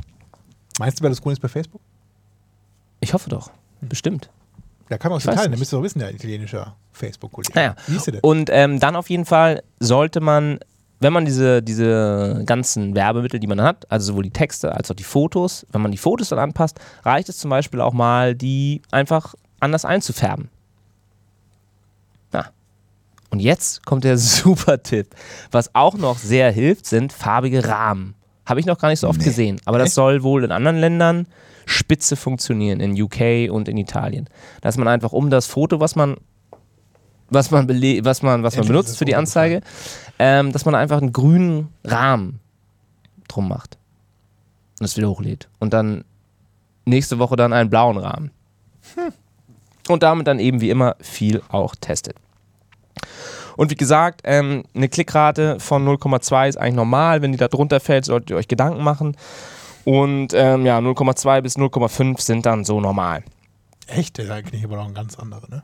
Meinst 0.79 0.99
du, 0.99 1.03
Berlusconi 1.03 1.35
ist 1.35 1.41
bei 1.41 1.49
Facebook? 1.49 1.81
ich 3.01 3.15
hoffe 3.15 3.29
doch, 3.31 3.51
bestimmt. 3.81 4.31
Da 4.93 4.99
kann 4.99 5.11
man 5.11 5.17
aus 5.17 5.25
Italien, 5.25 5.53
da 5.53 5.59
müsst 5.59 5.73
ihr 5.73 5.77
doch 5.79 5.83
wissen, 5.83 6.01
der 6.01 6.13
italienischer 6.13 6.77
Facebook-Kollege. 6.93 7.53
Naja. 7.55 7.75
Wie 7.87 7.95
hieß 7.95 8.05
der 8.05 8.13
denn? 8.13 8.21
Und 8.21 8.51
ähm, 8.53 8.79
dann 8.79 8.95
auf 8.95 9.09
jeden 9.09 9.25
Fall 9.25 9.63
sollte 9.81 10.21
man, 10.21 10.59
wenn 11.01 11.15
man 11.15 11.25
diese, 11.25 11.63
diese 11.63 12.43
ganzen 12.45 12.95
Werbemittel, 12.95 13.41
die 13.41 13.47
man 13.47 13.63
hat, 13.63 13.91
also 13.91 14.09
sowohl 14.13 14.25
die 14.25 14.31
Texte 14.31 14.75
als 14.75 14.91
auch 14.91 14.95
die 14.95 15.03
Fotos, 15.05 15.67
wenn 15.73 15.81
man 15.81 15.93
die 15.93 15.97
Fotos 15.97 16.29
dann 16.29 16.39
anpasst, 16.39 16.79
reicht 17.05 17.31
es 17.31 17.39
zum 17.39 17.49
Beispiel 17.49 17.81
auch 17.81 17.95
mal, 17.95 18.35
die 18.35 18.83
einfach 18.91 19.35
anders 19.61 19.87
einzufärben. 19.87 20.51
Na. 22.33 22.51
Und 23.31 23.41
jetzt 23.41 23.87
kommt 23.87 24.05
der 24.05 24.19
super 24.19 24.83
Tipp. 24.83 25.15
Was 25.51 25.75
auch 25.75 25.95
noch 25.97 26.19
sehr 26.19 26.53
hilft, 26.53 26.85
sind 26.85 27.15
farbige 27.15 27.67
Rahmen. 27.67 28.15
Habe 28.45 28.61
ich 28.61 28.67
noch 28.67 28.79
gar 28.79 28.91
nicht 28.91 29.01
so 29.01 29.09
oft 29.09 29.21
Nee. 29.21 29.25
gesehen. 29.25 29.59
Aber 29.65 29.79
das 29.79 29.95
soll 29.95 30.23
wohl 30.23 30.45
in 30.45 30.53
anderen 30.53 30.77
Ländern 30.77 31.27
spitze 31.67 32.17
funktionieren, 32.17 32.81
in 32.81 33.01
UK 33.01 33.51
und 33.51 33.69
in 33.69 33.77
Italien. 33.77 34.29
Dass 34.61 34.77
man 34.77 34.89
einfach 34.89 35.13
um 35.13 35.31
das 35.31 35.47
Foto, 35.47 35.81
was 35.81 35.97
man 35.97 36.17
was 37.31 37.51
man, 37.51 37.67
was 37.67 38.23
man, 38.23 38.43
was 38.43 38.57
man 38.57 38.67
benutzt 38.67 38.99
für 38.99 39.07
die 39.07 39.15
Anzeige, 39.15 39.63
ähm, 40.19 40.53
dass 40.53 40.67
man 40.67 40.75
einfach 40.75 40.99
einen 40.99 41.13
grünen 41.13 41.69
Rahmen 41.83 42.41
drum 43.27 43.49
macht 43.49 43.79
und 44.79 44.85
es 44.85 44.97
wieder 44.97 45.09
hochlädt. 45.09 45.49
Und 45.59 45.73
dann 45.73 46.05
nächste 46.85 47.19
Woche 47.19 47.37
dann 47.37 47.53
einen 47.53 47.71
blauen 47.71 47.97
Rahmen. 47.97 48.31
Und 49.89 50.03
damit 50.03 50.27
dann 50.27 50.39
eben 50.39 50.61
wie 50.61 50.71
immer 50.71 50.97
viel 51.01 51.43
auch 51.49 51.75
testet. 51.75 52.17
Und 53.57 53.71
wie 53.71 53.77
gesagt, 53.77 54.23
ähm, 54.25 54.65
eine 54.75 54.89
Klickrate 54.89 55.59
von 55.61 55.85
0,2 55.87 56.49
ist 56.49 56.57
eigentlich 56.57 56.75
normal. 56.75 57.23
Wenn 57.23 57.33
die 57.33 57.39
da 57.39 57.49
drunter 57.49 57.81
fällt, 57.81 58.05
solltet 58.05 58.31
ihr 58.31 58.37
euch 58.37 58.49
Gedanken 58.49 58.83
machen. 58.83 59.17
Und 59.85 60.33
ähm, 60.35 60.65
ja, 60.67 60.79
0,2 60.79 61.41
bis 61.41 61.57
0,5 61.57 62.21
sind 62.21 62.47
dann 62.47 62.65
so 62.65 62.81
normal. 62.81 63.25
Echt? 63.87 64.19
Da 64.19 64.43
kenne 64.43 64.57
ich 64.57 64.65
aber 64.65 64.77
noch 64.77 64.87
ein 64.87 64.95
ganz 64.95 65.19
andere, 65.19 65.51
ne? 65.51 65.63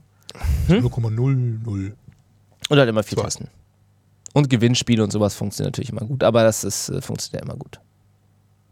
Hm? 0.67 0.87
0,00. 0.87 1.93
Und 2.69 2.79
halt 2.79 2.89
immer 2.89 3.03
viel 3.03 3.19
testen. 3.19 3.49
Und 4.35 4.51
Gewinnspiele 4.51 5.03
und 5.03 5.11
sowas 5.11 5.35
funktioniert 5.35 5.75
natürlich 5.75 5.91
immer 5.91 6.07
gut, 6.07 6.23
aber 6.23 6.43
das 6.43 6.65
ist, 6.65 6.91
äh, 6.91 7.01
funktioniert 7.01 7.45
immer 7.45 7.57
gut. 7.57 7.81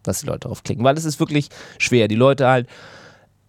Dass 0.02 0.20
die 0.20 0.26
Leute 0.26 0.40
darauf 0.40 0.62
klicken, 0.62 0.84
weil 0.84 0.96
es 0.96 1.04
ist 1.04 1.18
wirklich 1.18 1.48
schwer. 1.78 2.08
Die 2.08 2.14
Leute 2.14 2.46
halt 2.46 2.68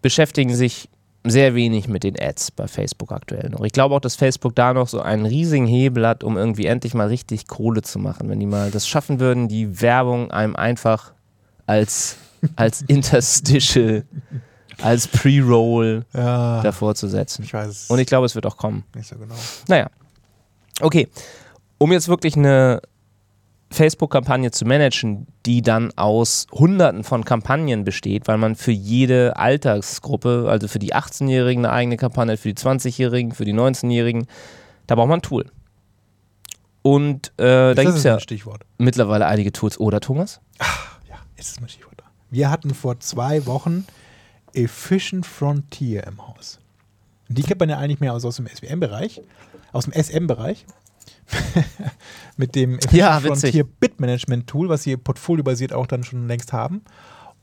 beschäftigen 0.01 0.55
sich 0.55 0.89
sehr 1.23 1.55
wenig 1.55 1.87
mit 1.87 2.03
den 2.03 2.17
Ads 2.19 2.51
bei 2.51 2.67
Facebook 2.67 3.11
aktuell 3.11 3.49
noch. 3.49 3.61
Ich 3.65 3.73
glaube 3.73 3.93
auch, 3.95 3.99
dass 3.99 4.15
Facebook 4.15 4.55
da 4.55 4.73
noch 4.73 4.87
so 4.87 5.01
einen 5.01 5.25
riesigen 5.25 5.67
Hebel 5.67 6.07
hat, 6.07 6.23
um 6.23 6.37
irgendwie 6.37 6.65
endlich 6.65 6.93
mal 6.93 7.07
richtig 7.07 7.47
Kohle 7.47 7.81
zu 7.81 7.99
machen. 7.99 8.29
Wenn 8.29 8.39
die 8.39 8.45
mal 8.45 8.71
das 8.71 8.87
schaffen 8.87 9.19
würden, 9.19 9.49
die 9.49 9.81
Werbung 9.81 10.31
einem 10.31 10.55
einfach 10.55 11.11
als, 11.67 12.17
als 12.55 12.81
Interstitial, 12.87 14.03
als 14.81 15.07
Pre-Roll 15.07 16.05
Ja, 16.13 16.61
davor 16.61 16.95
zu 16.95 17.07
setzen. 17.07 17.43
ich 17.43 17.53
weiß 17.53 17.67
es 17.69 17.89
Und 17.89 17.99
ich 17.99 18.07
glaube, 18.07 18.25
es 18.25 18.33
wird 18.35 18.45
auch 18.47 18.57
kommen. 18.57 18.83
nicht 18.95 19.07
so 19.07 19.15
genau. 19.17 19.35
Naja. 19.67 19.89
Okay. 20.81 21.07
Um 21.77 21.91
jetzt 21.91 22.07
wirklich 22.07 22.35
eine 22.35 22.81
Facebook-Kampagne 23.69 24.51
zu 24.51 24.65
managen, 24.65 25.27
die 25.45 25.61
dann 25.61 25.91
aus 25.97 26.47
hunderten 26.53 27.03
von 27.03 27.25
Kampagnen 27.25 27.83
besteht, 27.83 28.27
weil 28.27 28.37
man 28.37 28.55
für 28.55 28.71
jede 28.71 29.35
Altersgruppe, 29.35 30.45
also 30.49 30.67
für 30.69 30.79
die 30.79 30.93
18-Jährigen 30.95 31.65
eine 31.65 31.73
eigene 31.73 31.97
Kampagne, 31.97 32.37
für 32.37 32.47
die 32.53 32.55
20-Jährigen, 32.55 33.33
für 33.33 33.43
die 33.45 33.53
19-Jährigen, 33.53 34.25
da 34.87 34.95
braucht 34.95 35.09
man 35.09 35.19
ein 35.19 35.21
Tool. 35.23 35.51
Und 36.81 37.33
äh, 37.37 37.75
da 37.75 37.83
gibt 37.83 37.95
es 37.97 38.03
ja 38.03 38.19
Stichwort. 38.21 38.63
mittlerweile 38.77 39.25
einige 39.27 39.51
Tools. 39.51 39.77
Oder, 39.79 39.99
Thomas? 39.99 40.39
Ja, 40.61 40.65
ist 41.37 41.59
mein 41.61 41.69
Stichwort 41.69 41.95
da. 41.97 42.03
Wir 42.29 42.49
hatten 42.49 42.73
vor 42.73 42.99
zwei 42.99 43.45
Wochen 43.45 43.85
Efficient 44.53 45.25
Frontier 45.25 46.05
im 46.07 46.27
Haus. 46.27 46.59
Die 47.29 47.43
kennt 47.43 47.59
man 47.59 47.69
ja 47.69 47.77
eigentlich 47.77 47.99
mehr 47.99 48.13
aus, 48.13 48.25
aus 48.25 48.37
dem 48.37 48.47
SWM-Bereich, 48.47 49.21
aus 49.73 49.85
dem 49.85 49.93
SM-Bereich. 49.93 50.65
Mit 52.37 52.55
dem 52.55 52.75
Efficient 52.75 52.93
Ja. 52.93 53.19
Frontier 53.19 53.63
Bitmanagement-Tool, 53.65 54.69
was 54.69 54.83
sie 54.83 54.95
portfoliobasiert 54.97 55.73
auch 55.73 55.87
dann 55.87 56.03
schon 56.03 56.27
längst 56.27 56.53
haben. 56.53 56.81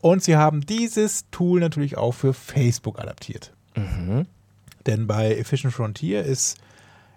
Und 0.00 0.22
sie 0.22 0.36
haben 0.36 0.60
dieses 0.62 1.30
Tool 1.30 1.60
natürlich 1.60 1.96
auch 1.96 2.12
für 2.12 2.34
Facebook 2.34 2.98
adaptiert. 2.98 3.52
Mhm. 3.76 4.26
Denn 4.86 5.06
bei 5.06 5.34
Efficient 5.36 5.72
Frontier 5.72 6.22
ist 6.24 6.58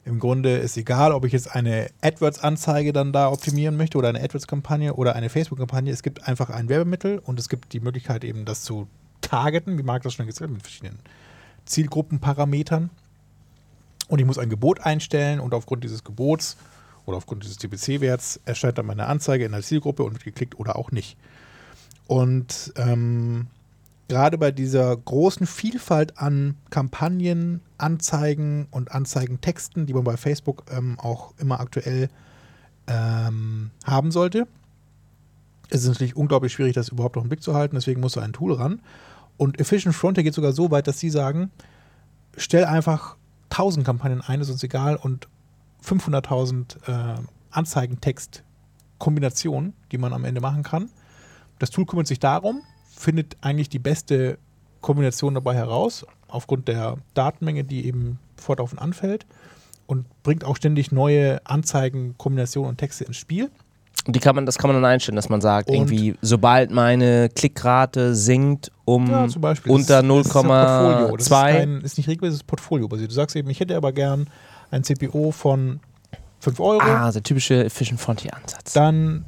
im 0.08 0.20
Grunde 0.20 0.55
ist 0.55 0.78
egal, 0.78 1.12
ob 1.12 1.26
ich 1.26 1.34
jetzt 1.34 1.53
eine 1.53 1.89
AdWords-Anzeige 2.01 2.93
dann 2.93 3.12
da 3.12 3.30
optimieren 3.30 3.76
möchte 3.76 3.97
oder 3.97 4.08
eine 4.08 4.22
AdWords-Kampagne 4.22 4.93
oder 4.93 5.16
eine 5.18 5.30
Facebook-Kampagne. 5.30 5.91
Es 5.91 6.01
gibt 6.01 6.26
einfach 6.26 6.49
ein 6.49 6.70
Werbemittel 6.70 7.20
und 7.20 7.38
es 7.39 7.49
gibt 7.49 7.74
die 7.74 7.82
Möglichkeit 7.82 8.24
eben 8.24 8.45
das 8.45 8.62
zu 8.64 8.88
targeten, 9.20 9.78
wie 9.78 9.84
Marc 9.84 10.03
das 10.03 10.14
schon 10.14 10.26
gesagt 10.26 10.49
hat, 10.49 10.53
mit 10.53 10.62
verschiedenen 10.62 10.99
Zielgruppenparametern. 11.66 12.89
Und 14.08 14.20
ich 14.20 14.26
muss 14.26 14.38
ein 14.38 14.49
Gebot 14.49 14.80
einstellen 14.80 15.41
und 15.41 15.53
aufgrund 15.53 15.84
dieses 15.84 16.05
Gebots 16.05 16.55
oder 17.05 17.18
aufgrund 17.18 17.43
dieses 17.43 17.58
TPC-Werts 17.58 18.39
erscheint 18.45 18.78
dann 18.78 18.86
meine 18.86 19.08
Anzeige 19.08 19.43
in 19.43 19.51
der 19.51 19.62
Zielgruppe 19.62 20.03
und 20.03 20.14
wird 20.14 20.24
geklickt 20.24 20.58
oder 20.58 20.78
auch 20.78 20.91
nicht. 20.91 21.18
Und 22.08 22.72
ähm, 22.78 23.47
gerade 24.08 24.38
bei 24.38 24.51
dieser 24.51 24.95
großen 24.95 25.47
Vielfalt 25.47 26.18
an 26.18 26.55
Kampagnen, 26.70 27.62
Anzeigen 27.78 28.68
und 28.72 28.91
Anzeigentexten, 28.91 29.86
die 29.86 29.93
man 29.93 30.03
bei 30.03 30.18
Facebook 30.18 30.66
ähm, 30.72 30.99
auch 30.99 31.34
immer 31.38 31.60
aktuell 31.60 32.10
ähm, 32.88 33.72
haben 33.86 34.12
sollte, 34.12 34.47
ist 35.70 35.84
es 35.84 35.89
natürlich 35.89 36.16
unglaublich 36.16 36.53
schwierig, 36.53 36.74
das 36.74 36.89
überhaupt 36.89 37.18
noch 37.18 37.24
im 37.24 37.30
Blick 37.30 37.43
zu 37.43 37.53
halten. 37.53 37.76
Deswegen 37.76 37.99
muss 37.99 38.14
da 38.14 38.22
ein 38.22 38.34
Tool 38.34 38.53
ran. 38.53 38.82
Und 39.36 39.60
Efficient 39.60 39.95
Frontier 39.95 40.24
geht 40.24 40.34
sogar 40.34 40.53
so 40.53 40.72
weit, 40.72 40.88
dass 40.88 40.99
sie 40.99 41.10
sagen, 41.10 41.51
stell 42.38 42.64
einfach 42.66 43.18
1000 43.49 43.86
Kampagnen 43.86 44.22
ein, 44.22 44.39
ist 44.41 44.49
uns 44.49 44.64
egal, 44.64 44.95
und 44.95 45.28
500.000 45.84 46.88
äh, 46.88 47.18
Anzeigentext-Kombinationen, 47.51 49.74
die 49.91 49.97
man 49.97 50.14
am 50.14 50.24
Ende 50.26 50.41
machen 50.41 50.64
kann. 50.64 50.89
Das 51.60 51.70
Tool 51.70 51.86
kümmert 51.86 52.08
sich 52.08 52.20
darum, 52.20 52.64
findet 52.98 53.38
eigentlich 53.41 53.70
die 53.70 53.80
beste 53.80 54.38
Kombination 54.82 55.34
dabei 55.34 55.54
heraus 55.56 56.06
aufgrund 56.28 56.68
der 56.68 56.98
Datenmenge, 57.14 57.64
die 57.64 57.86
eben 57.86 58.20
fortlaufend 58.36 58.82
anfällt 58.82 59.26
und 59.86 60.06
bringt 60.24 60.43
auch 60.43 60.56
ständig 60.58 60.91
neue 60.91 61.45
Anzeigen, 61.45 62.16
Kombinationen 62.18 62.70
und 62.70 62.78
Texte 62.78 63.04
ins 63.06 63.18
Spiel. 63.18 63.50
Und 64.06 64.16
die 64.16 64.20
kann 64.20 64.36
man, 64.36 64.45
das 64.45 64.58
kann 64.58 64.70
man 64.72 64.82
dann 64.82 64.89
einstellen, 64.89 65.16
dass 65.18 65.28
man 65.30 65.41
sagt, 65.41 65.70
Und- 65.70 65.76
irgendwie, 65.76 66.16
sobald 66.22 66.72
meine 66.72 67.30
Klickrate 67.30 68.16
sinkt 68.16 68.72
um 68.86 69.10
Ja, 69.10 69.28
zum 69.28 69.41
Beispiel. 69.41 69.72
unter 69.72 70.02
Das 70.02 70.04
ist- 70.04 70.34
das 70.34 71.20
ist 71.22 71.22
ist, 71.26 71.32
0,2. 71.32 71.66
nicht 71.66 72.08
regelmäßig, 72.08 72.20
das 72.22 72.34
ist 72.36 72.48
Portfolio-basiert. 72.48 73.12
Du 73.12 73.16
sagst 73.16 73.36
eben, 73.36 73.50
ich 73.50 73.60
hätte 73.60 73.76
aber 73.76 73.91
gern 73.91 74.30
ein 74.72 74.84
CPO 74.84 75.32
von 75.32 75.80
5 76.39 76.60
Euro. 76.60 76.82
Ah, 76.82 77.12
der 77.12 77.24
typische 77.24 77.66
Efficient 77.66 78.00
Frontier-Ansatz. 78.00 78.74
Dann 78.74 79.26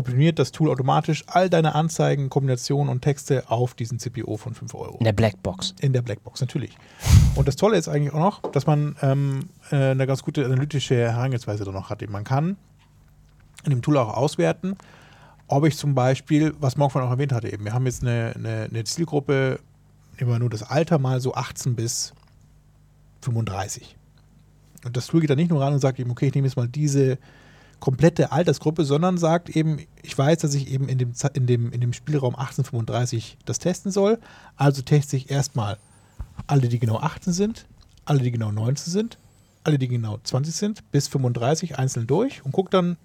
optimiert 0.00 0.38
das 0.38 0.50
Tool 0.50 0.70
automatisch 0.70 1.24
all 1.26 1.50
deine 1.50 1.74
Anzeigen, 1.74 2.30
Kombinationen 2.30 2.88
und 2.88 3.02
Texte 3.02 3.50
auf 3.50 3.74
diesen 3.74 3.98
CPO 3.98 4.36
von 4.36 4.54
5 4.54 4.74
Euro. 4.74 4.96
In 4.98 5.04
der 5.04 5.12
Blackbox. 5.12 5.74
In 5.80 5.92
der 5.92 6.02
Blackbox, 6.02 6.40
natürlich. 6.40 6.76
Und 7.34 7.46
das 7.46 7.56
Tolle 7.56 7.76
ist 7.76 7.88
eigentlich 7.88 8.12
auch 8.12 8.18
noch, 8.18 8.52
dass 8.52 8.66
man 8.66 8.96
ähm, 9.02 9.50
äh, 9.70 9.90
eine 9.90 10.06
ganz 10.06 10.22
gute 10.22 10.44
analytische 10.44 10.96
Herangehensweise 10.96 11.64
da 11.64 11.70
noch 11.70 11.90
hat. 11.90 12.00
Man 12.08 12.24
kann 12.24 12.56
in 13.64 13.70
dem 13.70 13.82
Tool 13.82 13.98
auch 13.98 14.16
auswerten, 14.16 14.76
ob 15.48 15.66
ich 15.66 15.76
zum 15.76 15.94
Beispiel, 15.94 16.54
was 16.60 16.76
Morgan 16.76 17.02
auch 17.02 17.10
erwähnt 17.10 17.32
hatte, 17.32 17.52
eben, 17.52 17.64
wir 17.64 17.74
haben 17.74 17.84
jetzt 17.84 18.02
eine, 18.02 18.32
eine, 18.34 18.68
eine 18.70 18.84
Zielgruppe, 18.84 19.60
nehmen 20.18 20.30
wir 20.30 20.38
nur 20.38 20.48
das 20.48 20.62
Alter 20.62 20.98
mal 20.98 21.20
so 21.20 21.34
18 21.34 21.76
bis 21.76 22.14
35. 23.20 23.96
Und 24.86 24.96
das 24.96 25.08
Tool 25.08 25.20
geht 25.20 25.28
da 25.28 25.34
nicht 25.34 25.50
nur 25.50 25.60
ran 25.60 25.74
und 25.74 25.80
sagt 25.80 25.98
eben, 25.98 26.10
okay, 26.10 26.28
ich 26.28 26.34
nehme 26.34 26.46
jetzt 26.46 26.56
mal 26.56 26.68
diese 26.68 27.18
komplette 27.80 28.30
Altersgruppe, 28.32 28.84
sondern 28.84 29.18
sagt 29.18 29.48
eben, 29.50 29.78
ich 30.02 30.16
weiß, 30.16 30.38
dass 30.38 30.54
ich 30.54 30.70
eben 30.70 30.88
in 30.88 30.98
dem, 30.98 31.12
in 31.34 31.46
dem, 31.46 31.72
in 31.72 31.80
dem 31.80 31.92
Spielraum 31.92 32.34
1835 32.34 33.38
das 33.44 33.58
testen 33.58 33.90
soll. 33.90 34.18
Also 34.56 34.82
teste 34.82 35.16
ich 35.16 35.30
erstmal 35.30 35.78
alle, 36.46 36.68
die 36.68 36.78
genau 36.78 36.98
18 36.98 37.32
sind, 37.32 37.66
alle, 38.04 38.20
die 38.20 38.30
genau 38.30 38.52
19 38.52 38.92
sind, 38.92 39.18
alle, 39.64 39.78
die 39.78 39.88
genau 39.88 40.18
20 40.22 40.54
sind, 40.54 40.90
bis 40.92 41.08
35 41.08 41.78
einzeln 41.78 42.06
durch 42.06 42.44
und 42.44 42.52
gucke 42.52 42.70
dann 42.70 42.96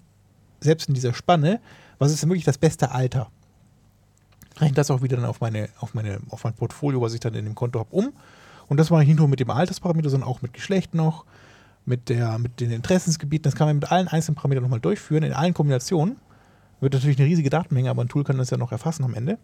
selbst 0.60 0.88
in 0.88 0.94
dieser 0.94 1.14
Spanne, 1.14 1.60
was 1.98 2.12
ist 2.12 2.22
denn 2.22 2.30
wirklich 2.30 2.44
das 2.44 2.58
beste 2.58 2.90
Alter. 2.90 3.28
Rechne 4.58 4.74
das 4.74 4.90
auch 4.90 5.02
wieder 5.02 5.16
dann 5.16 5.26
auf, 5.26 5.40
meine, 5.40 5.68
auf, 5.80 5.94
meine, 5.94 6.18
auf 6.30 6.44
mein 6.44 6.54
Portfolio, 6.54 7.00
was 7.00 7.12
ich 7.12 7.20
dann 7.20 7.34
in 7.34 7.44
dem 7.44 7.54
Konto 7.54 7.78
habe, 7.78 7.94
um. 7.94 8.12
Und 8.68 8.78
das 8.78 8.90
mache 8.90 9.02
ich 9.02 9.08
nicht 9.08 9.18
nur 9.18 9.28
mit 9.28 9.38
dem 9.38 9.50
Altersparameter, 9.50 10.10
sondern 10.10 10.28
auch 10.28 10.42
mit 10.42 10.52
Geschlecht 10.54 10.94
noch, 10.94 11.24
mit, 11.86 12.08
der, 12.08 12.38
mit 12.38 12.60
den 12.60 12.70
Interessensgebieten. 12.70 13.44
Das 13.44 13.54
kann 13.54 13.68
man 13.68 13.76
mit 13.76 13.90
allen 13.90 14.08
einzelnen 14.08 14.34
Parametern 14.34 14.62
nochmal 14.62 14.80
durchführen, 14.80 15.22
in 15.22 15.32
allen 15.32 15.54
Kombinationen. 15.54 16.16
Wird 16.80 16.92
natürlich 16.92 17.18
eine 17.18 17.26
riesige 17.26 17.48
Datenmenge, 17.48 17.88
aber 17.88 18.02
ein 18.02 18.08
Tool 18.08 18.24
kann 18.24 18.36
das 18.36 18.50
ja 18.50 18.58
noch 18.58 18.72
erfassen 18.72 19.04
am 19.04 19.14
Ende. 19.14 19.38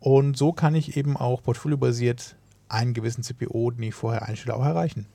Und 0.00 0.36
so 0.36 0.52
kann 0.52 0.74
ich 0.74 0.96
eben 0.96 1.16
auch 1.16 1.42
portfoliobasiert 1.42 2.36
einen 2.68 2.92
gewissen 2.92 3.22
CPO, 3.22 3.70
den 3.70 3.84
ich 3.84 3.94
vorher 3.94 4.26
einstelle, 4.26 4.54
auch 4.54 4.64
erreichen. 4.64 5.06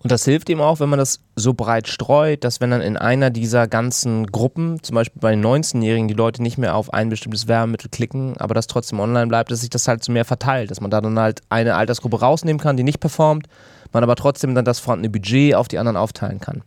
Und 0.00 0.12
das 0.12 0.24
hilft 0.24 0.48
eben 0.48 0.60
auch, 0.60 0.78
wenn 0.78 0.88
man 0.88 1.00
das 1.00 1.20
so 1.34 1.54
breit 1.54 1.88
streut, 1.88 2.44
dass 2.44 2.60
wenn 2.60 2.70
dann 2.70 2.80
in 2.80 2.96
einer 2.96 3.30
dieser 3.30 3.66
ganzen 3.66 4.26
Gruppen, 4.28 4.80
zum 4.82 4.94
Beispiel 4.94 5.20
bei 5.20 5.32
den 5.32 5.44
19-Jährigen, 5.44 6.06
die 6.06 6.14
Leute 6.14 6.40
nicht 6.40 6.56
mehr 6.56 6.76
auf 6.76 6.92
ein 6.92 7.08
bestimmtes 7.08 7.48
Werbemittel 7.48 7.90
klicken, 7.90 8.36
aber 8.36 8.54
das 8.54 8.68
trotzdem 8.68 9.00
online 9.00 9.26
bleibt, 9.26 9.50
dass 9.50 9.60
sich 9.60 9.70
das 9.70 9.88
halt 9.88 10.04
so 10.04 10.12
mehr 10.12 10.24
verteilt, 10.24 10.70
dass 10.70 10.80
man 10.80 10.90
da 10.90 11.00
dann 11.00 11.18
halt 11.18 11.40
eine 11.48 11.74
Altersgruppe 11.74 12.20
rausnehmen 12.20 12.60
kann, 12.60 12.76
die 12.76 12.84
nicht 12.84 13.00
performt, 13.00 13.48
man 13.92 14.04
aber 14.04 14.14
trotzdem 14.14 14.54
dann 14.54 14.64
das 14.64 14.78
vorhandene 14.78 15.10
Budget 15.10 15.56
auf 15.56 15.66
die 15.66 15.78
anderen 15.78 15.96
aufteilen 15.96 16.38
kann. 16.40 16.62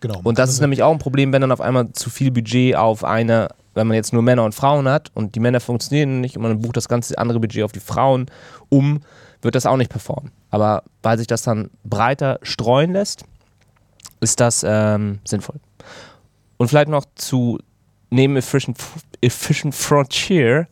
Genau. 0.00 0.20
Und 0.22 0.38
das 0.38 0.50
ist 0.50 0.60
nämlich 0.60 0.82
auch 0.82 0.92
ein 0.92 0.98
Problem, 0.98 1.32
wenn 1.32 1.40
dann 1.40 1.52
auf 1.52 1.60
einmal 1.60 1.90
zu 1.92 2.10
viel 2.10 2.30
Budget 2.30 2.76
auf 2.76 3.02
eine, 3.02 3.48
wenn 3.74 3.88
man 3.88 3.96
jetzt 3.96 4.12
nur 4.12 4.22
Männer 4.22 4.44
und 4.44 4.54
Frauen 4.54 4.88
hat 4.88 5.10
und 5.14 5.34
die 5.34 5.40
Männer 5.40 5.58
funktionieren 5.58 6.20
nicht 6.20 6.36
und 6.36 6.42
man 6.42 6.60
bucht 6.60 6.76
das 6.76 6.88
ganze 6.88 7.18
andere 7.18 7.40
Budget 7.40 7.64
auf 7.64 7.72
die 7.72 7.80
Frauen 7.80 8.26
um, 8.68 9.00
wird 9.42 9.54
das 9.56 9.66
auch 9.66 9.76
nicht 9.76 9.90
performen. 9.90 10.30
Aber 10.56 10.84
weil 11.02 11.18
sich 11.18 11.26
das 11.26 11.42
dann 11.42 11.68
breiter 11.84 12.38
streuen 12.40 12.94
lässt, 12.94 13.26
ist 14.20 14.40
das 14.40 14.64
ähm, 14.66 15.18
sinnvoll. 15.22 15.56
Und 16.56 16.68
vielleicht 16.68 16.88
noch 16.88 17.04
zu 17.14 17.58
neben 18.08 18.38
Efficient, 18.38 18.78
Efficient 19.20 19.74
Frontier 19.74 20.66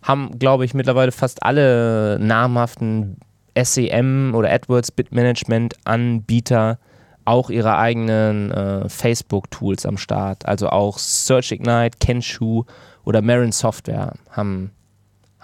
haben, 0.00 0.38
glaube 0.38 0.64
ich, 0.64 0.74
mittlerweile 0.74 1.10
fast 1.10 1.42
alle 1.42 2.20
namhaften 2.20 3.16
SEM 3.60 4.32
oder 4.32 4.48
AdWords 4.48 4.92
Bid 4.92 5.10
Management 5.10 5.74
Anbieter 5.82 6.78
auch 7.24 7.50
ihre 7.50 7.78
eigenen 7.78 8.52
äh, 8.52 8.88
Facebook-Tools 8.88 9.86
am 9.86 9.98
Start. 9.98 10.46
Also 10.46 10.68
auch 10.68 10.98
Search 10.98 11.50
Ignite, 11.50 11.98
Kenshu 11.98 12.62
oder 13.04 13.22
Marin 13.22 13.50
Software 13.50 14.12
haben, 14.30 14.70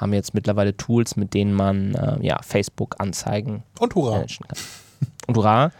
haben 0.03 0.13
jetzt 0.13 0.35
mittlerweile 0.35 0.77
Tools, 0.77 1.17
mit 1.17 1.33
denen 1.35 1.55
man 1.55 1.95
äh, 1.95 2.19
ja, 2.27 2.41
Facebook-Anzeigen 2.43 3.63
managen 4.17 4.47
kann. 4.49 4.59
Und 5.27 5.37
hurra. 5.37 5.73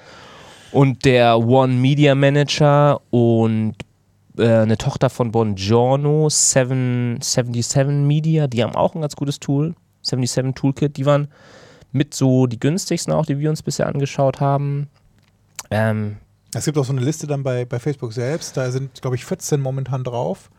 Und 0.73 1.05
der 1.05 1.39
One 1.39 1.75
Media 1.75 2.15
Manager 2.15 3.01
und 3.11 3.75
äh, 4.39 4.49
eine 4.49 4.79
Tochter 4.79 5.11
von 5.11 5.31
Bongiorno, 5.31 6.29
7, 6.31 7.19
77 7.21 7.87
Media, 8.07 8.47
die 8.47 8.63
haben 8.63 8.75
auch 8.75 8.95
ein 8.95 9.03
ganz 9.03 9.15
gutes 9.17 9.39
Tool. 9.39 9.75
77 10.03 10.55
Toolkit, 10.55 10.97
die 10.97 11.07
waren 11.07 11.29
mit 11.93 12.15
so 12.15 12.47
die 12.47 12.59
günstigsten 12.59 13.13
auch, 13.13 13.27
die 13.27 13.39
wir 13.39 13.51
uns 13.51 13.63
bisher 13.63 13.87
angeschaut 13.87 14.41
haben. 14.41 14.89
Ähm, 15.71 16.17
Es 16.55 16.65
gibt 16.65 16.79
auch 16.79 16.85
so 16.85 16.93
eine 16.93 17.03
Liste 17.03 17.27
dann 17.27 17.43
bei, 17.43 17.65
bei 17.67 17.79
Facebook 17.79 18.13
selbst. 18.13 18.57
Da 18.57 18.71
sind, 18.71 19.01
glaube 19.03 19.17
ich, 19.17 19.25
14 19.25 19.61
momentan 19.61 20.03
drauf. 20.05 20.51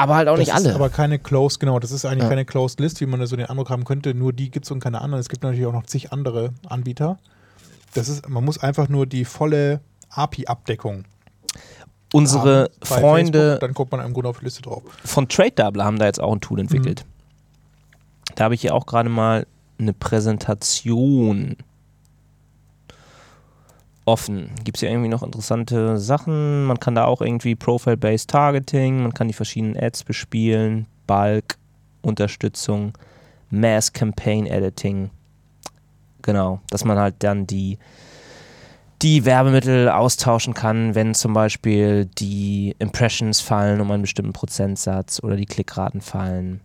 Aber 0.00 0.16
halt 0.16 0.28
auch 0.28 0.36
das 0.36 0.46
nicht 0.46 0.48
ist 0.56 0.66
alle. 0.66 0.74
aber 0.74 0.88
keine 0.90 1.18
Closed, 1.18 1.60
genau, 1.60 1.78
das 1.78 1.90
ist 1.92 2.04
eigentlich 2.04 2.24
Ja. 2.24 2.28
keine 2.30 2.44
Closed 2.44 2.80
List, 2.80 3.00
wie 3.00 3.06
man 3.06 3.20
da 3.20 3.26
so 3.26 3.36
den 3.36 3.46
Eindruck 3.46 3.70
haben 3.70 3.84
könnte. 3.84 4.14
Nur 4.14 4.32
die 4.32 4.50
gibt 4.50 4.64
es 4.66 4.70
und 4.70 4.80
keine 4.80 5.00
anderen. 5.00 5.20
Es 5.20 5.28
gibt 5.28 5.42
natürlich 5.42 5.66
auch 5.66 5.72
noch 5.72 5.86
zig 5.86 6.12
andere 6.12 6.50
Anbieter. 6.68 7.18
Das 7.94 8.08
ist, 8.08 8.28
man 8.28 8.44
muss 8.44 8.58
einfach 8.58 8.88
nur 8.88 9.06
die 9.06 9.24
volle 9.24 9.80
API-Abdeckung 10.10 11.04
Unsere 12.12 12.64
haben 12.64 12.86
Freunde 12.86 13.38
Facebook, 13.38 13.60
dann 13.60 13.74
kommt 13.74 13.92
man 13.92 14.04
im 14.04 14.12
Grunde 14.12 14.28
auf 14.30 14.38
die 14.40 14.44
Liste 14.44 14.62
drauf. 14.62 14.82
von 15.04 15.28
Trade 15.28 15.52
Double 15.52 15.84
haben 15.84 15.98
da 15.98 16.06
jetzt 16.06 16.20
auch 16.20 16.32
ein 16.32 16.40
Tool 16.40 16.58
entwickelt. 16.60 17.04
Da 18.34 18.44
habe 18.44 18.54
ich 18.54 18.60
hier 18.62 18.74
auch 18.74 18.86
gerade 18.86 19.08
mal 19.08 19.46
eine 19.78 19.92
Präsentation 19.92 21.56
offen. 24.04 24.50
Gibt 24.64 24.76
es 24.76 24.80
hier 24.80 24.90
irgendwie 24.90 25.08
noch 25.08 25.22
interessante 25.22 25.98
Sachen? 25.98 26.64
Man 26.64 26.80
kann 26.80 26.94
da 26.94 27.04
auch 27.04 27.20
irgendwie 27.20 27.54
Profile-Based 27.54 28.28
Targeting, 28.28 29.02
man 29.02 29.14
kann 29.14 29.28
die 29.28 29.34
verschiedenen 29.34 29.76
Ads 29.76 30.04
bespielen, 30.04 30.86
Bulk, 31.06 31.58
Unterstützung, 32.02 32.92
Mass 33.50 33.92
Campaign 33.92 34.46
Editing. 34.46 35.10
Genau, 36.22 36.60
dass 36.70 36.84
man 36.84 36.98
halt 36.98 37.16
dann 37.20 37.46
die 37.46 37.78
die 39.02 39.24
Werbemittel 39.24 39.88
austauschen 39.88 40.52
kann, 40.52 40.94
wenn 40.94 41.14
zum 41.14 41.32
Beispiel 41.32 42.04
die 42.04 42.74
Impressions 42.78 43.40
fallen 43.40 43.80
um 43.80 43.90
einen 43.90 44.02
bestimmten 44.02 44.34
Prozentsatz 44.34 45.22
oder 45.22 45.36
die 45.36 45.46
Klickraten 45.46 46.02
fallen. 46.02 46.60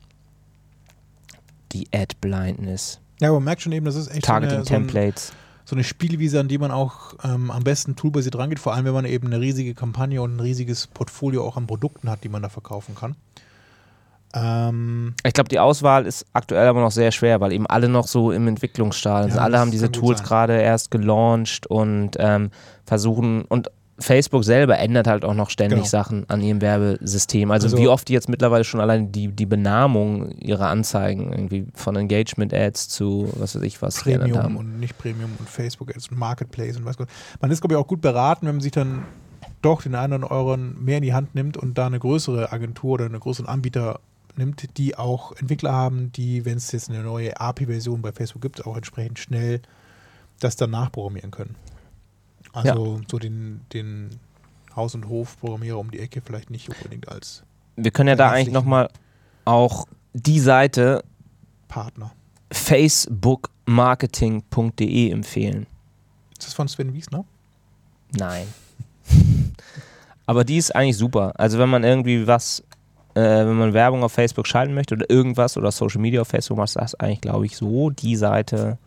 Die 1.71 1.88
Ad-Blindness, 1.93 2.99
Ja, 3.21 3.29
aber 3.29 3.38
man 3.38 3.45
merkt 3.45 3.61
schon 3.61 3.71
eben, 3.71 3.86
das 3.86 3.95
ist 3.95 4.07
echt 4.13 4.25
so 4.25 4.33
eine, 4.33 4.49
so, 4.49 4.55
ein, 4.55 4.63
Targeting-Templates. 4.65 5.33
So 5.66 5.76
eine 5.76 5.84
Spielwiese, 5.84 6.39
an 6.39 6.47
die 6.47 6.57
man 6.59 6.72
auch 6.72 7.16
ähm, 7.24 7.49
am 7.51 7.63
besten 7.63 7.95
toolbasiert 7.95 8.38
rangeht, 8.38 8.59
vor 8.59 8.74
allem 8.74 8.86
wenn 8.86 8.93
man 8.93 9.05
eben 9.05 9.28
eine 9.28 9.41
riesige 9.41 9.74
Kampagne 9.74 10.22
und 10.22 10.36
ein 10.36 10.39
riesiges 10.39 10.88
Portfolio 10.88 11.43
auch 11.45 11.57
an 11.57 11.68
Produkten 11.68 12.09
hat, 12.09 12.24
die 12.24 12.30
man 12.30 12.43
da 12.43 12.49
verkaufen 12.49 12.95
kann. 12.95 13.16
Ähm, 14.36 15.16
Ich 15.26 15.34
glaube, 15.34 15.49
die 15.49 15.59
Auswahl 15.59 16.05
ist 16.05 16.26
aktuell 16.34 16.68
aber 16.68 16.82
noch 16.82 16.91
sehr 16.91 17.11
schwer, 17.11 17.41
weil 17.41 17.51
eben 17.51 17.66
alle 17.68 17.89
noch 17.89 18.07
so 18.07 18.32
im 18.32 18.47
Entwicklungsstadium 18.47 19.32
sind. 19.32 19.38
Ja, 19.38 19.43
alle 19.43 19.53
das 19.53 19.61
haben 19.61 19.72
diese 19.72 19.91
Tools 19.91 20.24
gerade 20.24 20.59
erst 20.59 20.91
gelauncht 20.91 21.68
und 21.68 22.11
ähm, 22.20 22.51
versuchen 22.86 23.43
und 23.43 23.72
Facebook 23.97 24.43
selber 24.43 24.77
ändert 24.77 25.07
halt 25.07 25.23
auch 25.23 25.33
noch 25.33 25.49
ständig 25.49 25.77
Genau. 25.79 25.87
Sachen 25.89 26.29
an 26.29 26.41
ihrem 26.41 26.59
Werbesystem. 26.61 27.49
Also, 27.51 27.67
Also- 27.67 27.77
wie 27.77 27.87
oft 27.87 28.07
die 28.09 28.13
jetzt 28.13 28.27
mittlerweile 28.27 28.63
schon 28.65 28.81
allein 28.81 29.11
die, 29.11 29.29
die 29.29 29.45
Benamung 29.45 30.31
ihrer 30.31 30.67
Anzeigen 30.67 31.31
irgendwie 31.31 31.67
von 31.73 31.95
Engagement-Ads 31.95 32.89
zu 32.89 33.31
was 33.37 33.55
weiß 33.55 33.61
ich 33.63 33.81
was 33.81 34.01
Premium 34.01 34.37
haben. 34.37 34.57
und 34.57 34.79
nicht 34.79 34.97
Premium 34.97 35.31
und 35.39 35.49
Facebook 35.49 35.95
Ads 35.95 36.09
und 36.09 36.19
Marketplace 36.19 36.75
und 36.77 36.83
was 36.85 36.97
Gott. 36.97 37.07
Man 37.39 37.51
ist, 37.51 37.61
glaube 37.61 37.75
ich, 37.75 37.79
auch 37.79 37.87
gut 37.87 38.01
beraten, 38.01 38.47
wenn 38.47 38.55
man 38.55 38.61
sich 38.61 38.73
dann 38.73 39.03
doch 39.61 39.81
den 39.81 39.95
einen 39.95 40.23
oder 40.23 40.31
anderen 40.31 40.83
mehr 40.83 40.97
in 40.97 41.03
die 41.03 41.13
Hand 41.13 41.33
nimmt 41.33 41.55
und 41.55 41.77
da 41.77 41.87
eine 41.87 41.97
größere 41.99 42.51
Agentur 42.51 42.93
oder 42.95 43.05
einen 43.05 43.19
größeren 43.19 43.47
Anbieter 43.47 43.99
nimmt, 44.35 44.77
die 44.77 44.97
auch 44.97 45.31
Entwickler 45.37 45.71
haben, 45.71 46.11
die, 46.11 46.43
wenn 46.43 46.57
es 46.57 46.71
jetzt 46.73 46.89
eine 46.89 47.01
neue 47.01 47.39
API-Version 47.39 48.01
bei 48.01 48.11
Facebook 48.11 48.41
gibt, 48.41 48.65
auch 48.67 48.75
entsprechend 48.75 49.17
schnell 49.19 49.61
das 50.41 50.57
dann 50.57 50.71
nachprogrammieren 50.71 51.31
können. 51.31 51.55
Also 52.56 53.01
so 53.10 53.20
den, 53.20 53.62
den 53.74 54.10
Haus- 54.76 54.95
und 54.95 55.08
Hofprogrammierer 55.10 55.78
um 55.78 55.91
die 55.91 55.99
Ecke 55.99 56.22
vielleicht 56.22 56.49
nicht 56.49 56.70
unbedingt 56.70 57.10
als 57.10 57.43
Wir 57.76 57.91
können 57.91 58.10
ja 58.10 58.16
da 58.16 58.32
eigentlich 58.32 58.53
nochmal 58.53 58.89
auch 59.43 59.86
die 60.14 60.39
Seite 60.39 61.03
Partner. 61.68 62.14
facebookmarketing.de 62.51 65.12
empfehlen. 65.12 65.68
Ist 66.32 66.47
das 66.47 66.53
von 66.53 66.68
Sven 66.68 66.93
Wiesner? 66.93 67.26
Nein. 68.18 68.47
Aber 70.26 70.43
die 70.43 70.58
ist 70.58 70.76
eigentlich 70.76 70.97
super. 70.97 71.34
Also 71.36 71.60
wenn 71.60 71.70
man 71.70 71.84
irgendwie 71.84 72.26
was, 72.26 72.62
äh, 73.14 73.22
wenn 73.22 73.58
man 73.58 73.74
Werbung 73.74 74.03
auf 74.03 74.14
Facebook 74.14 74.47
schalten 74.47 74.74
möchte 74.74 74.95
oder 74.95 75.10
irgendwas 75.10 75.58
oder 75.58 75.72
Social 75.72 76.01
Media 76.01 76.22
auf 76.22 76.28
Facebook 76.28 76.58
macht, 76.58 76.70
ist 76.70 76.76
das 76.76 76.95
eigentlich, 76.95 77.22
glaube 77.22 77.45
ich, 77.45 77.58
so 77.58 77.89
die 77.89 78.16
Seite, 78.16 78.78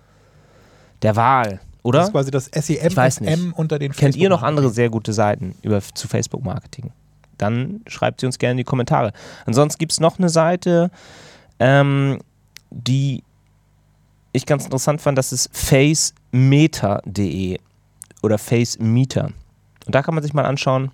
der 1.03 1.17
Wahl, 1.17 1.61
oder? 1.83 1.99
Das 1.99 2.09
ist 2.09 2.13
quasi 2.13 2.31
das 2.31 2.47
SEM 2.47 2.87
Ich 2.87 2.97
weiß 2.97 3.21
nicht. 3.21 3.33
FM 3.33 3.53
unter 3.55 3.79
den 3.79 3.93
Kennt 3.93 4.17
ihr 4.17 4.29
noch 4.29 4.43
andere 4.43 4.71
sehr 4.71 4.91
gute 4.91 5.13
Seiten 5.13 5.55
über, 5.63 5.81
zu 5.81 6.09
Facebook-Marketing? 6.09 6.91
Dann 7.37 7.83
schreibt 7.87 8.21
sie 8.21 8.27
uns 8.27 8.39
gerne 8.39 8.53
in 8.53 8.59
die 8.59 8.65
Kommentare. 8.65 9.13
Ansonsten 9.47 9.79
gibt 9.79 9.93
es 9.93 10.01
noch 10.01 10.19
eine 10.19 10.29
Seite, 10.29 10.91
ähm, 11.61 12.19
die 12.71 13.23
ich 14.33 14.45
ganz 14.45 14.65
interessant 14.65 15.01
fand, 15.01 15.17
das 15.17 15.33
ist 15.33 15.57
facemeter.de 15.57 17.59
oder 18.23 18.39
facemeter. 18.39 19.31
Und 19.87 19.95
da 19.95 20.03
kann 20.03 20.15
man 20.15 20.23
sich 20.23 20.35
mal 20.35 20.45
anschauen, 20.45 20.91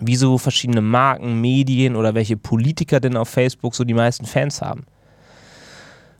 wie 0.00 0.16
so 0.16 0.38
verschiedene 0.38 0.80
Marken, 0.80 1.40
Medien 1.40 1.96
oder 1.96 2.14
welche 2.14 2.36
Politiker 2.36 3.00
denn 3.00 3.16
auf 3.16 3.28
Facebook 3.28 3.74
so 3.74 3.84
die 3.84 3.94
meisten 3.94 4.26
Fans 4.26 4.62
haben. 4.62 4.86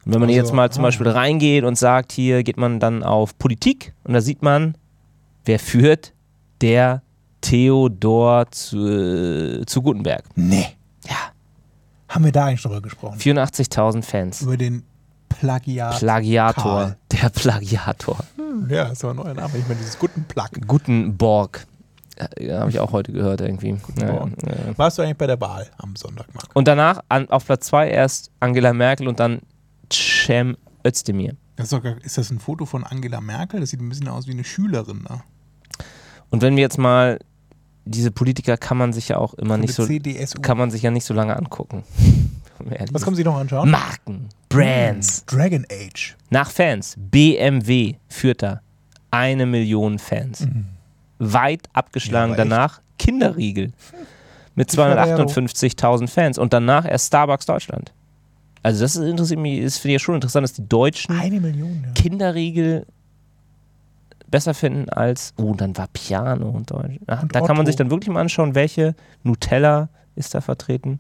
Und 0.09 0.14
wenn 0.14 0.20
man 0.20 0.30
Also, 0.30 0.40
jetzt 0.40 0.52
mal 0.54 0.70
zum. 0.72 0.82
Beispiel 0.84 1.06
reingeht 1.09 1.64
und 1.64 1.76
sagt, 1.76 2.12
hier 2.12 2.42
geht 2.42 2.56
man 2.56 2.80
dann 2.80 3.02
auf 3.02 3.38
Politik 3.38 3.92
und 4.04 4.14
da 4.14 4.22
sieht 4.22 4.40
man, 4.42 4.74
wer 5.44 5.59
führt, 5.59 6.14
der 6.62 7.02
Theodor 7.42 8.50
zu, 8.50 9.64
zu 9.66 9.82
Gutenberg. 9.82 10.24
Nee. 10.34 10.66
Ja, 11.06 11.16
Haben 12.09 12.24
wir 12.24 12.32
da 12.32 12.46
eigentlich 12.46 12.62
drüber 12.62 12.80
gesprochen? 12.80 13.18
84.000 13.18 14.02
Fans. 14.02 14.40
Über 14.40 14.56
den 14.56 14.82
Plagiat. 15.28 15.98
Plagiator, 15.98 16.62
Karl. 16.62 16.96
der 17.12 17.28
Plagiator. 17.28 18.16
Hm, 18.36 18.66
ja, 18.70 18.84
ist 18.84 19.04
aber 19.04 19.12
ein 19.12 19.16
neuer 19.16 19.34
Name. 19.34 19.59
Ich 19.59 19.68
meine, 19.68 19.78
dieses 19.78 19.98
guten 19.98 20.24
Plug. 20.24 20.48
Gutenborg. 20.66 21.66
Ja, 22.40 22.61
Habe 22.61 22.70
ich 22.70 22.80
auch 22.80 22.92
heute 22.92 23.12
gehört 23.12 23.42
irgendwie. 23.42 23.76
Ja, 24.00 24.09
ja. 24.09 24.28
Warst 24.76 24.98
du 24.98 25.02
eigentlich 25.02 25.18
bei 25.18 25.26
der 25.28 25.40
Wahl 25.40 25.68
am 25.76 25.94
Sonntag, 25.94 26.26
Marc? 26.34 26.48
Und 26.54 26.66
danach 26.66 27.00
an, 27.11 27.28
auf 27.30 27.44
Platz 27.44 27.66
2 27.66 27.90
erst 27.90 28.30
Angela 28.40 28.72
Merkel 28.72 29.06
und 29.06 29.20
dann 29.20 29.40
Cem 29.93 30.57
Özdemir. 30.86 31.34
Das 31.57 31.72
ist, 31.72 31.82
gar, 31.82 31.97
ist 32.05 32.18
das 32.18 32.30
ein 32.30 32.39
Foto 32.39 32.66
von 32.66 32.84
Angela 32.84 33.20
Merkel? 33.20 33.61
Das 33.61 33.70
sieht 33.70 33.80
ein 33.80 33.89
bisschen 33.89 34.09
aus 34.09 34.26
wie 34.26 34.32
eine 34.32 34.45
Schülerin. 34.45 35.05
Ne? 35.09 35.22
Und 36.30 36.43
wenn 36.43 36.57
wir 36.57 36.62
jetzt 36.62 36.78
mal 36.78 37.18
diese 37.89 38.11
Politiker 38.11 38.57
kann 38.57 38.76
man 38.76 38.93
sich 38.93 39.09
ja 39.09 39.16
auch 39.16 39.34
immer 39.34 39.55
Von 39.55 39.61
nicht 39.61 39.74
so 39.74 39.86
CDSU. 39.86 40.41
kann 40.41 40.59
man 40.59 40.70
sich 40.70 40.82
ja 40.82 40.91
nicht 40.91 41.05
so 41.05 41.14
lange 41.14 41.36
angucken. 41.36 41.84
Was 42.93 43.03
kommen 43.03 43.16
Sie 43.16 43.24
noch 43.24 43.36
anschauen? 43.36 43.70
Marken, 43.70 44.28
Brands. 44.49 45.24
Dragon 45.26 45.64
Age. 45.70 46.16
Nach 46.30 46.51
Fans. 46.51 46.97
BMW 46.99 47.95
führt 48.09 48.43
da 48.43 48.61
eine 49.11 49.47
Million 49.47 49.99
Fans. 49.99 50.47
Weit 51.18 51.68
abgeschlagen. 51.72 52.32
Ja, 52.32 52.39
echt. 52.39 52.51
danach 52.51 52.80
Kinderriegel 52.99 53.72
mit 54.55 54.72
Ferrero. 54.72 55.22
258.000 55.22 56.09
Fans 56.09 56.39
und 56.39 56.53
danach 56.53 56.84
erst 56.84 57.07
Starbucks 57.07 57.47
Deutschland. 57.47 57.93
Also 58.62 58.82
das 58.82 58.96
ist 58.96 59.02
interessiert 59.02 59.40
mich, 59.40 59.59
ist 59.59 59.78
finde 59.78 59.96
ich 59.96 60.02
schon 60.02 60.14
interessant, 60.16 60.44
dass 60.44 60.52
die 60.52 60.68
Deutschen 60.68 61.16
Million, 61.40 61.82
ja. 61.86 61.92
Kinderriegel 61.92 62.86
besser 64.30 64.54
finden 64.54 64.88
als, 64.90 65.32
oh, 65.38 65.54
dann 65.54 65.76
war 65.76 65.88
Piano 65.88 66.50
und 66.50 66.70
Deutsch. 66.70 66.98
Ach, 67.06 67.22
Und 67.22 67.34
da 67.34 67.40
kann 67.40 67.56
man 67.56 67.61
Otto. 67.61 67.66
sich 67.66 67.76
dann 67.76 67.90
wirklich 67.90 68.12
mal 68.12 68.20
anschauen, 68.20 68.54
welche 68.54 68.94
Nutella 69.22 69.88
ist 70.16 70.34
da 70.34 70.40
vertreten. 70.40 70.98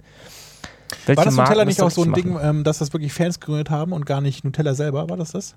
Welche 1.04 1.18
War 1.18 1.24
das 1.26 1.34
Marken 1.34 1.50
Nutella 1.50 1.64
nicht 1.66 1.82
auch 1.82 1.90
so 1.90 2.02
ein 2.04 2.14
Ding, 2.14 2.38
ähm, 2.40 2.64
dass 2.64 2.78
das 2.78 2.92
wirklich 2.92 3.12
Fans 3.12 3.38
gegründet 3.40 3.70
haben 3.70 3.92
und 3.92 4.06
gar 4.06 4.20
nicht 4.20 4.44
Nutella 4.44 4.74
selber? 4.74 5.08
War 5.10 5.16
das 5.16 5.32
das? 5.32 5.56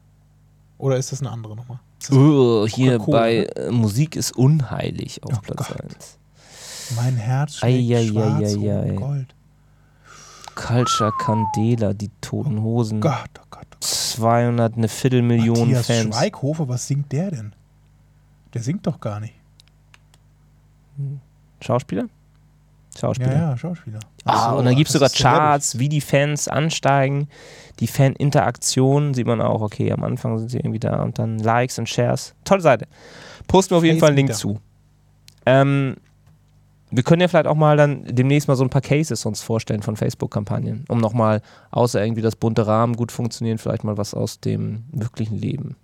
Oder 0.78 0.98
ist 0.98 1.12
das 1.12 1.22
eine 1.22 1.30
andere 1.32 1.56
das 2.00 2.12
Oh, 2.12 2.68
hier 2.68 2.98
bei 3.00 3.48
ne? 3.56 3.68
äh, 3.68 3.72
Musik 3.72 4.16
ist 4.16 4.36
unheilig 4.36 5.24
auf 5.24 5.38
Oh 5.38 5.42
Platz 5.42 5.68
Gott. 5.68 5.82
1. 5.82 6.18
mein 6.96 7.16
Herz 7.16 7.58
schlägt 7.58 7.92
Ei, 7.92 7.98
ei, 7.98 8.08
schwarz 8.08 8.42
ei, 8.42 8.56
ei, 8.56 8.90
und. 8.90 8.96
Gold. 8.96 9.36
Culture 10.56 11.12
Candela, 11.20 11.94
die 11.94 12.10
Toten 12.22 12.62
Hosen. 12.62 13.02
Gott, 13.02 13.30
oh 13.40 13.46
Gott. 13.50 13.68
Oh 13.74 13.78
200, 13.80 14.78
eine 14.78 14.88
Viertelmillion 14.88 15.60
Matthias 15.60 15.88
Fans. 15.88 16.16
Schweighofer, 16.16 16.68
was 16.68 16.88
singt 16.88 17.12
der 17.12 17.32
denn? 17.32 17.54
Der 18.54 18.62
singt 18.62 18.86
doch 18.86 19.00
gar 19.00 19.20
nicht. 19.20 19.34
Schauspieler? 21.62 22.04
Ja, 22.04 23.00
Schauspieler. 23.00 23.34
ja, 23.34 23.58
Schauspieler. 23.58 24.00
Ah, 24.26 24.32
Ach 24.34 24.52
so, 24.52 24.58
und 24.58 24.66
dann 24.66 24.76
gibt 24.76 24.90
es 24.90 24.94
sogar. 24.94 25.10
Charts, 25.10 25.80
wie 25.80 25.88
die 25.90 26.02
Fans 26.02 26.48
ansteigen. 26.48 27.30
Die 27.80 27.88
Fan-Interaktion 27.88 29.14
sieht 29.14 29.26
man 29.28 29.42
auch, 29.42 29.62
okay, 29.62 29.92
am 29.92 30.04
Anfang 30.04 30.38
sind 30.38 30.50
sie 30.50 30.58
irgendwie 30.58 30.80
da 30.80 31.02
und 31.02 31.18
dann 31.18 31.40
Likes 31.40 31.80
und 31.80 31.88
Shares. 31.88 32.36
Tolle 32.44 32.62
Seite. 32.62 32.88
Posten 33.48 33.72
wir 33.72 33.78
auf 33.78 33.84
jeden 33.84 34.00
Fall 34.00 34.10
einen 34.10 34.18
Link 34.18 34.36
zu. 34.36 34.60
Ähm, 35.46 35.96
wir 36.92 37.04
können 37.04 37.22
ja 37.22 37.28
vielleicht 37.30 37.48
auch 37.48 37.56
mal 37.56 37.78
dann 37.78 38.04
demnächst 38.06 38.48
mal 38.48 38.56
so 38.56 38.64
ein 38.64 38.70
paar 38.70 38.82
Cases 38.82 39.26
uns 39.26 39.42
vorstellen 39.42 39.82
von 39.82 39.96
Facebook-Kampagnen, 39.96 40.84
um 40.90 41.00
nochmal, 41.00 41.42
außer 41.72 42.04
irgendwie 42.04 42.22
das 42.22 42.36
bunte 42.36 42.68
Rahmen 42.68 42.96
gut 42.96 43.12
funktionieren, 43.12 43.58
vielleicht 43.58 43.86
mal 43.86 43.98
was 43.98 44.14
aus 44.14 44.42
dem 44.42 44.84
wirklichen 44.92 45.38
Leben 45.38 45.78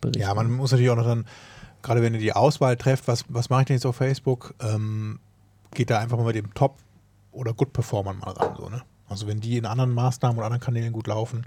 berichten. 0.00 0.22
Ja, 0.22 0.32
man 0.34 0.50
muss 0.52 0.70
natürlich 0.70 0.90
auch 0.90 0.96
noch 0.96 1.06
dann, 1.06 1.26
gerade 1.82 2.02
wenn 2.02 2.14
ihr 2.14 2.20
die 2.20 2.32
Auswahl 2.32 2.76
trefft, 2.76 3.08
was, 3.08 3.24
was 3.28 3.50
mache 3.50 3.62
ich 3.62 3.66
denn 3.66 3.76
jetzt 3.76 3.86
auf 3.86 3.96
Facebook, 3.96 4.54
ähm, 4.60 5.18
geht 5.74 5.90
da 5.90 5.98
einfach 5.98 6.16
mal 6.16 6.24
mit 6.24 6.36
dem 6.36 6.54
Top- 6.54 6.78
oder 7.32 7.52
Good-Performern 7.52 8.18
mal 8.18 8.30
ran. 8.30 8.54
So, 8.56 8.68
ne? 8.68 8.82
Also 9.08 9.26
wenn 9.26 9.40
die 9.40 9.56
in 9.56 9.66
anderen 9.66 9.92
Maßnahmen 9.92 10.38
und 10.38 10.44
anderen 10.44 10.62
Kanälen 10.62 10.92
gut 10.92 11.08
laufen, 11.08 11.46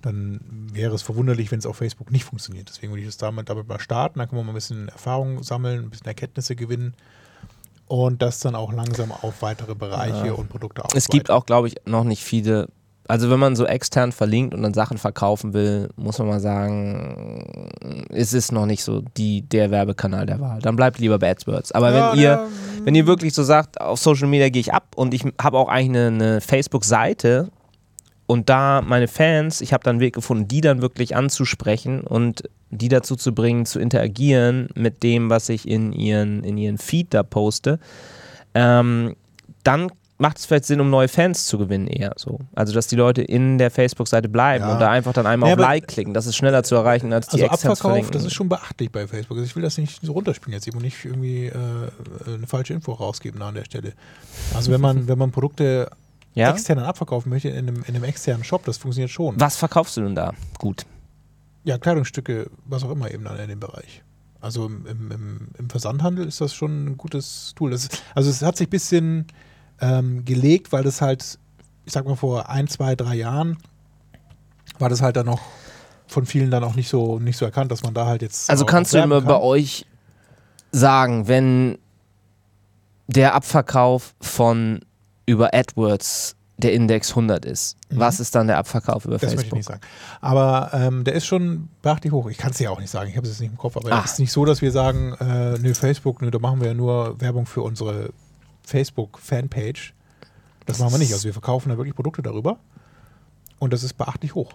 dann 0.00 0.40
wäre 0.72 0.94
es 0.94 1.02
verwunderlich, 1.02 1.50
wenn 1.50 1.58
es 1.58 1.66
auf 1.66 1.76
Facebook 1.76 2.10
nicht 2.10 2.24
funktioniert. 2.24 2.68
Deswegen 2.68 2.92
würde 2.92 3.02
ich 3.02 3.08
das 3.08 3.16
damit, 3.16 3.48
damit 3.48 3.68
mal 3.68 3.80
starten, 3.80 4.18
dann 4.18 4.28
kann 4.28 4.36
man 4.36 4.46
mal 4.46 4.52
ein 4.52 4.56
bisschen 4.56 4.88
Erfahrung 4.88 5.42
sammeln, 5.42 5.84
ein 5.84 5.90
bisschen 5.90 6.06
Erkenntnisse 6.06 6.54
gewinnen 6.54 6.94
und 7.92 8.22
das 8.22 8.40
dann 8.40 8.54
auch 8.54 8.72
langsam 8.72 9.12
auf 9.12 9.42
weitere 9.42 9.74
Bereiche 9.74 10.28
Ja. 10.28 10.32
und 10.32 10.48
Produkte 10.48 10.82
Es 10.94 11.08
gibt 11.08 11.30
auch, 11.30 11.44
glaube 11.44 11.68
ich, 11.68 11.74
noch 11.84 12.04
nicht 12.04 12.24
viele. 12.24 12.68
Also 13.06 13.28
wenn 13.30 13.38
man 13.38 13.54
so 13.54 13.66
extern 13.66 14.12
verlinkt 14.12 14.54
und 14.54 14.62
dann 14.62 14.72
Sachen 14.72 14.96
verkaufen 14.96 15.52
will, 15.52 15.90
muss 15.96 16.18
man 16.18 16.28
mal 16.28 16.40
sagen, 16.40 17.68
es 18.08 18.32
ist 18.32 18.50
noch 18.50 18.64
nicht 18.64 18.82
so 18.82 19.02
die, 19.18 19.42
der 19.42 19.70
Werbekanal 19.70 20.24
der 20.24 20.40
Wahl. 20.40 20.60
Dann 20.62 20.74
bleibt 20.74 21.00
lieber 21.00 21.18
bei 21.18 21.32
AdWords. 21.32 21.72
Aber 21.72 21.92
Ja, 21.92 22.12
wenn 22.12 22.18
ihr, 22.18 22.24
ja, 22.24 22.46
wenn 22.84 22.94
ihr 22.94 23.06
wirklich 23.06 23.34
so 23.34 23.42
sagt, 23.42 23.78
auf 23.78 23.98
Social 23.98 24.28
Media 24.28 24.48
gehe 24.48 24.60
ich 24.60 24.72
ab 24.72 24.86
und 24.96 25.12
ich 25.12 25.24
habe 25.38 25.58
auch 25.58 25.68
eigentlich 25.68 26.02
eine, 26.02 26.06
eine 26.24 26.40
Facebook-Seite 26.40 27.50
und 28.32 28.48
da 28.48 28.82
meine 28.82 29.08
Fans, 29.08 29.60
ich 29.60 29.72
habe 29.72 29.84
dann 29.84 29.92
einen 29.94 30.00
Weg 30.00 30.14
gefunden, 30.14 30.48
die 30.48 30.60
dann 30.60 30.80
wirklich 30.82 31.14
anzusprechen 31.14 32.00
und 32.00 32.42
die 32.70 32.88
dazu 32.88 33.16
zu 33.16 33.34
bringen, 33.34 33.66
zu 33.66 33.78
interagieren 33.78 34.68
mit 34.74 35.02
dem, 35.02 35.28
was 35.30 35.48
ich 35.48 35.68
in 35.68 35.92
ihren, 35.92 36.42
in 36.42 36.56
ihren 36.56 36.78
Feed 36.78 37.12
da 37.14 37.22
poste, 37.22 37.78
ähm, 38.54 39.14
dann 39.64 39.90
macht 40.18 40.38
es 40.38 40.46
vielleicht 40.46 40.66
Sinn, 40.66 40.80
um 40.80 40.88
neue 40.88 41.08
Fans 41.08 41.46
zu 41.46 41.58
gewinnen 41.58 41.88
eher 41.88 42.12
so. 42.16 42.38
Also, 42.54 42.72
dass 42.72 42.86
die 42.86 42.94
Leute 42.94 43.22
in 43.22 43.58
der 43.58 43.70
Facebook-Seite 43.72 44.28
bleiben 44.28 44.64
Ja. 44.64 44.72
und 44.74 44.78
da 44.80 44.88
einfach 44.88 45.12
dann 45.12 45.26
einmal 45.26 45.48
Ja, 45.50 45.54
auf 45.56 45.60
Like 45.60 45.88
klicken. 45.88 46.14
Das 46.14 46.26
ist 46.26 46.36
schneller 46.36 46.62
zu 46.62 46.76
erreichen, 46.76 47.12
als 47.12 47.26
die 47.26 47.42
Also 47.42 47.46
extern 47.46 47.58
zu 47.60 47.66
Abverkauf, 47.72 47.90
verlinken. 47.90 48.12
das 48.12 48.24
ist 48.24 48.32
schon 48.32 48.48
beachtlich 48.48 48.90
bei 48.92 49.06
Facebook. 49.08 49.36
Also 49.38 49.46
ich 49.46 49.56
will 49.56 49.62
das 49.64 49.78
nicht 49.78 49.98
so 50.00 50.12
runterspielen 50.12 50.54
jetzt 50.54 50.68
eben 50.68 50.76
und 50.76 50.84
nicht 50.84 51.04
irgendwie 51.04 51.46
äh, 51.46 51.54
eine 52.26 52.46
falsche 52.46 52.72
Info 52.72 52.92
rausgeben 52.92 53.42
an 53.42 53.54
der 53.56 53.64
Stelle. 53.64 53.94
Also 54.54 54.70
wenn 54.70 54.80
man, 54.80 55.08
wenn 55.08 55.18
man 55.18 55.32
Produkte 55.32 55.90
ja? 56.34 56.50
extern 56.50 56.78
dann 56.78 56.86
abverkaufen 56.86 57.30
möchte 57.30 57.48
in 57.48 57.68
einem, 57.68 57.82
in 57.86 57.94
einem 57.94 58.04
externen 58.04 58.44
Shop, 58.44 58.64
das 58.64 58.78
funktioniert 58.78 59.10
schon. 59.10 59.38
Was 59.40 59.56
verkaufst 59.56 59.96
du 59.96 60.02
denn 60.02 60.14
da? 60.14 60.32
Gut. 60.58 60.86
Ja, 61.64 61.78
Kleidungsstücke, 61.78 62.50
was 62.64 62.82
auch 62.84 62.90
immer 62.90 63.10
eben 63.10 63.24
dann 63.24 63.38
in 63.38 63.48
dem 63.48 63.60
Bereich. 63.60 64.02
Also 64.40 64.66
im, 64.66 64.86
im, 64.86 65.48
im, 65.56 65.70
Versandhandel 65.70 66.26
ist 66.26 66.40
das 66.40 66.52
schon 66.52 66.84
ein 66.84 66.96
gutes 66.96 67.52
Tool. 67.54 67.70
Das 67.70 67.88
also 68.14 68.28
es 68.28 68.42
hat 68.42 68.56
sich 68.56 68.66
ein 68.66 68.70
bisschen 68.70 69.26
ähm, 69.80 70.24
gelegt, 70.24 70.72
weil 70.72 70.82
das 70.82 71.00
halt, 71.00 71.38
ich 71.84 71.92
sag 71.92 72.04
mal 72.06 72.16
vor 72.16 72.48
ein, 72.48 72.66
zwei, 72.66 72.96
drei 72.96 73.14
Jahren 73.14 73.58
war 74.80 74.88
das 74.88 75.00
halt 75.00 75.16
dann 75.16 75.26
noch 75.26 75.40
von 76.08 76.26
vielen 76.26 76.50
dann 76.50 76.64
auch 76.64 76.74
nicht 76.74 76.88
so 76.88 77.20
nicht 77.20 77.36
so 77.36 77.44
erkannt, 77.44 77.70
dass 77.70 77.84
man 77.84 77.94
da 77.94 78.06
halt 78.06 78.22
jetzt 78.22 78.50
Also 78.50 78.64
kannst 78.66 78.92
du 78.92 78.98
immer 78.98 79.20
kann. 79.20 79.28
bei 79.28 79.40
euch 79.40 79.86
sagen, 80.72 81.28
wenn 81.28 81.78
der 83.06 83.34
Abverkauf 83.34 84.14
von 84.20 84.80
über 85.32 85.52
AdWords 85.54 86.36
der 86.58 86.74
Index 86.74 87.10
100 87.16 87.44
ist, 87.44 87.76
Mhm. 87.90 87.98
was 87.98 88.20
ist 88.20 88.34
dann 88.34 88.46
der 88.46 88.58
Abverkauf 88.58 89.04
über 89.04 89.14
Das 89.18 89.22
möchte 89.22 89.34
ich 89.36 89.40
Facebook? 89.40 89.56
nicht 89.56 89.66
sagen. 89.66 89.80
Aber 90.20 90.70
ähm, 90.74 91.02
der 91.04 91.14
ist 91.14 91.26
schon 91.26 91.68
beachtlich 91.82 92.12
hoch. 92.12 92.28
Ich 92.28 92.38
kann 92.38 92.52
es 92.52 92.58
ja 92.60 92.70
auch 92.70 92.78
nicht 92.78 92.90
sagen. 92.90 93.10
Ich 93.10 93.16
habe 93.16 93.26
es 93.26 93.32
jetzt 93.32 93.40
nicht 93.40 93.50
im 93.50 93.58
Kopf. 93.58 93.76
Aber 93.76 93.90
Ah. 93.90 94.02
es 94.04 94.12
ist 94.12 94.18
nicht 94.20 94.30
so, 94.32 94.44
dass 94.44 94.62
wir 94.62 94.70
sagen, 94.70 95.14
äh, 95.14 95.58
nö, 95.58 95.74
Facebook, 95.74 96.22
nö, 96.22 96.30
da 96.30 96.38
machen 96.38 96.60
wir 96.60 96.68
ja 96.68 96.74
nur 96.74 97.20
Werbung 97.20 97.46
für 97.46 97.62
unsere 97.62 98.10
Facebook-Fanpage. 98.64 99.94
Das 100.66 100.78
machen 100.78 100.92
wir 100.92 100.98
nicht. 100.98 101.12
Also 101.12 101.24
wir 101.24 101.32
verkaufen 101.32 101.70
da 101.70 101.76
wirklich 101.76 101.94
Produkte 101.96 102.22
darüber. 102.22 102.58
Und 103.58 103.72
das 103.72 103.82
ist 103.82 103.94
beachtlich 103.94 104.34
hoch. 104.34 104.52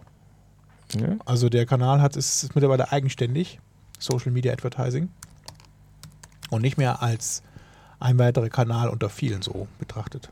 Ja. 0.93 1.15
Also 1.25 1.49
der 1.49 1.65
Kanal 1.65 2.01
hat, 2.01 2.15
ist, 2.15 2.43
ist 2.43 2.55
mittlerweile 2.55 2.91
eigenständig. 2.91 3.59
Social 3.99 4.31
Media 4.31 4.53
Advertising. 4.53 5.09
Und 6.49 6.61
nicht 6.61 6.77
mehr 6.77 7.01
als 7.01 7.41
ein 7.99 8.17
weiterer 8.19 8.47
Kanal 8.49 8.89
unter 8.89 9.09
vielen 9.09 9.41
so 9.41 9.67
betrachtet. 9.79 10.29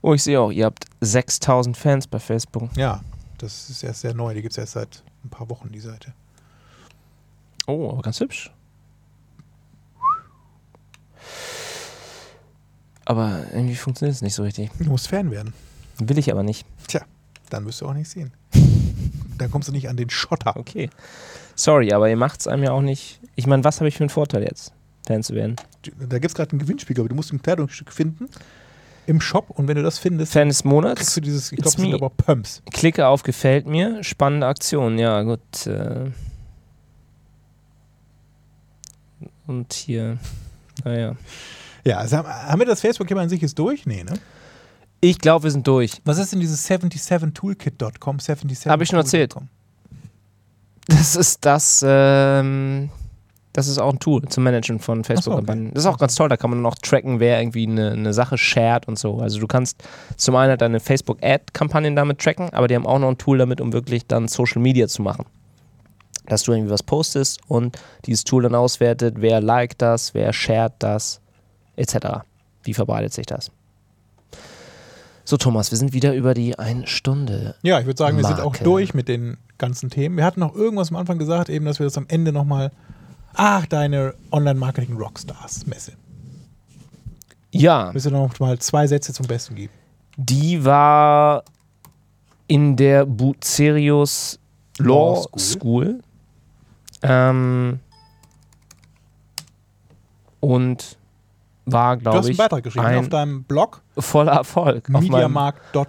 Oh, 0.00 0.14
ich 0.14 0.22
sehe 0.22 0.40
auch, 0.40 0.52
ihr 0.52 0.64
habt 0.64 0.84
6000 1.00 1.76
Fans 1.76 2.06
bei 2.06 2.18
Facebook. 2.18 2.70
Ja, 2.76 3.02
das 3.38 3.68
ist 3.68 3.82
erst 3.82 4.02
sehr 4.02 4.14
neu. 4.14 4.32
Die 4.34 4.42
gibt 4.42 4.52
es 4.52 4.58
erst 4.58 4.72
seit 4.72 5.02
ein 5.24 5.28
paar 5.28 5.50
Wochen, 5.50 5.72
die 5.72 5.80
Seite. 5.80 6.12
Oh, 7.66 7.90
aber 7.90 8.02
ganz 8.02 8.20
hübsch. 8.20 8.52
Aber 13.04 13.44
irgendwie 13.52 13.74
funktioniert 13.74 14.14
es 14.14 14.22
nicht 14.22 14.34
so 14.34 14.42
richtig. 14.42 14.70
Du 14.78 14.90
musst 14.90 15.08
Fan 15.08 15.30
werden. 15.30 15.52
Will 15.98 16.18
ich 16.18 16.30
aber 16.30 16.42
nicht. 16.42 16.66
Tja, 16.86 17.02
dann 17.50 17.64
wirst 17.66 17.80
du 17.80 17.86
auch 17.86 17.94
nicht 17.94 18.08
sehen. 18.08 18.32
dann 19.38 19.50
kommst 19.50 19.68
du 19.68 19.72
nicht 19.72 19.88
an 19.88 19.96
den 19.96 20.10
Schotter. 20.10 20.56
Okay. 20.56 20.90
Sorry, 21.56 21.92
aber 21.92 22.08
ihr 22.08 22.16
macht 22.16 22.40
es 22.40 22.46
einem 22.46 22.62
ja 22.62 22.70
auch 22.70 22.82
nicht. 22.82 23.20
Ich 23.34 23.46
meine, 23.46 23.64
was 23.64 23.80
habe 23.80 23.88
ich 23.88 23.96
für 23.96 24.04
einen 24.04 24.10
Vorteil 24.10 24.42
jetzt, 24.42 24.72
Fan 25.06 25.22
zu 25.22 25.34
werden? 25.34 25.56
Da 25.82 26.18
gibt 26.18 26.26
es 26.26 26.34
gerade 26.34 26.54
ein 26.54 26.58
Gewinnspiel, 26.58 26.98
aber 27.00 27.08
du 27.08 27.14
musst 27.14 27.32
ein 27.32 27.42
Kleidungsstück 27.42 27.92
finden 27.92 28.28
im 29.08 29.22
Shop 29.22 29.48
und 29.50 29.68
wenn 29.68 29.76
du 29.76 29.82
das 29.82 29.98
findest, 29.98 30.32
Fan 30.32 30.48
des 30.48 30.58
kriegst 30.58 30.66
Monats. 30.66 31.14
du 31.14 31.20
dieses, 31.22 31.50
ich 31.50 31.56
glaube, 31.56 31.64
das 31.76 31.82
sind 31.82 31.94
aber 31.94 32.10
Pumps. 32.10 32.62
Klicke 32.70 33.06
auf 33.06 33.22
Gefällt 33.22 33.66
mir. 33.66 34.04
Spannende 34.04 34.46
Aktion. 34.46 34.98
Ja, 34.98 35.22
gut. 35.22 35.66
Äh. 35.66 36.10
Und 39.46 39.72
hier. 39.72 40.18
Naja. 40.84 41.16
Ja, 41.84 41.98
also 41.98 42.18
haben, 42.18 42.58
wir 42.58 42.66
das 42.66 42.82
Facebook-Thema 42.82 43.22
an 43.22 43.30
sich 43.30 43.40
jetzt 43.40 43.58
durch? 43.58 43.86
Nee, 43.86 44.04
ne? 44.04 44.12
Ich 45.00 45.18
glaube, 45.18 45.44
wir 45.44 45.50
sind 45.50 45.66
durch. 45.66 46.02
Was 46.04 46.18
ist 46.18 46.32
denn 46.32 46.40
dieses 46.40 46.68
77toolkit.com? 46.68 48.18
77 48.18 48.70
Hab 48.70 48.82
ich 48.82 48.88
schon 48.88 48.98
erzählt. 48.98 49.34
Das 50.86 51.16
ist 51.16 51.44
das, 51.46 51.82
ähm, 51.86 52.90
das 53.52 53.66
ist 53.66 53.78
auch 53.78 53.92
ein 53.92 53.98
Tool 53.98 54.22
zum 54.28 54.44
Managen 54.44 54.78
von 54.78 55.04
Facebook-Kampagnen. 55.04 55.72
Das 55.74 55.84
ist 55.84 55.86
auch 55.86 55.98
ganz 55.98 56.14
toll, 56.14 56.28
da 56.28 56.36
kann 56.36 56.50
man 56.50 56.62
noch 56.62 56.74
tracken, 56.76 57.18
wer 57.18 57.40
irgendwie 57.40 57.66
eine, 57.66 57.92
eine 57.92 58.12
Sache 58.12 58.38
shared 58.38 58.86
und 58.86 58.98
so. 58.98 59.18
Also 59.18 59.40
du 59.40 59.46
kannst 59.46 59.82
zum 60.16 60.36
einen 60.36 60.50
halt 60.50 60.60
deine 60.60 60.80
Facebook-Ad-Kampagnen 60.80 61.96
damit 61.96 62.18
tracken, 62.20 62.50
aber 62.50 62.68
die 62.68 62.74
haben 62.74 62.86
auch 62.86 62.98
noch 62.98 63.08
ein 63.08 63.18
Tool 63.18 63.38
damit, 63.38 63.60
um 63.60 63.72
wirklich 63.72 64.06
dann 64.06 64.28
Social 64.28 64.60
Media 64.60 64.86
zu 64.86 65.02
machen. 65.02 65.24
Dass 66.26 66.42
du 66.42 66.52
irgendwie 66.52 66.70
was 66.70 66.82
postest 66.82 67.40
und 67.48 67.78
dieses 68.04 68.24
Tool 68.24 68.42
dann 68.42 68.54
auswertet, 68.54 69.16
wer 69.18 69.40
liked 69.40 69.80
das, 69.80 70.12
wer 70.14 70.32
shared 70.32 70.74
das, 70.78 71.20
etc. 71.76 71.96
Wie 72.64 72.74
verbreitet 72.74 73.14
sich 73.14 73.26
das? 73.26 73.50
So, 75.24 75.36
Thomas, 75.36 75.70
wir 75.70 75.78
sind 75.78 75.92
wieder 75.92 76.14
über 76.14 76.32
die 76.32 76.58
eine 76.58 76.86
Stunde. 76.86 77.54
Ja, 77.62 77.80
ich 77.80 77.86
würde 77.86 77.98
sagen, 77.98 78.16
wir 78.16 78.24
sind 78.24 78.40
auch 78.40 78.52
Marke. 78.52 78.64
durch 78.64 78.94
mit 78.94 79.08
den 79.08 79.36
ganzen 79.58 79.90
Themen. 79.90 80.16
Wir 80.16 80.24
hatten 80.24 80.40
noch 80.40 80.54
irgendwas 80.54 80.90
am 80.90 80.96
Anfang 80.96 81.18
gesagt, 81.18 81.50
eben, 81.50 81.66
dass 81.66 81.78
wir 81.78 81.84
das 81.84 81.98
am 81.98 82.06
Ende 82.08 82.32
nochmal. 82.32 82.72
Ach, 83.34 83.66
deine 83.66 84.14
Online-Marketing-Rockstars-Messe. 84.32 85.92
Ja, 87.50 87.92
Willst 87.94 88.06
du 88.06 88.10
noch 88.10 88.38
mal 88.40 88.58
zwei 88.58 88.86
Sätze 88.86 89.12
zum 89.12 89.26
Besten 89.26 89.54
geben? 89.54 89.72
Die 90.16 90.64
war 90.64 91.44
in 92.46 92.76
der 92.76 93.06
Bucerius 93.06 94.38
Law 94.78 95.14
Law 95.14 95.22
School. 95.38 95.40
School. 95.40 96.00
Ähm, 97.02 97.80
und 100.40 100.96
war, 101.66 101.96
Du 101.96 102.00
hast 102.00 102.02
glaube 102.02 102.18
einen 102.18 102.30
ich, 102.32 102.38
Beitrag 102.38 102.64
geschrieben 102.64 102.86
ein 102.86 102.98
auf 102.98 103.08
deinem 103.08 103.44
Blog 103.44 103.82
voller 103.98 104.32
Erfolg. 104.32 104.88
Mediamarkt.de. 104.88 105.82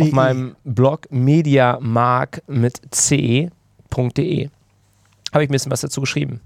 auf 0.00 0.12
meinem 0.12 0.56
Blog 0.64 1.10
mediamark 1.10 2.42
mit 2.46 2.80
c.de 2.90 3.50
habe 5.32 5.44
ich 5.44 5.50
ein 5.50 5.52
bisschen 5.52 5.72
was 5.72 5.80
dazu 5.80 6.00
geschrieben. 6.00 6.40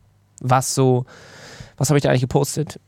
Was 0.44 0.74
so, 0.74 1.04
was 1.76 1.88
habe 1.88 1.98
ich 1.98 2.02
da 2.02 2.08
eigentlich 2.10 2.20
gepostet? 2.22 2.78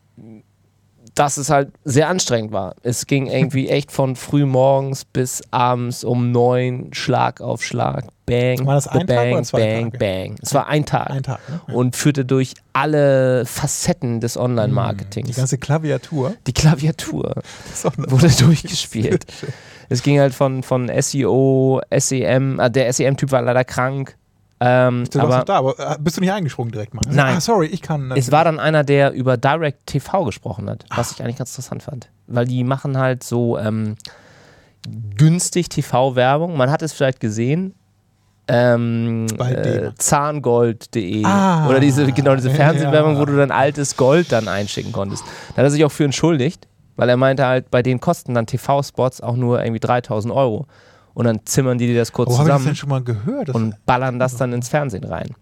Dass 1.14 1.36
es 1.36 1.48
halt 1.48 1.70
sehr 1.84 2.08
anstrengend 2.08 2.50
war. 2.52 2.74
Es 2.82 3.06
ging 3.06 3.26
irgendwie 3.28 3.68
echt 3.68 3.92
von 3.92 4.16
früh 4.16 4.44
morgens 4.46 5.04
bis 5.04 5.42
abends 5.52 6.02
um 6.02 6.32
neun, 6.32 6.92
Schlag 6.92 7.40
auf 7.40 7.62
Schlag, 7.64 8.06
bang, 8.26 8.66
War 8.66 8.74
das 8.74 8.88
ein 8.88 9.06
Tag 9.06 9.16
bang, 9.16 9.32
oder 9.34 9.42
zwei 9.44 9.58
bang, 9.60 9.92
Tage? 9.92 9.98
bang. 9.98 10.36
Es 10.42 10.54
war 10.54 10.66
ein 10.66 10.84
Tag 10.84 11.10
Ein 11.10 11.22
Tag, 11.22 11.38
ne? 11.48 11.74
Und 11.74 11.94
führte 11.94 12.24
durch 12.24 12.54
alle 12.72 13.46
Facetten 13.46 14.20
des 14.20 14.32
Die 14.32 14.38
Online-Marketings. 14.40 15.36
ganze 15.36 15.58
Klaviatur. 15.58 16.34
Die 16.48 16.52
Klaviatur 16.52 17.34
wurde 17.96 18.28
durchgespielt. 18.38 19.24
Es 19.88 20.02
ging 20.02 20.18
halt 20.18 20.34
von, 20.34 20.62
von 20.64 20.90
SEO, 21.00 21.80
SEM, 21.96 22.58
äh, 22.58 22.70
der 22.70 22.92
SEM-Typ 22.92 23.30
war 23.30 23.42
leider 23.42 23.62
krank. 23.64 24.16
Ähm, 24.66 25.04
Du 25.10 25.20
aber 25.20 25.44
da, 25.44 25.56
aber 25.58 25.78
äh, 25.78 25.96
bist 26.00 26.16
du 26.16 26.20
nicht 26.22 26.32
eingesprungen 26.32 26.72
direkt 26.72 26.94
mal? 26.94 27.02
Nein. 27.10 27.36
Ah, 27.36 27.40
sorry, 27.40 27.66
ich 27.66 27.82
kann. 27.82 28.10
es 28.12 28.32
war 28.32 28.44
dann 28.44 28.58
einer, 28.58 28.82
der 28.82 29.12
über 29.12 29.36
Direct 29.36 29.86
TV 29.86 30.24
gesprochen 30.24 30.70
hat, 30.70 30.84
was 30.94 31.12
ich 31.12 31.22
eigentlich 31.22 31.36
ganz 31.36 31.50
interessant 31.50 31.82
fand. 31.82 32.08
Weil 32.28 32.46
die 32.46 32.64
machen 32.64 32.96
halt 32.96 33.22
so 33.24 33.58
ähm, 33.58 33.96
günstig 35.16 35.68
TV-Werbung. 35.68 36.56
Man 36.56 36.70
hat 36.70 36.82
es 36.82 36.92
vielleicht 36.92 37.20
gesehen. 37.20 37.74
Ähm, 38.46 39.26
äh. 39.38 39.90
Zahngold.de 39.96 41.24
Ah. 41.24 41.66
oder 41.68 41.80
diese 41.80 42.10
genau 42.12 42.34
diese 42.34 42.50
Fernsehwerbung, 42.54 43.14
Ja. 43.14 43.20
wo 43.20 43.24
du 43.24 43.36
dann 43.36 43.50
altes 43.50 43.96
Gold 43.96 44.32
dann 44.32 44.48
einschicken 44.48 44.92
konntest. 44.92 45.24
Da 45.50 45.58
hat 45.58 45.64
er 45.64 45.70
sich 45.70 45.84
auch 45.84 45.92
für 45.92 46.04
entschuldigt, 46.04 46.68
weil 46.96 47.08
er 47.08 47.16
meinte 47.16 47.46
halt, 47.46 47.70
bei 47.70 47.82
denen 47.82 48.00
kosten 48.00 48.34
dann 48.34 48.46
TV-Spots 48.46 49.20
auch 49.22 49.36
nur 49.36 49.62
irgendwie 49.62 49.80
3000 49.80 50.32
Euro. 50.34 50.66
Und 51.14 51.26
dann 51.26 51.46
zimmern 51.46 51.78
die 51.78 51.86
dir 51.86 51.96
das 51.96 52.12
kurz 52.12 52.30
Wo 52.30 52.38
habe 52.38 52.42
ich 52.42 52.48
das 52.48 52.56
zusammen 52.56 52.66
denn 52.66 52.76
schon 52.76 52.88
mal 52.88 53.02
gehört? 53.02 53.50
Und 53.50 53.74
ballern 53.86 54.18
das 54.18 54.36
dann 54.36 54.52
ins 54.52 54.68
Fernsehen 54.68 55.04
rein. 55.04 55.34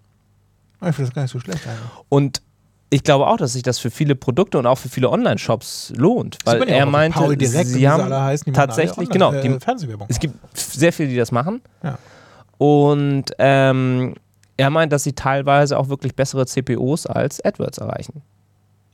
Ah, 0.80 0.90
ich 0.90 0.96
finde 0.96 1.08
das 1.10 1.14
gar 1.14 1.22
nicht 1.22 1.32
so 1.32 1.40
schlecht 1.40 1.66
eigentlich. 1.66 1.90
Und 2.08 2.42
ich 2.90 3.02
glaube 3.02 3.26
auch, 3.26 3.38
dass 3.38 3.54
sich 3.54 3.62
das 3.62 3.78
für 3.78 3.90
viele 3.90 4.14
Produkte 4.14 4.58
und 4.58 4.66
auch 4.66 4.76
für 4.76 4.90
viele 4.90 5.08
Online-Shops 5.08 5.94
lohnt, 5.96 6.36
weil 6.44 6.68
ja 6.68 6.76
er 6.76 6.86
meinte, 6.86 7.18
Paul 7.18 7.36
direkt 7.36 7.68
sie 7.68 7.88
haben 7.88 8.12
heißen, 8.12 8.44
die 8.44 8.52
tatsächlich, 8.52 9.08
genau, 9.08 9.32
äh, 9.32 9.40
die, 9.40 9.60
Fernsehwerbung. 9.60 10.06
es 10.10 10.20
gibt 10.20 10.36
sehr 10.54 10.92
viele, 10.92 11.08
die 11.08 11.16
das 11.16 11.32
machen. 11.32 11.62
Ja. 11.82 11.96
Und 12.58 13.32
ähm, 13.38 14.14
er 14.58 14.70
meint, 14.70 14.92
dass 14.92 15.04
sie 15.04 15.14
teilweise 15.14 15.78
auch 15.78 15.88
wirklich 15.88 16.14
bessere 16.14 16.44
CPOs 16.44 17.06
als 17.06 17.42
AdWords 17.42 17.78
erreichen. 17.78 18.22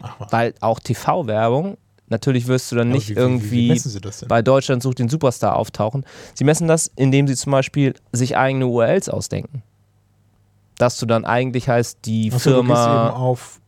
Ach. 0.00 0.14
Weil 0.30 0.54
auch 0.60 0.78
TV-Werbung, 0.78 1.76
natürlich 2.08 2.46
wirst 2.46 2.70
du 2.72 2.76
dann 2.76 2.88
nicht 2.90 3.08
wie- 3.08 3.12
wie- 3.12 3.16
Wie, 3.16 3.20
irgendwie 3.20 3.80
das 4.00 4.18
denn? 4.20 4.28
bei 4.28 4.42
Deutschland 4.42 4.82
sucht 4.82 4.98
den 4.98 5.08
Superstar 5.08 5.56
auftauchen. 5.56 6.04
Sie 6.34 6.44
messen 6.44 6.68
das, 6.68 6.90
indem 6.96 7.26
sie 7.28 7.36
zum 7.36 7.52
Beispiel 7.52 7.94
sich 8.12 8.36
eigene 8.36 8.66
URLs 8.66 9.08
ausdenken. 9.08 9.62
Dass 10.78 10.98
du 10.98 11.06
dann 11.06 11.24
eigentlich 11.24 11.68
heißt, 11.68 11.98
die 12.04 12.30
Ach 12.34 12.38
so, 12.38 12.50
du 12.50 12.56
gehst 12.56 12.68
eben 12.70 12.76
Firma 12.76 13.10
auf. 13.10 13.60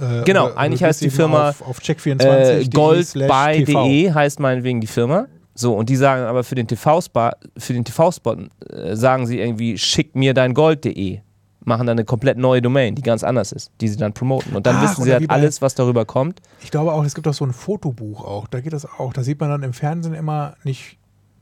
Äh, 0.00 0.22
Genau, 0.24 0.46
oder- 0.46 0.56
eigentlich 0.56 0.80
du 0.80 0.86
heißt 0.86 1.00
die 1.02 1.10
Firma, 1.10 1.50
Auf, 1.50 1.62
auf 1.62 1.78
check24. 1.80 2.60
äh, 2.60 2.64
goldbuy.de 2.68 4.12
heißt 4.12 4.40
meinetwegen 4.40 4.80
die 4.80 4.86
Firma. 4.86 5.26
So, 5.54 5.74
und 5.76 5.90
die 5.90 5.96
sagen 5.96 6.22
aber 6.24 6.44
für 6.44 6.54
den 6.54 6.66
TV-Spot, 6.66 7.30
für 7.58 7.74
den 7.74 7.84
TV-Spot 7.84 8.36
äh, 8.70 8.96
sagen 8.96 9.26
sie 9.26 9.38
irgendwie, 9.38 9.76
schick 9.76 10.16
mir 10.16 10.32
dein 10.32 10.54
Gold.de. 10.54 11.20
Machen 11.64 11.86
dann 11.86 11.96
eine 11.96 12.04
komplett 12.04 12.38
neue 12.38 12.60
Domain, 12.60 12.94
die 12.96 13.02
ganz 13.02 13.22
anders 13.22 13.52
ist, 13.52 13.70
die 13.80 13.86
sie 13.88 13.96
dann 13.96 14.12
promoten. 14.12 14.56
Und 14.56 14.66
dann 14.66 14.76
Ach, 14.76 14.82
wissen 14.82 15.04
sie 15.04 15.12
halt 15.12 15.30
alles, 15.30 15.62
was 15.62 15.74
darüber 15.76 16.04
kommt. 16.04 16.40
Ich 16.62 16.70
glaube 16.72 16.92
auch, 16.92 17.04
es 17.04 17.14
gibt 17.14 17.28
auch 17.28 17.34
so 17.34 17.44
ein 17.44 17.52
Fotobuch 17.52 18.24
auch. 18.24 18.48
Da 18.48 18.60
geht 18.60 18.72
das 18.72 18.84
auch. 18.84 19.12
Da 19.12 19.22
sieht 19.22 19.38
man 19.40 19.48
dann 19.50 19.62
im 19.62 19.72
Fernsehen 19.72 20.14
immer 20.14 20.54
nicht, 20.64 20.98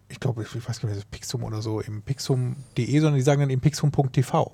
ich 0.08 0.20
glaube, 0.20 0.42
ich 0.42 0.54
weiß 0.54 0.80
gar 0.80 0.88
nicht, 0.88 0.96
das 0.98 1.04
ist 1.04 1.10
Pixum 1.10 1.42
oder 1.44 1.62
so, 1.62 1.80
im 1.80 2.02
pixum.de, 2.02 2.98
sondern 2.98 3.14
die 3.16 3.22
sagen 3.22 3.40
dann 3.40 3.50
eben 3.50 3.60
pixum.tv 3.62 4.52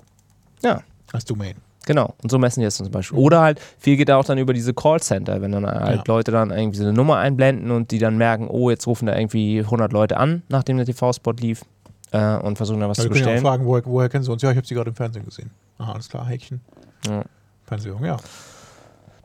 Ja, 0.63 0.81
als 1.11 1.25
Domain. 1.25 1.55
genau. 1.85 2.13
Und 2.23 2.29
so 2.31 2.37
messen 2.39 2.59
die 2.61 2.65
das 2.65 2.75
zum 2.77 2.89
Beispiel. 2.91 3.17
Oder 3.17 3.41
halt, 3.41 3.59
viel 3.79 3.97
geht 3.97 4.09
auch 4.11 4.23
dann 4.25 4.37
über 4.37 4.53
diese 4.53 4.73
Callcenter, 4.73 5.41
wenn 5.41 5.51
dann 5.51 5.65
halt 5.65 5.97
Ja. 5.97 6.03
Leute 6.07 6.31
dann 6.31 6.51
irgendwie 6.51 6.77
so 6.77 6.83
eine 6.83 6.93
Nummer 6.93 7.17
einblenden 7.17 7.71
und 7.71 7.91
die 7.91 7.97
dann 7.99 8.17
merken, 8.17 8.47
oh, 8.49 8.69
jetzt 8.69 8.87
rufen 8.87 9.05
da 9.07 9.17
irgendwie 9.17 9.59
100 9.59 9.91
Leute 9.91 10.17
an, 10.17 10.43
nachdem 10.49 10.77
der 10.77 10.85
TV-Spot 10.85 11.31
lief 11.39 11.63
äh, 12.11 12.37
und 12.37 12.55
versuchen 12.57 12.79
da 12.79 12.89
was 12.89 12.97
zu 12.97 13.03
können 13.03 13.15
ja 13.15 13.21
auch 13.21 13.25
bestellen. 13.25 13.41
fragen, 13.45 13.65
woher, 13.65 13.85
woher 13.85 14.09
kennen 14.09 14.23
sie 14.23 14.31
uns? 14.31 14.41
Ja, 14.41 14.51
ich 14.51 14.57
habe 14.57 14.65
sie 14.67 14.75
gerade 14.75 14.89
im 14.89 14.95
Fernsehen 14.95 15.25
gesehen. 15.25 15.51
Aha, 15.77 15.93
alles 15.93 16.09
klar, 16.09 16.25
Häkchen. 16.25 16.61
Ja. 17.07 17.23
Fernsehwerbung, 17.65 18.05
ja. 18.05 18.17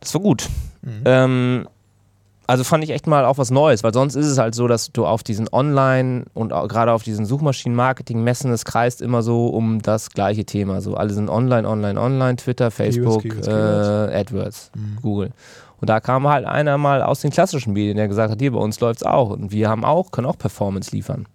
Das 0.00 0.12
war 0.14 0.20
gut. 0.20 0.48
Mhm. 0.82 1.02
Ähm, 1.04 1.68
also 2.48 2.64
fand 2.64 2.82
ich 2.84 2.90
echt 2.90 3.06
mal 3.06 3.24
auch 3.24 3.38
was 3.38 3.50
Neues, 3.52 3.84
weil 3.84 3.94
sonst 3.94 4.16
ist 4.16 4.26
es 4.26 4.36
halt 4.36 4.54
so, 4.54 4.66
dass 4.66 4.90
du 4.92 5.06
auf 5.06 5.22
diesen 5.22 5.48
Online- 5.52 6.24
und 6.34 6.48
gerade 6.50 6.92
auf 6.92 7.02
diesen 7.04 7.24
Suchmaschinen-Marketing-Messen, 7.24 8.50
es 8.52 8.64
kreist 8.64 9.00
immer 9.00 9.22
so 9.22 9.46
um 9.46 9.80
das 9.80 10.10
gleiche 10.10 10.44
Thema. 10.44 10.80
So 10.80 10.96
alle 10.96 11.10
sind 11.14 11.30
online, 11.30 11.66
online, 11.68 11.98
online, 12.00 12.36
Twitter, 12.36 12.70
Facebook, 12.70 13.22
Keywords, 13.22 13.46
äh, 13.46 13.50
Keywords. 13.50 14.12
AdWords, 14.14 14.70
Mhm. 14.74 14.98
Google. 15.00 15.30
Und 15.80 15.88
da 15.88 16.00
kam 16.00 16.28
halt 16.28 16.44
einer 16.44 16.78
mal 16.78 17.02
aus 17.02 17.20
den 17.20 17.30
klassischen 17.30 17.72
Medien, 17.72 17.96
der 17.96 18.08
gesagt 18.08 18.30
hat, 18.32 18.40
hier, 18.40 18.52
bei 18.52 18.58
uns 18.58 18.78
läuft's 18.80 19.02
auch. 19.02 19.30
Und 19.30 19.50
wir 19.52 19.68
haben 19.68 19.84
auch, 19.84 20.10
können 20.10 20.26
auch 20.26 20.38
Performance 20.38 20.90
liefern. 20.94 21.26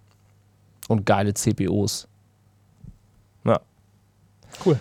Und 0.87 1.05
geile 1.05 1.33
CPOs. 1.33 2.07
Ja. 3.43 3.59
Cool. 4.65 4.79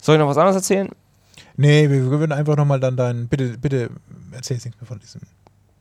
Soll 0.00 0.16
ich 0.16 0.18
noch 0.18 0.28
was 0.28 0.38
anderes 0.38 0.56
erzählen? 0.56 0.88
Nee, 1.56 1.90
wir, 1.90 2.06
würden 2.10 2.32
einfach 2.32 2.56
nochmal 2.56 2.80
dann 2.80 2.96
deinen, 2.96 3.28
bitte, 3.28 3.58
bitte, 3.58 3.90
erzähl 4.32 4.56
nichts 4.56 4.80
mehr 4.80 4.86
von 4.86 4.98
diesem 4.98 5.20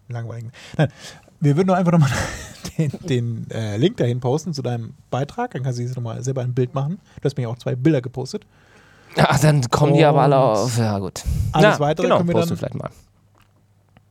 langweiligen. 0.09 0.51
Nein, 0.77 0.91
wir 1.39 1.55
würden 1.55 1.67
doch 1.67 1.75
einfach 1.75 1.93
nochmal 1.93 2.11
den, 2.77 2.91
den 3.07 3.51
äh, 3.51 3.77
Link 3.77 3.97
dahin 3.97 4.19
posten 4.19 4.53
zu 4.53 4.61
deinem 4.61 4.93
Beitrag. 5.09 5.51
Dann 5.51 5.63
kannst 5.63 5.79
du 5.79 5.83
jetzt 5.83 5.95
nochmal 5.95 6.21
selber 6.23 6.41
ein 6.41 6.53
Bild 6.53 6.73
machen. 6.73 6.99
Du 7.21 7.25
hast 7.25 7.37
mir 7.37 7.43
ja 7.43 7.49
auch 7.49 7.57
zwei 7.57 7.75
Bilder 7.75 8.01
gepostet. 8.01 8.45
Ja, 9.15 9.37
dann 9.37 9.61
kommen 9.69 9.93
die 9.93 10.03
aber 10.03 10.21
alle 10.21 10.35
Und 10.35 10.41
auf. 10.41 10.77
Ja, 10.77 10.99
gut. 10.99 11.23
Alles 11.51 11.75
ja, 11.75 11.79
weitere 11.79 12.07
genau, 12.07 12.17
können 12.17 12.29
wir 12.29 12.35
dann 12.35 12.57
vielleicht 12.57 12.75
mal. 12.75 12.89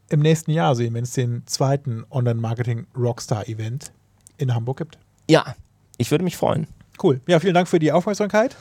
im 0.08 0.20
nächsten 0.20 0.50
Jahr 0.50 0.74
sehen, 0.74 0.94
wenn 0.94 1.04
es 1.04 1.12
den 1.12 1.46
zweiten 1.46 2.04
Online-Marketing-Rockstar-Event 2.10 3.92
in 4.38 4.54
Hamburg 4.54 4.78
gibt. 4.78 4.98
Ja, 5.28 5.54
ich 5.96 6.10
würde 6.10 6.24
mich 6.24 6.36
freuen. 6.36 6.66
Cool. 7.02 7.20
Ja, 7.26 7.38
vielen 7.40 7.54
Dank 7.54 7.68
für 7.68 7.78
die 7.78 7.92
Aufmerksamkeit. 7.92 8.56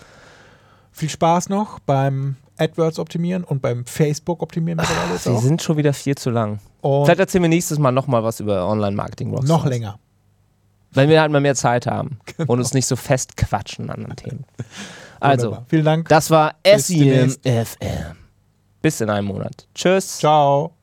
Viel 0.92 1.10
Spaß 1.10 1.50
noch 1.50 1.80
beim 1.80 2.36
AdWords 2.58 3.00
optimieren 3.00 3.44
und 3.44 3.62
beim 3.62 3.86
Facebook 3.86 4.42
optimieren 4.42 4.78
mittlerweile 4.78 5.14
jetzt 5.14 5.24
Sie 5.26 5.38
sind 5.38 5.62
schon 5.62 5.78
wieder 5.78 5.94
viel 5.94 6.16
zu 6.16 6.30
lang. 6.30 6.60
Und 6.82 7.06
Vielleicht 7.06 7.20
erzählen 7.20 7.44
wir 7.44 7.50
nächstes 7.50 7.78
Mal 7.80 7.92
nochmal 7.92 8.24
was 8.24 8.40
über 8.40 8.68
Online-Marketing. 8.68 9.32
Noch 9.32 9.66
länger. 9.66 10.00
Weil 10.92 11.10
wir 11.10 11.22
halt 11.22 11.32
mal 11.32 11.42
mehr 11.42 11.56
Zeit 11.56 11.86
haben 11.86 12.20
und 12.48 12.60
uns 12.60 12.74
nicht 12.74 12.86
so 12.88 12.96
festquatschen 12.96 13.90
an 13.90 14.04
den 14.04 14.16
Themen. 14.16 14.46
Also, 15.20 15.48
Wunderbar. 15.48 15.66
Vielen 15.68 15.86
Dank. 15.86 16.10
das 16.10 16.30
war 16.30 16.54
Bis 16.62 16.90
SEM 16.90 17.00
demnächst. 17.00 17.42
FM. 17.44 18.16
Bis 18.84 19.02
in 19.02 19.10
einem 19.10 19.26
Monat. 19.26 19.68
Tschüss. 19.74 20.20
Ciao. 20.20 20.77